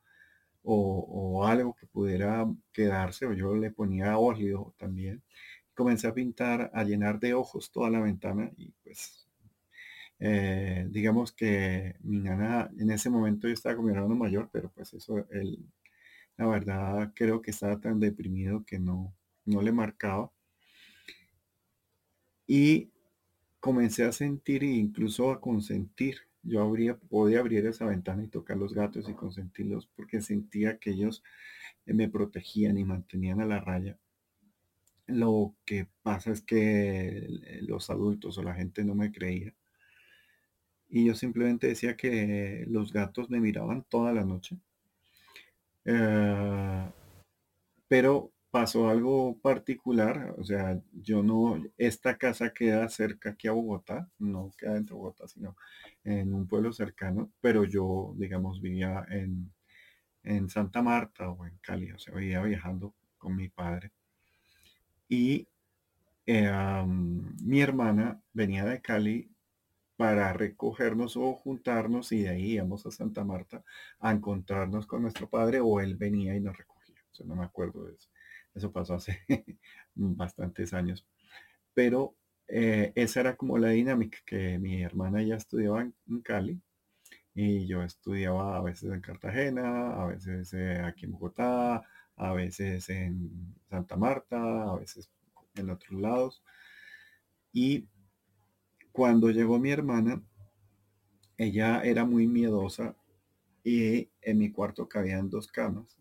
o, 0.64 1.46
algo 1.46 1.76
que 1.76 1.86
pudiera 1.88 2.48
quedarse, 2.72 3.26
o 3.26 3.34
yo 3.34 3.56
le 3.56 3.72
ponía 3.72 4.18
óleo 4.18 4.74
también. 4.78 5.22
Comencé 5.74 6.08
a 6.08 6.14
pintar, 6.14 6.72
a 6.74 6.84
llenar 6.84 7.20
de 7.20 7.34
ojos 7.34 7.72
toda 7.72 7.90
la 7.90 8.00
ventana 8.00 8.52
y 8.58 8.72
pues 8.84 9.28
eh, 10.20 10.88
digamos 10.90 11.32
que 11.32 11.96
mi 12.02 12.20
nana 12.20 12.70
en 12.78 12.92
ese 12.92 13.10
momento 13.10 13.48
yo 13.48 13.54
estaba 13.54 13.76
con 13.76 13.86
mi 13.86 13.92
hermano 13.92 14.16
mayor, 14.16 14.50
pero 14.52 14.72
pues 14.72 14.94
eso, 14.94 15.28
él 15.32 15.60
la 16.38 16.48
verdad 16.48 17.12
creo 17.16 17.42
que 17.42 17.52
estaba 17.52 17.80
tan 17.80 18.00
deprimido 18.00 18.64
que 18.66 18.80
no, 18.80 19.16
no 19.46 19.62
le 19.62 19.72
marcaba. 19.72 20.32
Y 22.48 22.92
comencé 23.60 24.04
a 24.04 24.12
sentir 24.12 24.64
e 24.64 24.68
incluso 24.68 25.32
a 25.32 25.40
consentir. 25.42 26.18
Yo 26.44 26.62
habría, 26.62 26.98
podía 26.98 27.40
abrir 27.40 27.66
esa 27.66 27.86
ventana 27.86 28.24
y 28.24 28.28
tocar 28.28 28.58
los 28.58 28.74
gatos 28.74 29.08
y 29.10 29.14
consentirlos 29.14 29.88
porque 29.96 30.22
sentía 30.22 30.78
que 30.78 30.92
ellos 30.92 31.24
eh, 31.86 31.94
me 31.94 32.10
protegían 32.10 32.78
y 32.78 32.84
mantenían 32.84 33.42
a 33.42 33.46
la 33.46 33.60
raya. 33.60 33.98
Lo 35.08 35.56
que 35.66 35.88
pasa 36.02 36.32
es 36.32 36.42
que 36.42 37.28
los 37.62 37.90
adultos 37.90 38.38
o 38.38 38.44
la 38.44 38.56
gente 38.56 38.84
no 38.84 38.96
me 38.96 39.12
creía. 39.12 39.54
Y 40.90 41.06
yo 41.06 41.16
simplemente 41.16 41.68
decía 41.68 41.98
que 41.98 42.66
los 42.68 42.94
gatos 42.94 43.30
me 43.30 43.40
miraban 43.40 43.84
toda 43.90 44.14
la 44.14 44.24
noche 44.24 44.58
eh, 45.86 46.92
pero 47.88 48.32
pasó 48.52 48.90
algo 48.90 49.38
particular, 49.40 50.36
o 50.38 50.44
sea, 50.44 50.80
yo 50.94 51.24
no, 51.24 51.62
esta 51.78 52.18
casa 52.18 52.54
queda 52.54 52.88
cerca 52.90 53.32
aquí 53.32 53.48
a 53.48 53.52
Bogotá, 53.52 54.10
no 54.20 54.52
queda 54.58 54.74
dentro 54.76 54.96
de 54.96 55.02
Bogotá, 55.02 55.28
sino 55.28 55.56
en 56.04 56.34
un 56.34 56.48
pueblo 56.48 56.72
cercano, 56.74 57.32
pero 57.42 57.66
yo, 57.66 58.14
digamos, 58.18 58.62
vivía 58.62 59.06
en, 59.10 59.52
en 60.24 60.50
Santa 60.50 60.82
Marta 60.82 61.30
o 61.30 61.46
en 61.46 61.58
Cali, 61.62 61.92
o 61.92 62.00
sea, 62.00 62.16
vivía 62.16 62.42
viajando 62.44 62.94
con 63.18 63.36
mi 63.36 63.50
padre. 63.50 63.92
Y 65.08 65.48
eh, 66.26 66.86
mi 66.86 67.62
hermana 67.62 68.22
venía 68.34 68.66
de 68.66 68.82
Cali 68.82 69.30
para 69.96 70.34
recogernos 70.34 71.18
o 71.18 71.34
juntarnos 71.34 72.12
y 72.12 72.24
de 72.24 72.30
ahí 72.30 72.54
íbamos 72.54 72.86
a 72.86 72.92
Santa 72.92 73.24
Marta 73.24 73.64
a 74.00 74.12
encontrarnos 74.12 74.88
con 74.88 75.02
nuestro 75.02 75.30
padre 75.30 75.60
o 75.62 75.80
él 75.80 75.96
venía 75.96 76.36
y 76.36 76.40
nos 76.40 76.58
recogía. 76.58 76.96
O 77.20 77.24
no 77.26 77.36
me 77.36 77.46
acuerdo 77.46 77.86
de 77.86 77.94
eso. 77.94 78.10
Eso 78.56 78.72
pasó 78.72 78.96
hace 78.96 79.20
bastantes 79.96 80.74
años. 80.74 81.06
Pero 81.74 82.16
eh, 82.48 82.92
esa 82.96 83.22
era 83.22 83.36
como 83.36 83.58
la 83.58 83.70
dinámica 83.70 84.18
que 84.26 84.60
mi 84.60 84.84
hermana 84.84 85.22
ya 85.24 85.36
estudiaba 85.36 85.82
en, 85.82 86.22
Cali 86.22 86.62
y 87.34 87.68
yo 87.68 87.84
estudiaba 87.84 88.58
a 88.58 88.62
veces 88.62 88.92
en 88.92 89.02
Cartagena, 89.02 90.02
a 90.02 90.06
veces 90.08 90.54
eh, 90.54 90.80
aquí 90.82 91.06
en 91.06 91.14
Bogotá, 91.14 91.84
a 92.24 92.34
veces 92.34 92.90
en 92.90 93.56
Santa 93.70 93.98
Marta, 93.98 94.64
a 94.72 94.76
veces 94.78 95.10
en 95.56 95.70
otros 95.70 96.00
lados. 96.00 96.44
Y 97.52 97.88
cuando 98.92 99.30
llegó 99.30 99.60
mi 99.60 99.72
hermana, 99.72 100.24
ella 101.38 101.82
era 101.82 102.06
muy 102.06 102.28
miedosa 102.28 102.96
y 103.64 104.10
en 104.22 104.38
mi 104.38 104.52
cuarto 104.52 104.88
cabían 104.88 105.30
dos 105.30 105.48
camas. 105.48 105.98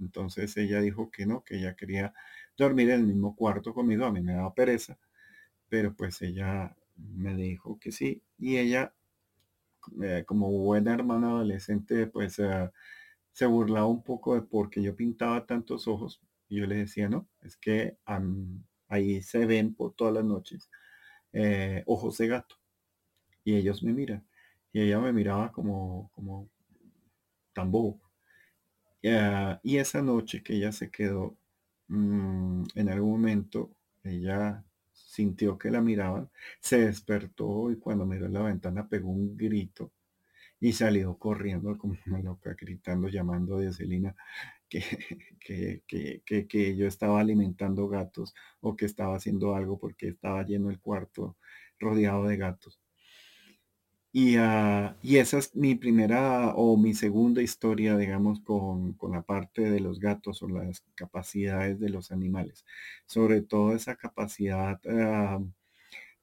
Entonces 0.00 0.56
ella 0.56 0.80
dijo 0.80 1.10
que 1.10 1.26
no, 1.26 1.42
que 1.42 1.56
ella 1.56 1.74
quería 1.74 2.12
dormir 2.56 2.90
en 2.90 3.00
el 3.00 3.06
mismo 3.06 3.34
cuarto 3.34 3.72
conmigo. 3.72 4.04
A 4.04 4.12
mí 4.12 4.20
me 4.20 4.34
daba 4.34 4.54
pereza, 4.54 4.98
pero 5.68 5.94
pues 5.94 6.20
ella 6.22 6.76
me 6.96 7.34
dijo 7.34 7.78
que 7.78 7.90
sí. 7.90 8.22
Y 8.38 8.58
ella, 8.58 8.94
eh, 10.02 10.24
como 10.26 10.50
buena 10.50 10.94
hermana 10.94 11.28
adolescente, 11.28 12.06
pues 12.06 12.38
eh, 12.38 12.70
se 13.38 13.46
burlaba 13.46 13.86
un 13.86 14.02
poco 14.02 14.34
de 14.34 14.42
porque 14.42 14.82
yo 14.82 14.96
pintaba 14.96 15.46
tantos 15.46 15.86
ojos. 15.86 16.20
Y 16.48 16.56
yo 16.56 16.66
le 16.66 16.74
decía, 16.74 17.08
no, 17.08 17.28
es 17.40 17.56
que 17.56 17.96
ahí 18.88 19.22
se 19.22 19.46
ven 19.46 19.76
por 19.76 19.94
todas 19.94 20.12
las 20.12 20.24
noches 20.24 20.68
eh, 21.32 21.84
ojos 21.86 22.18
de 22.18 22.26
gato. 22.26 22.56
Y 23.44 23.54
ellos 23.54 23.84
me 23.84 23.92
miran. 23.92 24.26
Y 24.72 24.80
ella 24.80 24.98
me 24.98 25.12
miraba 25.12 25.52
como, 25.52 26.10
como 26.16 26.50
tan 27.52 27.70
bobo. 27.70 28.00
y 29.62 29.76
esa 29.76 30.02
noche 30.02 30.42
que 30.42 30.54
ella 30.54 30.72
se 30.72 30.90
quedó, 30.90 31.36
mm, 31.86 32.64
en 32.74 32.88
algún 32.88 33.12
momento, 33.12 33.70
ella 34.02 34.64
sintió 34.92 35.56
que 35.58 35.70
la 35.70 35.80
miraban, 35.80 36.28
se 36.60 36.86
despertó 36.86 37.70
y 37.70 37.76
cuando 37.76 38.04
miró 38.04 38.26
la 38.28 38.42
ventana 38.42 38.88
pegó 38.88 39.10
un 39.10 39.36
grito 39.36 39.92
y 40.60 40.72
salió 40.72 41.16
corriendo 41.18 41.76
como 41.78 41.96
una 42.06 42.20
loca, 42.20 42.54
gritando, 42.58 43.08
llamando 43.08 43.58
a 43.58 43.72
Celina 43.72 44.14
que, 44.68 44.82
que, 45.40 46.22
que, 46.24 46.46
que, 46.46 46.76
yo 46.76 46.86
estaba 46.86 47.20
alimentando 47.20 47.88
gatos 47.88 48.34
o 48.60 48.76
que 48.76 48.84
estaba 48.86 49.16
haciendo 49.16 49.54
algo 49.54 49.78
porque 49.78 50.08
estaba 50.08 50.44
lleno 50.44 50.70
el 50.70 50.80
cuarto 50.80 51.36
rodeado 51.78 52.26
de 52.26 52.36
gatos. 52.36 52.80
Y, 54.12 54.36
ah, 54.36 54.96
y 55.02 55.18
esa 55.18 55.38
es 55.38 55.54
mi 55.54 55.74
primera 55.74 56.54
o 56.54 56.76
mi 56.76 56.94
segunda 56.94 57.42
historia, 57.42 57.96
digamos, 57.96 58.40
con, 58.40 58.94
con 58.94 59.12
la 59.12 59.22
parte 59.22 59.70
de 59.70 59.80
los 59.80 60.00
gatos 60.00 60.42
o 60.42 60.48
las 60.48 60.80
capacidades 60.94 61.78
de 61.78 61.90
los 61.90 62.10
animales. 62.10 62.64
Sobre 63.06 63.42
todo 63.42 63.74
esa 63.74 63.96
capacidad 63.96 64.80
ah, 64.88 65.40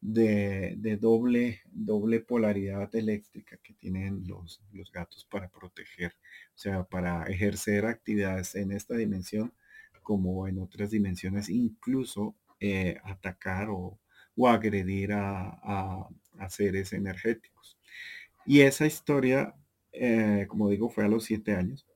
de, 0.02 0.76
de 0.78 0.98
doble, 0.98 1.62
doble 1.72 2.20
polaridad 2.20 2.94
eléctrica 2.96 3.58
que 3.64 3.74
tienen 3.74 4.28
los, 4.28 4.62
los 4.72 4.92
gatos 4.92 5.26
para 5.26 5.50
proteger, 5.50 6.14
o 6.56 6.58
sea, 6.58 6.84
para 6.84 7.24
ejercer 7.26 7.86
actividades 7.86 8.56
en 8.56 8.72
esta 8.72 8.96
dimensión 8.96 9.54
como 10.06 10.48
en 10.48 10.60
otras 10.60 10.92
dimensiones, 10.92 11.50
incluso 11.50 12.36
eh, 12.60 12.98
atacar 13.04 13.70
o, 13.72 14.00
o 14.38 14.48
agredir 14.48 15.14
a, 15.14 16.08
a, 16.38 16.50
seres 16.50 16.94
energéticos. 16.94 17.78
Y 18.46 18.62
esa 18.62 18.86
historia, 18.86 19.56
eh, 19.92 20.46
como 20.48 20.70
digo, 20.70 20.90
fue 20.90 21.06
a 21.06 21.08
los 21.08 21.24
siete 21.26 21.56
años. 21.56 21.88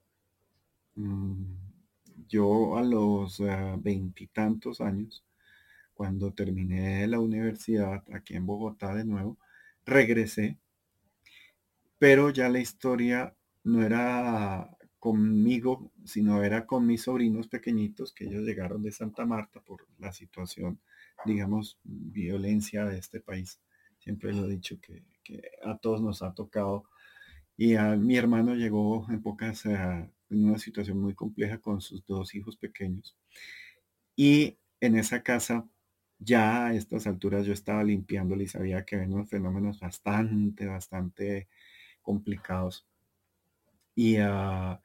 Mm, 0.96 1.54
yo 2.28 2.78
a 2.78 2.84
los 2.84 3.40
eh, 3.42 3.76
veintitantos 3.78 4.82
años 4.82 5.24
cuando 6.00 6.32
terminé 6.32 7.06
la 7.08 7.20
universidad 7.20 8.06
aquí 8.14 8.34
en 8.34 8.46
Bogotá 8.46 8.96
de 8.96 9.04
nuevo, 9.04 9.38
regresé, 9.86 10.58
pero 11.98 12.30
ya 12.30 12.48
la 12.48 12.60
historia 12.60 13.36
no 13.66 13.84
era 13.84 14.78
conmigo, 14.98 15.92
sino 16.06 16.42
era 16.42 16.66
con 16.66 16.88
mis 16.88 17.02
sobrinos 17.02 17.50
pequeñitos 17.50 18.14
que 18.14 18.28
ellos 18.28 18.44
llegaron 18.46 18.82
de 18.82 18.94
Santa 18.94 19.26
Marta 19.26 19.60
por 19.60 19.88
la 19.98 20.14
situación, 20.14 20.80
digamos, 21.26 21.78
violencia 21.84 22.86
de 22.86 22.98
este 22.98 23.20
país. 23.20 23.60
Siempre 23.98 24.32
lo 24.32 24.46
he 24.46 24.52
dicho 24.52 24.80
que, 24.80 25.04
a 25.66 25.80
todos 25.80 26.02
nos 26.02 26.22
ha 26.22 26.34
tocado. 26.34 26.86
Y 27.58 27.76
a 27.76 27.98
mi 27.98 28.16
hermano 28.16 28.56
llegó 28.56 29.06
en 29.10 29.22
pocas, 29.22 29.66
en 29.66 30.14
una 30.30 30.58
situación 30.60 31.02
muy 31.02 31.14
compleja 31.14 31.58
con 31.58 31.82
sus 31.82 32.06
dos 32.06 32.36
hijos 32.36 32.56
pequeños. 32.56 33.18
Y 34.16 34.58
en 34.80 34.96
esa 34.96 35.24
casa 35.24 35.68
ya 36.20 36.68
a 36.68 36.74
estas 36.74 37.08
alturas 37.08 37.46
yo 37.46 37.54
estaba 37.54 37.84
limpiándole 37.84 38.44
y 38.44 38.48
sabía 38.48 38.86
que 38.86 38.98
unos 38.98 39.30
fenómenos 39.30 39.80
bastante, 39.80 40.68
bastante 40.68 41.48
complicados. 42.02 42.86
Y 43.96 44.18
ah, 44.18 44.82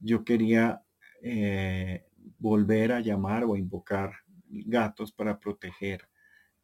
yo 0.00 0.24
quería 0.24 0.82
eh, 1.22 2.06
volver 2.38 2.92
a 2.92 3.00
llamar 3.00 3.44
o 3.44 3.56
invocar 3.56 4.12
gatos 4.48 5.12
para 5.12 5.38
proteger 5.38 6.08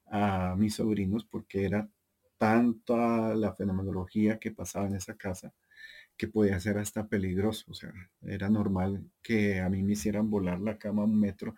a 0.06 0.54
mis 0.56 0.74
sobrinos 0.74 1.24
porque 1.24 1.64
era 1.64 1.88
tanta 2.38 3.34
la 3.34 3.54
fenomenología 3.54 4.38
que 4.38 4.50
pasaba 4.50 4.86
en 4.86 4.96
esa 4.96 5.16
casa 5.16 5.52
que 6.16 6.28
podía 6.28 6.60
ser 6.60 6.78
hasta 6.78 7.08
peligroso. 7.08 7.64
O 7.70 7.74
sea, 7.74 7.92
era 8.22 8.48
normal 8.48 9.04
que 9.22 9.60
a 9.60 9.68
mí 9.68 9.82
me 9.82 9.92
hicieran 9.92 10.30
volar 10.30 10.60
la 10.60 10.78
cama 10.78 11.04
un 11.04 11.18
metro 11.18 11.54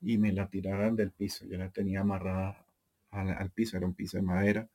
y 0.00 0.18
me 0.18 0.32
la 0.32 0.48
tiraran 0.48 0.96
del 0.96 1.12
piso. 1.12 1.46
Yo 1.46 1.58
la 1.58 1.70
tenía 1.70 2.00
amarrada 2.00 2.64
al, 3.10 3.50
piso, 3.50 3.76
era 3.76 3.86
un 3.86 3.94
piso 3.94 4.16
de 4.16 4.22
madera. 4.22 4.68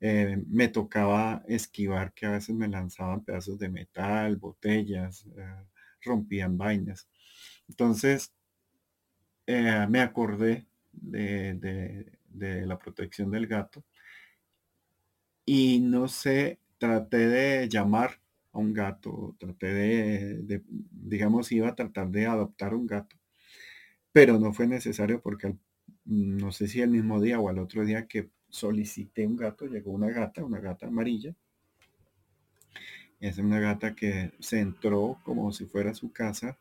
Eh, 0.00 0.42
me 0.48 0.68
tocaba 0.68 1.42
esquivar 1.48 2.12
que 2.12 2.26
a 2.26 2.32
veces 2.32 2.54
me 2.54 2.68
lanzaban 2.68 3.24
pedazos 3.24 3.58
de 3.58 3.68
metal, 3.68 4.36
botellas, 4.36 5.26
eh, 5.36 5.64
rompían 6.02 6.58
vainas. 6.58 7.08
Entonces, 7.68 8.32
eh, 9.46 9.86
me 9.88 10.00
acordé 10.00 10.66
de, 10.92 11.54
de 12.28 12.66
la 12.66 12.78
protección 12.78 13.30
del 13.30 13.46
gato 13.46 13.84
y 15.46 15.80
no 15.80 16.08
sé, 16.08 16.58
traté 16.78 17.28
de 17.28 17.68
llamar 17.68 18.20
un 18.58 18.72
gato, 18.72 19.36
traté 19.38 19.72
de, 19.74 20.62
digamos, 20.90 21.52
iba 21.52 21.68
a 21.68 21.74
tratar 21.74 22.08
de 22.10 22.26
adoptar 22.26 22.74
un 22.74 22.86
gato, 22.86 23.16
pero 24.12 24.38
no 24.38 24.52
fue 24.52 24.66
necesario 24.66 25.20
porque 25.20 25.56
no 26.04 26.52
sé 26.52 26.68
si 26.68 26.80
el 26.80 26.90
mismo 26.90 27.20
día 27.20 27.40
o 27.40 27.48
al 27.48 27.58
otro 27.58 27.84
día 27.84 28.06
que 28.06 28.30
solicité 28.48 29.26
un 29.26 29.36
gato, 29.36 29.66
llegó 29.66 29.92
una 29.92 30.08
gata, 30.10 30.44
una 30.44 30.60
gata 30.60 30.86
amarilla. 30.86 31.34
Es 33.20 33.38
una 33.38 33.60
gata 33.60 33.94
que 33.94 34.32
se 34.40 34.60
entró 34.60 35.18
como 35.24 35.52
si 35.52 35.64
fuera 35.64 35.94
su 35.94 36.12
casa, 36.12 36.58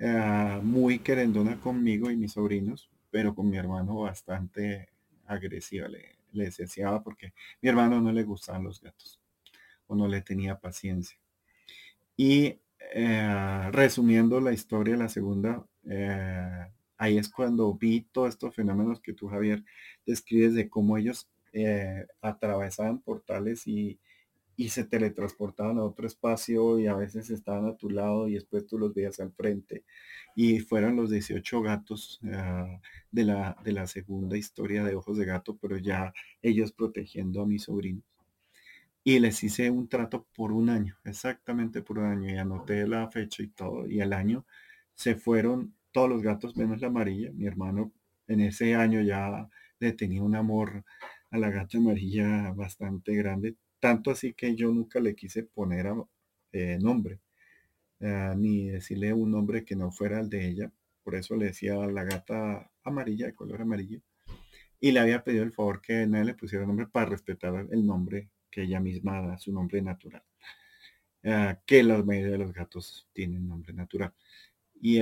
ah, 0.00 0.60
muy 0.62 0.98
querendona 1.00 1.60
conmigo 1.60 2.10
y 2.10 2.16
mis 2.16 2.32
sobrinos, 2.32 2.90
pero 3.10 3.34
con 3.34 3.48
mi 3.48 3.56
hermano 3.56 4.00
bastante 4.00 4.88
agresiva, 5.26 5.88
le, 5.88 6.16
le 6.32 6.44
deseaba 6.44 7.02
porque 7.02 7.32
mi 7.62 7.68
hermano 7.68 8.00
no 8.00 8.12
le 8.12 8.24
gustaban 8.24 8.64
los 8.64 8.80
gatos 8.80 9.20
o 9.88 9.96
no 9.96 10.06
le 10.06 10.22
tenía 10.22 10.60
paciencia. 10.60 11.18
Y 12.16 12.60
eh, 12.94 13.70
resumiendo 13.72 14.40
la 14.40 14.52
historia, 14.52 14.96
la 14.96 15.08
segunda, 15.08 15.66
eh, 15.88 16.66
ahí 16.96 17.18
es 17.18 17.28
cuando 17.28 17.74
vi 17.74 18.02
todos 18.12 18.30
estos 18.30 18.54
fenómenos 18.54 19.00
que 19.00 19.12
tú, 19.12 19.28
Javier, 19.28 19.64
describes 20.06 20.54
de 20.54 20.68
cómo 20.68 20.96
ellos 20.96 21.28
eh, 21.52 22.06
atravesaban 22.20 23.00
portales 23.00 23.66
y, 23.66 23.98
y, 24.56 24.70
se 24.70 24.84
teletransportaban 24.84 25.78
a 25.78 25.84
otro 25.84 26.06
espacio 26.06 26.78
y 26.78 26.86
a 26.86 26.94
veces 26.94 27.30
estaban 27.30 27.66
a 27.66 27.76
tu 27.76 27.90
lado 27.90 28.28
y 28.28 28.34
después 28.34 28.66
tú 28.66 28.78
los 28.78 28.94
veías 28.94 29.20
al 29.20 29.32
frente. 29.32 29.84
Y 30.34 30.60
fueron 30.60 30.96
los 30.96 31.10
18 31.10 31.62
gatos 31.62 32.20
de, 33.10 33.24
la, 33.24 33.56
de 33.64 33.72
la 33.72 33.86
segunda 33.86 34.36
historia 34.36 34.84
de 34.84 34.94
Ojos 34.94 35.18
de 35.18 35.24
Gato, 35.24 35.56
pero 35.60 35.78
ya 35.78 36.12
ellos 36.42 36.72
protegiendo 36.72 37.42
a 37.42 37.46
mis 37.46 37.64
sobrinos 37.64 38.04
y 39.08 39.20
les 39.20 39.42
hice 39.42 39.70
un 39.70 39.88
trato 39.88 40.26
por 40.34 40.52
un 40.52 40.68
año, 40.68 40.98
exactamente 41.02 41.80
por 41.80 41.98
un 41.98 42.04
año, 42.04 42.28
y 42.28 42.36
anoté 42.36 42.86
la 42.86 43.10
fecha 43.10 43.42
y 43.42 43.48
todo, 43.48 43.86
y 43.86 44.02
el 44.02 44.12
año 44.12 44.44
se 44.92 45.14
fueron 45.14 45.74
todos 45.92 46.10
los 46.10 46.20
gatos 46.22 46.58
menos 46.58 46.82
la 46.82 46.88
amarilla. 46.88 47.32
Mi 47.32 47.46
hermano 47.46 47.90
en 48.26 48.40
ese 48.40 48.74
año 48.74 49.00
ya 49.00 49.48
le 49.78 49.92
tenía 49.94 50.22
un 50.22 50.34
amor 50.34 50.84
a 51.30 51.38
la 51.38 51.48
gata 51.48 51.78
amarilla 51.78 52.52
bastante 52.52 53.14
grande, 53.14 53.56
tanto 53.80 54.10
así 54.10 54.34
que 54.34 54.54
yo 54.54 54.70
nunca 54.74 55.00
le 55.00 55.14
quise 55.14 55.42
poner 55.42 55.86
eh, 56.52 56.78
nombre, 56.78 57.20
eh, 58.00 58.34
ni 58.36 58.68
decirle 58.68 59.14
un 59.14 59.30
nombre 59.30 59.64
que 59.64 59.74
no 59.74 59.90
fuera 59.90 60.20
el 60.20 60.28
de 60.28 60.48
ella, 60.48 60.70
por 61.02 61.14
eso 61.14 61.34
le 61.34 61.46
decía 61.46 61.76
la 61.76 62.04
gata 62.04 62.70
amarilla, 62.84 63.24
de 63.24 63.34
color 63.34 63.62
amarillo, 63.62 64.02
y 64.80 64.92
le 64.92 65.00
había 65.00 65.24
pedido 65.24 65.44
el 65.44 65.52
favor 65.52 65.80
que 65.80 66.06
nadie 66.06 66.26
le 66.26 66.34
pusiera 66.34 66.66
nombre 66.66 66.88
para 66.88 67.06
respetar 67.06 67.68
el 67.70 67.86
nombre 67.86 68.28
que 68.50 68.62
ella 68.62 68.80
misma 68.80 69.20
da 69.22 69.38
su 69.38 69.52
nombre 69.52 69.82
natural. 69.82 70.22
Ah, 71.24 71.58
que 71.66 71.82
la 71.82 72.02
mayoría 72.02 72.32
de 72.32 72.38
los 72.38 72.52
gatos 72.52 73.08
tienen 73.12 73.48
nombre 73.48 73.72
natural. 73.72 74.12
Y, 74.80 75.00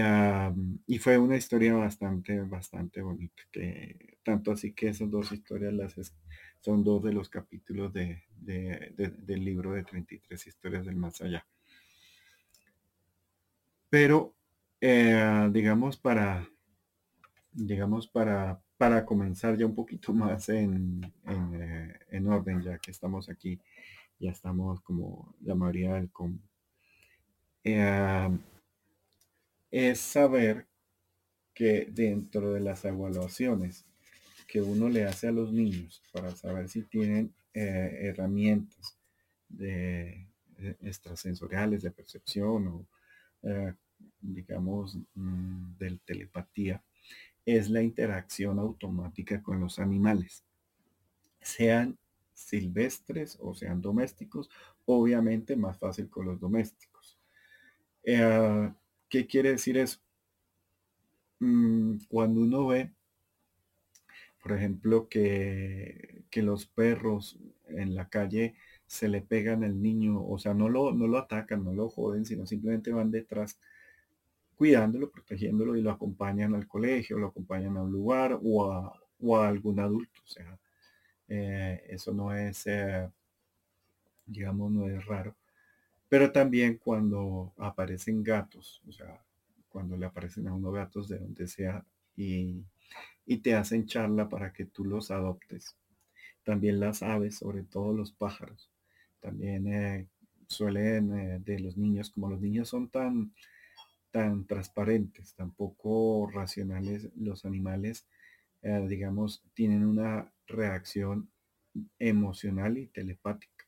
y, 0.86 0.98
fue 0.98 1.18
una 1.18 1.36
historia 1.36 1.74
bastante, 1.74 2.40
bastante 2.40 3.02
bonita. 3.02 3.42
Que, 3.52 4.18
tanto 4.22 4.52
así 4.52 4.72
que 4.72 4.88
esas 4.88 5.10
dos 5.10 5.30
historias 5.32 5.74
las 5.74 5.94
son 6.60 6.82
dos 6.82 7.02
de 7.04 7.12
los 7.12 7.28
capítulos 7.28 7.92
de, 7.92 8.22
del 8.40 9.44
libro 9.44 9.72
de 9.72 9.84
33 9.84 10.46
historias 10.46 10.86
del 10.86 10.96
más 10.96 11.20
allá. 11.20 11.46
Pero, 13.90 14.34
eh, 14.80 15.48
digamos, 15.52 15.96
para, 15.96 16.48
digamos, 17.52 18.08
para 18.08 18.60
para 18.76 19.06
comenzar 19.06 19.56
ya 19.56 19.66
un 19.66 19.74
poquito 19.74 20.12
más 20.12 20.48
en, 20.48 21.00
eh, 21.26 21.98
en, 22.10 22.28
orden, 22.28 22.62
ya 22.62 22.78
que 22.78 22.90
estamos 22.90 23.28
aquí, 23.28 23.58
ya 24.18 24.30
estamos 24.30 24.80
como 24.82 25.34
la 25.42 25.54
mayoría 25.54 25.94
del 25.94 26.10
com. 26.10 26.38
Eh, 27.64 28.38
es 29.70 29.98
saber 29.98 30.66
que 31.54 31.88
dentro 31.90 32.52
de 32.52 32.60
las 32.60 32.84
evaluaciones 32.84 33.84
que 34.46 34.60
uno 34.60 34.88
le 34.88 35.04
hace 35.04 35.28
a 35.28 35.32
los 35.32 35.52
niños 35.52 36.02
para 36.12 36.30
saber 36.36 36.68
si 36.68 36.82
tienen 36.82 37.34
eh, 37.54 37.98
herramientas 38.02 38.96
extrasensoriales 40.80 41.82
de 41.82 41.90
percepción 41.90 42.68
o 42.68 42.86
digamos 44.20 44.98
mm, 45.14 45.76
del 45.78 46.00
telepatía 46.00 46.82
es 47.46 47.70
la 47.70 47.82
interacción 47.82 48.58
automática 48.58 49.40
con 49.42 49.60
los 49.60 49.78
animales, 49.78 50.44
sean 51.40 51.96
silvestres 52.34 53.38
o 53.40 53.54
sean 53.54 53.80
domésticos, 53.80 54.50
obviamente 54.84 55.56
más 55.56 55.78
fácil 55.78 56.10
con 56.10 56.26
los 56.26 56.40
domésticos. 56.40 57.18
Eh, 58.02 58.72
¿Qué 59.08 59.26
quiere 59.26 59.50
decir 59.50 59.78
eso? 59.78 60.00
Mm, 61.38 61.98
cuando 62.08 62.40
uno 62.40 62.66
ve, 62.66 62.92
por 64.42 64.52
ejemplo, 64.52 65.08
que, 65.08 66.24
que, 66.30 66.42
los 66.42 66.66
perros 66.66 67.38
en 67.68 67.94
la 67.94 68.08
calle 68.08 68.54
se 68.86 69.08
le 69.08 69.22
pegan 69.22 69.64
al 69.64 69.80
niño, 69.82 70.24
o 70.26 70.38
sea, 70.38 70.54
no 70.54 70.68
lo, 70.68 70.92
no 70.92 71.06
lo 71.06 71.18
atacan, 71.18 71.64
no 71.64 71.72
lo 71.72 71.88
joden, 71.90 72.24
sino 72.24 72.46
simplemente 72.46 72.92
van 72.92 73.10
detrás 73.10 73.60
cuidándolo, 74.56 75.10
protegiéndolo 75.10 75.76
y 75.76 75.82
lo 75.82 75.90
acompañan 75.90 76.54
al 76.54 76.66
colegio, 76.66 77.18
lo 77.18 77.28
acompañan 77.28 77.76
a 77.76 77.82
un 77.82 77.92
lugar 77.92 78.38
o 78.42 78.72
a, 78.72 78.98
algún 79.48 79.80
adulto. 79.80 80.20
O 80.24 80.28
sea, 80.28 80.58
eh, 81.28 81.84
eso 81.88 82.12
no 82.12 82.34
es, 82.34 82.66
eh, 82.66 83.08
digamos, 84.26 84.72
no 84.72 84.88
es 84.88 85.04
raro. 85.06 85.36
Pero 86.08 86.30
también 86.32 86.78
cuando 86.78 87.52
aparecen 87.58 88.22
gatos, 88.22 88.80
o 88.88 88.92
sea, 88.92 89.20
cuando 89.68 89.96
le 89.96 90.06
aparecen 90.06 90.46
a 90.48 90.54
uno 90.54 90.70
gatos 90.70 91.08
de 91.08 91.18
donde 91.18 91.46
sea 91.46 91.84
y, 92.16 92.64
te 93.42 93.54
hacen 93.54 93.86
charla 93.86 94.28
para 94.28 94.52
que 94.52 94.64
tú 94.64 94.84
los 94.84 95.10
adoptes. 95.10 95.76
También 96.44 96.80
las 96.80 97.02
aves, 97.02 97.36
sobre 97.36 97.64
todo 97.64 97.92
los 97.92 98.12
pájaros. 98.12 98.70
También 99.20 99.66
eh, 99.66 100.06
suelen 100.46 101.18
eh, 101.18 101.40
de 101.44 101.58
los 101.58 101.76
niños, 101.76 102.10
como 102.10 102.30
los 102.30 102.40
niños 102.40 102.68
son 102.68 102.88
tan, 102.88 103.32
tan 104.16 104.46
transparentes, 104.46 105.34
tan 105.34 105.50
poco 105.50 106.30
racionales, 106.32 107.10
los 107.16 107.44
animales, 107.44 108.08
eh, 108.62 108.86
digamos, 108.88 109.44
tienen 109.52 109.84
una 109.84 110.32
reacción 110.46 111.30
emocional 111.98 112.78
y 112.78 112.86
telepática 112.86 113.66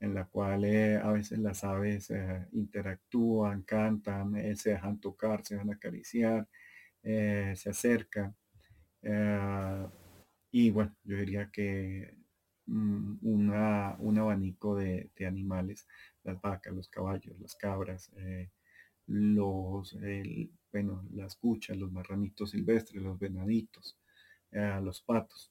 en 0.00 0.14
la 0.14 0.24
cual 0.24 0.64
a 0.64 1.12
veces 1.12 1.38
las 1.38 1.62
aves 1.62 2.12
interactúan, 2.52 3.62
cantan, 3.62 4.34
se 4.56 4.70
dejan 4.70 4.98
tocar, 4.98 5.44
se 5.44 5.54
dejan 5.54 5.70
acariciar, 5.70 6.48
se 7.02 7.70
acercan. 7.70 8.34
y 10.50 10.70
bueno, 10.70 10.96
yo 11.04 11.16
diría 11.16 11.50
que 11.52 12.20
Mm, 12.70 13.18
un 13.22 14.18
abanico 14.18 14.76
de, 14.76 15.10
animales, 15.26 15.88
las 16.22 16.40
vacas, 16.40 16.72
los 16.72 16.88
caballos, 16.88 17.38
las 17.40 17.56
cabras, 17.56 18.12
eh, 19.10 19.12
los, 19.12 19.96
bueno, 20.72 21.04
las 21.14 21.36
cuchas, 21.36 21.76
los 21.76 21.90
marranitos 21.90 22.50
silvestres, 22.50 23.02
los 23.02 23.18
venaditos, 23.18 23.98
eh, 24.52 24.80
los 24.82 25.00
patos. 25.00 25.50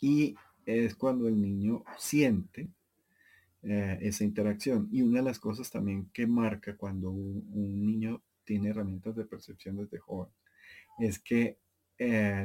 Y 0.00 0.34
es 0.66 0.94
cuando 0.94 1.28
el 1.28 1.40
niño 1.40 1.84
siente 1.98 2.68
eh, 3.62 3.98
esa 4.02 4.24
interacción. 4.24 4.88
Y 4.92 5.02
una 5.02 5.20
de 5.20 5.24
las 5.24 5.38
cosas 5.38 5.70
también 5.70 6.10
que 6.12 6.26
marca 6.26 6.76
cuando 6.76 7.10
un, 7.10 7.86
niño 7.86 8.22
tiene 8.44 8.70
herramientas 8.70 9.16
de 9.16 9.24
percepción 9.24 9.76
desde 9.76 9.98
joven 9.98 10.30
es 10.98 11.18
que 11.18 11.58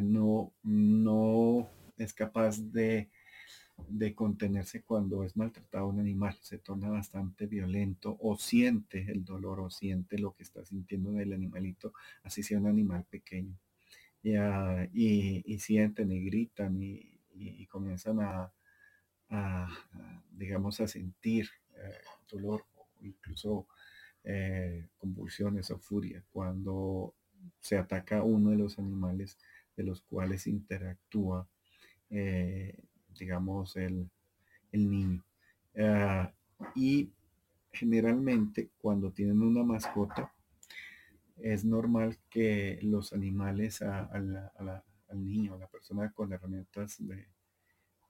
no, 0.01 0.53
no 0.63 1.69
es 1.97 2.13
capaz 2.13 2.59
de, 2.71 3.09
contenerse 4.15 4.81
cuando 4.83 5.23
es 5.23 5.35
maltratado 5.37 5.87
un 5.87 5.99
animal, 5.99 6.35
se 6.41 6.57
torna 6.59 6.89
bastante 6.89 7.47
violento 7.47 8.17
o 8.21 8.37
siente 8.37 9.11
el 9.11 9.25
dolor 9.25 9.59
o 9.59 9.69
siente 9.69 10.17
lo 10.17 10.33
que 10.33 10.43
está 10.43 10.63
sintiendo 10.65 11.11
del 11.11 11.33
animalito, 11.33 11.93
así 12.23 12.43
sea 12.43 12.59
un 12.59 12.67
animal 12.67 13.05
pequeño. 13.09 13.57
y, 14.93 15.59
sienten 15.59 16.11
y 16.11 16.23
gritan 16.25 16.81
y, 16.81 17.65
comienzan 17.67 18.19
a, 18.21 18.51
digamos, 20.31 20.79
a 20.81 20.87
sentir 20.87 21.49
eh, 21.75 22.01
dolor 22.29 22.65
o 22.75 22.87
incluso 23.01 23.67
eh, 24.23 24.87
convulsiones 24.97 25.71
o 25.71 25.79
furia 25.79 26.23
cuando 26.31 27.13
se 27.61 27.77
ataca 27.77 28.23
uno 28.23 28.49
de 28.51 28.57
los 28.57 28.79
animales 28.79 29.37
de 29.75 29.83
los 29.83 30.01
cuales 30.01 30.45
interactúa 30.47 31.47
eh, 32.09 32.83
digamos, 33.19 33.75
el, 33.75 34.09
niño. 34.71 35.23
Ah, 35.77 36.31
y 36.75 37.11
generalmente 37.71 38.71
cuando 38.77 39.11
tienen 39.11 39.41
una 39.41 39.63
mascota, 39.63 40.33
es 41.37 41.63
normal 41.63 42.17
que 42.29 42.79
los 42.81 43.13
animales 43.13 43.81
al 43.81 44.51
niño, 45.13 45.55
a 45.55 45.59
la 45.59 45.67
persona 45.67 46.11
con 46.11 46.33
herramientas 46.33 47.01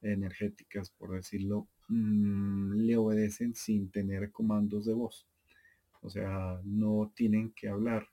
energéticas, 0.01 0.89
por 0.89 1.11
decirlo, 1.11 1.67
mm, 1.89 2.73
le 2.73 2.97
obedecen 2.97 3.53
sin 3.55 3.91
tener 3.91 4.31
comandos 4.31 4.85
de 4.85 4.93
voz. 4.93 5.27
O 6.01 6.09
sea, 6.09 6.59
no 6.63 7.11
tienen 7.15 7.51
que 7.51 7.69
hablar, 7.69 8.07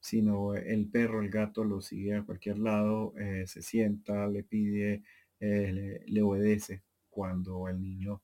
sino 0.00 0.54
el 0.54 0.88
perro, 0.88 1.22
el 1.22 1.30
gato 1.30 1.64
lo 1.64 1.80
sigue 1.80 2.14
a 2.14 2.22
cualquier 2.22 2.58
lado, 2.58 3.14
eh, 3.18 3.46
se 3.46 3.62
sienta, 3.62 4.26
le 4.26 4.42
pide 4.42 5.02
eh, 5.40 6.04
le, 6.06 6.22
obedece 6.22 6.82
cuando 7.08 7.66
el 7.68 7.80
niño 7.80 8.22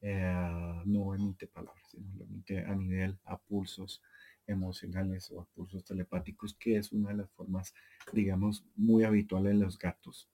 eh, 0.00 0.82
no 0.86 1.14
emite 1.14 1.46
palabras, 1.46 1.84
sino 1.90 2.10
lo 2.16 2.24
emite 2.24 2.64
a 2.64 2.74
nivel 2.74 3.18
a 3.24 3.38
pulsos 3.38 4.02
emocionales 4.46 5.30
o 5.30 5.40
a 5.40 5.44
pulsos 5.44 5.84
telepáticos, 5.84 6.54
que 6.54 6.76
es 6.76 6.92
una 6.92 7.10
de 7.10 7.16
las 7.16 7.30
formas, 7.32 7.74
digamos, 8.12 8.64
muy 8.76 9.04
habituales 9.04 9.52
en 9.52 9.60
los 9.60 9.78
gatos. 9.78 10.28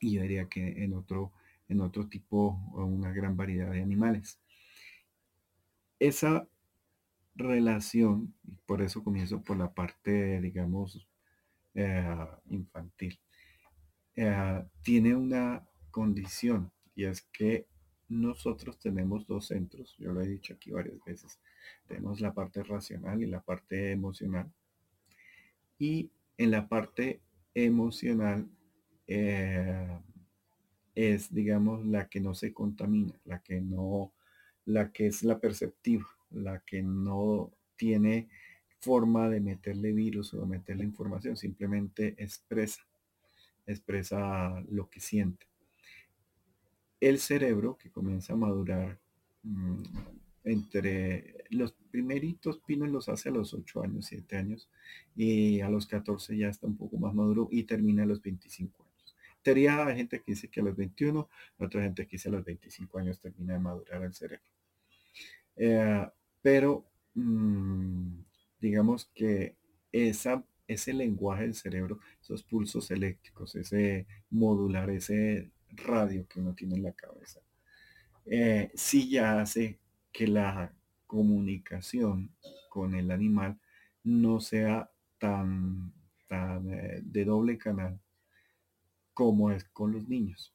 Y 0.00 0.14
yo 0.14 0.22
diría 0.22 0.48
que 0.48 0.84
en 0.84 0.94
otro, 0.94 1.32
en 1.68 1.80
otro 1.80 2.08
tipo 2.08 2.50
una 2.74 3.12
gran 3.12 3.36
variedad 3.36 3.70
de 3.72 3.82
animales. 3.82 4.40
Esa 5.98 6.48
relación, 7.34 8.34
por 8.66 8.82
eso 8.82 9.02
comienzo 9.02 9.42
por 9.42 9.56
la 9.56 9.72
parte, 9.72 10.40
digamos, 10.40 11.08
eh, 11.74 12.26
infantil. 12.50 13.18
Eh, 14.20 14.64
tiene 14.82 15.14
una 15.14 15.64
condición 15.92 16.72
y 16.96 17.04
es 17.04 17.22
que 17.22 17.68
nosotros 18.08 18.76
tenemos 18.80 19.28
dos 19.28 19.46
centros, 19.46 19.94
yo 19.96 20.12
lo 20.12 20.20
he 20.20 20.26
dicho 20.26 20.54
aquí 20.54 20.72
varias 20.72 20.98
veces, 21.04 21.38
tenemos 21.86 22.20
la 22.20 22.34
parte 22.34 22.64
racional 22.64 23.22
y 23.22 23.26
la 23.26 23.40
parte 23.40 23.92
emocional. 23.92 24.52
Y 25.78 26.10
en 26.36 26.50
la 26.50 26.68
parte 26.68 27.20
emocional 27.54 28.50
eh, 29.06 30.00
es, 30.96 31.32
digamos, 31.32 31.86
la 31.86 32.08
que 32.08 32.18
no 32.18 32.34
se 32.34 32.52
contamina, 32.52 33.20
la 33.24 33.40
que 33.40 33.60
no, 33.60 34.12
la 34.64 34.90
que 34.90 35.06
es 35.06 35.22
la 35.22 35.38
perceptiva, 35.38 36.08
la 36.32 36.58
que 36.66 36.82
no 36.82 37.52
tiene 37.76 38.28
forma 38.80 39.28
de 39.28 39.38
meterle 39.38 39.92
virus 39.92 40.34
o 40.34 40.40
de 40.40 40.46
meterle 40.46 40.82
información, 40.82 41.36
simplemente 41.36 42.16
expresa 42.18 42.87
expresa 43.72 44.60
lo 44.70 44.88
que 44.90 45.00
siente. 45.00 45.46
El 47.00 47.18
cerebro 47.18 47.78
que 47.78 47.90
comienza 47.90 48.32
a 48.32 48.36
madurar 48.36 48.98
mm, 49.42 49.82
entre 50.44 51.44
los 51.50 51.72
primeritos 51.90 52.58
pinos 52.66 52.88
los 52.88 53.08
hace 53.08 53.28
a 53.28 53.32
los 53.32 53.54
8 53.54 53.82
años, 53.82 54.06
7 54.06 54.36
años 54.36 54.68
y 55.14 55.60
a 55.60 55.68
los 55.68 55.86
14 55.86 56.36
ya 56.36 56.48
está 56.48 56.66
un 56.66 56.76
poco 56.76 56.96
más 56.98 57.14
maduro 57.14 57.48
y 57.50 57.64
termina 57.64 58.02
a 58.02 58.06
los 58.06 58.22
25 58.22 58.82
años. 58.82 59.16
Teoría 59.42 59.86
hay 59.86 59.96
gente 59.96 60.18
que 60.18 60.32
dice 60.32 60.48
que 60.48 60.60
a 60.60 60.64
los 60.64 60.76
21, 60.76 61.28
otra 61.58 61.82
gente 61.82 62.06
que 62.06 62.12
dice 62.12 62.28
a 62.28 62.32
los 62.32 62.44
25 62.44 62.98
años 62.98 63.20
termina 63.20 63.54
de 63.54 63.60
madurar 63.60 64.02
el 64.02 64.14
cerebro. 64.14 64.44
Eh, 65.56 66.08
pero 66.42 66.84
mm, 67.14 68.20
digamos 68.60 69.06
que 69.14 69.56
esa 69.92 70.44
ese 70.68 70.92
lenguaje 70.92 71.44
del 71.44 71.54
cerebro, 71.54 71.98
esos 72.20 72.44
pulsos 72.44 72.90
eléctricos, 72.90 73.56
ese 73.56 74.06
modular, 74.30 74.90
ese 74.90 75.50
radio 75.70 76.26
que 76.28 76.40
uno 76.40 76.54
tiene 76.54 76.76
en 76.76 76.82
la 76.84 76.92
cabeza, 76.92 77.40
eh, 78.26 78.70
sí 78.74 79.08
ya 79.10 79.40
hace 79.40 79.78
que 80.12 80.28
la 80.28 80.72
comunicación 81.06 82.30
con 82.68 82.94
el 82.94 83.10
animal 83.10 83.58
no 84.04 84.40
sea 84.40 84.90
tan, 85.18 85.92
eh, 86.30 87.00
de 87.02 87.24
doble 87.24 87.56
canal 87.56 87.98
como 89.14 89.50
es 89.50 89.64
con 89.64 89.92
los 89.92 90.08
niños. 90.08 90.54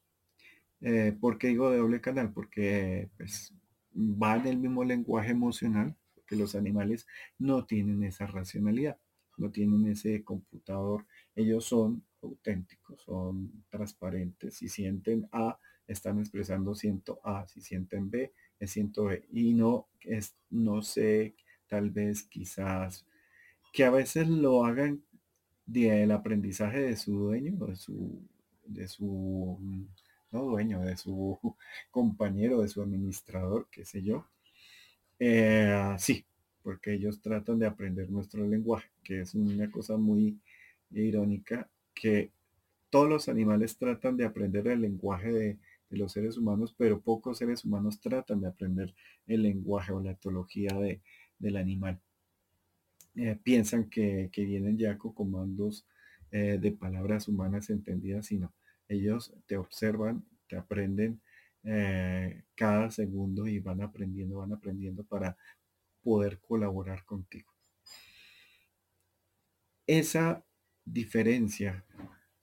Eh, 0.80 1.16
¿Por 1.20 1.38
qué 1.38 1.48
digo 1.48 1.70
de 1.70 1.78
doble 1.78 2.00
canal? 2.00 2.32
Porque 2.32 3.10
pues, 3.16 3.52
va 3.94 4.36
en 4.36 4.46
el 4.46 4.58
mismo 4.58 4.84
lenguaje 4.84 5.32
emocional, 5.32 5.96
que 6.26 6.36
los 6.36 6.54
animales 6.54 7.06
no 7.38 7.66
tienen 7.66 8.02
esa 8.04 8.26
racionalidad 8.26 8.98
no 9.36 9.50
tienen 9.50 9.86
ese 9.88 10.22
computador, 10.24 11.06
ellos 11.34 11.64
son 11.64 12.04
auténticos, 12.22 13.02
son 13.02 13.64
transparentes. 13.68 14.54
Si 14.54 14.68
sienten 14.68 15.28
A, 15.32 15.58
están 15.86 16.18
expresando 16.18 16.74
siento 16.74 17.20
A, 17.24 17.46
si 17.46 17.60
sienten 17.60 18.10
B, 18.10 18.32
es 18.58 18.70
siento 18.70 19.04
B. 19.04 19.26
Y 19.32 19.54
no 19.54 19.88
es, 20.02 20.36
no 20.50 20.82
sé, 20.82 21.34
tal 21.66 21.90
vez 21.90 22.22
quizás 22.24 23.06
que 23.72 23.84
a 23.84 23.90
veces 23.90 24.28
lo 24.28 24.64
hagan 24.64 25.02
del 25.66 26.10
aprendizaje 26.12 26.80
de 26.80 26.96
su 26.96 27.18
dueño, 27.18 27.66
de 27.66 27.76
su, 27.76 28.22
de 28.64 28.88
su, 28.88 29.58
no 30.30 30.42
dueño, 30.44 30.80
de 30.80 30.96
su 30.96 31.38
compañero, 31.90 32.62
de 32.62 32.68
su 32.68 32.82
administrador, 32.82 33.68
qué 33.70 33.84
sé 33.84 34.02
yo. 34.02 34.26
Eh, 35.18 35.94
sí, 35.98 36.24
porque 36.64 36.94
ellos 36.94 37.20
tratan 37.20 37.58
de 37.58 37.66
aprender 37.66 38.10
nuestro 38.10 38.48
lenguaje, 38.48 38.88
que 39.04 39.20
es 39.20 39.34
una 39.34 39.70
cosa 39.70 39.98
muy 39.98 40.40
irónica, 40.90 41.68
que 41.94 42.32
todos 42.88 43.08
los 43.08 43.28
animales 43.28 43.76
tratan 43.76 44.16
de 44.16 44.24
aprender 44.24 44.66
el 44.68 44.80
lenguaje 44.80 45.30
de, 45.30 45.58
los 45.90 46.10
seres 46.10 46.36
humanos, 46.36 46.74
pero 46.76 47.00
pocos 47.00 47.38
seres 47.38 47.64
humanos 47.64 48.00
tratan 48.00 48.40
de 48.40 48.48
aprender 48.48 48.92
el 49.28 49.42
lenguaje 49.44 49.92
o 49.92 50.00
la 50.00 50.10
etología 50.10 50.74
de, 50.76 51.00
del 51.38 51.56
animal. 51.56 52.00
Eh, 53.14 53.38
piensan 53.40 53.88
que, 53.88 54.28
vienen 54.34 54.76
ya 54.76 54.98
con 54.98 55.12
comandos 55.12 55.86
eh, 56.32 56.58
de 56.60 56.72
palabras 56.72 57.28
humanas 57.28 57.70
entendidas, 57.70 58.26
sino 58.26 58.52
ellos 58.88 59.32
te 59.46 59.56
observan, 59.56 60.24
te 60.48 60.56
aprenden 60.56 61.20
eh, 61.62 62.42
cada 62.56 62.90
segundo 62.90 63.46
y 63.46 63.60
van 63.60 63.80
aprendiendo, 63.80 64.38
van 64.38 64.52
aprendiendo 64.52 65.04
para 65.04 65.36
poder 66.04 66.38
colaborar 66.40 67.04
contigo. 67.04 67.50
Esa 69.86 70.44
diferencia 70.84 71.84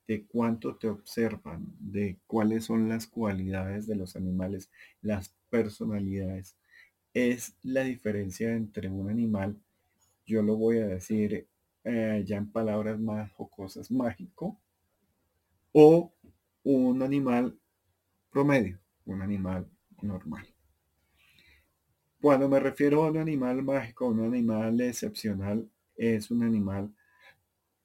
de 0.08 0.26
cuánto 0.26 0.76
te 0.76 0.90
observan, 0.90 1.74
de 1.80 2.20
cuáles 2.28 2.66
son 2.66 2.90
las 2.90 3.08
cualidades 3.08 3.88
de 3.88 3.96
los 3.96 4.18
animales, 4.18 4.70
las 5.02 5.34
personalidades, 5.50 6.58
es 7.14 7.56
la 7.64 7.84
diferencia 7.84 8.52
entre 8.54 8.90
un 8.90 9.10
animal, 9.10 9.62
yo 10.26 10.42
lo 10.42 10.56
voy 10.56 10.80
a 10.80 10.88
decir 10.88 11.48
eh, 11.84 12.24
ya 12.26 12.38
en 12.38 12.52
palabras 12.52 13.00
más 13.00 13.32
jocosas, 13.32 13.92
mágico, 13.92 14.60
o 15.72 16.14
un 16.64 17.02
animal 17.02 17.58
promedio, 18.32 18.80
un 19.06 19.22
animal 19.22 19.70
normal. 20.02 20.46
Cuando 22.22 22.48
me 22.48 22.60
refiero 22.60 23.04
a 23.04 23.10
un 23.10 23.18
animal 23.18 23.64
mágico, 23.64 24.08
un 24.08 24.24
animal 24.24 24.80
excepcional, 24.80 25.68
es 25.96 26.30
un 26.30 26.44
animal 26.44 26.94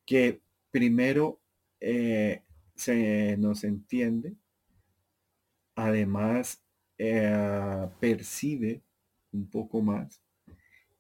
que 0.05 0.43
primero 0.71 1.41
eh, 1.81 2.43
se 2.75 3.37
nos 3.39 3.65
entiende, 3.65 4.37
además 5.75 6.63
eh, 6.99 7.89
percibe 7.99 8.83
un 9.33 9.49
poco 9.49 9.81
más 9.81 10.21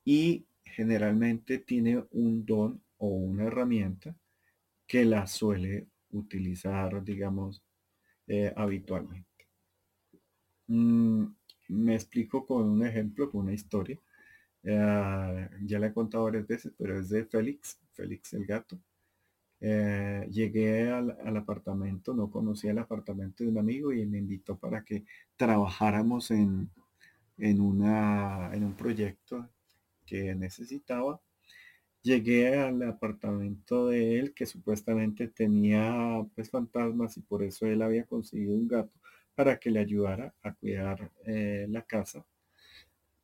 y 0.05 0.47
generalmente 0.65 1.59
tiene 1.59 2.05
un 2.13 2.47
don 2.47 2.83
o 2.97 3.09
una 3.09 3.45
herramienta 3.45 4.17
que 4.87 5.05
la 5.05 5.27
suele 5.27 5.89
utilizar, 6.11 7.05
digamos, 7.05 7.63
eh, 8.29 8.53
habitualmente. 8.57 9.27
Mm, 10.69 11.27
me 11.69 11.95
explico 11.95 12.47
con 12.47 12.69
un 12.69 12.87
ejemplo, 12.87 13.31
con 13.31 13.43
una 13.43 13.55
historia. 13.55 13.99
ya 14.63 15.79
la 15.79 15.87
he 15.89 15.93
contado 15.93 16.25
varias 16.25 16.47
veces, 16.47 16.73
pero 16.77 16.99
es 16.99 17.09
de 17.11 17.25
Félix, 17.25 17.79
Félix 17.93 18.35
el 18.35 18.47
gato. 18.47 18.79
Eh, 19.61 20.29
llegué 20.31 20.91
al, 20.91 21.37
apartamento, 21.37 22.15
no 22.15 22.31
conocía 22.31 22.73
el 22.73 22.79
apartamento 22.79 23.43
de 23.43 23.51
un 23.51 23.59
amigo 23.59 23.93
y 23.93 24.05
me 24.07 24.19
invitó 24.19 24.59
para 24.59 24.85
que 24.85 25.05
trabajáramos 25.37 26.31
en, 26.31 26.71
en, 27.39 27.61
una, 27.61 28.51
en 28.55 28.65
un 28.65 28.75
proyecto 28.75 29.49
que 30.07 30.35
necesitaba. 30.35 31.21
Llegué 32.03 32.57
al 32.59 32.83
apartamento 32.83 33.89
de 33.89 34.19
él 34.21 34.35
que 34.35 34.47
supuestamente 34.47 35.29
tenía 35.29 36.25
pues 36.35 36.51
fantasmas 36.51 37.17
y 37.17 37.23
por 37.23 37.43
eso 37.43 37.67
él 37.67 37.83
había 37.83 38.05
conseguido 38.07 38.55
un 38.55 38.69
gato 38.69 38.93
para 39.37 39.59
que 39.59 39.71
le 39.71 39.81
ayudara 39.81 40.35
a 40.43 40.55
cuidar 40.55 41.13
eh, 41.27 41.67
la 41.69 41.83
casa. 41.83 42.27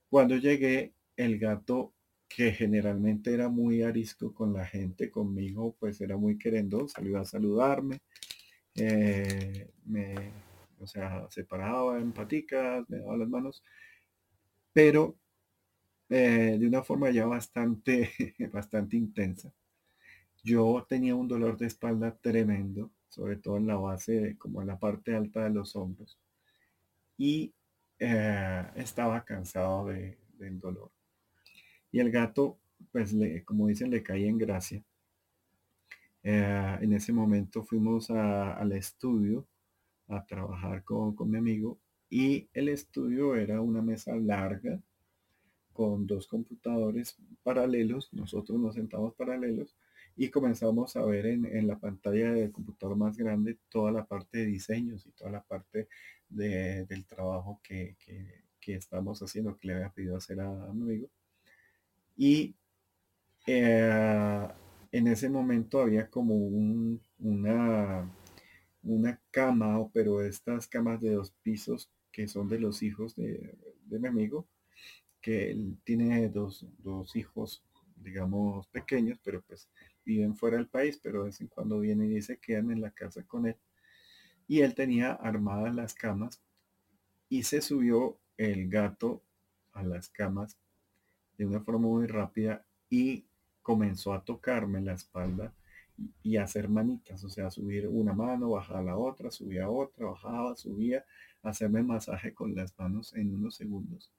Cuando 0.09 0.37
llegué, 0.37 0.93
el 1.17 1.39
gato 1.39 1.95
que 2.29 2.53
generalmente 2.53 3.33
era 3.35 3.49
muy 3.49 3.83
arisco 3.83 4.33
con 4.33 4.53
la 4.53 4.65
gente, 4.65 5.11
conmigo, 5.11 5.75
pues 5.79 6.01
era 6.01 6.17
muy 6.17 6.39
querendo, 6.39 6.87
salió 6.89 7.19
a 7.19 7.25
saludarme, 7.25 8.01
eh, 8.75 9.71
me, 9.85 10.15
o 10.81 10.87
sea, 10.87 11.27
se 11.31 11.45
paraba 11.45 11.99
me 11.99 12.99
daba 12.99 13.17
las 13.17 13.29
manos, 13.29 13.63
pero 14.73 15.17
eh, 16.09 16.57
de 16.59 16.67
una 16.67 16.83
forma 16.83 17.11
ya 17.11 17.27
bastante, 17.27 18.11
bastante 18.53 18.97
intensa. 18.97 19.53
Yo 20.43 20.87
tenía 20.89 21.15
un 21.15 21.29
dolor 21.29 21.57
de 21.57 21.67
espalda 21.67 22.17
tremendo, 22.21 22.91
sobre 23.13 23.37
todo 23.37 23.59
en 23.59 23.67
la 23.67 23.77
base, 23.77 24.37
como 24.39 24.63
en 24.63 24.69
la 24.69 24.79
parte 24.79 25.15
alta 25.15 25.45
de 25.45 25.51
los 25.51 25.77
hombros, 25.77 26.19
y 27.19 27.53
eh, 27.99 28.67
estaba 28.77 29.23
cansado 29.23 29.89
de, 29.89 30.17
del 30.39 30.59
dolor. 30.59 30.91
Y 31.91 32.01
el 32.01 32.11
gato, 32.11 32.59
pues, 32.91 33.13
le, 33.13 33.45
como 33.45 33.67
dicen, 33.67 33.91
le 33.91 34.03
caía 34.03 34.31
en 34.31 34.39
gracia. 34.39 34.83
Eh, 36.23 36.79
en 36.81 36.93
ese 36.95 37.13
momento 37.13 37.63
fuimos 37.63 38.09
al 38.11 38.73
estudio 38.73 39.47
a 40.09 40.25
trabajar 40.25 40.83
con, 40.83 41.15
con 41.15 41.31
mi 41.31 41.37
amigo 41.37 41.79
y 42.09 42.49
el 42.55 42.71
estudio 42.71 43.37
era 43.37 43.61
una 43.61 43.83
mesa 43.83 44.17
larga 44.17 44.81
con 45.75 46.07
dos 46.07 46.27
computadores 46.27 47.19
paralelos. 47.43 48.11
Nosotros 48.15 48.59
nos 48.59 48.75
sentamos 48.75 49.15
paralelos 49.15 49.77
y 50.17 50.29
comenzamos 50.31 50.97
a 50.97 51.05
ver 51.05 51.27
en, 51.27 51.67
la 51.67 51.79
pantalla 51.79 52.33
del 52.33 52.53
computador 52.53 52.97
más 52.97 53.17
grande 53.17 53.59
toda 53.69 53.93
la 53.93 54.05
parte 54.05 54.39
de 54.39 54.47
diseños 54.47 55.07
y 55.07 55.11
toda 55.13 55.31
la 55.31 55.43
parte 55.43 55.89
del 56.29 57.07
trabajo 57.07 57.61
que, 57.63 57.97
estamos 58.67 59.21
haciendo, 59.23 59.57
que 59.59 59.69
le 59.69 59.75
había 59.75 59.91
pedido 59.91 60.17
hacer 60.17 60.41
a, 60.41 60.51
mi 60.73 60.83
amigo. 60.83 61.09
Y 62.17 62.55
eh, 63.47 64.49
en 64.93 65.07
ese 65.09 65.29
momento 65.29 65.81
había 65.81 66.09
como 66.09 66.35
una, 66.37 68.11
una 68.83 69.21
cama, 69.31 69.89
pero 69.93 70.23
estas 70.23 70.67
camas 70.69 71.01
de 71.01 71.13
dos 71.15 71.33
pisos 71.43 71.91
que 72.13 72.29
son 72.29 72.49
de 72.49 72.61
los 72.61 72.83
hijos 72.83 73.17
de, 73.17 73.57
mi 73.89 74.07
amigo, 74.07 74.47
que 75.21 75.51
él 75.51 75.79
tiene 75.85 76.29
dos, 76.29 76.67
hijos, 77.15 77.65
digamos, 77.97 78.67
pequeños, 78.69 79.19
pero 79.25 79.43
pues 79.43 79.69
viven 80.05 80.37
fuera 80.37 80.57
del 80.57 80.69
país, 80.69 80.99
pero 81.03 81.21
de 81.21 81.25
vez 81.27 81.41
en 81.41 81.49
cuando 81.49 81.81
vienen 81.81 82.17
y 82.17 82.23
se 82.23 82.39
quedan 82.39 82.71
en 82.71 82.81
la 82.81 82.91
casa 82.91 83.23
con 83.25 83.47
él. 83.47 83.57
Y 84.49 84.61
él 84.61 84.75
tenía 84.75 85.13
armadas 85.13 85.75
las 85.75 85.95
camas 85.95 86.43
y 87.29 87.45
se 87.45 87.63
subió 87.63 88.19
el 88.37 88.69
gato 88.69 89.23
a 89.73 89.83
las 89.83 90.09
camas 90.09 90.59
de 91.39 91.47
una 91.47 91.61
forma 91.61 91.89
muy 91.89 92.07
rápida 92.07 92.65
y 92.91 93.25
comenzó 93.63 94.13
a 94.13 94.25
tocarme 94.25 94.81
la 94.81 94.93
espalda 94.93 95.55
y 96.23 96.37
hacer 96.37 96.69
manitas, 96.69 97.23
o 97.25 97.29
sea, 97.29 97.51
subir 97.51 97.87
una 97.87 98.13
mano, 98.13 98.51
bajar 98.51 98.83
la 98.85 98.97
otra, 98.97 99.31
subía 99.31 99.69
otra, 99.69 100.07
bajaba, 100.07 100.57
subía, 100.57 101.05
hacerme 101.43 101.83
masaje 101.83 102.35
con 102.35 102.55
las 102.55 102.77
manos 102.79 103.15
en 103.15 103.35
unos 103.35 103.57
segundos. 103.57 104.11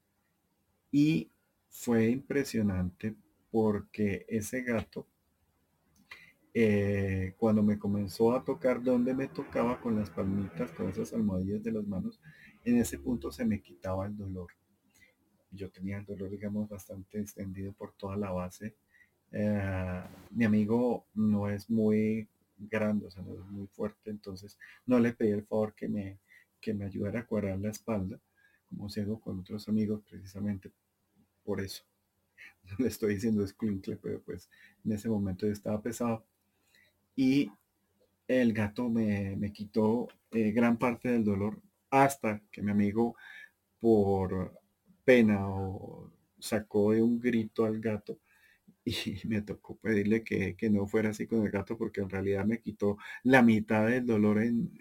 Y 0.92 1.32
fue 1.70 2.10
impresionante 2.10 3.16
porque 3.52 4.26
ese 4.30 4.62
gato, 4.62 5.08
eh, 6.54 7.34
cuando 7.38 7.64
me 7.64 7.80
comenzó 7.80 8.34
a 8.34 8.44
tocar 8.44 8.82
donde 8.84 9.14
me 9.14 9.28
tocaba 9.28 9.80
con 9.82 9.96
las 9.96 10.10
palmitas, 10.10 10.72
con 10.72 10.90
esas 10.90 11.14
almohadillas 11.14 11.64
de 11.64 11.72
las 11.72 11.86
manos, 11.88 12.20
en 12.66 12.78
ese 12.78 13.00
punto 13.00 13.32
se 13.32 13.46
me 13.46 13.62
quitaba 13.62 14.06
el 14.06 14.16
dolor 14.18 14.48
yo 15.54 15.70
tenía 15.72 15.98
el 15.98 16.06
dolor, 16.06 16.30
digamos, 16.30 16.68
bastante 16.68 17.20
extendido 17.20 17.74
por 17.74 17.94
toda 17.94 18.18
la 18.18 18.32
base. 18.32 18.76
Eh, 19.32 20.04
mi 20.32 20.46
amigo 20.46 21.08
no 21.14 21.50
es 21.50 21.70
muy 21.70 22.28
grande, 22.58 23.08
o 23.08 23.12
sea, 23.12 23.24
no 23.24 23.34
es 23.34 23.46
muy 23.46 23.68
fuerte, 23.68 24.10
entonces 24.10 24.58
no 24.86 25.00
le 25.00 25.14
pedí 25.14 25.32
el 25.32 25.46
favor 25.46 25.74
que 25.76 25.88
me, 25.88 26.20
que 26.60 26.74
me 26.74 26.86
ayudara 26.86 27.22
a 27.22 27.26
cuadrar 27.26 27.60
la 27.60 27.70
espalda, 27.70 28.20
como 28.70 28.90
se 28.90 29.02
hago 29.02 29.20
con 29.20 29.40
otros 29.40 29.68
amigos, 29.70 30.02
precisamente 30.10 30.72
por 31.44 31.62
eso. 31.62 31.84
No 32.66 32.76
le 32.80 32.88
estoy 32.88 33.16
diciendo 33.16 33.44
escuincle, 33.44 33.98
pero 33.98 34.22
pues 34.22 34.50
en 34.86 34.94
ese 34.94 35.10
momento 35.10 35.46
yo 35.46 35.52
estaba 35.52 35.82
pesado. 35.82 36.26
Y 37.16 37.52
el 38.28 38.54
gato 38.54 38.90
me, 38.90 39.36
me 39.36 39.52
quitó 39.52 40.08
eh, 40.32 40.52
gran 40.52 40.78
parte 40.78 41.10
del 41.10 41.24
dolor 41.24 41.62
hasta 41.90 42.42
que 42.52 42.62
mi 42.62 42.72
amigo, 42.72 43.16
por 43.80 44.60
pena 45.04 45.48
o 45.48 46.10
sacó 46.40 46.92
de 46.92 47.02
un 47.02 47.20
grito 47.20 47.66
al 47.66 47.80
gato 47.80 48.20
y 48.86 49.20
me 49.28 49.42
tocó 49.42 49.78
pedirle 49.78 50.24
que, 50.24 50.56
no 50.70 50.88
fuera 50.88 51.10
así 51.10 51.28
con 51.28 51.44
el 51.44 51.52
gato 51.52 51.78
porque 51.78 52.02
en 52.02 52.10
realidad 52.10 52.46
me 52.46 52.60
quitó 52.60 52.98
la 53.24 53.42
mitad 53.42 53.88
del 53.88 54.06
dolor 54.06 54.42
en, 54.42 54.72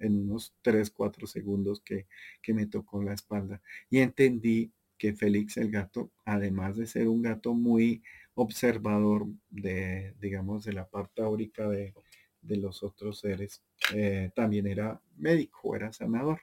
unos 0.00 0.54
3, 0.62 0.90
4 0.90 1.26
segundos 1.26 1.80
que, 1.80 2.06
me 2.48 2.66
tocó 2.66 3.02
la 3.02 3.14
espalda. 3.14 3.60
Y 3.90 3.98
entendí 3.98 4.72
que 4.98 5.14
Félix 5.14 5.56
el 5.56 5.70
gato, 5.70 6.10
además 6.24 6.76
de 6.76 6.86
ser 6.86 7.08
un 7.08 7.22
gato 7.22 7.54
muy 7.54 8.02
observador 8.34 9.26
de, 9.50 10.14
digamos, 10.20 10.64
de 10.64 10.72
la 10.72 10.88
parte 10.88 11.22
áurica 11.22 11.68
de, 11.68 11.94
los 12.42 12.82
otros 12.82 13.20
seres, 13.20 13.62
eh, 13.94 14.30
también 14.34 14.66
era 14.66 15.00
médico, 15.16 15.74
era 15.76 15.92
sanador. 15.92 16.40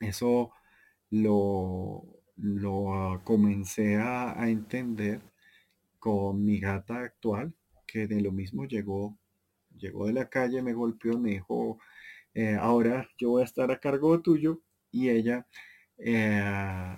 Eso 0.00 0.52
lo, 1.10 2.04
lo 2.36 3.20
comencé 3.24 3.96
a, 3.96 4.34
entender 4.48 5.20
con 5.98 6.44
mi 6.44 6.58
gata 6.60 7.00
actual, 7.00 7.54
que 7.86 8.06
de 8.06 8.20
lo 8.20 8.32
mismo 8.32 8.64
llegó, 8.66 9.18
llegó 9.76 10.06
de 10.06 10.12
la 10.14 10.28
calle, 10.28 10.62
me 10.62 10.72
golpeó, 10.74 11.18
me 11.18 11.30
dijo, 11.30 11.78
eh, 12.34 12.56
ahora 12.60 13.08
yo 13.18 13.30
voy 13.30 13.42
a 13.42 13.44
estar 13.46 13.70
a 13.70 13.80
cargo 13.80 14.20
tuyo 14.20 14.60
y 14.90 15.10
ella 15.10 15.46
eh, 15.98 16.96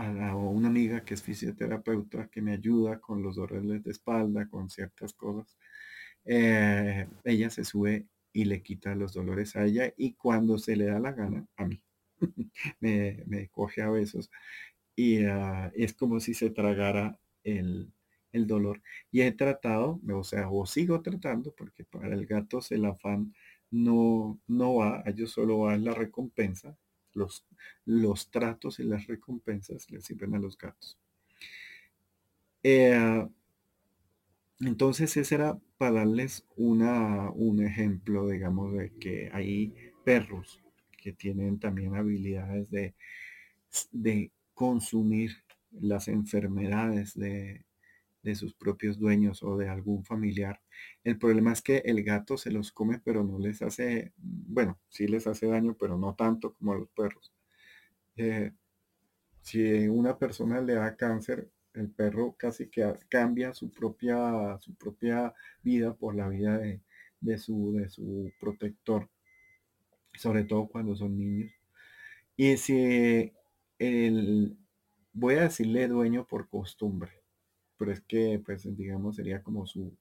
a, 0.00 0.36
una 0.36 0.68
amiga 0.68 1.04
que 1.04 1.14
es 1.14 1.22
fisioterapeuta 1.22 2.28
que 2.28 2.42
me 2.42 2.52
ayuda 2.52 3.00
con 3.00 3.22
los 3.22 3.36
dolores 3.36 3.84
de 3.84 3.90
espalda, 3.90 4.48
con 4.48 4.70
ciertas 4.70 5.12
cosas. 5.14 5.56
Eh, 6.24 7.06
ella 7.24 7.50
se 7.50 7.64
sube 7.64 8.06
y 8.32 8.44
le 8.44 8.62
quita 8.62 8.94
los 8.94 9.12
dolores 9.14 9.56
a 9.56 9.64
ella 9.64 9.92
y 9.96 10.14
cuando 10.14 10.58
se 10.58 10.76
le 10.76 10.86
da 10.86 10.98
la 11.00 11.12
gana 11.12 11.46
a 11.56 11.66
mí. 11.66 11.82
me, 12.80 13.48
coge 13.50 13.82
a 13.82 13.90
besos 13.90 14.30
y 14.94 15.24
ah, 15.24 15.72
es 15.74 15.94
como 15.94 16.20
si 16.20 16.34
se 16.34 16.50
tragara 16.50 17.18
el, 17.44 17.92
el, 18.32 18.46
dolor. 18.46 18.82
Y 19.10 19.22
he 19.22 19.32
tratado, 19.32 20.00
o 20.12 20.24
sea, 20.24 20.50
o 20.50 20.66
sigo 20.66 21.00
tratando, 21.02 21.54
porque 21.54 21.84
para 21.84 22.14
el 22.14 22.26
gato 22.26 22.60
el 22.70 22.84
afán 22.84 23.34
no, 23.70 24.40
no 24.46 24.76
va, 24.76 25.00
a 25.00 25.10
ellos 25.10 25.32
solo 25.32 25.60
va 25.60 25.76
la 25.78 25.94
recompensa, 25.94 26.76
los, 27.14 27.46
los 27.84 28.30
tratos 28.30 28.78
y 28.80 28.84
las 28.84 29.06
recompensas 29.06 29.90
le 29.90 30.00
sirven 30.00 30.34
a 30.34 30.38
los 30.38 30.56
gatos. 30.56 30.98
Eh, 32.62 33.26
entonces 34.60 35.16
ese 35.16 35.34
era 35.34 35.58
para 35.78 35.92
darles 35.92 36.46
una, 36.56 37.30
un 37.30 37.64
ejemplo, 37.64 38.28
digamos, 38.28 38.74
de 38.74 38.92
que 38.98 39.30
hay 39.32 39.74
perros 40.04 40.60
que 40.98 41.12
tienen 41.12 41.58
también 41.58 41.96
habilidades 41.96 42.70
de, 42.70 42.94
de 43.92 44.30
consumir 44.52 45.30
las 45.72 46.08
enfermedades 46.08 47.14
de, 47.14 47.64
de 48.22 48.34
sus 48.34 48.54
propios 48.54 48.98
dueños 48.98 49.42
o 49.42 49.56
de 49.56 49.68
algún 49.68 50.04
familiar. 50.04 50.60
El 51.04 51.18
problema 51.18 51.52
es 51.52 51.62
que 51.62 51.78
el 51.78 52.02
gato 52.04 52.36
se 52.36 52.50
los 52.50 52.72
come, 52.72 53.00
pero 53.04 53.24
no 53.24 53.38
les 53.38 53.62
hace, 53.62 54.12
bueno, 54.16 54.78
sí 54.88 55.06
les 55.06 55.26
hace 55.26 55.46
daño, 55.46 55.76
pero 55.78 55.96
no 55.98 56.14
tanto 56.14 56.54
como 56.54 56.72
a 56.72 56.78
los 56.78 56.88
perros. 56.90 57.32
Eh, 58.16 58.52
si 59.42 59.88
una 59.88 60.18
persona 60.18 60.60
le 60.60 60.74
da 60.74 60.96
cáncer, 60.96 61.50
el 61.74 61.90
perro 61.90 62.34
casi 62.36 62.68
que 62.68 62.92
cambia 63.08 63.54
su 63.54 63.70
propia, 63.70 64.58
su 64.60 64.74
propia 64.74 65.32
vida 65.62 65.94
por 65.94 66.14
la 66.14 66.28
vida 66.28 66.58
de, 66.58 66.80
de, 67.20 67.38
su, 67.38 67.72
de 67.74 67.88
su 67.88 68.32
protector, 68.40 69.08
sobre 70.14 70.44
todo 70.44 70.68
cuando 70.68 70.96
son 70.96 71.16
niños. 71.18 71.52
Y 72.36 72.56
si 72.56 73.32
el, 73.78 74.56
voy 75.12 75.34
a 75.34 75.42
decirle 75.42 75.88
dueño 75.88 76.26
por 76.26 76.48
costumbre, 76.48 77.19
pero 77.80 77.92
es 77.92 78.02
que, 78.02 78.38
pues, 78.44 78.68
digamos, 78.76 79.16
sería 79.16 79.42
como 79.42 79.66
su, 79.66 79.96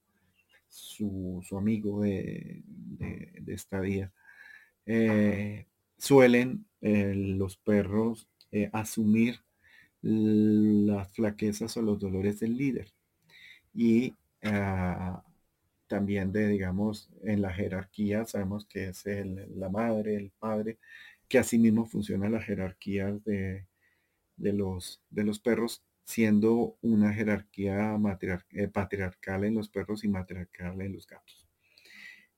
su, 0.68 1.42
amigo 1.58 2.02
de, 2.02 2.62
de, 2.66 3.54
esta 3.54 3.80
vida. 3.80 4.12
Eh, 4.86 5.66
suelen 5.98 6.66
eh, 6.82 7.14
los 7.16 7.56
perros 7.56 8.28
eh, 8.52 8.70
asumir 8.74 9.40
las 10.02 11.10
flaquezas 11.14 11.78
o 11.78 11.82
los 11.82 12.02
dolores 12.02 12.42
del 12.42 12.58
líder. 12.58 12.92
Y 13.74 14.14
ah, 14.44 15.24
también 15.88 16.34
de, 16.34 16.50
digamos, 16.50 17.10
en 17.24 17.42
la 17.42 17.54
jerarquía, 17.54 18.26
sabemos 18.26 18.66
que 18.66 18.90
es 18.90 19.06
la 19.56 19.70
madre, 19.70 20.18
el 20.18 20.32
padre, 20.38 20.80
que 21.30 21.40
asimismo 21.40 21.86
funciona 21.86 22.28
la 22.28 22.42
jerarquía 22.42 23.18
de, 23.24 23.68
de, 24.36 24.52
los, 24.52 25.02
de 25.10 25.24
los 25.24 25.40
perros 25.40 25.82
siendo 26.10 26.76
una 26.82 27.14
jerarquía 27.14 27.96
eh, 28.50 28.68
patriarcal 28.68 29.44
en 29.44 29.54
los 29.54 29.70
perros 29.70 30.04
y 30.04 30.08
matriarcal 30.08 30.82
en 30.82 30.94
los 30.94 31.06
gatos. 31.06 31.48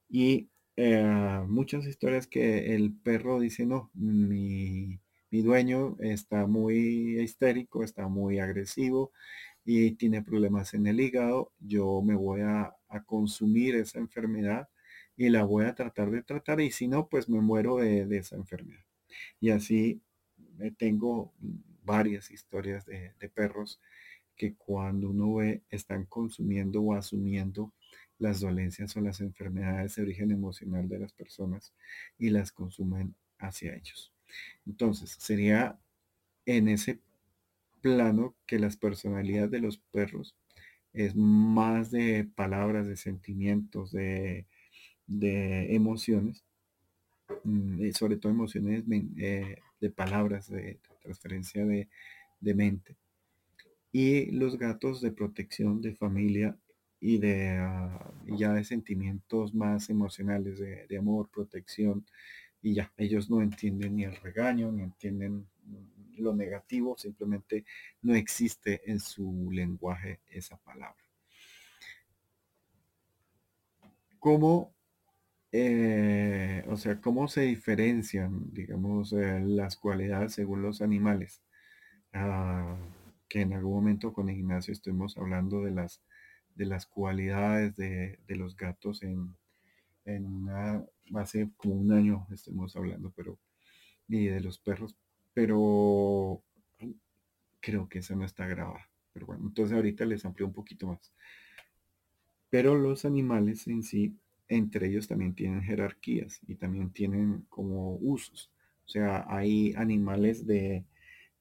Y 0.10 0.50
eh, 0.76 1.42
muchas 1.48 1.86
historias 1.86 2.28
que 2.28 2.76
el 2.76 2.94
perro 2.94 3.40
dice, 3.40 3.66
no, 3.66 3.90
mi, 3.94 5.00
dueño 5.32 5.96
está 6.02 6.48
muy 6.48 7.22
histérico, 7.22 7.86
está 7.86 8.10
muy 8.10 8.40
agresivo 8.40 9.14
y 9.64 9.92
tiene 9.92 10.22
problemas 10.22 10.74
en 10.74 10.88
el 10.88 11.00
hígado, 11.00 11.54
yo 11.60 12.02
me 12.02 12.16
voy 12.16 12.42
a, 12.42 12.76
consumir 13.06 13.76
esa 13.76 14.00
enfermedad 14.00 14.68
y 15.16 15.30
la 15.30 15.46
voy 15.46 15.64
a 15.64 15.76
tratar 15.76 16.12
de 16.12 16.24
tratar 16.24 16.60
y 16.60 16.72
si 16.72 16.90
no, 16.90 17.08
pues 17.08 17.30
me 17.30 17.40
muero 17.40 17.78
de, 17.78 18.06
de 18.06 18.18
esa 18.18 18.36
enfermedad. 18.36 18.84
Y 19.40 19.52
así 19.52 20.02
tengo 20.78 21.34
varias 21.92 22.32
historias 22.32 22.86
de, 22.86 23.30
perros 23.34 23.82
que 24.38 24.56
cuando 24.56 25.10
uno 25.10 25.36
ve 25.36 25.62
están 25.70 26.06
consumiendo 26.06 26.82
o 26.82 26.94
asumiendo 26.94 27.74
las 28.18 28.40
dolencias 28.40 28.96
o 28.96 29.02
las 29.02 29.20
enfermedades 29.20 29.96
de 29.96 30.04
origen 30.04 30.32
emocional 30.32 30.88
de 30.88 31.00
las 31.00 31.12
personas 31.12 31.74
y 32.18 32.30
las 32.30 32.54
consumen 32.54 33.14
hacia 33.40 33.76
ellos. 33.76 34.14
Entonces, 34.66 35.18
sería 35.20 35.78
en 36.46 36.70
ese 36.70 37.02
plano 37.82 38.36
que 38.46 38.58
las 38.58 38.78
personalidades 38.78 39.52
de 39.52 39.60
los 39.60 39.78
perros 39.78 40.38
es 40.94 41.14
más 41.16 41.92
de 41.92 42.24
palabras, 42.36 42.88
de 42.88 42.96
sentimientos, 42.96 43.92
de, 43.92 44.46
emociones, 45.76 46.46
mm, 47.44 47.84
y 47.86 47.92
sobre 47.92 48.16
todo 48.16 48.32
emociones 48.32 48.86
eh, 49.18 49.58
de 49.82 49.90
palabras, 49.90 50.50
de 50.50 50.80
transferencia 51.02 51.66
de, 51.66 51.88
mente. 52.56 52.96
Y 53.92 54.32
los 54.32 54.58
gatos 54.58 55.02
de 55.02 55.12
protección 55.12 55.82
de 55.82 55.96
familia 55.96 56.58
y 57.00 57.18
de 57.18 57.58
ah, 57.60 58.14
ya 58.26 58.54
de 58.54 58.64
sentimientos 58.64 59.54
más 59.54 59.90
emocionales 59.90 60.60
de, 60.60 60.98
amor, 60.98 61.30
protección, 61.30 62.06
y 62.62 62.76
ya, 62.76 62.94
ellos 62.98 63.30
no 63.30 63.42
entienden 63.42 63.96
ni 63.96 64.04
el 64.04 64.16
regaño, 64.16 64.72
ni 64.72 64.84
entienden 64.84 65.48
lo 66.18 66.36
negativo, 66.36 66.96
simplemente 66.98 67.66
no 68.02 68.14
existe 68.14 68.82
en 68.90 69.00
su 69.00 69.50
lenguaje 69.52 70.20
esa 70.30 70.58
palabra. 70.58 71.04
¿Cómo 74.20 74.76
eh, 75.52 76.64
o 76.70 76.78
sea, 76.78 77.02
cómo 77.02 77.28
se 77.28 77.42
diferencian, 77.42 78.54
digamos, 78.54 79.14
eh, 79.14 79.40
las 79.42 79.76
cualidades 79.78 80.34
según 80.34 80.62
los 80.62 80.82
animales. 80.82 81.42
Ah, 82.14 82.78
que 83.30 83.42
en 83.42 83.54
algún 83.54 83.74
momento 83.74 84.14
con 84.14 84.30
Ignacio 84.30 84.74
estuvimos 84.74 85.18
hablando 85.18 85.64
de 85.64 85.72
las, 85.72 86.04
de 86.56 86.66
las 86.66 86.86
cualidades 86.86 87.76
de, 87.78 88.20
los 88.28 88.58
gatos 88.58 89.04
en, 89.04 89.36
en 90.06 90.50
hace 91.16 91.50
como 91.58 91.76
un 91.76 91.94
año 91.94 92.28
estuvimos 92.32 92.76
hablando, 92.76 93.14
pero, 93.16 93.40
y 94.08 94.26
de 94.28 94.42
los 94.42 94.60
perros, 94.60 94.98
pero 95.34 96.44
creo 97.62 97.88
que 97.88 98.00
esa 98.00 98.16
no 98.16 98.26
está 98.26 98.48
grabada. 98.48 98.90
Pero 99.14 99.28
bueno, 99.28 99.46
entonces 99.48 99.76
ahorita 99.76 100.06
les 100.06 100.26
amplio 100.26 100.48
un 100.48 100.54
poquito 100.54 100.88
más. 100.88 101.14
Pero 102.50 102.76
los 102.76 103.06
animales 103.06 103.68
en 103.68 103.84
sí 103.84 104.18
entre 104.52 104.88
ellos 104.88 105.08
también 105.08 105.34
tienen 105.34 105.62
jerarquías 105.64 106.42
y 106.46 106.56
también 106.56 106.92
tienen 106.92 107.46
como 107.50 107.96
usos. 108.02 108.52
O 108.86 108.90
sea, 108.90 109.26
hay 109.30 109.74
animales 109.78 110.46
de, 110.46 110.84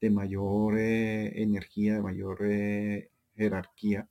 mayor 0.00 0.78
eh, 0.78 1.42
energía, 1.42 1.94
de 1.94 2.02
mayor 2.02 2.38
eh, 2.44 3.10
jerarquía, 3.34 4.08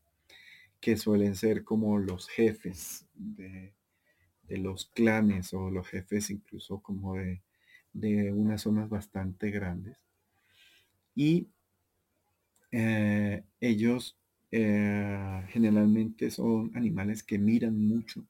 que 0.81 0.97
suelen 0.97 1.35
ser 1.35 1.63
como 1.63 1.97
los 1.97 2.27
jefes 2.27 3.07
de, 3.15 3.73
los 4.49 4.87
clanes 4.87 5.53
o 5.53 5.69
los 5.71 5.87
jefes 5.87 6.29
incluso 6.29 6.81
como 6.81 7.15
de, 7.15 7.41
unas 8.33 8.63
zonas 8.63 8.89
bastante 8.89 9.49
grandes. 9.49 9.97
Y 11.15 11.47
eh, 12.71 13.43
ellos 13.61 14.17
generalmente 14.51 16.31
son 16.31 16.71
animales 16.75 17.23
que 17.23 17.37
miran 17.37 17.77
mucho 17.79 18.25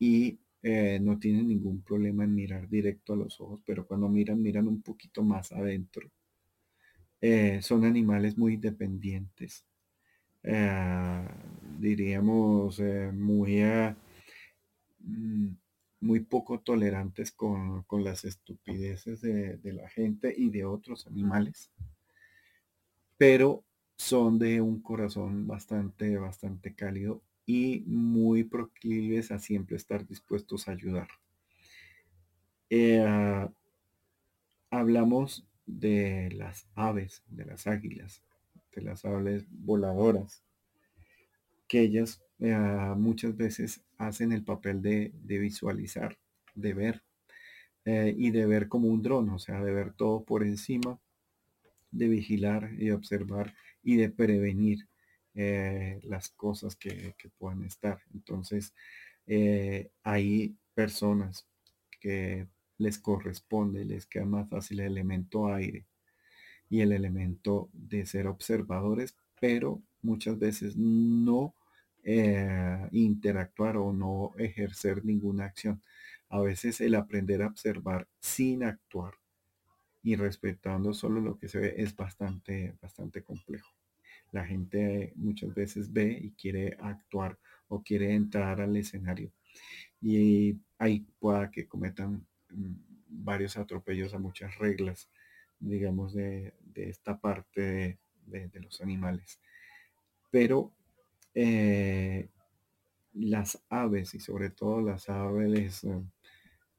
y 0.00 0.40
eh, 0.62 0.98
no 1.00 1.18
tienen 1.18 1.46
ningún 1.48 1.82
problema 1.82 2.24
en 2.24 2.34
mirar 2.34 2.68
directo 2.68 3.12
a 3.12 3.16
los 3.16 3.40
ojos, 3.40 3.60
pero 3.66 3.86
cuando 3.86 4.08
miran, 4.08 4.42
miran 4.42 4.66
un 4.66 4.82
poquito 4.82 5.22
más 5.22 5.52
adentro. 5.52 6.10
Eh, 7.20 7.60
son 7.62 7.84
animales 7.84 8.38
muy 8.38 8.56
dependientes, 8.56 9.66
eh, 10.42 11.28
diríamos 11.78 12.80
muy, 13.12 13.62
mm, 15.00 15.48
muy 16.00 16.20
poco 16.20 16.60
tolerantes 16.60 17.30
con, 17.32 17.84
las 18.02 18.24
estupideces 18.24 19.20
de, 19.20 19.58
de 19.58 19.72
la 19.74 19.88
gente 19.90 20.34
y 20.36 20.48
de 20.50 20.64
otros 20.64 21.06
animales, 21.06 21.70
pero 23.18 23.64
son 23.96 24.38
de 24.38 24.62
un 24.62 24.80
corazón 24.80 25.46
bastante, 25.46 26.16
bastante 26.16 26.74
cálido 26.74 27.22
y 27.50 27.82
muy 27.84 28.44
proclives 28.44 29.32
a 29.32 29.40
siempre 29.40 29.76
estar 29.76 30.06
dispuestos 30.06 30.68
a 30.68 30.72
ayudar. 30.72 31.08
Eh, 32.68 33.04
hablamos 34.70 35.44
de 35.66 36.30
las 36.32 36.68
aves, 36.76 37.24
de 37.26 37.44
las 37.46 37.66
águilas, 37.66 38.22
de 38.72 38.82
las 38.82 39.04
aves 39.04 39.46
voladoras, 39.50 40.44
que 41.66 41.80
ellas 41.80 42.22
eh, 42.38 42.54
muchas 42.96 43.36
veces 43.36 43.82
hacen 43.98 44.30
el 44.30 44.44
papel 44.44 44.80
de, 44.80 45.12
visualizar, 45.26 46.18
de 46.54 46.72
ver, 46.72 47.02
eh, 47.84 48.14
y 48.16 48.30
de 48.30 48.46
ver 48.46 48.68
como 48.68 48.86
un 48.86 49.02
dron, 49.02 49.28
o 49.30 49.40
sea, 49.40 49.60
de 49.60 49.72
ver 49.72 49.92
todo 49.94 50.22
por 50.22 50.44
encima, 50.44 51.00
de 51.90 52.06
vigilar 52.06 52.70
y 52.78 52.92
observar 52.92 53.54
y 53.82 53.96
de 53.96 54.08
prevenir 54.08 54.86
eh, 55.34 56.00
las 56.04 56.28
cosas 56.30 56.76
que, 56.76 57.14
puedan 57.38 57.64
estar. 57.64 58.00
Entonces, 58.14 58.74
eh, 59.26 59.90
hay 60.02 60.56
personas 60.74 61.46
que 62.00 62.46
les 62.78 62.98
corresponde, 62.98 63.84
les 63.84 64.06
queda 64.06 64.24
más 64.24 64.48
fácil 64.48 64.80
el 64.80 64.86
elemento 64.86 65.52
aire 65.52 65.86
y 66.68 66.80
el 66.80 66.92
elemento 66.92 67.68
de 67.72 68.06
ser 68.06 68.26
observadores, 68.26 69.16
pero 69.40 69.82
muchas 70.02 70.38
veces 70.38 70.76
no 70.76 71.54
eh, 72.04 72.88
interactuar 72.92 73.76
o 73.76 73.92
no 73.92 74.32
ejercer 74.38 75.04
ninguna 75.04 75.44
acción. 75.46 75.82
A 76.28 76.40
veces 76.40 76.80
el 76.80 76.94
aprender 76.94 77.42
a 77.42 77.48
observar 77.48 78.08
sin 78.20 78.64
actuar 78.64 79.14
y 80.02 80.16
respetando 80.16 80.94
solo 80.94 81.20
lo 81.20 81.38
que 81.38 81.48
se 81.48 81.58
ve 81.58 81.74
es 81.76 81.94
bastante, 81.94 82.74
bastante 82.80 83.22
complejo. 83.22 83.79
La 84.32 84.46
gente 84.46 85.12
muchas 85.16 85.54
veces 85.54 85.92
ve 85.92 86.18
y 86.22 86.30
quiere 86.32 86.76
actuar 86.80 87.38
o 87.68 87.82
quiere 87.82 88.14
entrar 88.14 88.60
al 88.60 88.76
escenario 88.76 89.32
y 90.00 90.58
ahí 90.78 91.06
pueda 91.18 91.50
que 91.50 91.68
cometan 91.68 92.26
mm, 92.50 92.72
varios 93.08 93.56
atropellos 93.56 94.14
a 94.14 94.18
muchas 94.18 94.56
reglas, 94.58 95.10
digamos, 95.58 96.14
de, 96.14 96.54
esta 96.74 97.20
parte 97.20 97.98
de, 98.26 98.60
los 98.60 98.80
animales. 98.80 99.40
Pero 100.30 100.72
eh, 101.34 102.28
las 103.14 103.62
aves 103.68 104.14
y 104.14 104.20
sobre 104.20 104.50
todo 104.50 104.80
las 104.80 105.08
aves 105.08 105.84
eh, 105.84 106.02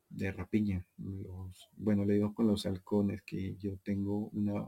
de 0.10 0.32
rapiña, 0.32 0.86
los, 0.98 1.70
bueno, 1.78 2.06
le 2.06 2.16
digo 2.16 2.34
con 2.34 2.48
los 2.48 2.66
halcones, 2.66 3.22
que 3.22 3.56
yo 3.58 3.78
tengo 3.84 4.30
una, 4.30 4.68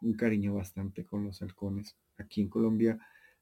un 0.00 0.14
cariño 0.14 0.54
bastante 0.54 1.04
con 1.04 1.24
los 1.24 1.42
halcones. 1.42 1.96
Aquí 2.18 2.40
en 2.40 2.48
Colombia 2.48 2.98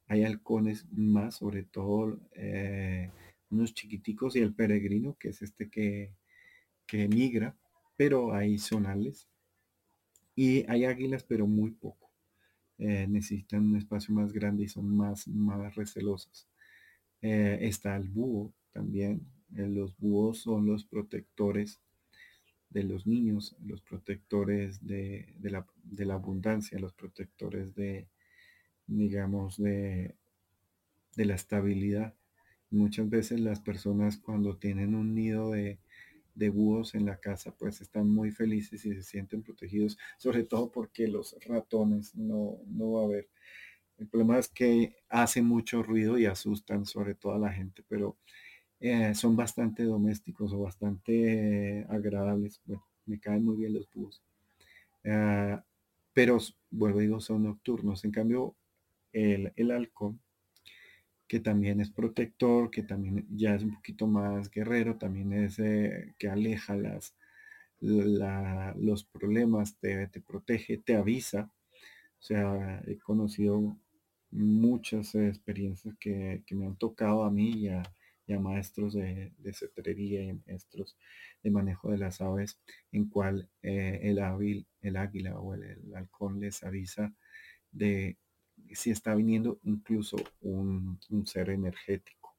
hay 0.07 0.23
halcones 0.23 0.85
más, 0.91 1.35
sobre 1.35 1.63
todo 1.63 2.19
eh, 2.33 3.09
unos 3.49 3.73
chiquiticos 3.73 4.35
y 4.35 4.39
el 4.39 4.53
peregrino, 4.53 5.15
que 5.19 5.29
es 5.29 5.41
este 5.41 5.69
que, 5.69 6.13
que 6.85 7.07
migra, 7.07 7.55
pero 7.97 8.33
hay 8.33 8.57
zonales. 8.57 9.27
Y 10.35 10.69
hay 10.69 10.85
águilas, 10.85 11.23
pero 11.23 11.47
muy 11.47 11.71
poco. 11.71 12.11
Eh, 12.77 13.07
necesitan 13.07 13.65
un 13.65 13.77
espacio 13.77 14.13
más 14.13 14.33
grande 14.33 14.63
y 14.63 14.67
son 14.67 14.95
más, 14.95 15.27
más 15.29 15.75
recelosas. 15.75 16.47
Eh, 17.21 17.59
está 17.61 17.95
el 17.95 18.09
búho 18.09 18.53
también. 18.73 19.25
Los 19.51 19.97
búhos 19.97 20.39
son 20.39 20.65
los 20.65 20.83
protectores 20.83 21.79
de 22.75 22.83
los 22.83 23.07
niños, 23.07 23.55
los 23.65 23.79
protectores 23.79 24.85
de, 24.85 25.33
la, 25.39 25.65
de 25.81 26.05
la, 26.05 26.15
abundancia, 26.15 26.77
los 26.77 26.91
protectores 26.91 27.73
de, 27.73 28.09
digamos, 28.85 29.55
de, 29.55 30.13
de 31.15 31.25
la 31.25 31.35
estabilidad. 31.35 32.13
Muchas 32.69 33.09
veces 33.09 33.39
las 33.39 33.61
personas 33.61 34.17
cuando 34.17 34.57
tienen 34.57 34.93
un 34.93 35.15
nido 35.15 35.51
de, 35.51 35.79
búhos 36.49 36.95
en 36.95 37.05
la 37.05 37.17
casa, 37.17 37.55
pues 37.57 37.79
están 37.79 38.09
muy 38.09 38.31
felices 38.31 38.85
y 38.85 38.93
se 38.93 39.03
sienten 39.03 39.41
protegidos, 39.41 39.97
sobre 40.17 40.43
todo 40.43 40.69
porque 40.69 41.07
los 41.07 41.37
ratones 41.45 42.13
no, 42.13 42.59
no 42.67 42.91
va 42.91 43.03
a 43.03 43.05
haber. 43.05 43.29
El 43.97 44.07
problema 44.07 44.37
es 44.37 44.49
que 44.49 44.97
hacen 45.07 45.45
mucho 45.45 45.81
ruido 45.81 46.17
y 46.17 46.25
asustan 46.25 46.85
sobre 46.85 47.15
todo 47.15 47.35
a 47.35 47.39
la 47.39 47.53
gente, 47.53 47.85
pero 47.87 48.17
eh, 48.79 49.15
son 49.15 49.35
bastante 49.35 49.83
domésticos 49.83 50.53
o 50.53 50.59
bastante 50.59 51.85
agradables. 51.89 52.61
Bueno, 52.65 52.85
me 53.05 53.19
caen 53.19 53.45
muy 53.45 53.57
bien 53.57 53.73
los 53.73 53.89
búhos. 53.91 54.21
Ah, 55.05 55.63
pero, 56.13 56.37
vuelvo 56.71 56.99
digo, 56.99 57.19
son 57.19 57.43
nocturnos. 57.43 58.05
En 58.05 58.11
cambio, 58.11 58.55
el, 59.11 59.53
el 59.55 59.71
halcón 59.71 60.19
que 61.27 61.39
también 61.39 61.81
es 61.81 61.89
protector, 61.89 62.69
que 62.69 62.83
también 62.83 63.25
ya 63.29 63.55
es 63.55 63.63
un 63.63 63.75
poquito 63.75 64.07
más 64.07 64.49
guerrero, 64.49 64.97
también 64.97 65.33
es 65.33 65.59
eh, 65.59 66.13
que 66.19 66.29
aleja 66.29 66.75
las, 66.75 67.15
los 67.79 69.03
problemas, 69.05 69.77
te, 69.79 70.07
protege, 70.25 70.77
te 70.77 70.95
avisa. 70.95 71.51
O 72.19 72.21
sea, 72.21 72.81
he 72.87 72.97
conocido 72.97 73.77
muchas 74.31 75.15
experiencias 75.15 75.95
que, 75.99 76.43
me 76.51 76.65
han 76.65 76.75
tocado 76.77 77.23
a 77.23 77.31
mí 77.31 77.51
y 77.51 77.69
a, 77.69 77.83
maestros 78.39 78.93
de, 78.93 79.31
de, 79.37 79.53
cetrería 79.53 80.23
y 80.23 80.33
maestros 80.33 80.97
de 81.43 81.51
manejo 81.51 81.91
de 81.91 81.97
las 81.97 82.21
aves, 82.21 82.59
en 82.91 83.07
cual 83.07 83.49
eh, 83.61 83.99
el, 84.03 84.19
hábil, 84.19 84.67
el 84.81 84.97
águila 84.97 85.39
o 85.39 85.53
el 85.53 85.93
halcón 85.95 86.39
les 86.39 86.63
avisa 86.63 87.13
de 87.71 88.17
si 88.73 88.91
está 88.91 89.15
viniendo 89.15 89.59
incluso 89.63 90.17
un, 90.41 90.99
ser 91.25 91.49
energético. 91.49 92.35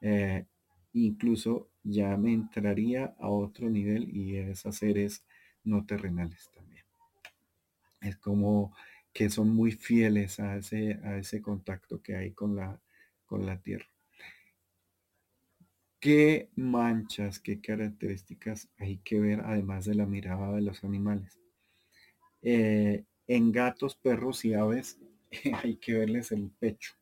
Eh, 0.00 0.46
incluso 0.92 1.70
ya 1.82 2.16
me 2.16 2.32
entraría 2.32 3.14
a 3.18 3.28
otro 3.28 3.70
nivel 3.70 4.14
y 4.14 4.36
es 4.36 4.66
a 4.66 4.72
seres 4.72 5.24
no 5.64 5.86
terrenales 5.86 6.50
también. 6.52 6.84
Es 8.00 8.16
como 8.16 8.74
que 9.12 9.30
son 9.30 9.54
muy 9.54 9.72
fieles 9.72 10.40
a 10.40 10.56
ese, 10.56 10.94
a 11.04 11.18
ese 11.18 11.40
contacto 11.40 12.02
que 12.02 12.16
hay 12.16 12.32
con 12.32 12.56
la, 12.56 12.80
con 13.26 13.46
la 13.46 13.60
tierra. 13.60 13.91
¿Qué 16.02 16.50
manchas, 16.56 17.38
qué 17.38 17.60
características 17.60 18.68
hay 18.76 18.96
que 19.04 19.20
ver 19.20 19.40
además 19.42 19.84
de 19.84 19.94
la 19.94 20.04
mirada 20.04 20.52
de 20.52 20.60
los 20.60 20.82
animales? 20.82 21.38
Eh, 22.42 23.04
en 23.28 23.52
gatos, 23.52 23.94
perros 23.94 24.44
y 24.44 24.52
aves 24.52 24.98
hay 25.62 25.76
que 25.76 25.94
verles 25.94 26.32
el 26.32 26.50
pecho, 26.58 26.94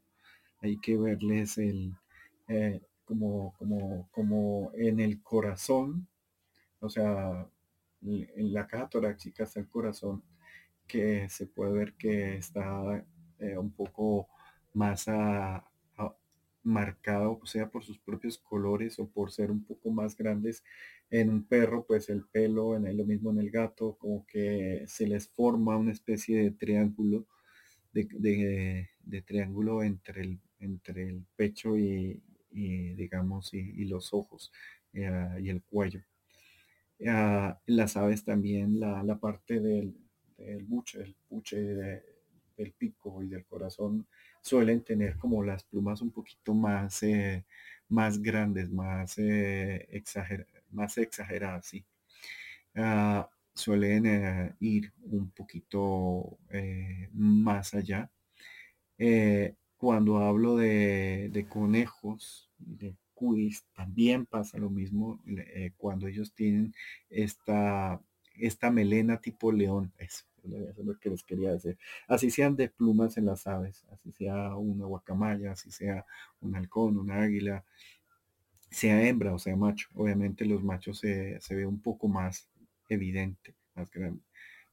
hay 0.60 0.76
que 0.80 0.98
verles 0.98 1.56
el, 1.56 1.94
eh, 2.48 2.82
como, 3.06 3.54
como, 3.56 4.06
como 4.10 4.70
en 4.74 5.00
el 5.00 5.22
corazón, 5.22 6.06
o 6.80 6.90
sea, 6.90 7.48
en 8.02 8.52
la 8.52 8.66
caja 8.66 8.90
torácica 8.90 9.44
está 9.44 9.60
el 9.60 9.68
corazón, 9.70 10.22
que 10.86 11.26
se 11.30 11.46
puede 11.46 11.72
ver 11.72 11.94
que 11.94 12.36
está 12.36 13.02
eh, 13.38 13.56
un 13.56 13.70
poco 13.70 14.28
más 14.74 15.08
marcado, 16.62 17.40
sea 17.44 17.70
por 17.70 17.84
sus 17.84 17.98
propios 17.98 18.38
colores 18.38 18.98
o 18.98 19.08
por 19.08 19.32
ser 19.32 19.50
un 19.50 19.64
poco 19.64 19.90
más 19.90 20.16
grandes. 20.16 20.62
En 21.10 21.30
un 21.30 21.44
perro, 21.44 21.84
pues 21.86 22.08
el 22.08 22.24
pelo, 22.26 22.76
en 22.76 22.96
lo 22.96 23.04
mismo 23.04 23.30
en 23.30 23.38
el 23.38 23.50
gato, 23.50 23.96
como 23.98 24.26
que 24.26 24.84
se 24.86 25.06
les 25.06 25.28
forma 25.28 25.76
una 25.76 25.92
especie 25.92 26.42
de 26.42 26.50
triángulo 26.52 27.26
de, 27.92 29.22
triángulo 29.26 29.82
entre 29.82 30.22
el, 30.22 30.40
entre 30.60 31.08
el 31.08 31.24
pecho 31.36 31.76
y, 31.76 32.20
digamos, 32.50 33.52
y, 33.54 33.84
los 33.84 34.12
ojos 34.12 34.52
eh, 34.92 35.10
y 35.40 35.48
el 35.48 35.62
cuello. 35.62 36.02
Ah, 37.06 37.58
las 37.66 37.96
aves 37.96 38.24
también, 38.24 38.78
la, 38.78 39.18
parte 39.18 39.60
del, 39.60 39.94
buche, 40.66 41.02
el 41.02 41.16
buche 41.28 41.58
del 42.56 42.72
pico 42.76 43.22
y 43.22 43.28
del 43.28 43.44
corazón 43.46 44.06
suelen 44.40 44.82
tener 44.82 45.16
como 45.16 45.42
las 45.44 45.64
plumas 45.64 46.00
un 46.02 46.10
poquito 46.10 46.54
más, 46.54 47.02
eh, 47.02 47.44
más 47.88 48.20
grandes, 48.22 48.70
más, 48.70 49.18
eh, 49.18 50.02
más 50.70 50.98
exageradas, 50.98 51.66
sí. 51.66 51.84
Ah, 52.74 53.28
suelen 53.54 54.06
eh, 54.06 54.54
ir 54.60 54.92
un 55.02 55.30
poquito 55.30 56.38
más 57.12 57.74
allá. 57.74 58.10
Cuando 59.76 60.18
hablo 60.18 60.56
de, 60.56 61.46
conejos, 61.48 62.50
de 62.58 62.94
cuis, 63.14 63.64
también 63.74 64.26
pasa 64.26 64.58
lo 64.58 64.70
mismo 64.70 65.20
cuando 65.78 66.06
ellos 66.06 66.32
tienen 66.34 66.74
esta, 67.08 68.00
esta 68.34 68.70
melena 68.70 69.20
tipo 69.20 69.52
león. 69.52 69.92
Eso, 69.98 70.24
es 70.44 70.84
lo 70.84 70.98
que 70.98 71.10
les 71.10 71.24
quería 71.24 71.52
decir. 71.52 71.78
Así 72.08 72.30
sean 72.30 72.56
de 72.56 72.68
plumas 72.68 73.16
en 73.16 73.26
las 73.26 73.46
aves, 73.46 73.84
así 73.92 74.12
sea 74.12 74.56
una 74.56 74.86
guacamaya, 74.86 75.52
así 75.52 75.70
sea 75.70 76.06
un 76.40 76.54
halcón, 76.56 76.98
una 76.98 77.22
águila, 77.22 77.64
sea 78.70 79.06
hembra 79.06 79.34
o 79.34 79.38
sea 79.38 79.56
macho. 79.56 79.88
Obviamente 79.94 80.44
los 80.44 80.62
machos 80.62 80.98
se, 80.98 81.40
se 81.40 81.54
ve 81.54 81.66
un 81.66 81.80
poco 81.80 82.08
más 82.08 82.48
evidente, 82.88 83.54
más 83.74 83.90
grande, 83.90 84.22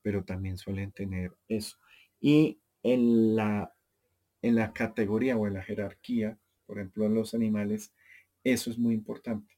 pero 0.01 0.23
también 0.23 0.57
suelen 0.57 0.91
tener 0.91 1.33
eso. 1.47 1.77
Y 2.19 2.59
en 2.83 3.35
la, 3.35 3.73
en 4.41 4.55
la 4.55 4.73
categoría 4.73 5.37
o 5.37 5.47
en 5.47 5.55
la 5.55 5.63
jerarquía, 5.63 6.37
por 6.65 6.77
ejemplo, 6.77 7.05
en 7.05 7.13
los 7.15 7.33
animales, 7.33 7.93
eso 8.43 8.69
es 8.71 8.77
muy 8.77 8.93
importante. 8.93 9.56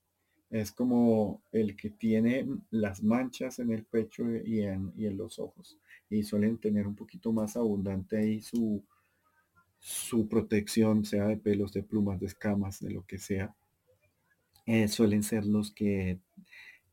Es 0.50 0.72
como 0.72 1.44
el 1.52 1.76
que 1.76 1.92
tiene 1.92 2.48
las 2.72 3.04
manchas 3.04 3.60
en 3.60 3.72
el 3.72 3.86
pecho 3.86 4.24
y 4.36 4.62
en, 4.62 4.92
y 4.98 5.06
en 5.06 5.18
los 5.18 5.38
ojos. 5.40 5.78
Y 6.10 6.24
suelen 6.24 6.58
tener 6.58 6.88
un 6.88 6.96
poquito 6.96 7.32
más 7.32 7.56
abundante 7.56 8.18
ahí 8.18 8.42
su, 8.42 8.84
su 9.80 10.28
protección, 10.28 11.06
sea 11.06 11.28
de 11.28 11.38
pelos, 11.38 11.74
de 11.74 11.84
plumas, 11.84 12.20
de 12.20 12.28
escamas, 12.28 12.80
de 12.80 12.92
lo 12.92 13.06
que 13.06 13.18
sea. 13.18 13.56
Eh, 14.66 14.88
suelen 14.88 15.24
ser 15.24 15.46
los 15.46 15.72
que 15.72 16.20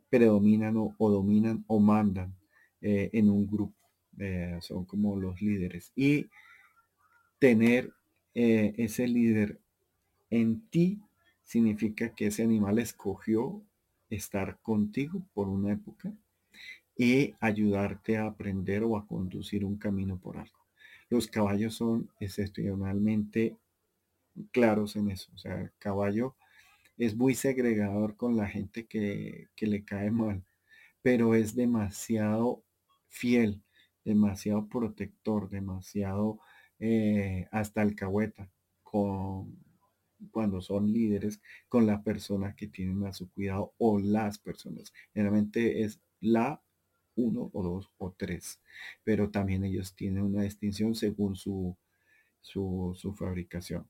predominan 0.09 0.77
o, 0.77 1.11
dominan 1.11 1.65
o 1.66 1.81
mandan 1.81 2.35
eh, 2.81 3.11
en 3.12 3.28
un 3.28 3.47
grupo. 3.47 3.74
Eh, 4.19 4.59
son 4.61 4.85
como 4.85 5.16
los 5.16 5.43
líderes. 5.43 5.93
Y 5.95 6.27
tener 7.39 7.93
ese 8.33 9.09
líder 9.09 9.59
en 10.28 10.69
ti 10.69 11.01
significa 11.47 12.12
que 12.14 12.27
ese 12.27 12.43
animal 12.43 12.78
escogió 12.78 13.62
estar 14.10 14.59
contigo 14.60 15.23
por 15.32 15.48
una 15.48 15.73
época 15.73 16.12
y 16.97 17.35
ayudarte 17.40 18.16
a 18.16 18.27
aprender 18.27 18.82
o 18.82 18.97
a 18.97 19.06
conducir 19.06 19.64
un 19.64 19.78
camino 19.78 20.18
por 20.18 20.39
algo. 20.39 20.59
Los 21.09 21.28
caballos 21.28 21.74
son 21.74 22.10
excepcionalmente 22.18 23.56
claros 24.51 24.97
en 24.97 25.10
eso. 25.10 25.31
O 25.35 25.39
sea, 25.39 25.60
el 25.60 25.73
caballo 25.78 26.35
es 26.98 27.14
muy 27.14 27.35
segregador 27.35 28.16
con 28.16 28.36
la 28.36 28.48
gente 28.48 28.86
que, 28.86 29.48
le 29.56 29.85
cae 29.85 30.10
mal, 30.10 30.44
pero 31.01 31.35
es 31.36 31.55
demasiado 31.55 32.64
fiel, 33.09 33.62
demasiado 34.05 34.66
protector, 34.68 35.48
demasiado 35.48 36.40
eh, 36.81 37.47
hasta 37.52 37.82
alcahueta 37.82 38.51
con 38.82 39.65
cuando 40.30 40.60
son 40.60 40.93
líderes 40.93 41.40
con 41.68 41.86
la 41.86 42.02
persona 42.02 42.55
que 42.55 42.66
tienen 42.66 43.05
a 43.05 43.12
su 43.12 43.30
cuidado 43.30 43.74
o 43.78 43.98
las 43.98 44.38
personas. 44.38 44.93
Generalmente 45.12 45.82
es 45.82 46.01
la 46.20 46.62
uno 47.16 47.51
o 47.52 47.62
dos 47.62 47.90
o 47.98 48.12
tres, 48.12 48.60
pero 49.02 49.30
también 49.30 49.64
ellos 49.64 49.94
tienen 49.94 50.22
una 50.22 50.43
distinción 50.43 50.94
según 50.94 51.34
su, 51.36 51.76
su, 52.40 53.14
fabricación. 53.18 53.88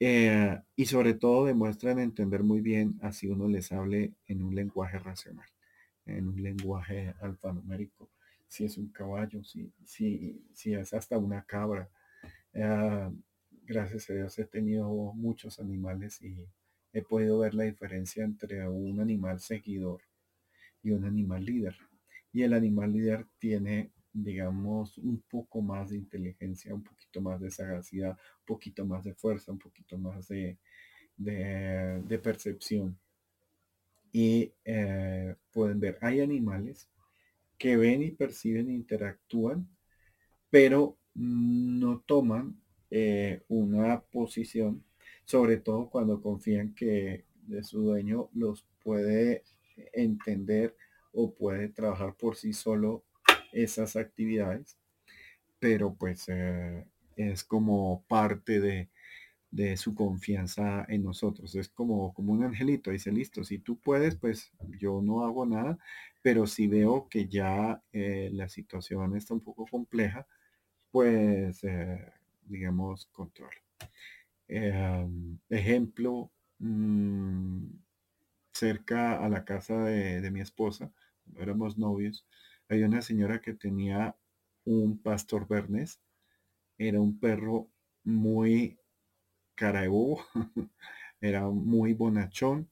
Eh, 0.00 0.60
y 0.74 0.86
sobre 0.86 1.14
todo 1.14 1.46
demuestran 1.46 1.98
entender 2.00 2.42
muy 2.42 2.60
bien 2.60 2.98
así 3.00 3.28
uno 3.28 3.46
les 3.48 3.70
hable 3.70 4.12
en 4.26 4.42
un 4.42 4.54
lenguaje 4.54 4.98
racional, 4.98 5.48
en 6.04 6.28
un 6.28 6.42
lenguaje 6.42 7.14
alfanumérico, 7.20 8.10
si 8.48 8.64
es 8.64 8.76
un 8.76 8.88
caballo, 8.88 9.44
si, 9.44 9.72
si, 9.84 10.42
si 10.52 10.74
es 10.74 10.92
hasta 10.94 11.16
una 11.18 11.44
cabra. 11.44 11.88
Eh, 12.52 13.10
gracias 13.66 14.10
a 14.10 14.14
Dios 14.14 14.38
he 14.38 14.44
tenido 14.44 14.88
muchos 15.14 15.58
animales 15.58 16.20
y 16.22 16.36
he 16.92 17.02
podido 17.02 17.38
ver 17.40 17.54
la 17.54 17.64
diferencia 17.64 18.24
entre 18.24 18.68
un 18.68 19.00
animal 19.00 19.40
seguidor 19.40 20.02
y 20.82 20.90
un 20.90 21.04
animal 21.04 21.44
líder 21.44 21.74
y 22.34 22.42
el 22.42 22.52
animal 22.52 22.92
líder 22.92 23.26
tiene, 23.38 23.92
digamos, 24.12 24.98
un 24.98 25.22
poco 25.22 25.62
más 25.62 25.90
de 25.90 25.96
inteligencia, 25.96 26.74
un 26.74 26.82
poquito 26.82 27.20
más 27.20 27.40
de 27.40 27.52
sagacidad, 27.52 28.18
un 28.40 28.44
poquito 28.44 28.84
más 28.84 29.04
de 29.04 29.14
fuerza, 29.14 29.52
un 29.52 29.60
poquito 29.60 29.96
más 29.96 30.26
de, 30.26 30.58
percepción. 32.20 32.98
Y 34.10 34.52
eh, 34.64 35.36
pueden 35.52 35.78
ver, 35.78 35.96
hay 36.00 36.20
animales 36.20 36.90
que 37.56 37.76
ven 37.76 38.02
y 38.02 38.10
perciben 38.10 38.68
e 38.68 38.74
interactúan, 38.74 39.68
pero 40.50 40.98
no 41.14 42.00
toman 42.00 42.60
eh, 42.90 43.42
una 43.48 44.00
posición, 44.00 44.84
sobre 45.24 45.58
todo 45.58 45.90
cuando 45.90 46.20
confían 46.20 46.74
que 46.74 47.24
de 47.46 47.62
su 47.62 47.82
dueño 47.82 48.30
los 48.34 48.66
puede 48.82 49.42
entender 49.92 50.76
o 51.12 51.34
puede 51.34 51.68
trabajar 51.68 52.14
por 52.16 52.36
sí 52.36 52.52
solo 52.52 53.04
esas 53.52 53.96
actividades, 53.96 54.76
pero 55.58 55.94
pues 55.94 56.24
eh, 56.28 56.84
es 57.16 57.44
como 57.44 58.04
parte 58.08 58.60
de, 58.60 58.88
su 59.76 59.94
confianza 59.94 60.84
en 60.88 61.04
nosotros. 61.04 61.54
Es 61.54 61.68
como, 61.68 62.12
como 62.12 62.32
un 62.32 62.42
angelito, 62.42 62.90
dice, 62.90 63.12
listo, 63.12 63.44
si 63.44 63.58
tú 63.58 63.78
puedes, 63.78 64.16
pues 64.16 64.52
yo 64.80 65.00
no 65.00 65.24
hago 65.24 65.46
nada, 65.46 65.78
pero 66.22 66.48
si 66.48 66.66
veo 66.66 67.08
que 67.08 67.28
ya 67.28 67.80
eh, 67.92 68.30
la 68.32 68.48
situación 68.48 69.16
está 69.16 69.32
un 69.32 69.40
poco 69.40 69.64
compleja, 69.66 70.26
pues, 70.90 71.64
digamos, 72.46 73.06
control. 73.12 73.54
ejemplo, 75.48 76.30
mm, 76.58 77.66
cerca 78.52 79.24
a 79.24 79.28
la 79.28 79.44
casa 79.44 79.84
de 79.84 80.30
mi 80.30 80.40
esposa, 80.40 80.92
éramos 81.36 81.78
novios, 81.78 82.26
había 82.68 82.86
una 82.86 83.02
señora 83.02 83.40
que 83.40 83.54
tenía 83.54 84.16
un 84.64 84.98
pastor 84.98 85.46
bernés. 85.46 86.00
Era 86.78 87.00
un 87.00 87.18
perro 87.18 87.68
muy 88.04 88.78
cara 89.54 89.82
era 91.20 91.48
muy 91.48 91.94
bonachón, 91.94 92.68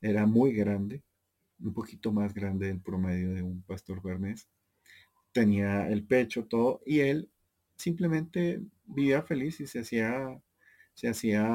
era 0.00 0.26
muy 0.26 0.52
grande, 0.52 1.02
un 1.60 1.72
poquito 1.72 2.12
más 2.12 2.34
grande 2.34 2.66
del 2.66 2.80
promedio 2.80 3.32
de 3.34 3.42
un 3.42 3.62
pastor 3.62 4.02
bernés. 4.02 4.48
Tenía 5.32 5.88
el 5.88 6.04
pecho, 6.04 6.46
todo, 6.46 6.82
y 6.84 7.00
él 7.00 7.30
simplemente 7.76 8.60
vivía 8.94 9.22
feliz 9.22 9.60
y 9.60 9.66
se 9.66 9.80
hacía, 9.80 10.40
se 10.94 11.08
hacía 11.08 11.46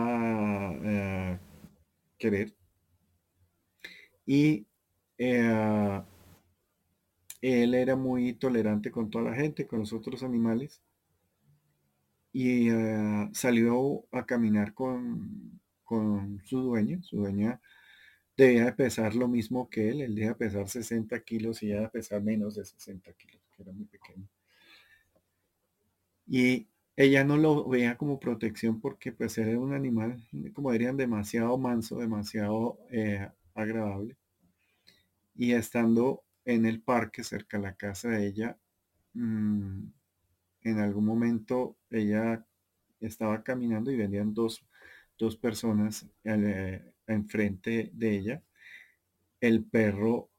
eh, 0.84 1.40
querer. 2.18 2.56
Y 4.26 4.66
eh, 5.18 6.02
él 7.42 7.74
era 7.76 7.96
muy 7.96 8.34
tolerante 8.34 8.92
con 8.92 9.10
toda 9.10 9.26
la 9.32 9.36
gente, 9.36 9.68
con 9.68 9.80
los 9.80 9.94
otros 9.94 10.24
animales. 10.24 10.82
Y 12.34 12.70
eh, 12.70 13.30
salió 13.34 14.06
a 14.12 14.26
caminar 14.26 14.74
con, 14.74 15.62
su 16.44 16.62
dueña. 16.62 17.02
Su 17.04 17.18
dueña 17.18 17.62
debía 18.36 18.66
de 18.66 18.74
pesar 18.74 19.16
lo 19.16 19.28
mismo 19.28 19.70
que 19.70 19.90
él. 19.90 20.02
Él 20.02 20.16
debía 20.16 20.36
pesar 20.36 20.68
60 20.68 21.20
kilos 21.24 21.64
y 21.64 21.72
ella 21.72 21.90
pesar 21.90 22.22
menos 22.24 22.56
de 22.56 22.66
60 22.66 23.14
kilos, 23.14 23.42
que 23.56 23.64
era 23.64 23.72
muy 23.72 23.86
pequeño. 23.86 24.28
Y 26.28 26.68
ella 26.98 27.24
no 27.24 27.38
lo 27.38 27.68
veía 27.68 27.98
como 27.98 28.20
protección 28.20 28.80
porque 28.82 29.12
pues 29.12 29.38
era 29.38 29.60
un 29.60 29.74
animal, 29.74 30.24
como 30.54 30.72
dirían, 30.72 30.98
demasiado 30.98 31.58
manso, 31.58 31.98
demasiado 32.00 32.80
eh, 32.92 33.30
agradable. 33.54 34.18
Y 35.36 35.54
estando 35.54 36.24
en 36.46 36.66
el 36.66 36.82
parque 36.82 37.24
cerca 37.24 37.58
de 37.58 37.64
la 37.64 37.76
casa 37.76 38.10
de 38.10 38.28
ella. 38.28 38.58
Mm, 39.14 39.88
en 40.64 40.80
algún 40.80 41.06
momento 41.06 41.78
ella 41.90 42.46
estaba 43.00 43.44
caminando 43.44 43.92
y 43.92 43.98
venían 43.98 44.34
dos, 44.34 44.66
personas 45.42 46.08
eh, 46.24 46.94
enfrente 47.08 47.92
de 47.94 48.18
ella. 48.18 48.44
El 49.40 49.64
perro 49.64 50.30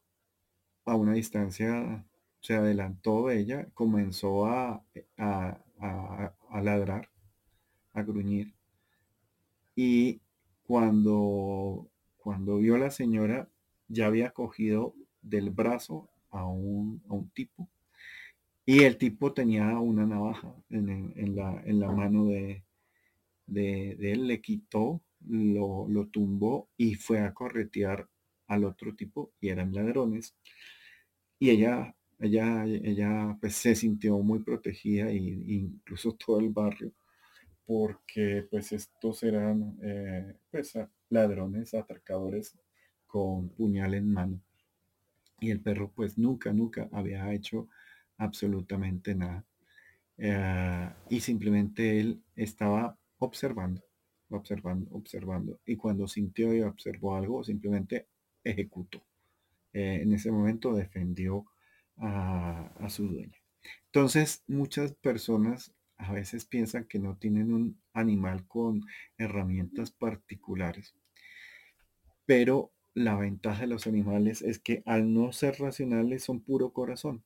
a 0.85 0.97
una 0.97 1.15
distancia 1.15 2.05
se 2.41 2.55
adelantó 2.55 3.29
de 3.29 3.39
ella, 3.41 3.69
comenzó 3.75 4.47
a, 4.47 4.85
a, 5.19 5.59
a 5.81 6.35
ladrar, 6.63 7.11
a 7.93 8.03
gruñir. 8.03 8.55
Y 9.75 10.21
cuando, 10.65 11.89
cuando 12.17 12.59
vio 12.59 12.75
a 12.75 12.79
la 12.79 12.91
señora, 12.91 13.49
ya 13.89 14.07
había 14.07 14.31
cogido 14.31 14.95
del 15.23 15.51
brazo 15.51 16.09
a 16.31 16.47
un, 16.47 17.01
tipo 17.35 17.69
y 18.65 18.83
el 18.83 18.97
tipo 18.99 19.33
tenía 19.33 19.79
una 19.79 20.07
navaja 20.07 20.55
en, 20.71 21.37
la, 21.37 21.63
en 21.65 21.81
la, 21.81 21.93
mano 21.93 22.27
de, 22.27 22.65
de, 23.47 24.13
él, 24.13 24.27
le 24.27 24.41
quitó, 24.41 25.01
lo, 25.29 25.87
lo, 25.89 26.09
tumbó 26.09 26.69
y 26.77 26.95
fue 26.97 27.21
a 27.21 27.33
corretear 27.33 28.09
al 28.49 28.65
otro 28.65 28.95
tipo 28.95 29.33
y 29.41 29.49
eran 29.49 29.73
ladrones. 29.73 30.35
Y 31.39 31.51
ella, 31.51 31.95
ella, 32.19 32.65
ella 32.67 33.37
pues, 33.41 33.57
se 33.57 33.75
sintió 33.75 34.19
muy 34.19 34.41
protegida 34.41 35.11
e 35.11 35.17
incluso 35.17 36.13
todo 36.27 36.41
el 36.41 36.51
barrio 36.51 36.93
porque 37.67 38.47
pues 38.49 38.73
estos 38.73 39.23
eran 39.25 39.77
eh, 39.83 40.37
pues, 40.51 40.79
ladrones, 41.11 41.75
atracadores 41.75 42.57
con 43.07 43.49
puñal 43.49 43.95
en 43.95 44.13
mano 44.13 44.41
y 45.41 45.51
el 45.51 45.61
perro 45.61 45.91
pues 45.95 46.17
nunca, 46.17 46.53
nunca 46.53 46.89
había 46.93 47.33
hecho 47.33 47.69
absolutamente 48.19 49.15
nada. 49.15 49.45
Eh, 50.19 50.91
y 51.11 51.21
simplemente 51.21 52.01
él 52.01 52.23
estaba 52.35 52.99
observando, 53.19 53.83
observando, 54.31 54.91
observando. 54.93 55.61
Y 55.67 55.77
cuando 55.77 56.09
sintió 56.09 56.55
y 56.55 56.63
observó 56.63 57.17
algo, 57.17 57.45
simplemente 57.45 58.09
ejecutó. 58.43 59.03
Eh, 59.73 60.01
en 60.03 60.15
ese 60.15 60.31
momento 60.31 60.75
defendió 60.75 61.45
a, 61.99 62.89
su 62.89 63.09
dueña. 63.09 63.39
Entonces, 63.87 64.43
muchas 64.47 64.93
personas 64.95 65.73
a 65.97 66.13
veces 66.13 66.45
piensan 66.45 66.85
que 66.85 66.99
no 66.99 67.17
tienen 67.17 67.53
un 67.53 67.81
animal 67.93 68.47
con 68.47 68.83
herramientas 69.17 69.91
particulares, 69.91 70.95
pero 72.27 72.73
la 72.95 73.17
ventaja 73.17 73.63
de 73.63 73.67
los 73.67 73.87
animales 73.87 74.43
es 74.43 74.59
que 74.59 74.83
al 74.87 75.13
no 75.13 75.33
ser 75.33 75.59
racionales 75.59 76.25
son 76.25 76.41
puro 76.41 76.73
corazón. 76.73 77.25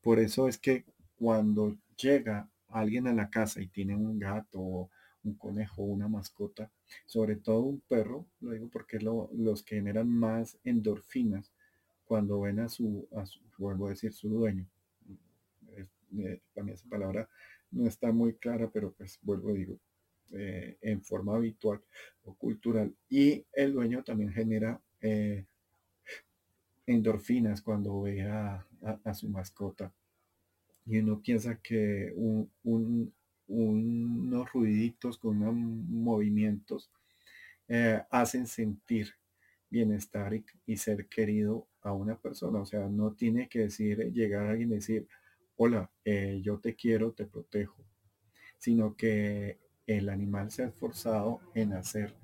Por 0.00 0.18
eso 0.18 0.48
es 0.48 0.58
que 0.58 0.84
cuando 1.16 1.76
llega 1.96 2.50
alguien 2.68 3.06
a 3.06 3.12
la 3.12 3.30
casa 3.30 3.60
y 3.60 3.68
tiene 3.68 3.96
un 3.96 4.18
gato, 4.18 4.90
un 5.24 5.34
conejo, 5.34 5.82
una 5.82 6.08
mascota, 6.08 6.70
sobre 7.06 7.36
todo 7.36 7.60
un 7.60 7.80
perro, 7.80 8.26
lo 8.40 8.52
digo 8.52 8.68
porque 8.68 8.98
los 9.00 9.62
que 9.62 9.76
generan 9.76 10.08
más 10.08 10.58
endorfinas 10.64 11.52
cuando 12.08 12.40
ven 12.40 12.58
a 12.60 12.68
su, 12.68 13.06
vuelvo 13.58 13.86
a 13.86 13.90
decir, 13.90 14.12
su 14.12 14.30
dueño. 14.30 14.66
Eh, 16.16 16.40
para 16.54 16.64
mí 16.64 16.72
esa 16.72 16.88
palabra 16.88 17.28
no 17.70 17.86
está 17.86 18.10
muy 18.10 18.32
clara, 18.34 18.70
pero 18.72 18.92
pues 18.92 19.18
vuelvo 19.22 19.50
a 19.50 19.52
digo, 19.52 19.78
eh, 20.32 20.78
en 20.80 21.02
forma 21.02 21.36
habitual 21.36 21.82
o 22.24 22.34
cultural. 22.34 22.94
Y 23.10 23.44
el 23.52 23.74
dueño 23.74 24.02
también 24.02 24.32
genera 24.32 24.80
eh, 25.02 25.44
endorfinas 26.86 27.60
cuando 27.60 28.00
ve 28.02 28.22
a, 28.22 28.64
su 29.14 29.28
mascota. 29.28 29.92
Y 30.86 30.98
uno 30.98 31.20
piensa 31.20 31.60
que 31.60 32.14
unos 32.64 34.52
ruiditos 34.52 35.18
con 35.18 35.42
unos 35.42 35.54
movimientos 35.54 36.90
eh, 37.68 38.02
hacen 38.10 38.46
sentir 38.46 39.14
bienestar 39.70 40.32
y, 40.66 40.76
ser 40.76 41.08
querido 41.08 41.66
a 41.82 41.92
una 41.92 42.18
persona. 42.18 42.60
O 42.60 42.66
sea, 42.66 42.88
no 42.88 43.12
tiene 43.14 43.48
que 43.48 43.60
decir, 43.60 44.12
llegar 44.12 44.46
a 44.46 44.50
alguien 44.50 44.72
y 44.72 44.76
decir, 44.76 45.08
hola, 45.56 45.90
eh, 46.04 46.40
yo 46.42 46.58
te 46.58 46.74
quiero, 46.74 47.12
te 47.12 47.26
protejo, 47.26 47.84
sino 48.58 48.96
que 48.96 49.58
el 49.86 50.08
animal 50.08 50.50
se 50.50 50.62
ha 50.62 50.66
esforzado 50.66 51.40
en 51.54 51.72
hacer 51.72 52.14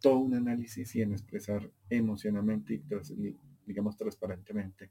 todo 0.00 0.18
un 0.18 0.34
análisis 0.34 0.94
y 0.96 1.02
en 1.02 1.12
expresar 1.12 1.70
emocionalmente 1.88 2.74
y, 2.74 3.36
digamos 3.64 3.96
transparentemente 3.96 4.90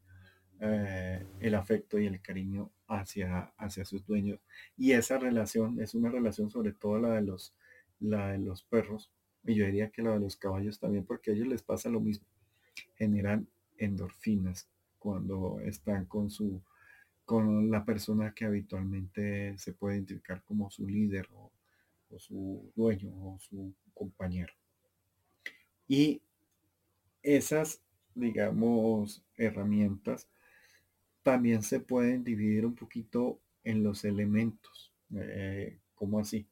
eh, 0.61 1.25
el 1.39 1.55
afecto 1.55 1.99
y 1.99 2.07
el 2.07 2.21
cariño 2.21 2.71
hacia, 2.87 3.53
hacia 3.57 3.83
sus 3.83 4.05
dueños. 4.05 4.39
Y 4.77 4.93
esa 4.93 5.17
relación 5.17 5.81
es 5.81 5.95
una 5.95 6.09
relación 6.09 6.49
sobre 6.49 6.71
todo 6.71 6.99
la 6.99 7.15
de 7.15 7.21
los, 7.23 7.55
la 7.99 8.31
de 8.31 8.37
los 8.39 8.63
perros, 8.63 9.11
y 9.43 9.55
yo 9.55 9.65
diría 9.65 9.89
que 9.89 10.01
la 10.01 10.11
de 10.11 10.19
los 10.19 10.35
caballos 10.35 10.79
también, 10.79 11.05
porque 11.05 11.31
a 11.31 11.33
ellos 11.33 11.47
les 11.47 11.63
pasa 11.63 11.89
lo 11.89 11.99
mismo. 11.99 12.27
Generan 12.95 13.47
endorfinas 13.77 14.69
cuando 14.99 15.59
están 15.61 16.05
con 16.05 16.29
su 16.29 16.61
con 17.31 17.71
la 17.71 17.85
persona 17.85 18.33
que 18.33 18.43
habitualmente 18.43 19.57
se 19.57 19.71
puede 19.71 19.95
identificar 19.95 20.43
como 20.43 20.69
su 20.69 20.85
líder 20.85 21.29
o, 21.33 21.49
su 22.17 22.69
dueño 22.75 23.09
o 23.09 23.39
su 23.39 23.73
compañero. 23.93 24.53
Y 25.87 26.21
esas, 27.23 27.81
digamos, 28.15 29.23
herramientas 29.37 30.27
también 31.23 31.63
se 31.63 31.79
pueden 31.79 32.25
dividir 32.25 32.65
un 32.65 32.75
poquito 32.75 33.39
en 33.63 33.81
los 33.81 34.03
elementos. 34.03 34.91
Eh, 35.15 35.79
¿Cómo 35.95 36.19
así? 36.19 36.45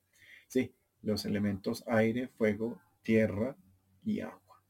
Sí, 0.48 0.72
los 1.02 1.26
elementos 1.26 1.84
aire, 1.88 2.28
fuego, 2.28 2.80
tierra 3.02 3.56
y 4.04 4.20
agua. 4.22 4.64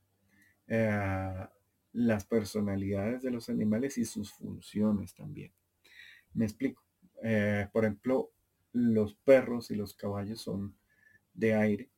Eh, 0.67 1.47
las 1.93 2.25
personalidades 2.25 3.23
de 3.23 3.31
los 3.31 3.49
animales 3.49 3.97
y 3.97 4.05
sus 4.05 4.31
funciones 4.31 5.13
también. 5.15 5.51
Me 6.33 6.45
explico. 6.45 6.83
Eh, 7.23 7.67
por 7.73 7.83
ejemplo, 7.83 8.31
los 8.73 9.15
perros 9.15 9.71
y 9.71 9.75
los 9.75 9.93
caballos 9.93 10.41
son 10.41 10.75
de 11.33 11.53
aire 11.55 11.89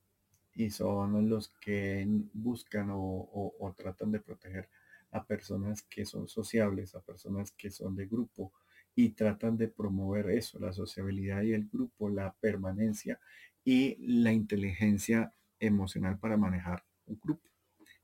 y 0.53 0.69
son 0.69 1.29
los 1.29 1.49
que 1.61 2.05
buscan 2.33 2.89
o, 2.91 3.75
tratan 3.77 4.11
de 4.11 4.19
proteger 4.19 4.69
a 5.11 5.25
personas 5.25 5.81
que 5.83 6.05
son 6.05 6.27
sociables, 6.27 6.95
a 6.95 7.01
personas 7.01 7.51
que 7.51 7.69
son 7.69 7.95
de 7.95 8.07
grupo 8.07 8.53
y 8.95 9.09
tratan 9.09 9.57
de 9.57 9.67
promover 9.67 10.29
eso, 10.29 10.59
la 10.59 10.73
sociabilidad 10.73 11.41
y 11.43 11.53
el 11.53 11.67
grupo, 11.67 12.09
la 12.09 12.33
permanencia 12.33 13.19
y 13.63 13.97
la 13.99 14.33
inteligencia 14.33 15.33
emocional 15.59 16.19
para 16.19 16.38
manejar 16.38 16.83
un 17.05 17.19
grupo. 17.19 17.49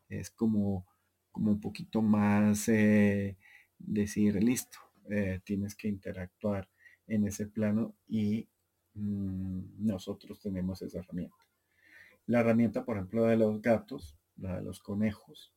Es 0.09 0.29
como, 0.29 0.85
como 1.31 1.51
un 1.51 1.59
poquito 1.59 2.01
más 2.01 2.69
eh, 2.69 3.38
decir, 3.77 4.41
listo, 4.41 4.79
eh, 5.09 5.41
tienes 5.43 5.75
que 5.75 5.88
interactuar 5.88 6.69
en 7.07 7.25
ese 7.25 7.47
plano 7.47 7.95
y 8.07 8.47
mm, 8.93 9.85
nosotros 9.85 10.39
tenemos 10.39 10.81
esa 10.81 10.99
herramienta. 10.99 11.38
La 12.25 12.41
herramienta, 12.41 12.85
por 12.85 12.97
ejemplo, 12.97 13.25
de 13.25 13.38
los 13.38 13.61
gatos, 13.61 14.17
la 14.35 14.57
de 14.57 14.63
los 14.63 14.79
conejos, 14.81 15.53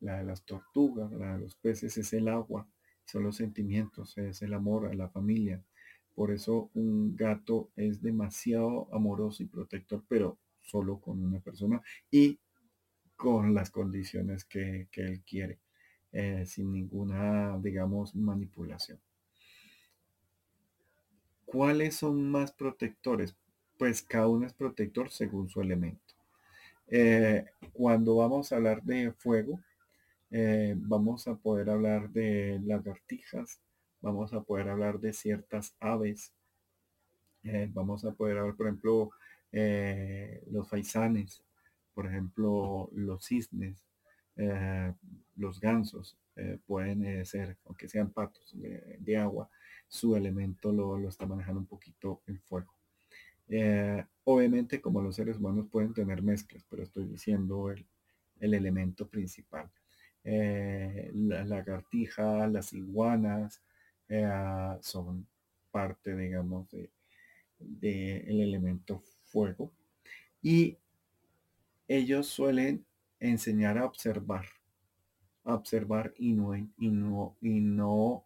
la 0.00 0.18
de 0.18 0.24
las 0.24 0.44
tortugas, 0.44 1.10
la 1.12 1.34
de 1.34 1.40
los 1.40 1.56
peces 1.56 1.96
es 1.96 2.12
el 2.12 2.28
agua, 2.28 2.68
son 3.04 3.24
los 3.24 3.36
sentimientos, 3.36 4.16
es 4.18 4.42
el 4.42 4.54
amor 4.54 4.86
a 4.86 4.94
la 4.94 5.08
familia, 5.08 5.64
por 6.20 6.32
eso 6.32 6.68
un 6.74 7.16
gato 7.16 7.70
es 7.76 8.02
demasiado 8.02 8.94
amoroso 8.94 9.42
y 9.42 9.46
protector, 9.46 10.04
pero 10.06 10.36
solo 10.60 11.00
con 11.00 11.24
una 11.24 11.40
persona 11.40 11.80
y 12.10 12.38
con 13.16 13.54
las 13.54 13.70
condiciones 13.70 14.44
que, 14.44 14.86
él 14.92 15.22
quiere, 15.26 15.60
eh, 16.12 16.44
sin 16.44 16.72
ninguna, 16.72 17.58
digamos, 17.62 18.14
manipulación. 18.14 19.00
¿Cuáles 21.46 21.94
son 21.94 22.30
más 22.30 22.52
protectores? 22.52 23.34
Pues 23.78 24.02
cada 24.02 24.28
uno 24.28 24.46
es 24.46 24.52
protector 24.52 25.10
según 25.10 25.48
su 25.48 25.62
elemento. 25.62 26.14
Eh, 26.88 27.46
cuando 27.72 28.16
vamos 28.16 28.52
a 28.52 28.56
hablar 28.56 28.82
de 28.82 29.10
fuego, 29.12 29.58
eh, 30.30 30.74
vamos 30.76 31.26
a 31.28 31.36
poder 31.36 31.70
hablar 31.70 32.10
de 32.10 32.60
lagartijas, 32.62 33.62
vamos 34.00 34.32
a 34.32 34.42
poder 34.42 34.68
hablar 34.68 34.98
de 34.98 35.12
ciertas 35.12 35.74
aves, 35.80 36.32
eh, 37.42 37.68
vamos 37.72 38.04
a 38.04 38.12
poder 38.12 38.38
hablar, 38.38 38.56
por 38.56 38.66
ejemplo, 38.66 39.10
eh, 39.52 40.42
los 40.50 40.68
faisanes, 40.68 41.42
por 41.94 42.06
ejemplo, 42.06 42.90
los 42.92 43.24
cisnes, 43.26 43.84
eh, 44.36 44.92
los 45.36 45.60
gansos, 45.60 46.16
pueden 46.64 47.26
ser, 47.26 47.58
aunque 47.66 47.86
sean 47.86 48.12
patos 48.12 48.54
de, 48.54 49.16
agua, 49.18 49.50
su 49.88 50.16
elemento 50.16 50.72
lo, 50.72 51.06
está 51.06 51.26
manejando 51.26 51.60
un 51.60 51.66
poquito 51.66 52.22
el 52.26 52.40
fuego. 52.40 52.72
obviamente, 54.24 54.80
como 54.80 55.02
los 55.02 55.16
seres 55.16 55.36
humanos 55.36 55.66
pueden 55.70 55.92
tener 55.92 56.22
mezclas, 56.22 56.64
pero 56.70 56.82
estoy 56.82 57.04
diciendo 57.04 57.70
el, 57.70 57.84
el 58.38 58.54
elemento 58.54 59.06
principal. 59.06 59.70
la 60.24 61.44
lagartija, 61.44 62.46
las 62.46 62.72
iguanas, 62.72 63.62
eh, 64.10 64.76
son 64.80 65.26
parte, 65.70 66.16
digamos, 66.16 66.68
de, 67.58 68.18
el 68.26 68.40
elemento 68.40 69.02
fuego. 69.22 69.72
Y 70.42 70.76
ellos 71.86 72.26
suelen 72.26 72.84
enseñar 73.20 73.78
a 73.78 73.84
observar, 73.84 74.46
observar 75.44 76.12
y 76.18 76.32
no, 76.32 76.56
y 76.56 76.90
no, 76.90 77.36
y 77.40 77.60
no 77.60 78.24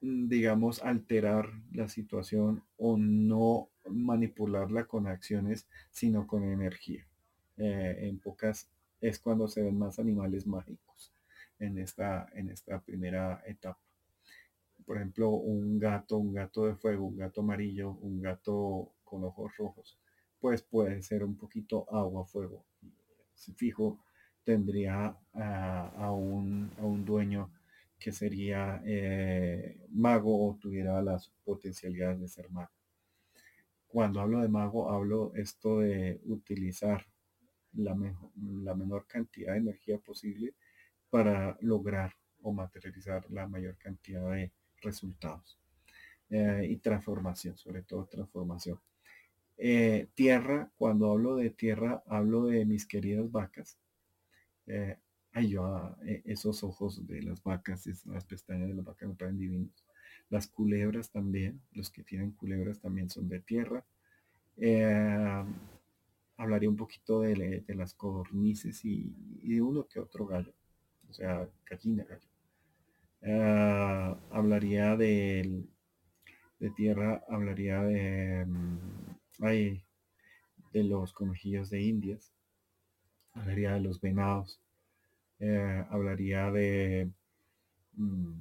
digamos, 0.00 0.82
alterar 0.82 1.48
la 1.72 1.88
situación 1.88 2.62
o 2.76 2.96
no 2.96 3.70
manipularla 3.88 4.86
con 4.86 5.06
acciones, 5.06 5.68
sino 5.90 6.26
con 6.26 6.44
energía. 6.44 7.06
Eh, 7.56 7.96
en 8.02 8.18
pocas 8.18 8.68
es 9.00 9.18
cuando 9.18 9.48
se 9.48 9.62
ven 9.62 9.78
más 9.78 9.98
animales 9.98 10.46
mágicos 10.46 11.12
en 11.58 11.78
esta, 11.78 12.28
en 12.34 12.50
esta 12.50 12.80
primera 12.80 13.42
etapa 13.46 13.85
por 14.86 14.96
ejemplo, 14.98 15.30
un 15.30 15.78
gato, 15.80 16.16
un 16.16 16.32
gato 16.32 16.66
de 16.66 16.76
fuego, 16.76 17.06
un 17.06 17.16
gato 17.16 17.40
amarillo, 17.40 17.90
un 17.90 18.22
gato 18.22 18.92
con 19.04 19.24
ojos 19.24 19.56
rojos, 19.56 19.98
pues 20.38 20.62
puede 20.62 21.02
ser 21.02 21.24
un 21.24 21.36
poquito 21.36 21.86
agua, 21.92 22.24
fuego. 22.24 22.64
Si 23.34 23.52
fijo, 23.52 23.98
tendría 24.44 25.18
a, 25.34 26.12
un, 26.12 27.04
dueño 27.04 27.50
que 27.98 28.12
sería 28.12 28.80
eh, 28.86 29.80
mago 29.90 30.48
o 30.48 30.56
tuviera 30.56 31.02
las 31.02 31.30
potencialidades 31.44 32.20
de 32.20 32.28
ser 32.28 32.48
mago. 32.50 32.70
Cuando 33.88 34.20
hablo 34.20 34.40
de 34.40 34.48
mago, 34.48 34.90
hablo 34.90 35.32
esto 35.34 35.80
de 35.80 36.20
utilizar 36.26 37.04
la, 37.72 37.96
la 38.62 38.74
menor 38.74 39.06
cantidad 39.08 39.54
de 39.54 39.58
energía 39.58 39.98
posible 39.98 40.54
para 41.10 41.56
lograr 41.60 42.12
o 42.42 42.52
materializar 42.52 43.28
la 43.30 43.48
mayor 43.48 43.76
cantidad 43.78 44.30
de, 44.30 44.52
resultados 44.80 45.58
eh, 46.30 46.66
y 46.68 46.76
transformación, 46.78 47.56
sobre 47.56 47.82
todo 47.82 48.06
transformación. 48.06 48.80
Eh, 49.58 50.08
tierra, 50.14 50.70
cuando 50.76 51.10
hablo 51.12 51.36
de 51.36 51.50
tierra, 51.50 52.02
hablo 52.06 52.46
de 52.46 52.64
mis 52.64 52.86
queridas 52.86 53.30
vacas. 53.30 53.78
Eh, 54.66 54.98
ay, 55.32 55.50
yo, 55.50 55.64
ah, 55.64 55.96
esos 56.24 56.64
ojos 56.64 57.06
de 57.06 57.22
las 57.22 57.42
vacas, 57.42 57.86
las 58.06 58.24
pestañas 58.24 58.68
de 58.68 58.74
las 58.74 58.84
vacas 58.84 59.08
me 59.08 59.14
parecen 59.14 59.38
divinos. 59.38 59.84
Las 60.28 60.48
culebras 60.48 61.10
también, 61.10 61.60
los 61.72 61.90
que 61.90 62.02
tienen 62.02 62.32
culebras 62.32 62.80
también 62.80 63.08
son 63.08 63.28
de 63.28 63.40
tierra. 63.40 63.84
hablaría 66.36 66.68
un 66.68 66.76
poquito 66.76 67.20
de, 67.20 67.64
las 67.68 67.94
codornices 67.94 68.84
y, 68.84 69.14
y, 69.42 69.54
de 69.54 69.62
uno 69.62 69.86
que 69.86 70.00
otro 70.00 70.26
gallo, 70.26 70.52
o 71.08 71.12
sea, 71.12 71.48
gallina, 71.64 72.04
gallo. 72.04 72.35
Ah, 73.26 74.16
hablaría 74.30 74.96
de, 74.96 75.64
de 76.60 76.70
tierra, 76.70 77.24
hablaría 77.28 77.82
de, 77.82 78.44
mm, 78.46 78.78
de 80.72 80.84
los 80.84 81.12
conejillos 81.12 81.70
de 81.70 81.82
indias, 81.82 82.32
hablaría 83.34 83.72
de 83.74 83.80
los 83.80 84.00
venados, 84.00 84.60
eh, 85.40 85.84
hablaría 85.90 86.50
de, 86.50 87.10
mm, 87.94 88.32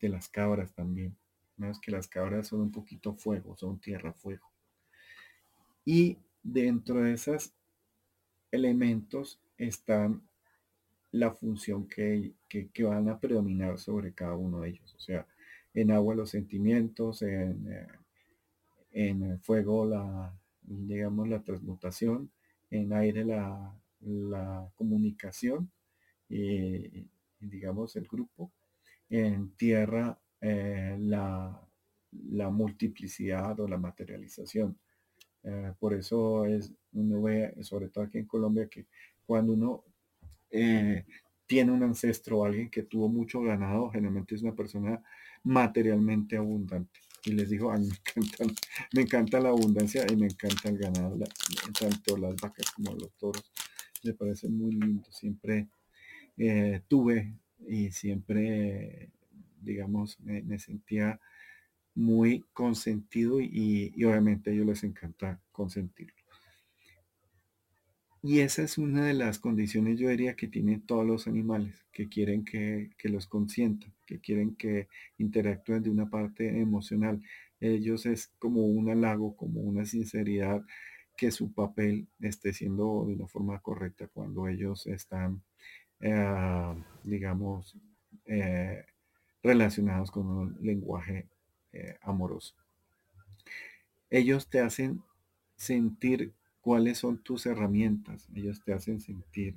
de 0.00 0.08
las 0.08 0.28
cabras 0.28 0.74
también. 0.74 1.16
Menos 1.56 1.80
que 1.80 1.90
las 1.92 2.08
cabras 2.08 2.48
son 2.48 2.60
un 2.62 2.72
poquito 2.72 3.14
fuego, 3.14 3.56
son 3.56 3.80
tierra 3.80 4.12
fuego. 4.12 4.46
Y 5.84 6.18
dentro 6.42 7.00
de 7.02 7.14
esos 7.14 7.52
elementos 8.52 9.40
están 9.56 10.27
la 11.12 11.32
función 11.32 11.88
que, 11.88 12.34
van 12.80 13.08
a 13.08 13.18
predominar 13.18 13.78
sobre 13.78 14.12
cada 14.14 14.36
uno 14.36 14.60
de 14.60 14.70
ellos. 14.70 14.94
O 14.94 15.00
sea, 15.00 15.26
en 15.74 15.90
agua 15.90 16.14
los 16.14 16.30
sentimientos, 16.30 17.22
en, 17.22 17.72
eh, 17.72 17.86
en 18.92 19.40
fuego 19.40 19.86
la, 19.86 20.34
digamos, 20.62 21.28
la 21.28 21.42
transmutación, 21.42 22.30
en 22.70 22.92
aire 22.92 23.24
la, 23.24 23.74
comunicación 24.76 25.70
y, 26.28 27.08
digamos, 27.40 27.96
el 27.96 28.06
grupo, 28.06 28.52
en 29.10 29.50
tierra 29.56 30.16
eh, 30.40 30.96
la, 31.00 31.60
la, 32.12 32.50
multiplicidad 32.50 33.58
o 33.58 33.66
la 33.66 33.76
materialización. 33.76 34.78
Eh, 35.42 35.72
por 35.80 35.94
eso 35.94 36.44
es, 36.44 36.72
uno 36.92 37.22
ve, 37.22 37.56
sobre 37.62 37.88
todo 37.88 38.04
aquí 38.04 38.18
en 38.18 38.26
Colombia, 38.26 38.68
que 38.68 38.86
cuando 39.26 39.52
uno 39.54 39.84
eh, 40.50 41.04
tiene 41.46 41.72
un 41.72 41.82
ancestro 41.82 42.38
o 42.38 42.44
alguien 42.44 42.70
que 42.70 42.82
tuvo 42.82 43.08
mucho 43.08 43.40
ganado, 43.40 43.90
generalmente 43.90 44.34
es 44.34 44.42
una 44.42 44.54
persona 44.54 45.02
materialmente 45.42 46.36
abundante. 46.36 47.00
Y 47.24 47.32
les 47.32 47.50
digo, 47.50 47.72
a 47.72 47.78
mí 47.78 47.88
me 48.92 49.02
encanta, 49.02 49.40
la 49.40 49.48
abundancia 49.48 50.04
y 50.10 50.16
me 50.16 50.26
encanta 50.26 50.68
el 50.68 50.78
ganado, 50.78 51.18
tanto 51.78 52.16
las 52.16 52.36
vacas 52.36 52.70
como 52.72 52.94
los 52.94 53.12
toros. 53.18 53.50
Me 54.04 54.12
parece 54.14 54.48
muy 54.48 54.72
lindo. 54.72 55.10
Siempre 55.10 55.68
eh, 56.36 56.80
tuve 56.86 57.34
y 57.66 57.90
siempre, 57.90 59.10
digamos, 59.60 60.18
me, 60.20 60.58
sentía 60.58 61.20
muy 61.94 62.44
consentido 62.52 63.40
y, 63.40 63.92
y, 63.96 64.04
obviamente 64.04 64.50
a 64.50 64.52
ellos 64.52 64.66
les 64.66 64.84
encanta 64.84 65.40
consentir. 65.50 66.12
Y 68.28 68.40
esa 68.40 68.60
es 68.60 68.76
una 68.76 69.06
de 69.06 69.14
las 69.14 69.38
condiciones, 69.38 69.98
yo 69.98 70.10
diría, 70.10 70.36
que 70.36 70.48
tienen 70.48 70.82
todos 70.82 71.06
los 71.06 71.26
animales, 71.26 71.86
que 71.92 72.10
quieren 72.10 72.44
que, 72.44 72.90
los 73.04 73.26
consientan, 73.26 73.94
que 74.04 74.20
quieren 74.20 74.54
que 74.54 74.86
interactúen 75.16 75.82
de 75.82 75.88
una 75.88 76.10
parte 76.10 76.60
emocional. 76.60 77.22
Ellos 77.58 78.04
es 78.04 78.26
como 78.38 78.66
un 78.66 78.90
halago, 78.90 79.34
como 79.34 79.62
una 79.62 79.86
sinceridad, 79.86 80.62
que 81.16 81.30
su 81.30 81.54
papel 81.54 82.06
esté 82.20 82.52
siendo 82.52 83.06
de 83.06 83.14
una 83.14 83.28
forma 83.28 83.60
correcta 83.60 84.08
cuando 84.08 84.46
ellos 84.46 84.86
están, 84.86 85.42
eh, 86.00 86.74
digamos, 87.04 87.78
eh, 88.26 88.84
relacionados 89.42 90.10
con 90.10 90.26
un 90.26 90.58
lenguaje 90.60 91.30
eh, 91.72 91.96
amoroso. 92.02 92.54
Ellos 94.10 94.50
te 94.50 94.60
hacen 94.60 95.00
sentir 95.56 96.34
cuáles 96.68 96.98
son 96.98 97.16
tus 97.16 97.46
herramientas. 97.46 98.28
Ellos 98.34 98.60
te 98.62 98.74
hacen 98.74 99.00
sentir 99.00 99.54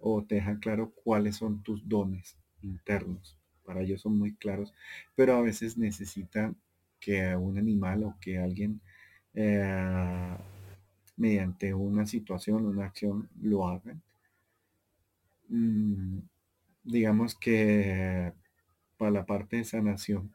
o 0.00 0.24
te 0.24 0.34
dejan 0.34 0.58
claro 0.58 0.90
cuáles 0.90 1.36
son 1.36 1.62
tus 1.62 1.88
dones 1.88 2.36
internos. 2.60 3.38
Para 3.64 3.82
ellos 3.82 4.00
son 4.00 4.18
muy 4.18 4.34
claros, 4.34 4.74
pero 5.14 5.36
a 5.36 5.42
veces 5.42 5.78
necesitan 5.78 6.56
que 6.98 7.36
un 7.36 7.56
animal 7.56 8.02
o 8.02 8.16
que 8.20 8.38
alguien 8.38 8.80
eh, 9.32 10.36
mediante 11.16 11.72
una 11.72 12.04
situación, 12.04 12.66
una 12.66 12.86
acción, 12.86 13.28
lo 13.40 13.68
hagan. 13.68 14.02
Mm, 15.46 16.18
digamos 16.82 17.36
que 17.36 18.32
para 18.98 19.12
la 19.12 19.24
parte 19.24 19.58
de 19.58 19.64
sanación, 19.64 20.34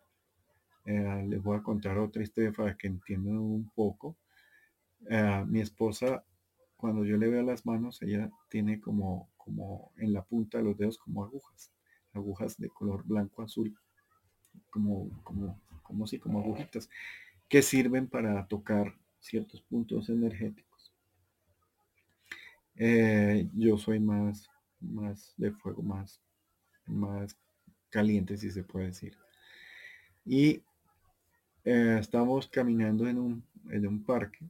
eh, 0.85 1.25
les 1.27 1.43
voy 1.43 1.57
a 1.57 1.61
contar 1.61 1.97
otra 1.97 2.23
historia 2.23 2.53
para 2.53 2.77
que 2.77 2.87
entiendan 2.87 3.37
un 3.37 3.69
poco. 3.75 4.15
Eh, 5.07 5.43
mi 5.47 5.61
esposa, 5.61 6.23
cuando 6.75 7.03
yo 7.05 7.17
le 7.17 7.29
veo 7.29 7.43
las 7.43 7.65
manos, 7.65 8.01
ella 8.01 8.29
tiene 8.49 8.79
como, 8.79 9.29
como 9.37 9.91
en 9.97 10.13
la 10.13 10.23
punta 10.23 10.57
de 10.57 10.63
los 10.63 10.77
dedos 10.77 10.97
como 10.97 11.23
agujas, 11.23 11.71
agujas 12.13 12.57
de 12.57 12.69
color 12.69 13.03
blanco 13.05 13.41
azul, 13.41 13.77
como, 14.69 15.09
como, 15.23 15.59
como 15.83 16.07
si, 16.07 16.19
como 16.19 16.39
agujitas, 16.39 16.89
que 17.47 17.61
sirven 17.61 18.07
para 18.07 18.47
tocar 18.47 18.95
ciertos 19.19 19.61
puntos 19.61 20.09
energéticos. 20.09 20.93
Eh, 22.75 23.49
yo 23.55 23.77
soy 23.77 23.99
más, 23.99 24.49
más 24.79 25.33
de 25.37 25.51
fuego, 25.51 25.81
más, 25.81 26.21
más 26.85 27.37
caliente, 27.89 28.37
si 28.37 28.51
se 28.51 28.63
puede 28.63 28.87
decir. 28.87 29.17
Y 30.25 30.63
eh, 31.65 31.97
estamos 31.99 32.47
caminando 32.47 33.07
en 33.07 33.17
un, 33.17 33.43
en 33.69 33.87
un 33.87 34.03
parque 34.03 34.49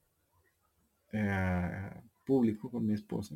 eh, 1.12 1.92
público 2.26 2.70
con 2.70 2.86
mi 2.86 2.94
esposa 2.94 3.36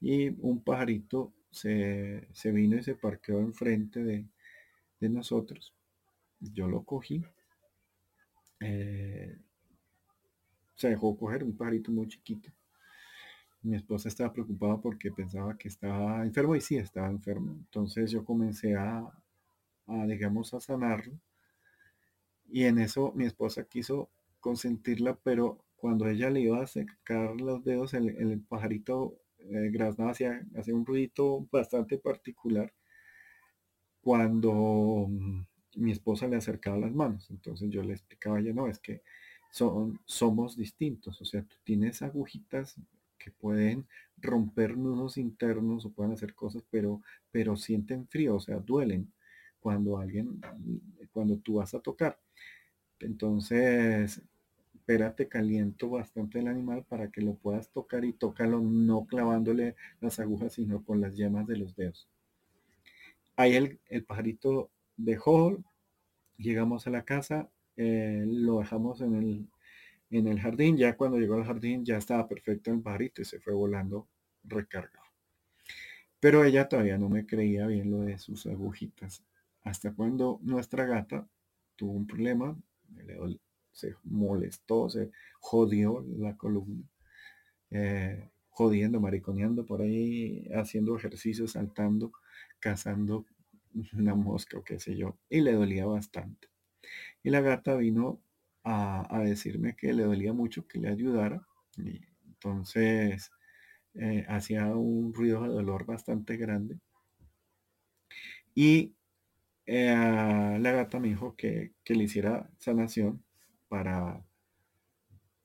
y 0.00 0.28
un 0.40 0.62
pajarito 0.62 1.32
se, 1.50 2.28
vino 2.44 2.76
y 2.76 2.82
se 2.82 2.94
parqueó 2.94 3.40
enfrente 3.40 4.02
de, 4.02 4.26
de 5.00 5.08
nosotros. 5.08 5.74
Yo 6.40 6.68
lo 6.68 6.82
cogí. 6.82 7.24
Eh, 8.60 9.36
se 10.74 10.90
dejó 10.90 11.16
coger 11.16 11.42
un 11.42 11.56
pajarito 11.56 11.90
muy 11.90 12.08
chiquito. 12.08 12.50
Mi 13.62 13.74
esposa 13.74 14.08
estaba 14.08 14.32
preocupada 14.32 14.80
porque 14.80 15.10
pensaba 15.10 15.56
que 15.56 15.68
estaba 15.68 16.22
enfermo 16.24 16.54
y 16.54 16.60
sí 16.60 16.76
estaba 16.76 17.08
enfermo. 17.08 17.52
Entonces 17.52 18.10
yo 18.10 18.24
comencé 18.24 18.76
a, 18.76 19.10
a 19.86 20.06
digamos, 20.06 20.52
a 20.54 20.60
sanarlo. 20.60 21.18
Y 22.48 22.64
en 22.64 22.78
eso 22.78 23.12
mi 23.16 23.24
esposa 23.24 23.64
quiso 23.64 24.10
consentirla, 24.40 25.16
pero 25.16 25.65
cuando 25.76 26.08
ella 26.08 26.30
le 26.30 26.40
iba 26.40 26.62
a 26.62 26.66
secar 26.66 27.40
los 27.40 27.64
dedos, 27.64 27.94
el, 27.94 28.08
el 28.08 28.40
pajarito 28.40 29.18
eh, 29.38 29.70
hacía, 29.98 30.44
hacía 30.56 30.74
un 30.74 30.86
ruido 30.86 31.46
bastante 31.50 31.98
particular 31.98 32.72
cuando 34.00 35.06
mm, 35.08 35.46
mi 35.76 35.92
esposa 35.92 36.28
le 36.28 36.36
acercaba 36.36 36.78
las 36.78 36.94
manos. 36.94 37.30
Entonces 37.30 37.70
yo 37.70 37.82
le 37.82 37.92
explicaba 37.92 38.36
a 38.36 38.40
ella, 38.40 38.52
no, 38.52 38.68
es 38.68 38.78
que 38.78 39.02
son, 39.50 40.00
somos 40.04 40.56
distintos, 40.56 41.20
o 41.20 41.24
sea, 41.24 41.42
tú 41.42 41.56
tienes 41.64 42.02
agujitas 42.02 42.76
que 43.18 43.30
pueden 43.30 43.86
romper 44.18 44.76
nudos 44.76 45.16
internos 45.18 45.84
o 45.84 45.92
pueden 45.92 46.12
hacer 46.12 46.34
cosas, 46.34 46.62
pero, 46.70 47.02
pero 47.30 47.56
sienten 47.56 48.06
frío, 48.06 48.36
o 48.36 48.40
sea, 48.40 48.58
duelen 48.58 49.12
cuando 49.60 49.98
alguien, 49.98 50.40
cuando 51.12 51.38
tú 51.38 51.54
vas 51.54 51.74
a 51.74 51.80
tocar. 51.80 52.18
Entonces, 53.00 54.22
espérate, 54.86 55.26
caliento 55.26 55.90
bastante 55.90 56.38
el 56.38 56.46
animal 56.46 56.84
para 56.84 57.10
que 57.10 57.20
lo 57.20 57.34
puedas 57.34 57.72
tocar 57.72 58.04
y 58.04 58.12
tócalo 58.12 58.60
no 58.60 59.04
clavándole 59.04 59.74
las 60.00 60.20
agujas, 60.20 60.52
sino 60.52 60.84
con 60.84 61.00
las 61.00 61.16
yemas 61.16 61.48
de 61.48 61.56
los 61.56 61.74
dedos. 61.74 62.08
Ahí 63.34 63.56
el, 63.56 63.80
el 63.88 64.04
pajarito 64.04 64.70
dejó, 64.96 65.58
llegamos 66.36 66.86
a 66.86 66.90
la 66.90 67.04
casa, 67.04 67.50
eh, 67.76 68.22
lo 68.28 68.60
dejamos 68.60 69.00
en 69.00 69.16
el, 69.16 69.48
en 70.10 70.28
el 70.28 70.38
jardín, 70.38 70.76
ya 70.76 70.96
cuando 70.96 71.18
llegó 71.18 71.34
al 71.34 71.44
jardín 71.44 71.84
ya 71.84 71.96
estaba 71.96 72.28
perfecto 72.28 72.70
el 72.70 72.80
pajarito 72.80 73.22
y 73.22 73.24
se 73.24 73.40
fue 73.40 73.54
volando 73.54 74.06
recargado. 74.44 75.06
Pero 76.20 76.44
ella 76.44 76.68
todavía 76.68 76.96
no 76.96 77.08
me 77.08 77.26
creía 77.26 77.66
bien 77.66 77.90
lo 77.90 78.02
de 78.02 78.18
sus 78.18 78.46
agujitas. 78.46 79.24
Hasta 79.64 79.92
cuando 79.92 80.38
nuestra 80.42 80.86
gata 80.86 81.28
tuvo 81.74 81.90
un 81.90 82.06
problema, 82.06 82.56
le, 82.94 83.18
se 83.76 83.94
molestó, 84.04 84.88
se 84.88 85.10
jodió 85.38 86.04
la 86.18 86.36
columna, 86.36 86.88
eh, 87.70 88.30
jodiendo, 88.48 89.00
mariconeando 89.00 89.66
por 89.66 89.82
ahí, 89.82 90.48
haciendo 90.54 90.96
ejercicio, 90.96 91.46
saltando, 91.46 92.12
cazando 92.58 93.26
una 93.92 94.14
mosca 94.14 94.58
o 94.58 94.64
qué 94.64 94.80
sé 94.80 94.96
yo, 94.96 95.18
y 95.28 95.42
le 95.42 95.52
dolía 95.52 95.84
bastante. 95.84 96.48
Y 97.22 97.30
la 97.30 97.42
gata 97.42 97.76
vino 97.76 98.22
a, 98.64 99.20
decirme 99.24 99.76
que 99.76 99.92
le 99.92 100.04
dolía 100.04 100.32
mucho 100.32 100.66
que 100.66 100.78
le 100.78 100.88
ayudara, 100.88 101.46
y 101.76 102.00
entonces 102.26 103.30
eh, 103.94 104.24
hacía 104.28 104.66
un 104.74 105.12
ruido 105.12 105.42
de 105.42 105.48
dolor 105.50 105.84
bastante 105.84 106.38
grande. 106.38 106.78
Y 108.54 108.94
eh, 109.66 110.58
la 110.60 110.72
gata 110.72 110.98
me 110.98 111.08
dijo 111.08 111.36
que, 111.36 111.74
que 111.84 111.94
le 111.94 112.04
hiciera 112.04 112.50
sanación 112.58 113.25
para, 113.76 114.24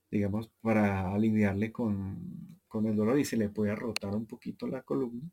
digamos, 0.09 0.49
para 0.61 1.13
aliviarle 1.13 1.69
con, 1.69 2.57
el 2.85 2.95
dolor 2.95 3.19
y 3.19 3.25
se 3.25 3.35
le 3.35 3.49
puede 3.49 3.75
rotar 3.75 4.15
un 4.15 4.25
poquito 4.25 4.67
la 4.67 4.83
columna. 4.83 5.29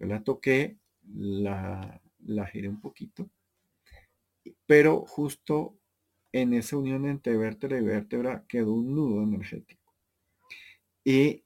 Yo 0.00 0.06
la 0.06 0.24
toqué, 0.24 0.78
la, 1.14 2.02
la 2.24 2.46
giré 2.48 2.68
un 2.68 2.80
poquito, 2.80 3.30
pero 4.66 5.06
justo 5.06 5.78
en 6.32 6.54
esa 6.54 6.76
unión 6.76 7.06
entre 7.06 7.36
vértebra 7.36 7.78
y 7.78 7.84
vértebra 7.84 8.44
quedó 8.48 8.72
un 8.74 8.96
nudo 8.96 9.22
energético. 9.22 9.94
Y 11.04 11.44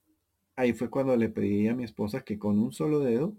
ahí 0.56 0.72
fue 0.72 0.88
cuando 0.88 1.14
le 1.18 1.28
pedí 1.28 1.68
a 1.68 1.74
mi 1.74 1.84
esposa 1.84 2.22
que 2.22 2.38
con 2.38 2.58
un 2.58 2.72
solo 2.72 3.00
dedo 3.00 3.36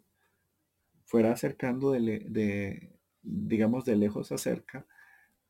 fuera 1.06 1.31
acercando 1.31 1.94
de, 1.94 2.19
de 2.30 2.91
digamos, 3.23 3.85
de 3.85 3.95
lejos 3.95 4.31
a 4.31 4.38
cerca 4.38 4.85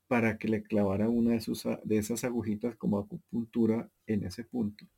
para 0.07 0.37
que 0.37 0.47
le 0.47 0.63
clavara 0.63 1.09
una 1.09 1.31
de, 1.31 1.41
sus, 1.41 1.67
de 1.83 1.97
esas 1.97 2.23
agujitas 2.23 2.75
como 2.75 2.99
acupuntura 2.99 3.89
en 4.05 4.23
ese 4.25 4.43
punto. 4.43 4.85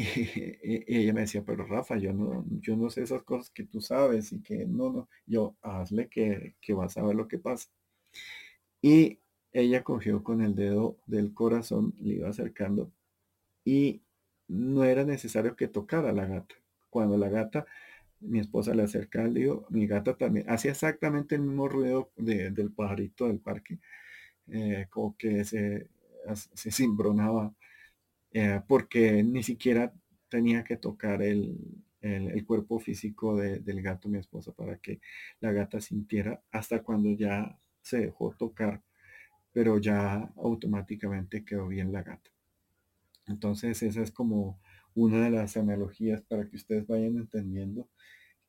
Y, 0.00 0.84
ella 0.86 1.12
me 1.12 1.22
decía, 1.22 1.44
pero 1.44 1.66
Rafa, 1.66 1.98
yo 1.98 2.12
no, 2.12 2.44
yo 2.60 2.76
no 2.76 2.88
sé 2.88 3.02
esas 3.02 3.24
cosas 3.24 3.50
que 3.50 3.64
tú 3.64 3.80
sabes 3.80 4.32
y 4.32 4.40
que 4.42 4.64
no, 4.64 4.92
no, 4.92 5.08
yo 5.26 5.56
hazle 5.60 6.08
que, 6.08 6.54
que 6.60 6.72
vas 6.72 6.96
a 6.96 7.02
ver 7.02 7.16
lo 7.16 7.26
que 7.26 7.38
pasa. 7.38 7.68
Y 8.80 9.18
ella 9.52 9.82
cogió 9.82 10.22
con 10.22 10.40
el 10.40 10.54
dedo 10.54 10.98
del 11.06 11.34
corazón, 11.34 11.94
le 11.98 12.14
iba 12.14 12.28
acercando 12.28 12.92
y 13.64 14.02
no 14.46 14.84
era 14.84 15.04
necesario 15.04 15.56
que 15.56 15.68
tocara 15.68 16.10
a 16.10 16.12
la 16.12 16.26
gata. 16.26 16.54
Cuando 16.90 17.18
la 17.18 17.28
gata, 17.28 17.66
mi 18.20 18.40
esposa 18.40 18.74
le 18.74 18.82
acerca 18.82 19.24
le 19.24 19.40
digo, 19.40 19.66
mi 19.70 19.86
gata 19.86 20.16
también 20.16 20.48
hacía 20.50 20.72
exactamente 20.72 21.34
el 21.34 21.42
mismo 21.42 21.68
ruido 21.68 22.10
del 22.16 22.72
pajarito 22.72 23.28
del 23.28 23.40
parque, 23.40 23.78
eh, 24.48 24.86
como 24.90 25.16
que 25.16 25.44
se, 25.44 25.88
se 26.34 26.70
cimbronaba, 26.70 27.54
eh, 28.32 28.60
porque 28.68 29.22
ni 29.22 29.42
siquiera 29.42 29.92
tenía 30.28 30.64
que 30.64 30.76
tocar 30.76 31.22
el, 31.22 31.56
cuerpo 32.46 32.78
físico 32.78 33.36
del 33.36 33.82
gato, 33.82 34.08
mi 34.08 34.18
esposa, 34.18 34.52
para 34.52 34.78
que 34.78 35.00
la 35.40 35.52
gata 35.52 35.80
sintiera 35.80 36.42
hasta 36.50 36.82
cuando 36.82 37.12
ya 37.12 37.58
se 37.82 37.98
dejó 37.98 38.34
tocar, 38.38 38.82
pero 39.52 39.78
ya 39.78 40.32
automáticamente 40.36 41.44
quedó 41.44 41.68
bien 41.68 41.92
la 41.92 42.02
gata. 42.02 42.30
Entonces 43.26 43.82
esa 43.82 44.02
es 44.02 44.10
como 44.10 44.58
una 44.98 45.24
de 45.24 45.30
las 45.30 45.56
analogías 45.56 46.22
para 46.22 46.48
que 46.48 46.56
ustedes 46.56 46.86
vayan 46.86 47.16
entendiendo 47.16 47.88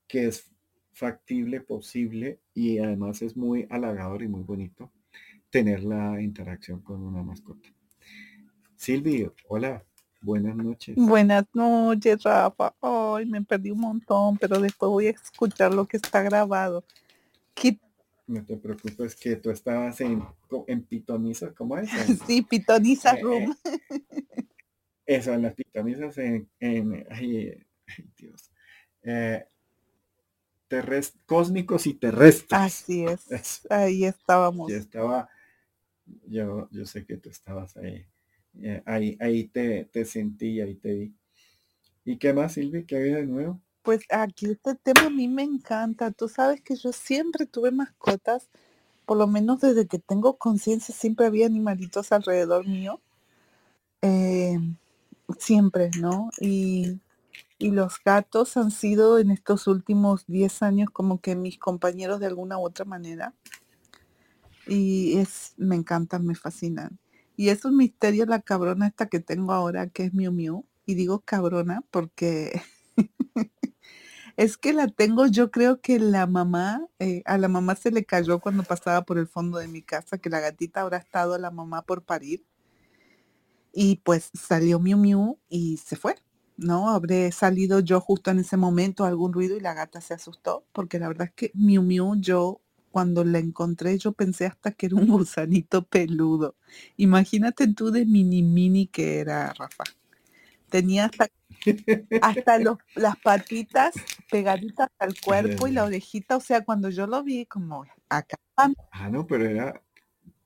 que 0.07 0.27
es 0.27 0.49
factible, 0.91 1.61
posible 1.61 2.39
y 2.55 2.79
además 2.79 3.21
es 3.21 3.37
muy 3.37 3.67
halagador 3.69 4.23
y 4.23 4.27
muy 4.27 4.41
bonito 4.41 4.91
tener 5.51 5.83
la 5.83 6.19
interacción 6.21 6.81
con 6.81 7.01
una 7.03 7.21
mascota. 7.21 7.69
Silvio, 8.75 9.35
hola, 9.47 9.83
buenas 10.21 10.55
noches. 10.55 10.95
Buenas 10.95 11.45
noches, 11.53 12.23
Rafa. 12.23 12.73
Ay, 12.81 13.25
me 13.27 13.43
perdí 13.43 13.69
un 13.69 13.81
montón, 13.81 14.37
pero 14.37 14.59
después 14.59 14.89
voy 14.89 15.07
a 15.07 15.11
escuchar 15.11 15.73
lo 15.73 15.85
que 15.85 15.97
está 15.97 16.23
grabado. 16.23 16.83
No 18.25 18.45
te 18.45 18.57
preocupes 18.57 19.15
que 19.15 19.35
tú 19.37 19.49
estabas 19.49 19.99
en, 20.01 20.23
en 20.67 20.83
Pitoniza, 20.83 21.51
¿cómo 21.51 21.77
es? 21.77 21.89
sí, 22.27 22.43
Pitoniza 22.43 23.13
eh, 23.13 23.21
Room. 23.21 23.55
eso, 25.09 25.33
en 25.33 25.41
las 25.41 25.55
Pitonizas 25.55 26.19
en, 26.19 26.47
en 26.59 27.03
ay, 27.09 27.65
Dios. 28.15 28.51
Eh, 29.01 29.43
cósmicos 31.25 31.87
y 31.87 31.95
terrestres. 31.95 32.51
Así 32.51 33.05
es. 33.31 33.65
Ahí 33.71 34.05
estábamos. 34.05 34.71
Yo 34.71 34.77
estaba, 34.77 35.27
yo, 36.27 36.69
yo 36.69 36.85
sé 36.85 37.07
que 37.07 37.17
tú 37.17 37.29
estabas 37.29 37.75
ahí. 37.77 38.05
Eh, 38.61 38.83
ahí, 38.85 39.17
ahí 39.19 39.47
te, 39.47 39.85
te 39.85 40.05
sentí, 40.05 40.61
ahí 40.61 40.75
te 40.75 40.93
vi. 40.93 41.15
¿Y 42.05 42.17
qué 42.17 42.31
más, 42.31 42.53
Silvi? 42.53 42.85
¿Qué 42.85 42.97
hay 42.97 43.11
de 43.11 43.25
nuevo? 43.25 43.59
Pues 43.81 44.01
aquí 44.11 44.51
este 44.51 44.75
tema 44.75 45.07
a 45.07 45.09
mí 45.09 45.27
me 45.27 45.41
encanta. 45.41 46.11
Tú 46.11 46.27
sabes 46.27 46.61
que 46.61 46.75
yo 46.75 46.91
siempre 46.91 47.47
tuve 47.47 47.71
mascotas, 47.71 48.47
por 49.07 49.17
lo 49.17 49.25
menos 49.25 49.61
desde 49.61 49.87
que 49.87 49.97
tengo 49.97 50.37
conciencia, 50.37 50.93
siempre 50.93 51.25
había 51.25 51.47
animalitos 51.47 52.11
alrededor 52.11 52.67
mío. 52.67 53.01
Eh, 54.03 54.59
siempre, 55.37 55.91
¿no? 55.99 56.29
Y, 56.39 56.99
y, 57.57 57.71
los 57.71 58.01
gatos 58.03 58.57
han 58.57 58.71
sido 58.71 59.19
en 59.19 59.31
estos 59.31 59.67
últimos 59.67 60.25
10 60.27 60.63
años 60.63 60.89
como 60.91 61.21
que 61.21 61.35
mis 61.35 61.57
compañeros 61.57 62.19
de 62.19 62.27
alguna 62.27 62.57
u 62.57 62.65
otra 62.65 62.85
manera. 62.85 63.33
Y 64.67 65.17
es, 65.17 65.53
me 65.57 65.75
encantan, 65.75 66.25
me 66.25 66.35
fascinan. 66.35 66.99
Y 67.35 67.49
es 67.49 67.65
un 67.65 67.77
misterio 67.77 68.25
la 68.25 68.41
cabrona 68.41 68.87
esta 68.87 69.07
que 69.07 69.19
tengo 69.19 69.53
ahora, 69.53 69.87
que 69.87 70.03
es 70.05 70.13
Miu 70.13 70.31
Miu. 70.31 70.65
Y 70.85 70.95
digo 70.95 71.21
cabrona 71.21 71.83
porque 71.91 72.61
es 74.37 74.57
que 74.57 74.73
la 74.73 74.87
tengo, 74.87 75.27
yo 75.27 75.51
creo 75.51 75.81
que 75.81 75.99
la 75.99 76.27
mamá, 76.27 76.87
eh, 76.99 77.21
a 77.25 77.37
la 77.37 77.47
mamá 77.47 77.75
se 77.75 77.91
le 77.91 78.05
cayó 78.05 78.39
cuando 78.39 78.63
pasaba 78.63 79.03
por 79.03 79.17
el 79.17 79.27
fondo 79.27 79.57
de 79.57 79.67
mi 79.67 79.81
casa, 79.81 80.17
que 80.17 80.29
la 80.29 80.39
gatita 80.39 80.81
habrá 80.81 80.97
estado 80.97 81.33
a 81.33 81.39
la 81.39 81.51
mamá 81.51 81.83
por 81.83 82.03
parir. 82.03 82.45
Y 83.71 83.97
pues 83.97 84.31
salió 84.33 84.79
Miu 84.79 84.97
Miu 84.97 85.39
y 85.49 85.77
se 85.77 85.95
fue. 85.95 86.15
¿no? 86.59 86.89
Habré 86.89 87.31
salido 87.31 87.79
yo 87.79 88.01
justo 88.01 88.31
en 88.31 88.39
ese 88.39 88.57
momento 88.57 89.05
algún 89.05 89.33
ruido 89.33 89.55
y 89.55 89.61
la 89.61 89.73
gata 89.73 90.01
se 90.01 90.13
asustó, 90.13 90.65
porque 90.73 90.99
la 90.99 91.07
verdad 91.07 91.27
es 91.27 91.33
que 91.33 91.51
Miu 91.53 91.81
Miu 91.81 92.15
yo 92.19 92.61
cuando 92.91 93.23
la 93.23 93.39
encontré 93.39 93.97
yo 93.97 94.13
pensé 94.13 94.45
hasta 94.45 94.71
que 94.71 94.87
era 94.87 94.95
un 94.95 95.07
gusanito 95.07 95.83
peludo. 95.83 96.55
Imagínate 96.97 97.73
tú 97.73 97.91
de 97.91 98.05
mini 98.05 98.43
mini 98.43 98.87
que 98.87 99.19
era, 99.19 99.53
Rafa. 99.53 99.83
Tenía 100.69 101.05
hasta, 101.05 101.29
hasta 102.21 102.59
los, 102.59 102.77
las 102.95 103.17
patitas 103.17 103.95
pegaditas 104.29 104.89
al 104.99 105.19
cuerpo 105.19 105.67
y 105.67 105.71
la 105.71 105.85
orejita, 105.85 106.37
o 106.37 106.41
sea, 106.41 106.63
cuando 106.63 106.89
yo 106.89 107.07
lo 107.07 107.23
vi 107.23 107.45
como 107.45 107.85
acá. 108.07 108.37
Ah, 108.55 109.09
no, 109.09 109.25
pero 109.25 109.47
era, 109.47 109.81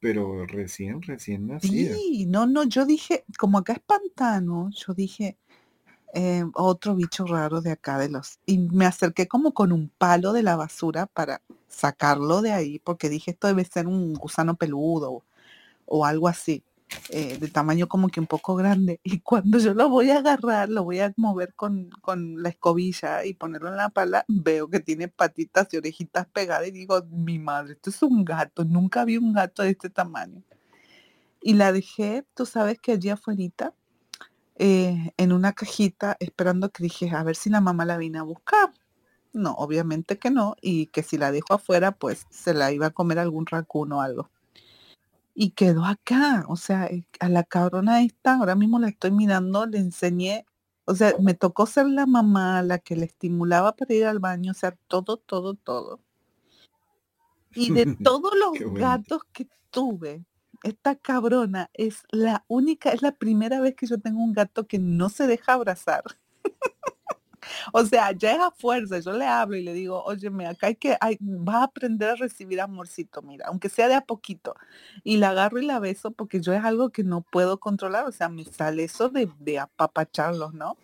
pero 0.03 0.45
recién, 0.45 1.01
recién 1.01 1.47
nacido. 1.47 1.95
Sí, 1.95 2.25
no, 2.27 2.45
no, 2.45 2.65
yo 2.65 2.85
dije, 2.85 3.23
como 3.39 3.59
acá 3.59 3.71
es 3.71 3.79
pantano, 3.79 4.69
yo 4.71 4.93
dije, 4.93 5.37
eh, 6.13 6.43
otro 6.55 6.93
bicho 6.93 7.25
raro 7.25 7.61
de 7.61 7.71
acá 7.71 7.97
de 7.97 8.09
los... 8.09 8.37
Y 8.45 8.57
me 8.57 8.85
acerqué 8.85 9.29
como 9.29 9.53
con 9.53 9.71
un 9.71 9.87
palo 9.97 10.33
de 10.33 10.43
la 10.43 10.57
basura 10.57 11.05
para 11.05 11.41
sacarlo 11.69 12.41
de 12.41 12.51
ahí, 12.51 12.79
porque 12.79 13.07
dije, 13.07 13.31
esto 13.31 13.47
debe 13.47 13.63
ser 13.63 13.87
un 13.87 14.13
gusano 14.13 14.55
peludo 14.55 15.23
o 15.85 16.05
algo 16.05 16.27
así, 16.27 16.63
eh, 17.09 17.37
de 17.37 17.47
tamaño 17.47 17.87
como 17.87 18.09
que 18.09 18.19
un 18.19 18.27
poco 18.27 18.55
grande. 18.55 18.99
Y 19.03 19.19
cuando 19.19 19.59
yo 19.59 19.73
lo 19.73 19.89
voy 19.89 20.11
a 20.11 20.17
agarrar, 20.17 20.69
lo 20.69 20.83
voy 20.83 20.99
a 20.99 21.13
mover 21.17 21.53
con, 21.53 21.89
con 22.01 22.41
la 22.41 22.49
escobilla 22.49 23.25
y 23.25 23.33
ponerlo 23.33 23.69
en 23.69 23.77
la 23.77 23.89
pala, 23.89 24.25
veo 24.27 24.69
que 24.69 24.79
tiene 24.79 25.07
patitas 25.07 25.73
y 25.73 25.77
orejitas 25.77 26.27
pegadas 26.27 26.67
y 26.67 26.71
digo, 26.71 27.03
mi 27.09 27.39
madre, 27.39 27.73
esto 27.73 27.89
es 27.89 28.01
un 28.03 28.23
gato, 28.25 28.65
nunca 28.65 29.05
vi 29.05 29.17
un 29.17 29.33
gato 29.33 29.63
de 29.63 29.71
este 29.71 29.89
tamaño. 29.89 30.43
Y 31.41 31.55
la 31.55 31.71
dejé, 31.71 32.25
tú 32.33 32.45
sabes 32.45 32.79
que 32.79 32.93
allí 32.93 33.09
afuera 33.09 33.73
eh, 34.55 35.11
en 35.17 35.33
una 35.33 35.53
cajita 35.53 36.15
esperando 36.19 36.71
que 36.71 36.83
dije, 36.83 37.09
a 37.11 37.23
ver 37.23 37.35
si 37.35 37.49
la 37.49 37.61
mamá 37.61 37.85
la 37.85 37.97
vine 37.97 38.19
a 38.19 38.23
buscar. 38.23 38.71
No, 39.33 39.53
obviamente 39.53 40.19
que 40.19 40.29
no, 40.29 40.55
y 40.61 40.87
que 40.87 41.01
si 41.03 41.17
la 41.17 41.31
dejo 41.31 41.55
afuera, 41.55 41.91
pues 41.93 42.27
se 42.29 42.53
la 42.53 42.71
iba 42.71 42.87
a 42.87 42.91
comer 42.91 43.19
algún 43.19 43.45
racuno 43.47 43.97
o 43.97 44.01
algo. 44.01 44.29
Y 45.35 45.51
quedó 45.51 45.85
acá, 45.85 46.45
o 46.47 46.55
sea, 46.55 46.85
eh, 46.85 47.05
a 47.19 47.27
la 47.29 47.43
cabrona 47.43 48.03
esta, 48.03 48.35
ahora 48.35 48.55
mismo 48.55 48.79
la 48.79 48.89
estoy 48.89 49.11
mirando, 49.11 49.65
le 49.65 49.79
enseñé, 49.79 50.45
o 50.85 50.93
sea, 50.95 51.13
me 51.19 51.33
tocó 51.33 51.65
ser 51.65 51.87
la 51.87 52.05
mamá, 52.05 52.61
la 52.61 52.77
que 52.77 52.95
le 52.95 53.05
estimulaba 53.05 53.75
para 53.75 53.93
ir 53.93 54.05
al 54.05 54.19
baño, 54.19 54.51
o 54.51 54.53
sea, 54.53 54.77
todo, 54.87 55.17
todo, 55.17 55.55
todo. 55.55 56.01
Y 57.55 57.71
de 57.71 57.85
todos 58.03 58.31
los 58.35 58.73
gatos 58.73 59.21
que 59.31 59.47
tuve, 59.71 60.23
esta 60.63 60.95
cabrona 60.95 61.69
es 61.73 62.03
la 62.09 62.45
única, 62.47 62.91
es 62.91 63.01
la 63.01 63.13
primera 63.13 63.59
vez 63.59 63.75
que 63.75 63.87
yo 63.87 63.99
tengo 63.99 64.21
un 64.21 64.33
gato 64.33 64.67
que 64.67 64.79
no 64.79 65.09
se 65.09 65.27
deja 65.27 65.53
abrazar. 65.53 66.03
O 67.73 67.85
sea, 67.85 68.11
ya 68.11 68.33
es 68.33 68.39
a 68.39 68.51
fuerza, 68.51 68.99
yo 68.99 69.13
le 69.13 69.25
hablo 69.25 69.55
y 69.57 69.63
le 69.63 69.73
digo, 69.73 70.03
óyeme, 70.03 70.47
acá 70.47 70.67
hay 70.67 70.75
que, 70.75 70.97
hay, 71.01 71.17
va 71.21 71.59
a 71.61 71.63
aprender 71.63 72.09
a 72.09 72.15
recibir 72.15 72.61
amorcito, 72.61 73.21
mira, 73.21 73.47
aunque 73.47 73.69
sea 73.69 73.87
de 73.87 73.95
a 73.95 74.01
poquito. 74.01 74.55
Y 75.03 75.17
la 75.17 75.29
agarro 75.29 75.59
y 75.59 75.65
la 75.65 75.79
beso 75.79 76.11
porque 76.11 76.41
yo 76.41 76.53
es 76.53 76.63
algo 76.63 76.89
que 76.91 77.03
no 77.03 77.21
puedo 77.21 77.59
controlar, 77.59 78.05
o 78.05 78.11
sea, 78.11 78.29
me 78.29 78.45
sale 78.45 78.83
eso 78.83 79.09
de, 79.09 79.29
de 79.39 79.59
apapacharlos, 79.59 80.53
¿no? 80.53 80.77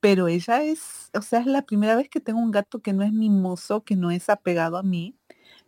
Pero 0.00 0.28
ella 0.28 0.62
es, 0.62 1.10
o 1.14 1.22
sea, 1.22 1.40
es 1.40 1.46
la 1.46 1.62
primera 1.62 1.96
vez 1.96 2.08
que 2.08 2.20
tengo 2.20 2.40
un 2.40 2.52
gato 2.52 2.80
que 2.80 2.92
no 2.92 3.02
es 3.02 3.12
mimoso, 3.12 3.82
que 3.84 3.96
no 3.96 4.10
es 4.10 4.28
apegado 4.30 4.76
a 4.78 4.82
mí 4.82 5.18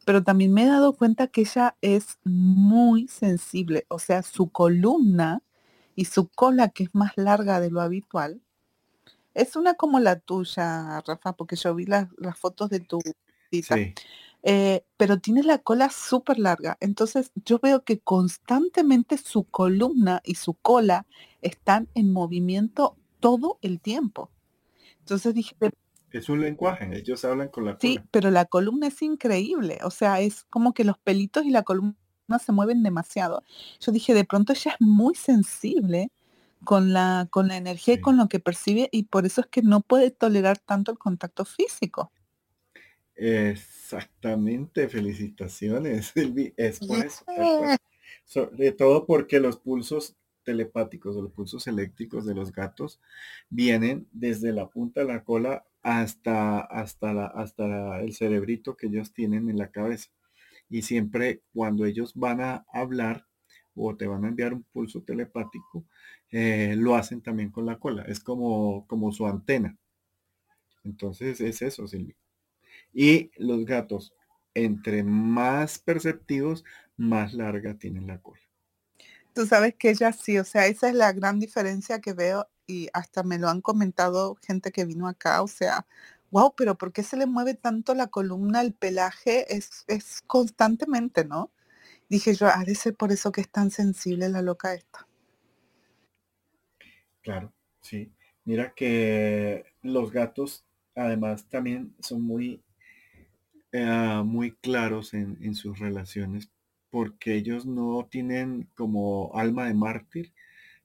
pero 0.05 0.23
también 0.23 0.53
me 0.53 0.65
he 0.65 0.67
dado 0.67 0.95
cuenta 0.95 1.27
que 1.29 1.43
ella 1.43 1.77
es 1.83 2.19
muy 2.25 3.09
sensible, 3.09 3.87
o 3.89 3.99
sea, 3.99 4.23
su 4.23 4.51
columna 4.51 5.43
y 5.95 6.07
su 6.07 6.29
cola, 6.29 6.71
que 6.71 6.85
es 6.85 6.95
más 6.95 7.13
larga 7.17 7.61
de 7.61 7.71
lo 7.71 7.81
habitual, 7.81 8.41
es 9.35 9.57
una 9.57 9.75
como 9.75 10.01
la 10.01 10.19
tuya, 10.19 11.01
Rafa, 11.07 11.35
porque 11.35 11.57
yo 11.57 11.75
vi 11.75 11.87
las, 11.87 12.09
fotos 12.37 12.71
de 12.71 12.81
tu 12.81 13.01
cita. 13.51 13.77
Eh, 14.43 14.85
pero 14.97 15.19
tiene 15.19 15.43
la 15.43 15.59
cola 15.59 15.91
súper 15.91 16.39
larga. 16.39 16.79
Entonces 16.81 17.31
yo 17.45 17.59
veo 17.59 17.85
que 17.85 18.01
constantemente 18.01 19.19
su 19.19 19.45
columna 19.45 20.23
y 20.25 20.37
su 20.37 20.55
cola 20.55 21.07
están 21.43 21.89
en 21.95 22.13
movimiento 22.13 22.97
todo 23.21 23.59
el 23.61 23.81
tiempo. 23.81 24.31
Entonces 25.01 25.35
dije, 25.35 25.55
es 26.13 26.29
un 26.29 26.41
lenguaje, 26.41 26.91
ellos 26.97 27.25
hablan 27.25 27.49
con 27.49 27.65
la 27.65 27.79
Sí, 27.81 28.01
pero 28.11 28.31
la 28.31 28.45
columna 28.45 28.89
es 28.89 29.01
increíble, 29.03 29.79
o 29.85 29.91
sea, 29.91 30.21
es 30.21 30.45
como 30.45 30.73
que 30.73 30.85
los 30.85 30.99
pelitos 30.99 31.45
y 31.45 31.51
la 31.51 31.63
columna 31.63 31.95
se 32.45 32.53
mueven 32.53 32.83
demasiado. 32.83 33.45
Yo 33.81 33.93
dije, 33.93 34.15
de 34.15 34.25
pronto 34.25 34.53
ella 34.53 34.73
es 34.73 34.81
muy 34.81 35.15
sensible 35.15 36.11
con 36.65 36.93
la, 36.93 37.29
con 37.31 37.49
la 37.49 37.57
energía 37.57 37.95
y 37.95 38.01
con 38.01 38.17
lo 38.17 38.29
que 38.29 38.41
percibe 38.41 38.89
y 38.93 39.05
por 39.05 39.27
eso 39.27 39.41
es 39.41 39.47
que 39.47 39.63
no 39.63 39.81
puede 39.81 40.11
tolerar 40.11 40.59
tanto 40.59 40.93
el 40.93 40.99
contacto 40.99 41.45
físico. 41.45 42.13
Exactamente, 43.15 44.89
felicitaciones, 44.89 46.07
Silvi. 46.15 46.55
Es 46.57 46.79
por 46.81 47.05
eso. 47.05 47.25
Sobre 48.25 48.73
todo 48.73 49.07
porque 49.07 49.41
los 49.41 49.59
pulsos 49.59 50.17
telepáticos 50.43 51.17
o 51.17 51.23
los 51.23 51.33
pulsos 51.33 51.67
eléctricos 51.67 52.25
de 52.25 52.35
los 52.35 52.53
gatos 52.53 53.01
vienen 53.51 54.09
desde 54.13 54.53
la 54.53 54.69
punta 54.69 55.01
de 55.01 55.07
la 55.07 55.23
cola 55.23 55.67
hasta, 55.83 56.61
hasta, 56.61 57.13
la, 57.13 57.27
hasta 57.27 58.01
el 58.01 58.15
cerebrito 58.15 58.77
que 58.77 58.87
ellos 58.87 59.13
tienen 59.13 59.51
en 59.51 59.59
la 59.59 59.71
cabeza. 59.71 60.11
Y 60.69 60.83
siempre 60.83 61.43
cuando 61.53 61.85
ellos 61.85 62.15
van 62.15 62.41
a 62.41 62.65
hablar 62.73 63.27
o 63.75 63.97
te 63.97 64.07
van 64.07 64.25
a 64.25 64.29
enviar 64.29 64.53
un 64.53 64.63
pulso 64.65 65.03
telepático, 65.03 65.85
eh, 66.31 66.75
lo 66.77 66.97
hacen 66.97 67.23
también 67.23 67.51
con 67.51 67.67
la 67.67 67.79
cola. 67.79 68.03
Es 68.03 68.21
como, 68.21 68.87
como 68.87 69.13
su 69.13 69.27
antena. 69.27 69.77
Entonces 70.85 71.41
es 71.41 71.63
eso, 71.63 71.87
Silvia. 71.87 72.17
Y 72.93 73.31
los 73.37 73.65
gatos, 73.65 74.15
entre 74.55 75.03
más 75.03 75.79
perceptivos, 75.79 76.65
más 76.97 77.33
larga 77.33 77.75
tienen 77.79 78.07
la 78.07 78.21
cola. 78.21 78.41
Tú 79.35 79.47
sabes 79.47 79.75
que 79.77 79.91
ella 79.91 80.13
sí, 80.13 80.39
o 80.39 80.45
sea, 80.45 80.67
esa 80.67 80.89
es 80.89 80.95
la 80.95 81.13
gran 81.13 81.39
diferencia 81.39 82.01
que 82.01 82.13
veo 82.13 82.49
y 82.67 82.89
hasta 82.93 83.23
me 83.23 83.39
lo 83.39 83.49
han 83.49 83.61
comentado 83.61 84.37
gente 84.43 84.73
que 84.73 84.85
vino 84.85 85.09
acá, 85.09 85.43
o 85.43 85.49
sea, 85.49 85.87
wow, 86.31 86.55
pero 86.57 86.77
¿por 86.77 86.93
qué 86.93 87.03
se 87.03 87.17
le 87.17 87.27
mueve 87.27 87.55
tanto 87.55 87.95
la 87.95 88.09
columna, 88.09 88.61
el 88.61 88.75
pelaje? 88.75 89.55
Es, 89.55 89.85
es 89.87 90.23
constantemente, 90.27 91.25
¿no? 91.25 91.51
Dije 92.11 92.35
yo, 92.35 92.49
ha 92.49 92.65
de 92.65 92.75
ser 92.75 92.97
por 92.97 93.13
eso 93.13 93.31
que 93.31 93.41
es 93.41 93.49
tan 93.49 93.71
sensible 93.71 94.29
la 94.29 94.43
loca 94.43 94.75
esta. 94.75 95.07
Claro, 97.23 97.53
sí. 97.81 98.11
Mira 98.45 98.73
que 98.75 99.65
los 99.83 100.11
gatos 100.11 100.65
además 100.97 101.49
también 101.49 101.95
son 102.01 102.23
muy, 102.23 102.65
eh, 103.71 104.23
muy 104.25 104.51
claros 104.57 105.15
en, 105.15 105.55
sus 105.55 105.79
relaciones 105.79 106.51
porque 106.91 107.37
ellos 107.37 107.65
no 107.65 108.09
tienen 108.11 108.69
como 108.75 109.31
alma 109.35 109.67
de 109.69 109.75
mártir. 109.75 110.33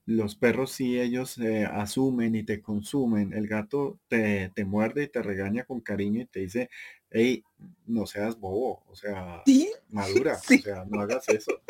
Los 0.06 0.36
perros 0.36 0.74
sí, 0.74 1.00
ellos 1.00 1.40
eh, 1.40 1.66
asumen 1.66 2.36
y 2.36 2.44
te 2.44 2.62
consumen. 2.62 3.34
El 3.34 3.48
gato 3.48 3.98
te, 4.08 4.52
muerde 4.64 5.06
y 5.06 5.08
te 5.08 5.24
regaña 5.24 5.64
con 5.64 5.82
cariño 5.82 6.22
y 6.22 6.26
te 6.28 6.42
dice, 6.42 6.70
hey, 7.10 7.44
no 7.88 8.06
seas 8.06 8.40
bobo, 8.40 8.84
o 8.88 8.96
sea, 8.96 9.42
madura, 9.90 10.34
o 10.34 10.38
sea, 10.64 10.86
no 10.86 11.02
hagas 11.02 11.28
eso. 11.30 11.62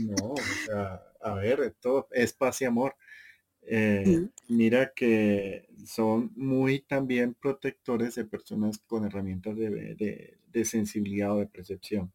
No, 0.00 0.32
o 0.32 0.36
sea, 0.66 1.02
a 1.20 1.34
ver, 1.34 1.60
esto 1.60 2.08
es 2.12 2.32
paz 2.32 2.60
y 2.62 2.64
amor. 2.64 2.94
Eh, 3.62 4.28
mira 4.48 4.92
que 4.94 5.68
son 5.84 6.32
muy 6.34 6.80
también 6.80 7.34
protectores 7.34 8.14
de 8.14 8.24
personas 8.24 8.78
con 8.78 9.04
herramientas 9.04 9.56
de, 9.56 10.64
sensibilidad 10.64 11.32
o 11.32 11.40
de 11.40 11.46
percepción. 11.46 12.12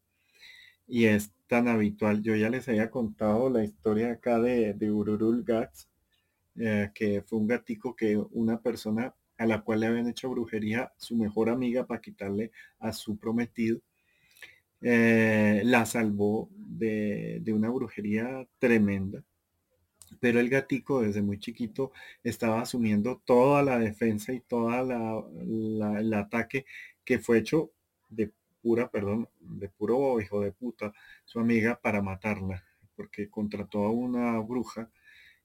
Y 0.87 1.05
es 1.05 1.31
tan 1.47 1.67
habitual. 1.67 2.23
Yo 2.23 2.35
ya 2.35 2.49
les 2.49 2.67
había 2.67 2.89
contado 2.89 3.49
la 3.49 3.63
historia 3.63 4.11
acá 4.11 4.39
de, 4.39 4.73
de 4.73 4.91
Ururul 4.91 5.43
Gats, 5.43 5.87
eh, 6.57 6.91
que 6.93 7.21
fue 7.21 7.39
un 7.39 7.47
gatico 7.47 7.95
que 7.95 8.17
una 8.17 8.61
persona 8.61 9.15
a 9.37 9.45
la 9.45 9.61
cual 9.61 9.79
le 9.79 9.87
habían 9.87 10.07
hecho 10.07 10.29
brujería, 10.29 10.93
su 10.97 11.15
mejor 11.15 11.49
amiga 11.49 11.85
para 11.85 12.01
quitarle 12.01 12.51
a 12.79 12.93
su 12.93 13.17
prometido, 13.17 13.79
eh, 14.83 15.61
la 15.63 15.85
salvó 15.85 16.49
de, 16.55 17.39
de 17.41 17.53
una 17.53 17.69
brujería 17.69 18.45
tremenda. 18.59 19.23
Pero 20.19 20.39
el 20.39 20.49
gatico 20.49 21.01
desde 21.01 21.21
muy 21.21 21.39
chiquito 21.39 21.91
estaba 22.23 22.61
asumiendo 22.61 23.21
toda 23.25 23.63
la 23.63 23.79
defensa 23.79 24.33
y 24.33 24.41
toda 24.41 24.83
la, 24.83 25.23
el 25.99 26.13
ataque 26.13 26.65
que 27.03 27.19
fue 27.19 27.39
hecho 27.39 27.71
de 28.09 28.31
pura, 28.61 28.89
perdón, 28.91 29.27
de 29.39 29.69
puro 29.69 30.19
hijo 30.21 30.41
de 30.41 30.51
puta, 30.51 30.93
su 31.25 31.39
amiga 31.39 31.79
para 31.81 32.01
matarla, 32.01 32.63
porque 32.95 33.29
contrató 33.29 33.85
a 33.85 33.91
una 33.91 34.39
bruja, 34.39 34.89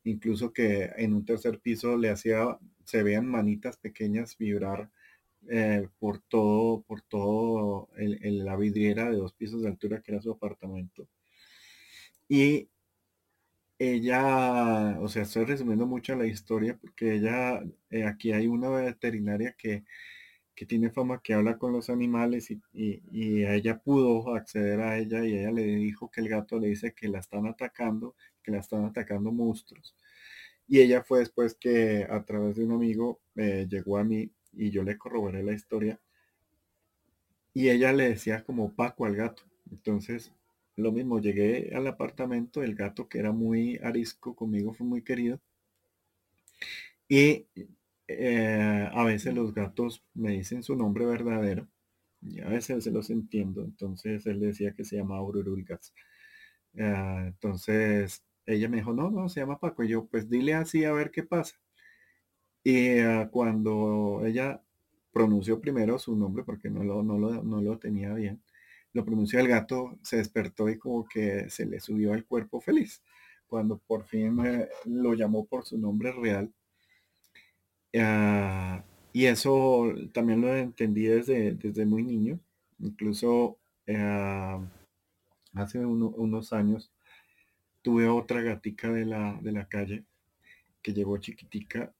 incluso 0.04 0.52
que 0.52 0.90
en 0.96 1.14
un 1.14 1.24
tercer 1.24 1.60
piso 1.60 1.96
le 1.96 2.10
hacía, 2.10 2.58
se 2.84 3.02
vean 3.02 3.26
manitas 3.26 3.76
pequeñas 3.76 4.36
vibrar 4.36 4.90
eh, 5.50 5.88
por 5.98 6.20
todo, 6.20 6.82
por 6.82 7.02
todo 7.02 7.88
la 7.96 8.56
vidriera 8.56 9.10
de 9.10 9.16
dos 9.16 9.32
pisos 9.32 9.62
de 9.62 9.68
altura 9.68 10.02
que 10.02 10.12
era 10.12 10.22
su 10.22 10.30
apartamento. 10.30 11.08
Y 12.28 12.68
ella, 13.78 14.98
o 15.00 15.08
sea, 15.08 15.22
estoy 15.22 15.44
resumiendo 15.44 15.86
mucho 15.86 16.14
la 16.16 16.26
historia 16.26 16.76
porque 16.80 17.14
ella, 17.14 17.62
eh, 17.90 18.04
aquí 18.04 18.32
hay 18.32 18.46
una 18.46 18.68
veterinaria 18.70 19.54
que, 19.56 19.84
tiene 20.66 20.90
fama 20.90 21.20
que 21.22 21.34
habla 21.34 21.56
con 21.56 21.72
los 21.72 21.88
animales 21.88 22.50
y, 22.50 22.60
y, 22.72 23.44
ella 23.44 23.78
pudo 23.78 24.34
acceder 24.34 24.80
a 24.80 24.98
ella 24.98 25.24
y 25.24 25.36
ella 25.38 25.52
le 25.52 25.62
dijo 25.64 26.10
que 26.10 26.20
el 26.20 26.28
gato 26.28 26.58
le 26.58 26.68
dice 26.68 26.92
que 26.94 27.08
la 27.08 27.20
están 27.20 27.46
atacando, 27.46 28.16
que 28.42 28.50
la 28.50 28.58
están 28.58 28.84
atacando 28.84 29.30
monstruos. 29.32 29.94
Y 30.66 30.80
ella 30.80 31.02
fue 31.04 31.20
después 31.20 31.54
que 31.54 32.06
a 32.10 32.24
través 32.24 32.56
de 32.56 32.64
un 32.64 32.72
amigo 32.72 33.20
eh, 33.36 33.66
llegó 33.70 33.98
a 33.98 34.04
mí 34.04 34.32
y 34.52 34.70
yo 34.70 34.82
le 34.82 34.98
corroboré 34.98 35.42
la 35.42 35.52
historia. 35.52 36.00
Y 37.54 37.70
ella 37.70 37.92
le 37.92 38.08
decía 38.10 38.44
como 38.44 38.72
Paco 38.74 39.04
al 39.04 39.16
gato. 39.16 39.42
Entonces 39.70 40.32
lo 40.78 40.92
mismo, 40.92 41.20
llegué 41.20 41.72
al 41.74 41.88
apartamento, 41.88 42.62
el 42.62 42.76
gato 42.76 43.08
que 43.08 43.18
era 43.18 43.32
muy 43.32 43.78
arisco 43.82 44.36
conmigo 44.36 44.72
fue 44.72 44.86
muy 44.86 45.02
querido. 45.02 45.40
Y 47.08 47.46
eh, 48.06 48.88
a 48.92 49.04
veces 49.04 49.34
los 49.34 49.52
gatos 49.54 50.04
me 50.14 50.32
dicen 50.32 50.62
su 50.62 50.76
nombre 50.76 51.04
verdadero 51.04 51.68
y 52.22 52.40
a 52.40 52.48
veces 52.48 52.84
se 52.84 52.92
los 52.92 53.10
entiendo. 53.10 53.64
Entonces 53.64 54.26
él 54.26 54.40
decía 54.40 54.72
que 54.72 54.84
se 54.84 54.96
llamaba 54.96 55.22
Ururulgas. 55.24 55.92
Uh, 56.74 57.26
entonces 57.28 58.24
ella 58.46 58.68
me 58.68 58.78
dijo, 58.78 58.92
no, 58.92 59.10
no, 59.10 59.28
se 59.28 59.40
llama 59.40 59.58
Paco. 59.58 59.82
Y 59.84 59.88
yo, 59.88 60.06
pues 60.06 60.30
dile 60.30 60.54
así 60.54 60.84
a 60.84 60.92
ver 60.92 61.10
qué 61.10 61.24
pasa. 61.24 61.56
Y 62.64 62.98
ah, 63.00 63.28
cuando 63.30 64.22
ella 64.24 64.62
pronunció 65.12 65.60
primero 65.60 65.98
su 65.98 66.16
nombre, 66.16 66.44
porque 66.44 66.70
no 66.70 66.84
lo, 66.84 67.02
no 67.02 67.18
no 67.18 67.62
lo 67.62 67.78
tenía 67.78 68.14
bien, 68.14 68.42
lo 68.92 69.04
pronunció 69.04 69.40
el 69.40 69.48
gato, 69.48 69.98
se 70.02 70.16
despertó 70.16 70.68
y 70.68 70.78
como 70.78 71.06
que 71.06 71.48
se 71.50 71.66
le 71.66 71.80
subió 71.80 72.12
al 72.12 72.24
cuerpo 72.24 72.60
feliz. 72.60 73.02
Cuando 73.46 73.78
por 73.78 74.04
fin 74.04 74.36
lo 74.84 75.14
llamó 75.14 75.46
por 75.46 75.64
su 75.64 75.78
nombre 75.78 76.12
real. 76.12 76.52
Ah, 77.96 78.84
y 79.12 79.26
eso 79.26 79.92
también 80.12 80.40
lo 80.40 80.54
entendí 80.54 81.04
desde, 81.06 81.52
desde 81.54 81.86
muy 81.86 82.02
niño. 82.02 82.38
Incluso 82.78 83.58
ah, 83.88 84.60
hace 85.54 85.78
unos 85.84 86.52
años 86.52 86.92
tuve 87.82 88.08
otra 88.08 88.42
gatica 88.42 88.90
de 88.90 89.06
la, 89.06 89.38
de 89.42 89.52
la 89.52 89.68
calle 89.68 90.04
que 90.82 90.92
llegó 90.92 91.18
chiquitica 91.18 91.94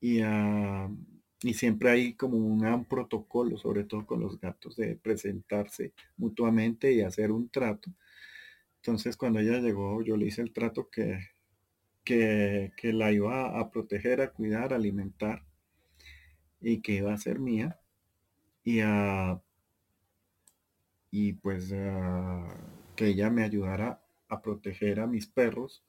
y 0.00 0.22
uh, 0.22 0.88
y 1.42 1.54
siempre 1.54 1.90
hay 1.90 2.14
como 2.14 2.36
un 2.36 2.84
protocolo, 2.86 3.58
sobre 3.58 3.84
todo 3.84 4.06
con 4.06 4.20
los 4.20 4.40
gatos, 4.40 4.76
de 4.76 4.96
presentarse 4.96 5.92
mutuamente 6.16 6.92
y 6.92 7.02
hacer 7.02 7.30
un 7.30 7.48
trato. 7.48 7.92
Entonces 8.76 9.16
cuando 9.16 9.38
ella 9.40 9.60
llegó, 9.60 10.02
yo 10.02 10.16
le 10.16 10.26
hice 10.26 10.42
el 10.42 10.52
trato 10.52 10.90
que, 10.90 11.30
que, 12.04 12.72
la 12.92 13.12
iba 13.12 13.58
a 13.58 13.70
proteger, 13.70 14.20
a 14.20 14.32
cuidar, 14.32 14.72
a 14.72 14.76
alimentar 14.76 15.44
y 16.60 16.80
que 16.80 16.94
iba 16.94 17.12
a 17.12 17.18
ser 17.18 17.38
mía. 17.38 17.78
Y, 18.64 18.80
a, 18.80 19.40
y 21.10 21.34
pues 21.34 21.70
que 22.96 23.06
ella 23.06 23.30
me 23.30 23.44
ayudara 23.44 24.02
a 24.28 24.42
proteger 24.42 25.00
a 25.00 25.06
mis 25.06 25.26
perros 25.26 25.84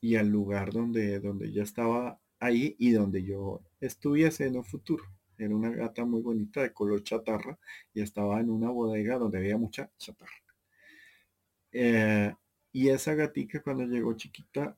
y 0.00 0.16
al 0.16 0.28
lugar 0.28 0.72
donde, 0.72 1.20
donde 1.20 1.46
ella 1.48 1.62
estaba 1.62 2.21
ahí 2.42 2.74
y 2.78 2.90
donde 2.90 3.22
yo 3.22 3.62
estuviese 3.80 4.46
en 4.46 4.56
un 4.56 4.64
futuro. 4.64 5.04
Era 5.38 5.54
una 5.54 5.70
gata 5.70 6.04
muy 6.04 6.20
bonita 6.20 6.62
de 6.62 6.72
color 6.72 7.02
chatarra 7.02 7.58
y 7.94 8.02
estaba 8.02 8.40
en 8.40 8.50
una 8.50 8.68
bodega 8.70 9.16
donde 9.16 9.38
había 9.38 9.56
mucha 9.56 9.90
chatarra. 9.96 10.32
Eh, 11.70 12.34
y 12.72 12.88
esa 12.88 13.14
gatica 13.14 13.62
cuando 13.62 13.84
llegó 13.84 14.14
chiquita 14.14 14.76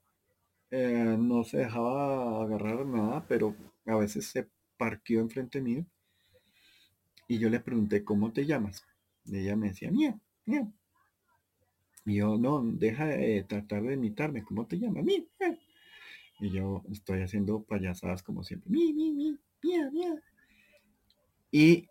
eh, 0.70 1.16
no 1.18 1.42
se 1.44 1.58
dejaba 1.58 2.44
agarrar 2.44 2.84
nada, 2.84 3.24
pero 3.26 3.56
a 3.86 3.96
veces 3.96 4.26
se 4.26 4.48
parqueó 4.76 5.20
enfrente 5.20 5.60
mío. 5.60 5.86
Y 7.26 7.38
yo 7.38 7.48
le 7.48 7.60
pregunté, 7.60 8.04
¿cómo 8.04 8.32
te 8.32 8.44
llamas? 8.44 8.84
Y 9.24 9.38
ella 9.38 9.56
me 9.56 9.68
decía, 9.68 9.90
mía, 9.90 10.18
mía. 10.44 10.70
Y 12.04 12.16
yo, 12.16 12.36
no, 12.36 12.62
deja 12.62 13.06
de 13.06 13.42
tratar 13.44 13.82
de 13.84 13.94
imitarme, 13.94 14.44
¿cómo 14.44 14.66
te 14.66 14.78
llamas? 14.78 15.04
Mía, 15.04 15.24
y 16.44 16.50
yo 16.50 16.82
estoy 16.92 17.22
haciendo 17.22 17.62
payasadas 17.62 18.22
como 18.22 18.44
siempre. 18.44 18.70
Mi, 18.70 18.92
mi, 18.92 19.12
mi, 19.12 19.38
mía, 19.62 19.90
mía. 19.90 20.22
Y 21.50 21.88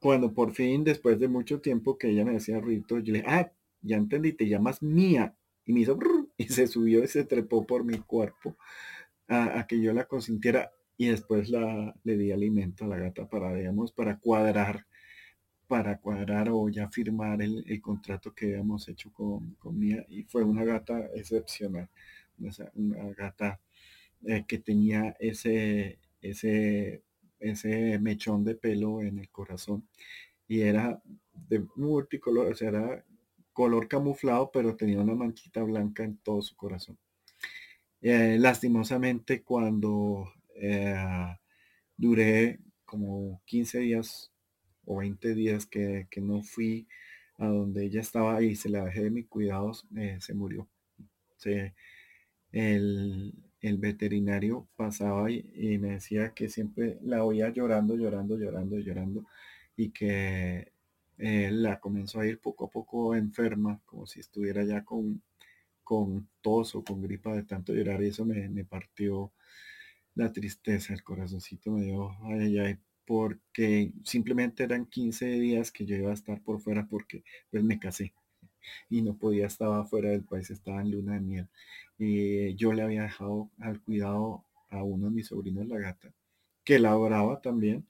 cuando 0.00 0.32
por 0.32 0.52
fin, 0.52 0.84
después 0.84 1.18
de 1.18 1.28
mucho 1.28 1.60
tiempo 1.60 1.98
que 1.98 2.08
ella 2.08 2.24
me 2.24 2.32
decía 2.32 2.60
ruido, 2.60 2.98
yo 3.00 3.12
le 3.12 3.24
ah, 3.26 3.50
ya 3.82 3.96
entendí, 3.96 4.32
te 4.32 4.48
llamas 4.48 4.82
mía. 4.82 5.34
Y 5.66 5.72
me 5.72 5.80
hizo, 5.80 5.98
y 6.36 6.44
se 6.44 6.66
subió 6.66 7.04
y 7.04 7.08
se 7.08 7.24
trepó 7.24 7.66
por 7.66 7.84
mi 7.84 7.98
cuerpo 7.98 8.56
a, 9.28 9.66
que 9.66 9.80
yo 9.80 9.92
la 9.92 10.06
consintiera. 10.06 10.72
Y 10.96 11.08
después 11.08 11.50
la, 11.50 11.94
le 12.04 12.16
di 12.16 12.30
alimento 12.30 12.84
a 12.84 12.88
la 12.88 12.98
gata 12.98 13.28
para, 13.28 13.52
digamos, 13.54 13.92
para 13.92 14.18
cuadrar, 14.18 14.86
para 15.66 15.98
cuadrar 15.98 16.48
o 16.50 16.68
ya 16.68 16.88
firmar 16.88 17.42
el, 17.42 17.80
contrato 17.82 18.32
que 18.32 18.46
habíamos 18.46 18.88
hecho 18.88 19.12
con, 19.12 19.54
con 19.56 19.78
Mía. 19.78 20.06
Y 20.08 20.22
fue 20.22 20.44
una 20.44 20.64
gata 20.64 21.10
excepcional 21.14 21.88
una 22.74 23.12
gata 23.16 23.60
eh, 24.26 24.44
que 24.46 24.58
tenía 24.58 25.16
ese, 25.18 25.98
ese, 26.20 27.02
ese 27.38 27.98
mechón 27.98 28.44
de 28.44 28.54
pelo 28.54 29.02
en 29.02 29.18
el 29.18 29.30
corazón 29.30 29.88
y 30.48 30.60
era 30.60 31.02
de 31.32 31.66
multicolor, 31.76 32.52
o 32.52 32.54
sea, 32.54 32.68
era 32.68 33.04
color 33.52 33.88
camuflado, 33.88 34.50
pero 34.52 34.76
tenía 34.76 35.00
una 35.00 35.14
manchita 35.14 35.62
blanca 35.62 36.04
en 36.04 36.18
todo 36.18 36.42
su 36.42 36.56
corazón. 36.56 36.98
Eh, 38.00 38.36
lastimosamente, 38.38 39.42
cuando 39.42 40.32
eh, 40.56 41.36
duré 41.96 42.60
como 42.84 43.42
15 43.46 43.78
días 43.80 44.32
o 44.84 44.98
20 44.98 45.34
días 45.34 45.66
que, 45.66 46.06
no 46.16 46.42
fui 46.42 46.86
a 47.38 47.46
donde 47.46 47.86
ella 47.86 48.00
estaba 48.00 48.42
y 48.42 48.56
se 48.56 48.68
la 48.68 48.84
dejé 48.84 49.04
de 49.04 49.10
mis 49.10 49.26
cuidados, 49.28 49.86
se 50.20 50.34
murió. 50.34 50.68
el, 52.52 53.34
veterinario 53.78 54.68
pasaba 54.76 55.30
y, 55.30 55.78
me 55.78 55.92
decía 55.92 56.34
que 56.34 56.48
siempre 56.48 56.98
la 57.02 57.24
oía 57.24 57.50
llorando, 57.50 57.96
llorando, 57.96 58.38
llorando, 58.38 58.78
llorando 58.78 59.24
y 59.76 59.90
que 59.90 60.72
la 61.16 61.80
comenzó 61.80 62.20
a 62.20 62.26
ir 62.26 62.40
poco 62.40 62.66
a 62.66 62.70
poco 62.70 63.14
enferma, 63.14 63.80
como 63.86 64.06
si 64.06 64.20
estuviera 64.20 64.64
ya 64.64 64.84
con 64.84 65.22
con 65.84 66.28
tos 66.40 66.74
o 66.74 66.82
con 66.82 67.02
gripa 67.02 67.34
de 67.34 67.44
tanto 67.44 67.72
llorar 67.74 68.02
y 68.02 68.08
eso 68.08 68.24
me, 68.24 68.64
partió 68.64 69.32
la 70.14 70.32
tristeza, 70.32 70.94
el 70.94 71.04
corazoncito 71.04 71.70
me 71.72 71.84
dio, 71.84 72.10
ay, 72.22 72.58
ay, 72.58 72.78
porque 73.06 73.92
simplemente 74.04 74.64
eran 74.64 74.86
15 74.86 75.26
días 75.26 75.70
que 75.70 75.84
yo 75.84 75.96
iba 75.96 76.10
a 76.10 76.14
estar 76.14 76.40
por 76.42 76.60
fuera 76.60 76.86
porque 76.88 77.22
pues 77.50 77.62
me 77.62 77.78
casé 77.78 78.14
y 78.90 79.02
no 79.02 79.16
podía, 79.16 79.46
estaba 79.46 79.84
fuera 79.84 80.10
del 80.10 80.24
país, 80.24 80.50
estaba 80.50 80.80
en 80.80 80.90
luna 80.90 81.14
de 81.14 81.20
miel. 81.20 81.48
Y 81.98 82.54
yo 82.56 82.72
le 82.72 82.82
había 82.82 83.02
dejado 83.02 83.50
al 83.60 83.80
cuidado 83.80 84.44
a 84.70 84.82
uno 84.82 85.06
de 85.06 85.12
mis 85.12 85.28
sobrinos, 85.28 85.66
la 85.68 85.78
gata, 85.78 86.12
que 86.64 86.78
la 86.78 86.90
adoraba 86.90 87.40
también, 87.40 87.86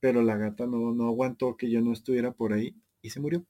pero 0.00 0.22
la 0.22 0.36
gata 0.36 0.66
no, 0.66 0.92
no 0.94 1.08
aguantó 1.08 1.56
que 1.56 1.70
yo 1.70 1.80
no 1.80 1.92
estuviera 1.92 2.32
por 2.32 2.52
ahí 2.52 2.74
y 3.02 3.10
se 3.10 3.20
murió 3.20 3.44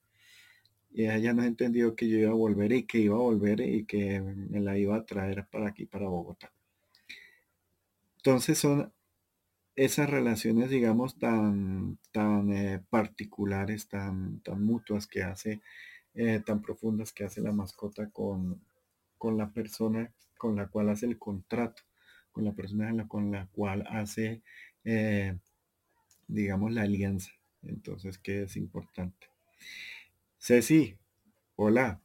y 0.91 1.09
ella 1.09 1.33
no 1.33 1.45
entendió 1.45 1.95
que 1.95 2.09
yo 2.09 2.19
iba 2.19 2.31
a 2.31 2.35
volver 2.35 2.73
y 2.73 2.85
que 2.85 2.99
iba 2.99 3.17
a 3.17 3.21
volver 3.21 3.61
y 3.61 3.85
que 3.85 4.21
me 4.21 4.61
la 4.61 4.79
iba 4.79 4.97
a 4.97 5.05
traer 5.05 5.47
para 5.47 5.69
aquí, 5.69 5.87
para 5.87 6.09
Bogotá. 6.09 6.53
Entonces 8.17 8.59
son 8.59 8.93
esas 9.77 10.11
relaciones, 10.11 10.71
digamos, 10.71 11.19
tan, 11.19 11.99
tan 12.11 12.53
eh, 12.53 12.83
particulares, 12.91 13.89
tan, 13.89 14.41
tan 14.41 14.65
mutuas 14.65 15.07
que 15.07 15.23
hace, 15.23 15.61
eh, 16.21 16.41
tan 16.45 16.61
profundas 16.61 17.13
que 17.13 17.23
hace 17.23 17.41
la 17.41 17.53
mascota 17.53 18.11
con, 18.11 18.61
con 19.17 19.39
la 19.39 19.53
persona 19.53 20.13
con 20.37 20.57
la 20.57 20.67
cual 20.67 20.89
hace 20.89 21.07
el 21.07 21.17
contrato, 21.17 21.83
con 22.33 22.45
la 22.45 22.53
persona 22.53 23.07
con 23.07 23.31
la 23.31 23.47
cual 23.53 23.87
hace, 23.89 24.43
eh, 24.85 25.39
digamos, 26.27 26.73
la 26.73 26.83
alianza. 26.83 27.31
Entonces, 27.63 28.19
¿qué 28.19 28.43
es 28.43 28.57
importante? 28.57 29.29
Ceci, 30.39 30.97
hola. 31.55 32.01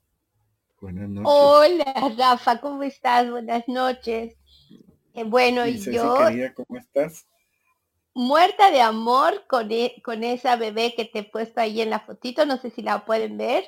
Buenas 0.80 1.10
noches. 1.10 1.32
Hola, 1.34 2.16
Rafa, 2.16 2.62
¿cómo 2.62 2.84
estás? 2.84 3.32
Buenas 3.32 3.68
noches. 3.68 4.36
Eh, 5.16 5.24
bueno, 5.24 5.66
y 5.66 5.80
yo... 5.80 6.18
¿cómo 6.56 6.78
estás? 6.78 7.26
Muerta 8.14 8.70
de 8.70 8.82
amor 8.82 9.48
con, 9.48 9.72
e, 9.72 9.96
con 10.04 10.24
esa 10.24 10.56
bebé 10.56 10.94
que 10.96 11.06
te 11.06 11.20
he 11.20 11.24
puesto 11.24 11.62
ahí 11.62 11.82
en 11.82 11.90
la 11.90 12.00
fotito, 12.00 12.46
no 12.46 12.58
sé 12.58 12.70
si 12.70 12.84
la 12.84 13.06
pueden 13.06 13.38
ver. 13.38 13.64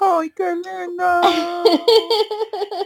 ¡Ay, 0.00 0.30
qué 0.30 0.54
linda! 0.54 1.20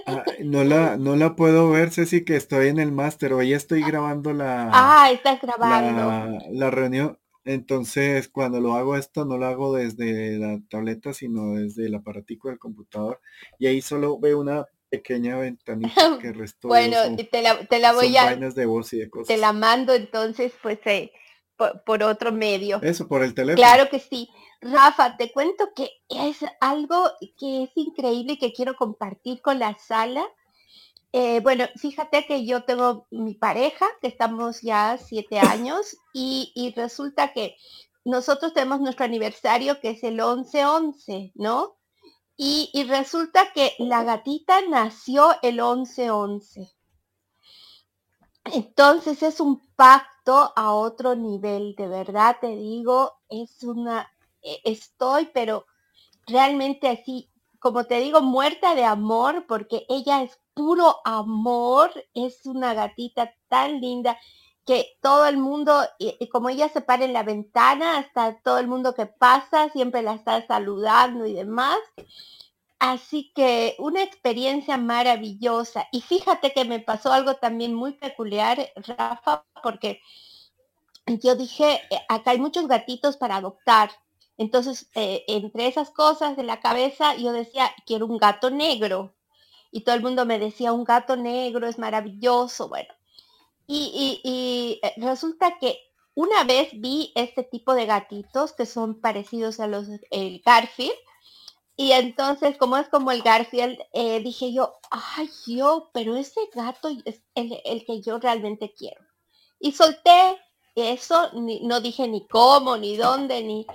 Ah, 0.08 0.22
no, 0.44 0.62
la, 0.62 0.96
no 0.96 1.16
la 1.16 1.34
puedo 1.34 1.68
ver, 1.70 1.90
Ceci, 1.90 2.24
que 2.24 2.36
estoy 2.36 2.68
en 2.68 2.78
el 2.78 2.92
máster. 2.92 3.32
Hoy 3.32 3.52
estoy 3.54 3.82
grabando 3.82 4.32
la... 4.32 4.70
Ah, 4.72 5.10
estás 5.10 5.40
grabando. 5.40 6.00
La, 6.00 6.38
la 6.48 6.70
reunión. 6.70 7.18
Entonces, 7.44 8.28
cuando 8.28 8.60
lo 8.60 8.74
hago 8.74 8.96
esto, 8.96 9.24
no 9.24 9.36
lo 9.36 9.46
hago 9.46 9.74
desde 9.74 10.38
la 10.38 10.60
tableta, 10.68 11.12
sino 11.12 11.54
desde 11.54 11.86
el 11.86 11.94
aparatico 11.96 12.48
del 12.48 12.58
computador. 12.58 13.20
Y 13.58 13.66
ahí 13.66 13.80
solo 13.80 14.18
veo 14.18 14.38
una 14.38 14.66
pequeña 14.88 15.36
ventanita 15.36 16.18
que 16.20 16.32
restó. 16.32 16.68
bueno, 16.68 16.96
te, 17.30 17.42
la, 17.42 17.64
te 17.66 17.80
la 17.80 17.92
voy 17.92 18.16
a... 18.16 18.36
de 18.36 18.66
voz 18.66 18.92
y 18.92 18.98
de 18.98 19.10
cosas. 19.10 19.28
Te 19.28 19.36
la 19.36 19.52
mando 19.52 19.94
entonces, 19.94 20.52
pues, 20.62 20.78
eh, 20.86 21.12
por, 21.56 22.02
otro 22.02 22.32
medio. 22.32 22.80
Eso, 22.82 23.08
por 23.08 23.22
el 23.22 23.34
teléfono. 23.34 23.56
Claro 23.56 23.88
que 23.88 23.98
sí. 23.98 24.28
Rafa, 24.60 25.16
te 25.16 25.32
cuento 25.32 25.70
que 25.74 25.90
es 26.08 26.38
algo 26.60 27.10
que 27.38 27.64
es 27.64 27.70
increíble 27.74 28.34
y 28.34 28.38
que 28.38 28.52
quiero 28.52 28.74
compartir 28.76 29.40
con 29.42 29.58
la 29.58 29.76
sala 29.78 30.26
eh, 31.18 31.40
bueno, 31.40 31.64
fíjate 31.76 32.26
que 32.26 32.44
yo 32.44 32.64
tengo 32.64 33.06
mi 33.10 33.32
pareja, 33.32 33.86
que 34.02 34.08
estamos 34.08 34.60
ya 34.60 34.98
siete 34.98 35.38
años, 35.40 35.96
y, 36.12 36.74
resulta 36.76 37.32
que 37.32 37.56
nosotros 38.04 38.52
tenemos 38.52 38.80
nuestro 38.80 39.06
aniversario 39.06 39.80
que 39.80 39.90
es 39.90 40.04
el 40.04 40.18
11-11, 40.18 41.32
¿no? 41.34 41.78
Y, 42.36 42.68
y, 42.74 42.84
resulta 42.84 43.52
que 43.54 43.72
la 43.78 44.04
gatita 44.04 44.60
nació 44.68 45.36
el 45.40 45.58
11-11. 45.58 46.70
Entonces 48.52 49.22
es 49.22 49.40
un 49.40 49.66
pacto 49.74 50.15
a 50.34 50.72
otro 50.72 51.14
nivel, 51.14 51.74
de 51.76 51.88
verdad 51.88 52.36
te 52.40 52.48
digo, 52.48 53.14
es 53.28 53.62
una, 53.62 54.10
e, 54.42 54.60
estoy, 54.64 55.30
pero 55.32 55.66
realmente 56.26 56.88
así, 56.88 57.30
como 57.58 57.84
te 57.84 58.00
digo, 58.00 58.20
muerta 58.20 58.74
de 58.74 58.84
amor, 58.84 59.46
porque 59.46 59.86
ella 59.88 60.22
es 60.22 60.38
puro 60.54 60.96
amor, 61.04 61.90
es 62.14 62.44
una 62.46 62.74
gatita 62.74 63.34
tan 63.48 63.80
linda 63.80 64.18
que 64.66 64.98
todo 65.00 65.26
el 65.26 65.36
mundo, 65.36 65.84
y, 65.98 66.28
como 66.28 66.48
ella 66.48 66.68
se 66.68 66.80
para 66.80 67.04
en 67.04 67.12
la 67.12 67.22
ventana, 67.22 67.98
hasta 67.98 68.40
todo 68.42 68.58
el 68.58 68.66
mundo 68.66 68.94
que 68.94 69.06
pasa, 69.06 69.68
siempre 69.70 70.02
la 70.02 70.14
está 70.14 70.44
saludando 70.46 71.24
y 71.24 71.34
demás. 71.34 71.78
Así 72.78 73.32
que 73.34 73.74
una 73.78 74.02
experiencia 74.02 74.76
maravillosa. 74.76 75.88
Y 75.92 76.02
fíjate 76.02 76.52
que 76.52 76.64
me 76.64 76.80
pasó 76.80 77.12
algo 77.12 77.36
también 77.36 77.74
muy 77.74 77.92
peculiar, 77.92 78.70
Rafa, 78.76 79.44
porque 79.62 80.00
yo 81.06 81.36
dije, 81.36 81.80
eh, 81.90 81.98
acá 82.08 82.32
hay 82.32 82.38
muchos 82.38 82.66
gatitos 82.68 83.16
para 83.16 83.36
adoptar. 83.36 83.90
Entonces, 84.38 84.90
eh, 84.94 85.24
entre 85.28 85.66
esas 85.66 85.90
cosas 85.90 86.36
de 86.36 86.42
la 86.42 86.60
cabeza, 86.60 87.14
yo 87.16 87.32
decía, 87.32 87.70
quiero 87.86 88.06
un 88.06 88.18
gato 88.18 88.50
negro 88.50 89.14
y 89.70 89.82
todo 89.82 89.94
el 89.94 90.02
mundo 90.02 90.26
me 90.26 90.38
decía, 90.38 90.72
un 90.72 90.84
gato 90.84 91.16
negro 91.16 91.66
es 91.66 91.78
maravilloso, 91.78 92.68
bueno. 92.68 92.92
Y, 93.66 94.20
eh, 94.82 94.92
resulta 94.98 95.58
que 95.58 95.78
una 96.14 96.44
vez 96.44 96.68
vi 96.72 97.12
este 97.14 97.42
tipo 97.42 97.74
de 97.74 97.86
gatitos 97.86 98.52
que 98.52 98.64
son 98.66 99.00
parecidos 99.00 99.60
a 99.60 99.66
los 99.66 99.86
el 100.10 100.40
Garfield. 100.44 100.94
Y 101.76 101.92
entonces, 101.92 102.56
como 102.56 102.78
es 102.78 102.88
como 102.88 103.10
el 103.10 103.22
Garfield, 103.22 103.78
eh, 103.92 104.20
dije 104.20 104.52
yo, 104.52 104.76
ay 104.90 105.28
yo, 105.46 105.90
pero 105.92 106.16
ese 106.16 106.40
gato 106.54 106.88
es 107.04 107.22
el, 107.34 107.60
el, 107.64 107.84
que 107.84 108.00
yo 108.00 108.18
realmente 108.18 108.72
quiero. 108.76 109.04
Y 109.60 109.72
solté 109.72 110.38
eso, 110.74 111.30
no 111.34 111.80
dije 111.80 112.08
ni 112.08 112.26
cómo, 112.28 112.78
ni 112.78 112.96
dónde, 112.96 113.42
ni, 113.42 113.66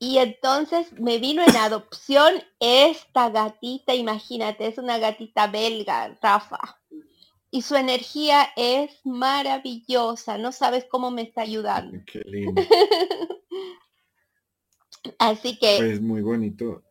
y 0.00 0.18
entonces 0.18 0.92
me 1.00 1.18
vino 1.18 1.42
en 1.42 1.56
adopción 1.56 2.34
esta 2.60 3.30
gatita, 3.30 3.94
imagínate, 3.94 4.68
es 4.68 4.78
una 4.78 4.98
gatita 4.98 5.48
belga, 5.48 6.16
Rafa. 6.22 6.80
Y 7.50 7.62
su 7.62 7.74
energía 7.74 8.48
es 8.56 9.00
maravillosa, 9.04 10.38
no 10.38 10.52
sabes 10.52 10.84
cómo 10.84 11.10
me 11.10 11.22
está 11.22 11.42
ayudando. 11.42 11.98
Qué 12.06 12.20
lindo. 12.26 12.62
Así 15.18 15.58
que... 15.58 15.92
Es 15.92 16.00
muy 16.00 16.22
bonito. 16.22 16.84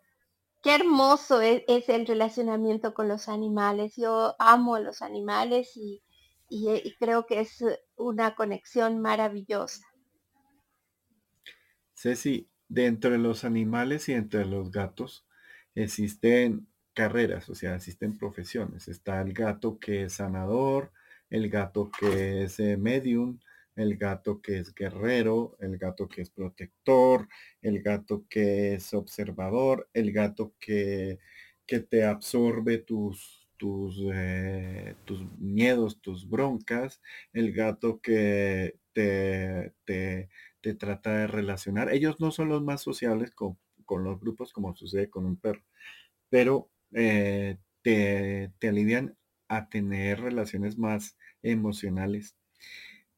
Qué 0.67 0.75
hermoso 0.75 1.39
es, 1.39 1.63
el 1.87 2.05
relacionamiento 2.05 2.93
con 2.93 3.07
los 3.07 3.29
animales. 3.29 3.95
Yo 3.95 4.35
amo 4.37 4.75
a 4.75 4.81
los 4.81 5.01
animales 5.01 5.77
y, 5.77 6.03
y 6.49 6.93
creo 6.99 7.25
que 7.25 7.39
es 7.39 7.63
una 7.95 8.35
conexión 8.35 8.99
maravillosa. 8.99 9.87
Ceci, 11.93 12.49
dentro 12.67 13.11
de 13.11 13.17
los 13.17 13.45
animales 13.45 14.09
y 14.09 14.11
entre 14.11 14.43
los 14.43 14.69
gatos 14.69 15.25
existen 15.73 16.67
carreras, 16.93 17.47
o 17.47 17.55
sea, 17.55 17.75
existen 17.75 18.17
profesiones. 18.17 18.89
Está 18.89 19.21
el 19.21 19.31
gato 19.31 19.79
que 19.79 20.03
es 20.03 20.15
sanador, 20.15 20.91
el 21.29 21.49
gato 21.49 21.89
que 21.97 22.43
es 22.43 22.59
eh, 22.59 22.75
medium, 22.75 23.39
el 23.77 23.97
gato 23.97 24.41
que 24.41 24.59
es 24.59 24.73
guerrero, 24.75 25.56
el 25.59 25.77
gato 25.77 26.07
que 26.07 26.22
es 26.22 26.30
protector, 26.30 27.27
el 27.61 27.81
gato 27.81 28.25
que 28.30 28.75
es 28.75 28.93
observador, 28.93 29.89
el 29.93 30.11
gato 30.11 30.53
que, 30.59 31.19
que 31.65 31.80
te 31.80 32.03
absorbe 32.03 32.80
tus, 32.80 33.47
tus, 33.57 34.01
eh, 34.14 34.95
tus 35.06 35.22
miedos, 35.39 36.01
tus 36.01 36.30
broncas, 36.30 37.01
el 37.33 37.53
gato 37.53 38.01
que 38.01 38.80
te, 38.93 39.73
te 40.61 40.73
trata 40.73 41.19
de 41.19 41.27
relacionar. 41.27 41.93
Ellos 41.93 42.19
no 42.19 42.31
son 42.31 42.49
los 42.49 42.64
más 42.64 42.81
sociables 42.81 43.31
con, 43.31 43.57
los 43.89 44.19
grupos 44.19 44.51
como 44.51 44.75
sucede 44.75 45.09
con 45.09 45.25
un 45.25 45.38
perro, 45.38 45.64
pero 46.30 46.69
eh, 46.93 47.57
te, 47.81 48.51
alivian 48.67 49.17
a 49.47 49.69
tener 49.69 50.19
relaciones 50.19 50.77
más 50.77 51.17
emocionales. 51.41 52.35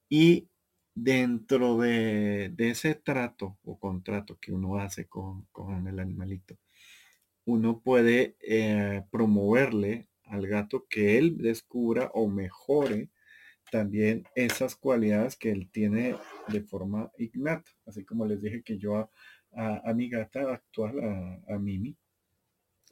Y 0.10 0.50
dentro 0.96 1.78
de, 1.78 2.54
ese 2.58 2.96
trato 2.96 3.58
o 3.64 3.80
contrato 3.80 4.38
que 4.40 4.52
uno 4.52 4.78
hace 4.78 5.08
con, 5.08 5.48
el 5.88 6.00
animalito, 6.00 6.58
uno 7.46 7.80
puede 7.80 8.36
eh, 8.42 9.04
promoverle 9.12 10.08
al 10.24 10.48
gato 10.48 10.88
que 10.90 11.18
él 11.18 11.38
descubra 11.38 12.12
o 12.14 12.28
mejore 12.28 13.10
también 13.72 14.24
esas 14.36 14.76
cualidades 14.76 15.36
que 15.36 15.52
él 15.52 15.70
tiene 15.72 16.16
de 16.48 16.62
forma 16.62 17.12
innata. 17.18 17.72
Así 17.86 18.04
como 18.04 18.26
les 18.26 18.42
dije 18.42 18.64
que 18.64 18.78
yo 18.78 19.12
a, 19.52 19.94
mi 19.94 20.10
gata 20.10 20.52
actual, 20.52 21.42
a, 21.48 21.58
Mimi, 21.58 21.96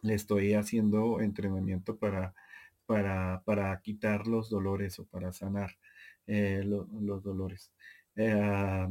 le 0.02 0.14
estoy 0.14 0.54
haciendo 0.54 1.22
entrenamiento 1.22 1.98
para, 1.98 2.34
para, 2.86 3.42
para 3.46 3.80
quitar 3.82 4.28
los 4.28 4.50
dolores 4.50 5.00
o 5.00 5.06
para 5.06 5.34
sanar 5.34 5.78
eh, 6.28 6.64
los 6.64 7.24
dolores. 7.24 7.72
Eh, 8.16 8.88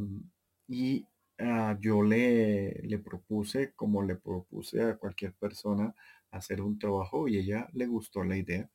y 0.69 1.07
ah, 1.39 1.77
yo 1.81 2.03
le, 2.03 2.73
le 2.83 2.99
propuse, 2.99 3.73
como 3.75 4.03
le 4.03 4.17
propuse 4.17 4.83
a 4.83 4.97
cualquier 4.97 5.33
persona, 5.35 5.95
hacer 6.31 6.61
un 6.61 6.79
trabajo 6.79 7.29
y 7.29 7.39
ella 7.39 7.69
le 7.73 7.87
gustó 7.87 8.25
la 8.25 8.37
idea. 8.37 8.69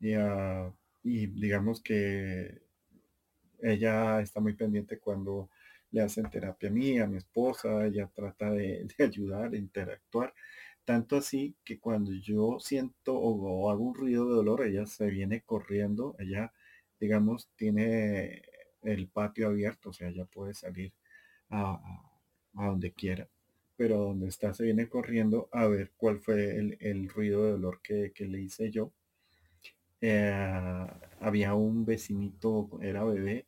Y, 0.00 0.14
ah, 0.14 0.72
digamos 1.02 1.80
que 1.82 2.62
ella 3.62 4.20
está 4.20 4.40
muy 4.40 4.54
pendiente 4.54 4.98
cuando 4.98 5.50
le 5.90 6.02
hacen 6.02 6.28
terapia 6.30 6.68
a 6.68 6.72
mí, 6.72 6.98
a 6.98 7.06
mi 7.06 7.18
esposa, 7.18 7.86
ella 7.86 8.10
trata 8.14 8.50
de, 8.50 8.86
ayudar, 8.98 9.54
interactuar. 9.54 10.34
Tanto 10.84 11.16
así 11.16 11.56
que 11.64 11.78
cuando 11.80 12.12
yo 12.12 12.58
siento 12.60 13.14
o, 13.16 13.70
hago 13.70 13.84
un 13.84 13.94
ruido 13.94 14.28
de 14.28 14.34
dolor, 14.34 14.66
ella 14.66 14.86
se 14.86 15.06
viene 15.06 15.42
corriendo, 15.42 16.16
ella, 16.18 16.52
digamos, 17.00 17.50
tiene 17.56 18.42
el 18.82 19.08
patio 19.08 19.48
abierto, 19.48 19.90
o 19.90 19.92
sea, 19.92 20.08
ella 20.08 20.24
puede 20.26 20.54
salir 20.54 20.92
a, 21.50 21.80
donde 22.52 22.92
quiera, 22.92 23.28
pero 23.76 23.98
donde 23.98 24.28
está 24.28 24.54
se 24.54 24.64
viene 24.64 24.88
corriendo 24.88 25.48
a 25.52 25.66
ver 25.66 25.92
cuál 25.96 26.20
fue 26.20 26.56
el, 26.56 27.08
ruido 27.08 27.44
de 27.44 27.52
dolor 27.52 27.80
que, 27.82 28.12
le 28.18 28.40
hice 28.40 28.70
yo. 28.70 28.92
Eh, 30.00 30.86
había 31.20 31.54
un 31.54 31.84
vecinito, 31.84 32.78
era 32.82 33.04
bebé, 33.04 33.46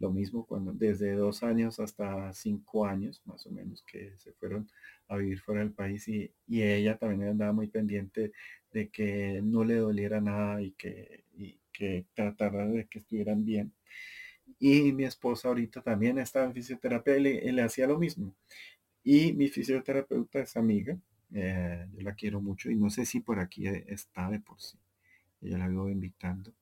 lo 0.00 0.10
mismo 0.10 0.44
cuando 0.46 0.72
desde 0.72 1.14
dos 1.14 1.42
años 1.42 1.80
hasta 1.80 2.32
cinco 2.34 2.84
años 2.86 3.22
más 3.24 3.46
o 3.46 3.50
menos 3.50 3.82
que 3.84 4.12
se 4.18 4.32
fueron 4.32 4.68
a 5.08 5.16
vivir 5.16 5.40
fuera 5.40 5.60
del 5.60 5.72
país 5.72 6.06
y, 6.08 6.32
ella 6.48 6.98
también 6.98 7.30
andaba 7.30 7.52
muy 7.52 7.68
pendiente 7.68 8.32
de 8.72 8.90
que 8.90 9.40
no 9.42 9.64
le 9.64 9.76
doliera 9.76 10.20
nada 10.20 10.60
y 10.62 10.72
que, 10.72 11.23
y 11.23 11.23
que 11.74 12.06
tratara 12.14 12.66
de 12.66 12.86
que 12.86 13.00
estuvieran 13.00 13.44
bien. 13.44 13.74
Y 14.58 14.92
mi 14.92 15.04
esposa 15.04 15.48
ahorita 15.48 15.82
también 15.82 16.18
estaba 16.18 16.46
en 16.46 16.54
fisioterapia 16.54 17.16
y 17.18 17.52
le, 17.52 17.62
hacía 17.62 17.86
lo 17.86 17.98
mismo. 17.98 18.34
Y 19.02 19.34
mi 19.34 19.48
fisioterapeuta 19.48 20.40
es 20.40 20.56
amiga, 20.56 20.98
eh, 21.34 21.86
yo 21.92 22.02
la 22.02 22.14
quiero 22.14 22.40
mucho 22.40 22.70
y 22.70 22.76
no 22.76 22.88
sé 22.88 23.04
si 23.04 23.20
por 23.20 23.38
aquí 23.40 23.66
está 23.66 24.30
de 24.30 24.40
por 24.40 24.60
sí. 24.60 24.78
Ella 25.42 25.58
la 25.58 25.68
veo 25.68 25.90
invitando. 25.90 26.54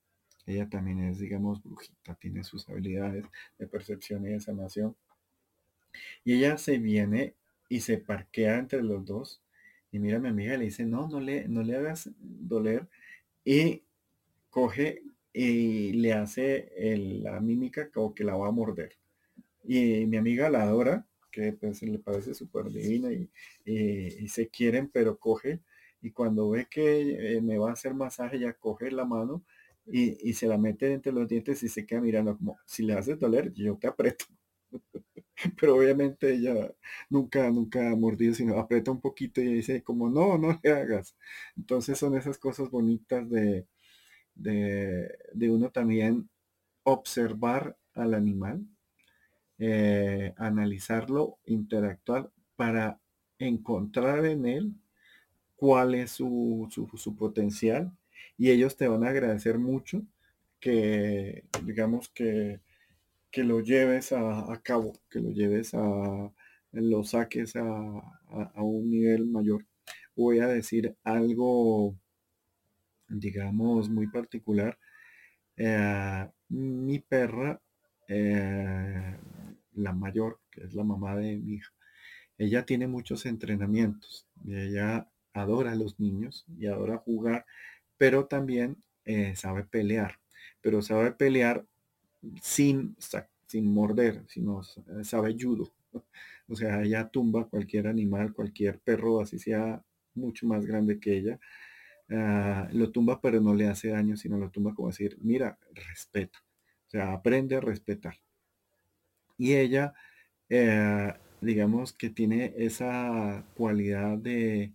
Ella 0.47 0.69
también 0.69 0.99
es, 1.05 1.19
digamos, 1.19 1.63
brujita, 1.63 2.17
tiene 2.17 2.43
sus 2.43 2.69
habilidades 2.69 3.25
de 3.59 3.67
percepción 3.69 4.27
y 4.27 4.31
de 4.31 4.41
sanación. 4.41 4.97
Y 6.25 6.35
ella 6.35 6.59
se 6.59 6.79
viene 6.79 7.35
y 7.69 7.81
se 7.81 7.99
parquea 7.99 8.59
entre 8.59 8.83
los 8.83 9.05
dos. 9.05 9.43
Y 9.93 9.99
mira 9.99 10.17
a 10.17 10.21
mi 10.21 10.29
amiga 10.29 10.57
le 10.57 10.65
dice, 10.65 10.85
no, 10.85 11.09
no 11.09 11.21
le, 11.21 11.47
no 11.49 11.63
le 11.63 11.77
hagas 11.77 12.11
doler. 12.19 12.89
Y 13.45 13.83
coge 14.53 15.03
y 15.33 15.95
le 15.95 16.13
hace 16.13 16.71
la 17.23 17.41
mímica 17.41 17.91
como 17.91 18.15
que 18.15 18.23
la 18.23 18.37
va 18.37 18.49
a 18.49 18.53
morder. 18.53 18.93
Y 19.65 20.07
mi 20.07 20.19
amiga 20.19 20.51
la 20.51 20.63
adora, 20.65 21.07
que 21.31 21.55
pues 21.55 21.83
le 21.83 21.99
parece 21.99 22.35
súper 22.35 22.67
divina 22.71 23.09
y, 23.13 24.29
se 24.29 24.49
quieren, 24.49 24.91
pero 24.93 25.19
coge 25.19 25.61
y 26.03 26.11
cuando 26.11 26.51
ve 26.51 26.67
que 26.71 27.37
eh, 27.37 27.41
me 27.41 27.59
va 27.59 27.71
a 27.71 27.73
hacer 27.73 27.95
masaje, 27.95 28.39
ya 28.39 28.53
coge 28.55 28.91
la 28.91 29.05
mano 29.05 29.45
y, 29.87 30.33
se 30.35 30.47
la 30.47 30.59
mete 30.59 30.93
entre 30.93 31.13
los 31.13 31.29
dientes 31.29 31.63
y 31.63 31.69
se 31.69 31.87
queda 31.87 32.01
mirando 32.01 32.37
como, 32.37 32.59
si 32.67 32.83
le 32.85 32.95
haces 32.95 33.19
doler, 33.19 33.53
yo 33.55 33.77
te 33.79 33.87
aprieto. 33.89 34.27
Pero 35.61 35.77
obviamente 35.77 36.35
ella 36.35 36.73
nunca, 37.11 37.51
nunca 37.51 37.91
ha 37.91 37.97
mordido, 37.97 38.35
sino 38.35 38.59
aprieta 38.59 38.91
un 38.91 39.01
poquito 39.01 39.41
y 39.41 39.55
dice 39.55 39.83
como, 39.83 40.11
no, 40.11 40.39
no 40.39 40.61
le 40.63 40.71
hagas. 40.73 41.17
Entonces 41.57 41.99
son 41.99 42.17
esas 42.17 42.39
cosas 42.39 42.71
bonitas 42.71 43.29
de, 43.31 43.67
de, 44.35 45.19
uno 45.51 45.71
también 45.71 46.29
observar 46.85 47.77
al 47.95 48.15
animal, 48.15 48.67
eh, 49.59 50.35
analizarlo, 50.37 51.39
interactuar 51.45 52.31
para 52.57 52.99
encontrar 53.39 54.25
en 54.27 54.47
él 54.47 54.73
cuál 55.57 55.95
es 55.95 56.13
su, 56.13 56.69
su 56.71 57.17
potencial 57.17 57.93
y 58.37 58.51
ellos 58.51 58.77
te 58.77 58.89
van 58.89 59.05
a 59.05 59.11
agradecer 59.11 59.59
mucho 59.59 60.03
que, 60.63 61.45
digamos, 61.65 62.09
que, 62.11 62.61
que 63.33 63.45
lo 63.45 63.61
lleves 63.61 64.13
a, 64.13 64.61
cabo, 64.63 64.93
que 65.11 65.21
lo 65.21 65.31
lleves 65.31 65.75
a, 65.75 66.33
lo 66.73 67.05
saques 67.05 67.57
a, 67.57 67.63
un 67.63 68.91
nivel 68.91 69.27
mayor. 69.27 69.67
Voy 70.15 70.39
a 70.39 70.47
decir 70.47 70.97
algo, 71.03 71.97
digamos, 73.21 73.89
muy 73.91 74.07
particular. 74.09 74.79
Eh, 75.57 76.29
mi 76.49 76.99
perra, 77.01 77.61
eh, 78.09 79.17
la 79.75 79.93
mayor, 79.93 80.41
que 80.51 80.65
es 80.65 80.75
la 80.75 80.85
mamá 80.85 81.17
de 81.17 81.37
mi 81.37 81.55
hija, 81.55 81.73
ella 82.39 82.65
tiene 82.67 82.87
muchos 82.87 83.27
entrenamientos 83.27 84.27
y 84.45 84.57
ella 84.57 85.09
adora 85.35 85.73
a 85.73 85.77
los 85.77 85.99
niños 86.01 86.45
y 86.59 86.67
adora 86.67 86.99
jugar 86.99 87.47
pero 87.99 88.27
también 88.27 88.83
eh, 89.05 89.37
sabe 89.37 89.65
pelear, 89.65 90.19
pero 90.61 90.83
sabe 90.83 91.13
pelear 91.13 91.65
sin, 92.41 92.97
sin 93.47 93.73
morder, 93.73 94.25
sino 94.29 94.63
sabe 95.05 95.37
judo. 95.39 95.73
O 96.49 96.57
sea, 96.57 96.83
ella 96.83 97.09
tumba 97.09 97.47
cualquier 97.49 97.87
animal, 97.87 98.35
cualquier 98.35 98.81
perro, 98.81 99.21
así 99.21 99.39
sea 99.39 99.83
mucho 100.15 100.47
más 100.47 100.67
grande 100.67 100.99
que 100.99 101.17
ella, 101.17 101.39
ah, 102.13 102.69
lo 102.73 102.91
tumba 102.93 103.21
pero 103.21 103.41
no 103.41 103.55
le 103.55 103.69
hace 103.69 103.89
daño, 103.89 104.17
sino 104.17 104.39
lo 104.39 104.51
tumba 104.51 104.75
como 104.75 104.89
decir, 104.89 105.19
mira, 105.21 105.59
respeta. 105.75 106.39
O 106.89 106.91
sea, 106.91 107.13
aprende 107.13 107.57
a 107.57 107.61
respetar. 107.61 108.17
Y 109.39 109.55
ella, 109.55 109.95
eh, 110.49 111.13
digamos 111.41 111.93
que 111.93 112.11
tiene 112.11 112.55
esa 112.57 113.45
cualidad 113.57 114.19
de, 114.19 114.73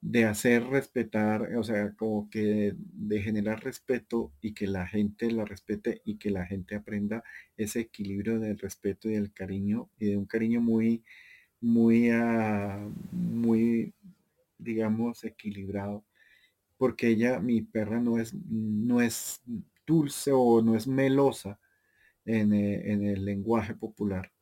de 0.00 0.24
hacer 0.24 0.64
respetar, 0.64 1.56
o 1.56 1.64
sea, 1.64 1.94
como 1.96 2.30
que 2.30 2.74
de 2.76 3.22
generar 3.22 3.62
respeto 3.64 4.32
y 4.40 4.54
que 4.54 4.66
la 4.66 4.86
gente 4.86 5.30
la 5.30 5.44
respete 5.44 6.02
y 6.04 6.18
que 6.18 6.30
la 6.30 6.46
gente 6.46 6.76
aprenda 6.76 7.24
ese 7.56 7.80
equilibrio 7.80 8.38
del 8.38 8.58
respeto 8.58 9.08
y 9.08 9.14
del 9.14 9.32
cariño 9.32 9.90
y 9.98 10.06
de 10.10 10.16
un 10.16 10.26
cariño 10.26 10.60
muy, 10.60 11.04
muy, 11.60 12.10
ah, 12.10 12.88
muy, 13.12 13.94
digamos, 14.58 15.24
equilibrado. 15.24 16.04
Porque 16.78 17.08
ella, 17.08 17.40
mi 17.40 17.62
perra, 17.62 18.00
no 18.00 18.18
es, 18.18 18.34
no 18.34 19.02
es 19.02 19.42
dulce 19.86 20.32
o 20.32 20.62
no 20.62 20.76
es 20.76 20.86
melosa 20.86 21.58
en, 22.24 22.52
eh, 22.54 22.92
el 23.12 23.24
lenguaje 23.24 23.74
popular, 23.74 24.32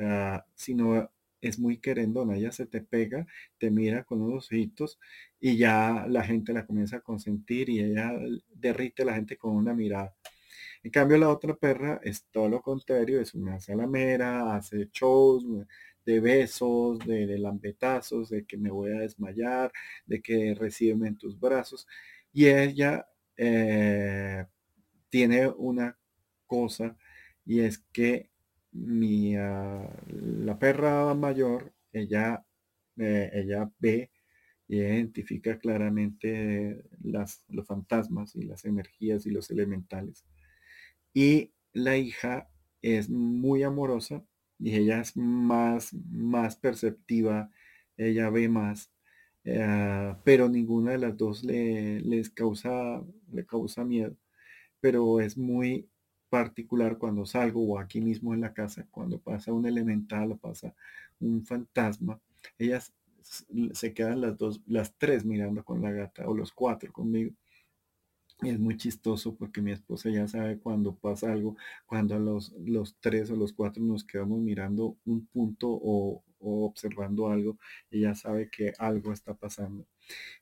ah, 0.00 0.44
sino 0.54 1.10
es 1.40 1.58
muy 1.58 1.78
querendona, 1.78 2.36
ella 2.36 2.52
se 2.52 2.66
te 2.66 2.80
pega, 2.80 3.26
te 3.58 3.70
mira 3.70 4.04
con 4.04 4.22
unos 4.22 4.46
ojitos 4.48 4.98
y 5.40 5.56
ya 5.56 6.06
la 6.08 6.24
gente 6.24 6.52
la 6.52 6.66
comienza 6.66 6.98
a 6.98 7.00
consentir 7.00 7.68
y 7.70 7.80
ella 7.80 8.12
derrite 8.54 9.02
a 9.02 9.06
la 9.06 9.14
gente 9.14 9.36
con 9.36 9.54
una 9.54 9.74
mirada. 9.74 10.14
En 10.82 10.90
cambio 10.90 11.18
la 11.18 11.30
otra 11.30 11.54
perra 11.56 12.00
es 12.02 12.26
todo 12.30 12.48
lo 12.48 12.62
contrario, 12.62 13.20
es 13.20 13.34
una 13.34 13.60
salamera, 13.60 14.56
hace 14.56 14.88
shows 14.92 15.44
de 16.06 16.20
besos, 16.20 16.98
de, 17.00 17.38
lambetazos, 17.38 18.30
de 18.30 18.46
que 18.46 18.56
me 18.56 18.70
voy 18.70 18.92
a 18.92 19.00
desmayar, 19.00 19.72
de 20.06 20.22
que 20.22 20.54
recibe 20.54 21.08
en 21.08 21.18
tus 21.18 21.38
brazos. 21.38 21.86
Y 22.32 22.46
ella 22.46 23.08
eh, 23.36 24.46
tiene 25.10 25.48
una 25.48 25.98
cosa 26.46 26.96
y 27.44 27.60
es 27.60 27.78
que 27.92 28.30
mi, 28.72 29.36
ah, 29.36 29.88
la 30.08 30.58
perra 30.58 31.12
mayor, 31.14 31.74
ella, 31.92 32.44
eh, 32.98 33.30
ella 33.32 33.70
ve 33.78 34.10
y 34.68 34.76
identifica 34.78 35.58
claramente 35.58 36.84
las, 37.02 37.44
los 37.48 37.66
fantasmas 37.66 38.36
y 38.36 38.42
las 38.42 38.64
energías 38.64 39.26
y 39.26 39.30
los 39.30 39.50
elementales. 39.50 40.24
Y 41.14 41.52
la 41.72 41.96
hija 41.96 42.48
es 42.82 43.08
muy 43.08 43.62
amorosa 43.64 44.24
y 44.58 44.76
ella 44.76 45.00
es 45.00 45.16
más, 45.16 45.92
más 45.94 46.56
perceptiva, 46.56 47.50
ella 47.96 48.30
ve 48.30 48.48
más. 48.48 48.92
eh, 49.44 50.14
pero 50.24 50.48
ninguna 50.48 50.92
de 50.92 50.98
las 50.98 51.16
dos 51.16 51.44
le, 51.44 52.00
les 52.00 52.30
causa, 52.30 53.02
le 53.32 53.46
causa 53.46 53.84
miedo. 53.84 54.16
Pero 54.80 55.20
es 55.20 55.36
muy 55.38 55.88
particular 56.28 56.98
cuando 56.98 57.26
salgo 57.26 57.62
o 57.66 57.78
aquí 57.78 58.00
mismo 58.00 58.34
en 58.34 58.40
la 58.42 58.52
casa, 58.54 58.86
cuando 58.90 59.18
pasa 59.20 59.52
un 59.52 59.66
elemental 59.66 60.32
o 60.32 60.36
pasa 60.38 60.74
un 61.20 61.44
fantasma, 61.46 62.20
ellas 62.58 62.92
se 63.72 63.92
quedan 63.94 64.20
las 64.20 64.36
dos, 64.38 64.62
las 64.66 64.94
tres 64.98 65.24
mirando 65.24 65.64
con 65.64 65.82
la 65.82 65.90
gata 65.92 66.28
o 66.28 66.34
los 66.36 66.52
cuatro 66.52 66.92
conmigo. 66.92 67.32
Es 68.42 68.58
muy 68.58 68.76
chistoso 68.76 69.34
porque 69.34 69.62
mi 69.62 69.72
esposa 69.72 70.10
ya 70.10 70.28
sabe 70.28 70.58
cuando 70.58 70.94
pasa 70.94 71.32
algo, 71.32 71.56
cuando 71.86 72.18
los, 72.18 72.52
los 72.64 72.96
tres 73.00 73.30
o 73.30 73.36
los 73.36 73.54
cuatro 73.54 73.82
nos 73.82 74.04
quedamos 74.04 74.40
mirando 74.40 74.98
un 75.06 75.26
punto 75.26 75.68
o, 75.70 76.22
observando 76.38 77.28
algo, 77.28 77.58
ella 77.90 78.14
sabe 78.14 78.50
que 78.50 78.72
algo 78.78 79.12
está 79.12 79.34
pasando. 79.34 79.86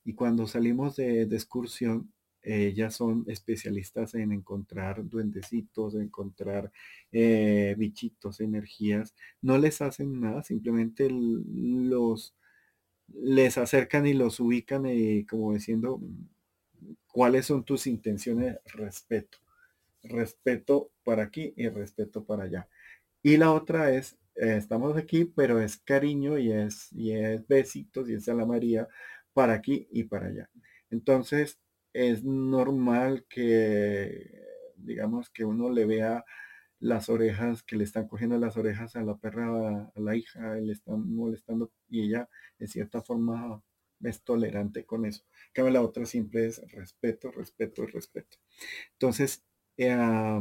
Y 0.05 0.15
cuando 0.15 0.47
salimos 0.47 0.97
de, 0.97 1.23
excursión, 1.23 2.13
ellas 2.43 2.97
son 2.97 3.25
especialistas 3.29 4.15
en 4.15 4.33
encontrar 4.33 5.09
duendecitos, 5.09 5.95
en 5.95 6.03
encontrar 6.03 6.73
eh, 7.13 7.75
bichitos, 7.79 8.41
energías. 8.41 9.15
No 9.41 9.57
les 9.59 9.81
hacen 9.83 10.21
nada, 10.21 10.43
simplemente 10.43 11.09
los 11.11 12.35
les 13.09 13.59
acercan 13.59 14.07
y 14.07 14.15
los 14.15 14.41
ubican 14.41 14.87
eh, 14.87 15.27
como 15.29 15.53
diciendo 15.55 16.01
cuáles 17.07 17.47
son 17.47 17.65
tus 17.65 17.87
intenciones, 17.87 18.59
respeto. 18.67 19.39
Respeto 20.03 20.91
para 21.05 21.25
aquí 21.25 21.55
y 21.57 21.69
respeto 21.69 22.25
para 22.25 22.45
allá. 22.45 22.69
Y 23.23 23.37
la 23.39 23.53
otra 23.53 23.93
es, 23.93 24.19
eh, 24.37 24.57
estamos 24.57 24.97
aquí, 24.97 25.25
pero 25.25 25.61
es 25.61 25.79
cariño 25.79 26.39
y 26.39 26.53
es, 26.53 26.93
y 26.93 27.13
es 27.13 27.47
besitos 27.49 28.09
y 28.11 28.15
es 28.15 28.29
a 28.29 28.35
la 28.35 28.47
María 28.47 28.89
para 29.33 29.55
aquí 29.55 29.89
y 29.91 30.05
para 30.05 30.29
allá. 30.29 30.51
Entonces, 30.91 31.59
es 31.95 32.25
normal 32.25 33.25
que, 33.29 34.43
digamos, 34.77 35.31
que 35.31 35.45
uno 35.45 35.71
le 35.71 35.87
vea 35.87 36.25
las 36.81 37.09
orejas, 37.09 37.63
que 37.63 37.77
le 37.77 37.85
están 37.85 38.09
cogiendo 38.09 38.39
las 38.39 38.57
orejas 38.57 38.97
a 38.97 39.03
la 39.03 39.17
perra, 39.17 39.91
a 39.95 40.01
la 40.01 40.17
hija, 40.17 40.57
le 40.57 40.73
están 40.73 41.09
molestando 41.15 41.73
y 41.89 42.03
ella 42.03 42.29
de 42.59 42.67
cierta 42.67 43.01
forma 43.03 43.63
es 44.11 44.23
tolerante 44.23 44.85
con 44.85 45.07
eso. 45.07 45.25
Que 45.53 45.63
la 45.63 45.83
otra 45.83 46.07
siempre 46.07 46.47
es 46.47 46.61
respeto, 46.73 47.31
respeto, 47.31 47.87
respeto. 47.87 48.39
Entonces, 48.93 49.43
eh, 49.77 50.41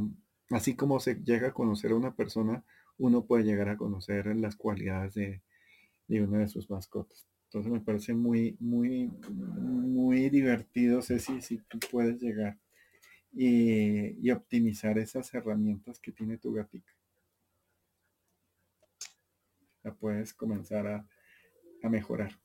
así 0.49 0.75
como 0.75 0.99
se 0.99 1.15
llega 1.15 1.49
a 1.49 1.53
conocer 1.53 1.91
a 1.91 1.95
una 1.95 2.15
persona, 2.15 2.63
uno 2.97 3.25
puede 3.25 3.43
llegar 3.43 3.69
a 3.69 3.77
conocer 3.77 4.27
las 4.35 4.55
cualidades 4.55 5.13
de, 5.13 5.41
una 6.21 6.39
de 6.39 6.47
sus 6.47 6.69
mascotas. 6.69 7.27
Entonces 7.45 7.71
me 7.71 7.81
parece 7.81 8.13
muy, 8.13 8.57
muy, 8.59 9.11
muy 9.29 10.29
divertido, 10.29 11.01
Ceci, 11.01 11.41
si 11.41 11.57
tú 11.57 11.79
puedes 11.91 12.19
llegar 12.21 12.57
y, 13.31 14.29
optimizar 14.31 14.97
esas 14.97 15.33
herramientas 15.33 15.99
que 15.99 16.11
tiene 16.11 16.37
tu 16.37 16.53
gatita. 16.53 16.91
La 19.83 19.93
puedes 19.93 20.33
comenzar 20.33 20.87
a, 20.87 21.07
mejorar. 21.89 22.39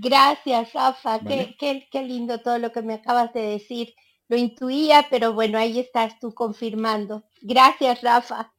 Gracias, 0.00 0.72
Rafa. 0.72 1.20
Qué, 1.20 1.56
qué, 1.90 2.02
lindo 2.02 2.40
todo 2.40 2.58
lo 2.58 2.72
que 2.72 2.82
me 2.82 2.94
acabas 2.94 3.32
de 3.32 3.40
decir. 3.40 3.94
Lo 4.28 4.36
intuía, 4.36 5.06
pero 5.10 5.32
bueno, 5.32 5.58
ahí 5.58 5.80
estás 5.80 6.18
tú 6.20 6.32
confirmando. 6.32 7.24
Gracias, 7.42 8.02
Rafa. 8.02 8.52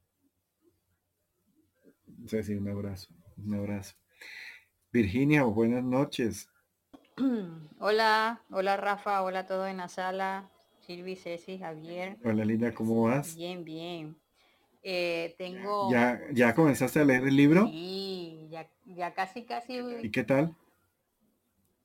Sí, 2.27 2.53
un 2.53 2.69
abrazo. 2.69 3.13
Un 3.37 3.55
abrazo. 3.55 3.95
Virginia, 4.91 5.43
buenas 5.43 5.83
noches. 5.83 6.49
Hola, 7.79 8.41
hola 8.51 8.77
Rafa, 8.77 9.23
hola 9.23 9.39
a 9.39 9.45
todos 9.45 9.69
en 9.69 9.77
la 9.77 9.87
sala. 9.87 10.49
Silvi, 10.85 11.15
Ceci, 11.15 11.57
Javier. 11.57 12.17
Hola 12.23 12.45
Linda, 12.45 12.73
¿cómo 12.73 13.03
vas? 13.03 13.35
Bien, 13.35 13.63
bien. 13.63 14.17
Eh, 14.83 15.35
tengo... 15.37 15.91
¿Ya, 15.91 16.21
¿Ya 16.31 16.55
comenzaste 16.55 16.99
a 16.99 17.05
leer 17.05 17.23
el 17.23 17.35
libro? 17.35 17.67
Sí, 17.67 18.47
ya, 18.49 18.67
ya 18.85 19.13
casi, 19.13 19.43
casi... 19.45 19.79
¿Y 20.01 20.09
qué 20.09 20.23
tal? 20.23 20.55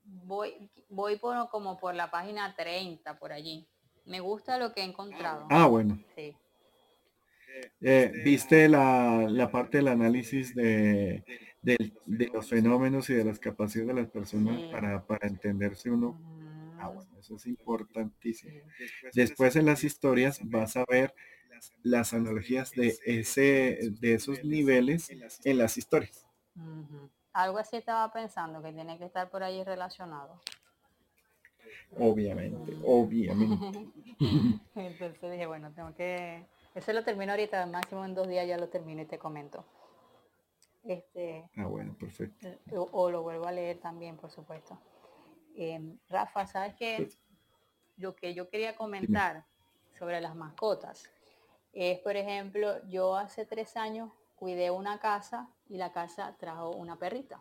Voy, 0.06 0.70
voy 0.88 1.16
por, 1.16 1.48
como 1.50 1.78
por 1.78 1.94
la 1.94 2.10
página 2.10 2.54
30, 2.56 3.18
por 3.18 3.32
allí. 3.32 3.66
Me 4.04 4.20
gusta 4.20 4.58
lo 4.58 4.72
que 4.72 4.80
he 4.80 4.84
encontrado. 4.84 5.46
Ah, 5.50 5.66
bueno. 5.66 5.98
Sí. 6.14 6.36
Eh, 7.80 8.12
¿Viste 8.24 8.68
la, 8.68 9.26
la, 9.28 9.50
parte 9.50 9.78
del 9.78 9.88
análisis 9.88 10.54
de, 10.54 11.24
de, 11.62 12.30
los 12.32 12.48
fenómenos 12.48 13.08
y 13.10 13.14
de 13.14 13.24
las 13.24 13.38
capacidades 13.38 13.94
de 13.94 14.02
las 14.02 14.10
personas 14.10 14.62
para, 14.70 15.04
para 15.06 15.26
entenderse 15.26 15.90
uno? 15.90 16.16
Ah, 16.78 16.88
bueno, 16.88 17.10
eso 17.18 17.36
es 17.36 17.46
importantísimo. 17.46 18.52
Después 19.14 19.56
en 19.56 19.66
las 19.66 19.84
historias 19.84 20.40
vas 20.42 20.76
a 20.76 20.84
ver 20.88 21.14
las 21.82 22.12
analogías 22.12 22.70
de 22.72 22.96
ese 23.06 23.78
de 24.00 24.14
esos 24.14 24.44
niveles 24.44 25.08
en 25.44 25.58
las 25.58 25.78
historias. 25.78 26.26
Algo 27.36 27.58
así 27.58 27.76
estaba 27.76 28.10
pensando 28.10 28.62
que 28.62 28.72
tiene 28.72 28.96
que 28.96 29.04
estar 29.04 29.28
por 29.28 29.42
ahí 29.42 29.62
relacionado. 29.62 30.40
Obviamente, 31.98 32.74
obviamente. 32.82 33.92
Entonces 34.74 35.30
dije, 35.30 35.44
bueno, 35.44 35.70
tengo 35.74 35.94
que... 35.94 36.46
Eso 36.74 36.94
lo 36.94 37.04
termino 37.04 37.32
ahorita, 37.32 37.66
máximo 37.66 38.06
en 38.06 38.14
dos 38.14 38.26
días 38.26 38.48
ya 38.48 38.56
lo 38.56 38.70
termino 38.70 39.02
y 39.02 39.04
te 39.04 39.18
comento. 39.18 39.66
Este, 40.82 41.46
ah, 41.58 41.66
bueno, 41.66 41.94
perfecto. 41.98 42.48
o 42.92 43.10
lo 43.10 43.22
vuelvo 43.22 43.46
a 43.46 43.52
leer 43.52 43.80
también, 43.80 44.16
por 44.16 44.30
supuesto. 44.30 44.78
Em, 45.54 45.98
Rafa, 46.08 46.46
¿sabes 46.46 46.74
qué? 46.76 47.06
Lo 47.98 48.16
que 48.16 48.32
yo 48.32 48.48
quería 48.48 48.74
comentar 48.76 49.44
sobre 49.98 50.22
las 50.22 50.34
mascotas 50.34 51.04
es, 51.74 51.98
por 51.98 52.16
ejemplo, 52.16 52.82
yo 52.88 53.14
hace 53.14 53.44
tres 53.44 53.76
años 53.76 54.10
cuidé 54.36 54.70
una 54.70 55.00
casa 55.00 55.50
y 55.68 55.76
la 55.76 55.92
casa 55.92 56.36
trajo 56.38 56.70
una 56.70 56.98
perrita. 56.98 57.40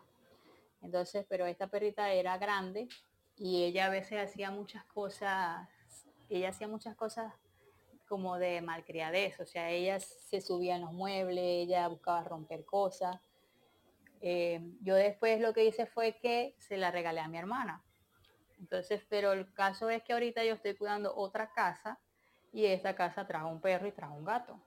Entonces, 0.82 1.26
pero 1.28 1.46
esta 1.46 1.68
perrita 1.68 2.12
era 2.12 2.38
grande 2.38 2.88
y 3.36 3.64
ella 3.64 3.86
a 3.86 3.90
veces 3.90 4.22
hacía 4.22 4.50
muchas 4.50 4.84
cosas, 4.84 5.68
ella 6.28 6.50
hacía 6.50 6.68
muchas 6.68 6.96
cosas 6.96 7.32
como 8.08 8.38
de 8.38 8.60
malcriadez, 8.60 9.40
o 9.40 9.46
sea, 9.46 9.70
ella 9.70 9.98
se 9.98 10.40
subía 10.40 10.76
en 10.76 10.82
los 10.82 10.92
muebles, 10.92 11.44
ella 11.44 11.88
buscaba 11.88 12.22
romper 12.22 12.64
cosas. 12.64 13.16
Em, 14.20 14.76
yo 14.80 14.94
después 14.94 15.40
lo 15.40 15.52
que 15.52 15.64
hice 15.64 15.86
fue 15.86 16.16
que 16.18 16.54
se 16.58 16.76
la 16.76 16.90
regalé 16.90 17.20
a 17.20 17.28
mi 17.28 17.38
hermana. 17.38 17.82
Entonces, 18.58 19.02
pero 19.08 19.32
el 19.32 19.52
caso 19.52 19.90
es 19.90 20.02
que 20.02 20.12
ahorita 20.12 20.44
yo 20.44 20.54
estoy 20.54 20.74
cuidando 20.74 21.14
otra 21.14 21.52
casa 21.52 21.98
y 22.52 22.64
esta 22.66 22.94
casa 22.94 23.26
trajo 23.26 23.48
un 23.48 23.60
perro 23.60 23.86
y 23.86 23.92
trajo 23.92 24.14
un 24.14 24.24
gato. 24.24 24.58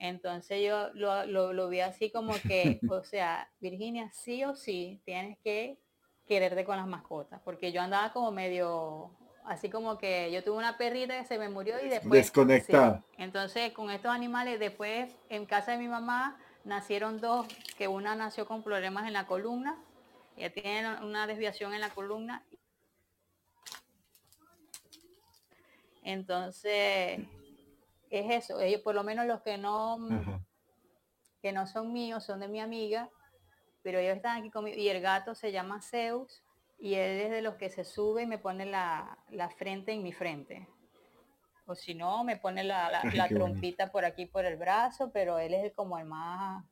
Entonces 0.00 0.62
yo 0.66 0.88
lo, 0.94 1.68
vi 1.68 1.80
así 1.80 2.10
como 2.10 2.32
que, 2.48 2.80
o 2.90 3.04
sea, 3.04 3.48
Virginia, 3.60 4.10
sí 4.12 4.42
o 4.44 4.56
sí 4.56 5.00
tienes 5.04 5.38
que 5.38 5.78
quererte 6.26 6.64
con 6.64 6.76
las 6.76 6.86
mascotas, 6.86 7.40
porque 7.44 7.70
yo 7.70 7.82
andaba 7.82 8.12
como 8.12 8.32
medio, 8.32 9.10
así 9.44 9.68
como 9.68 9.98
que 9.98 10.32
yo 10.32 10.42
tuve 10.42 10.56
una 10.56 10.78
perrita 10.78 11.18
que 11.18 11.26
se 11.26 11.38
me 11.38 11.48
murió 11.48 11.74
y 11.84 11.88
después... 11.88 12.12
Desconectada. 12.12 13.04
Entonces 13.18 13.72
con 13.72 13.90
estos 13.90 14.10
animales, 14.10 14.58
después 14.58 15.14
en 15.28 15.44
casa 15.44 15.72
de 15.72 15.78
mi 15.78 15.88
mamá 15.88 16.38
nacieron 16.64 17.20
dos, 17.20 17.46
que 17.76 17.86
una 17.86 18.16
nació 18.16 18.46
con 18.46 18.62
problemas 18.62 19.06
en 19.06 19.12
la 19.12 19.26
columna, 19.26 19.76
ella 20.36 20.52
tiene 20.52 21.04
una 21.04 21.26
desviación 21.26 21.74
en 21.74 21.80
la 21.80 21.90
columna 21.90 22.42
Entonces, 26.02 27.20
es 28.10 28.44
eso. 28.44 28.60
Ellos, 28.60 28.82
por 28.82 28.94
lo 28.94 29.04
menos 29.04 29.26
los 29.26 29.40
que 29.40 29.56
no, 29.56 29.98
que 31.40 31.52
no 31.52 31.66
son 31.66 31.92
míos, 31.92 32.24
son 32.24 32.40
de 32.40 32.48
mi 32.48 32.60
amiga, 32.60 33.08
pero 33.82 33.98
ellos 33.98 34.16
están 34.16 34.38
aquí 34.38 34.50
conmigo. 34.50 34.76
Y 34.76 34.88
el 34.88 35.00
gato 35.00 35.34
se 35.34 35.52
llama 35.52 35.80
Zeus 35.80 36.42
y 36.78 36.94
él 36.94 37.20
es 37.20 37.30
de 37.30 37.42
los 37.42 37.54
que 37.54 37.70
se 37.70 37.84
sube 37.84 38.22
y 38.22 38.26
me 38.26 38.38
pone 38.38 38.66
la, 38.66 39.16
frente 39.56 39.92
en 39.92 40.02
mi 40.02 40.12
frente. 40.12 40.68
O 41.66 41.74
si 41.74 41.94
no, 41.94 42.24
me 42.24 42.36
pone 42.36 42.64
la, 42.64 42.90
la, 42.90 43.00
trompita 43.28 43.92
por 43.92 44.04
aquí 44.04 44.26
por 44.26 44.44
el 44.44 44.56
brazo, 44.56 45.10
pero 45.12 45.38
él 45.38 45.54
es 45.54 45.72
como 45.72 45.98
el 45.98 46.04
más, 46.04 46.64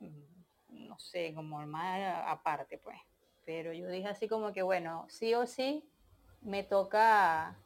mm, 0.00 0.88
no 0.88 0.98
sé, 0.98 1.32
como 1.34 1.60
el 1.60 1.68
más 1.68 2.24
aparte, 2.26 2.78
pues. 2.78 2.98
Pero 3.46 3.72
yo 3.72 3.88
dije 3.88 4.08
así 4.08 4.28
como 4.28 4.52
que, 4.52 4.62
bueno, 4.62 5.06
sí 5.08 5.34
o 5.34 5.46
sí, 5.46 5.88
me 6.40 6.64
toca 6.64 7.56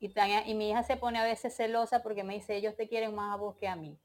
y, 0.00 0.12
y 0.46 0.54
mi 0.54 0.70
hija 0.70 0.82
se 0.82 0.96
pone 0.96 1.18
a 1.18 1.24
veces 1.24 1.54
celosa 1.56 2.02
porque 2.02 2.24
me 2.24 2.34
dice, 2.34 2.56
ellos 2.56 2.76
te 2.76 2.88
quieren 2.88 3.14
más 3.14 3.34
a 3.34 3.36
vos 3.36 3.56
que 3.56 3.68
a 3.68 3.76
mí. 3.76 3.98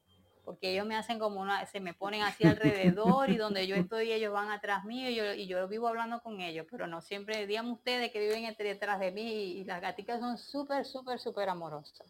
Porque 0.44 0.72
ellos 0.72 0.86
me 0.86 0.96
hacen 0.96 1.18
como 1.18 1.40
una, 1.40 1.64
se 1.66 1.80
me 1.80 1.94
ponen 1.94 2.22
así 2.22 2.44
alrededor 2.46 3.30
y 3.30 3.36
donde 3.36 3.66
yo 3.66 3.76
estoy 3.76 4.12
ellos 4.12 4.32
van 4.32 4.50
atrás 4.50 4.84
mío 4.84 5.08
y 5.08 5.14
yo, 5.14 5.32
y 5.32 5.46
yo 5.46 5.66
vivo 5.68 5.88
hablando 5.88 6.20
con 6.22 6.40
ellos, 6.40 6.66
pero 6.70 6.86
no 6.86 7.00
siempre, 7.00 7.46
díganme 7.46 7.72
ustedes 7.72 8.10
que 8.10 8.20
viven 8.20 8.54
detrás 8.58 9.00
de 9.00 9.12
mí 9.12 9.22
y, 9.22 9.64
las 9.64 9.80
gaticas 9.80 10.20
son 10.20 10.36
súper, 10.36 10.84
súper, 10.84 11.18
súper 11.18 11.48
amorosas. 11.48 12.06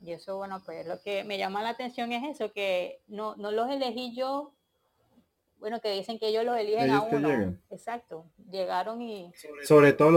Y 0.00 0.12
eso, 0.12 0.36
bueno, 0.36 0.62
pues 0.64 0.86
lo 0.86 1.00
que 1.00 1.24
me 1.24 1.38
llama 1.38 1.62
la 1.62 1.70
atención 1.70 2.12
es 2.12 2.24
eso, 2.24 2.52
que 2.52 3.00
no, 3.06 3.34
no 3.36 3.50
los 3.50 3.70
elegí 3.70 4.14
yo 4.14 4.52
bueno, 5.58 5.80
que 5.80 5.90
dicen 5.90 6.18
que 6.18 6.28
ellos 6.28 6.44
los 6.44 6.56
eligen 6.58 6.90
a 6.90 7.02
uno. 7.02 7.56
Exacto, 7.70 8.26
llegaron 8.50 9.00
y... 9.00 9.32
Sobre 9.64 9.94
todo 9.94 10.16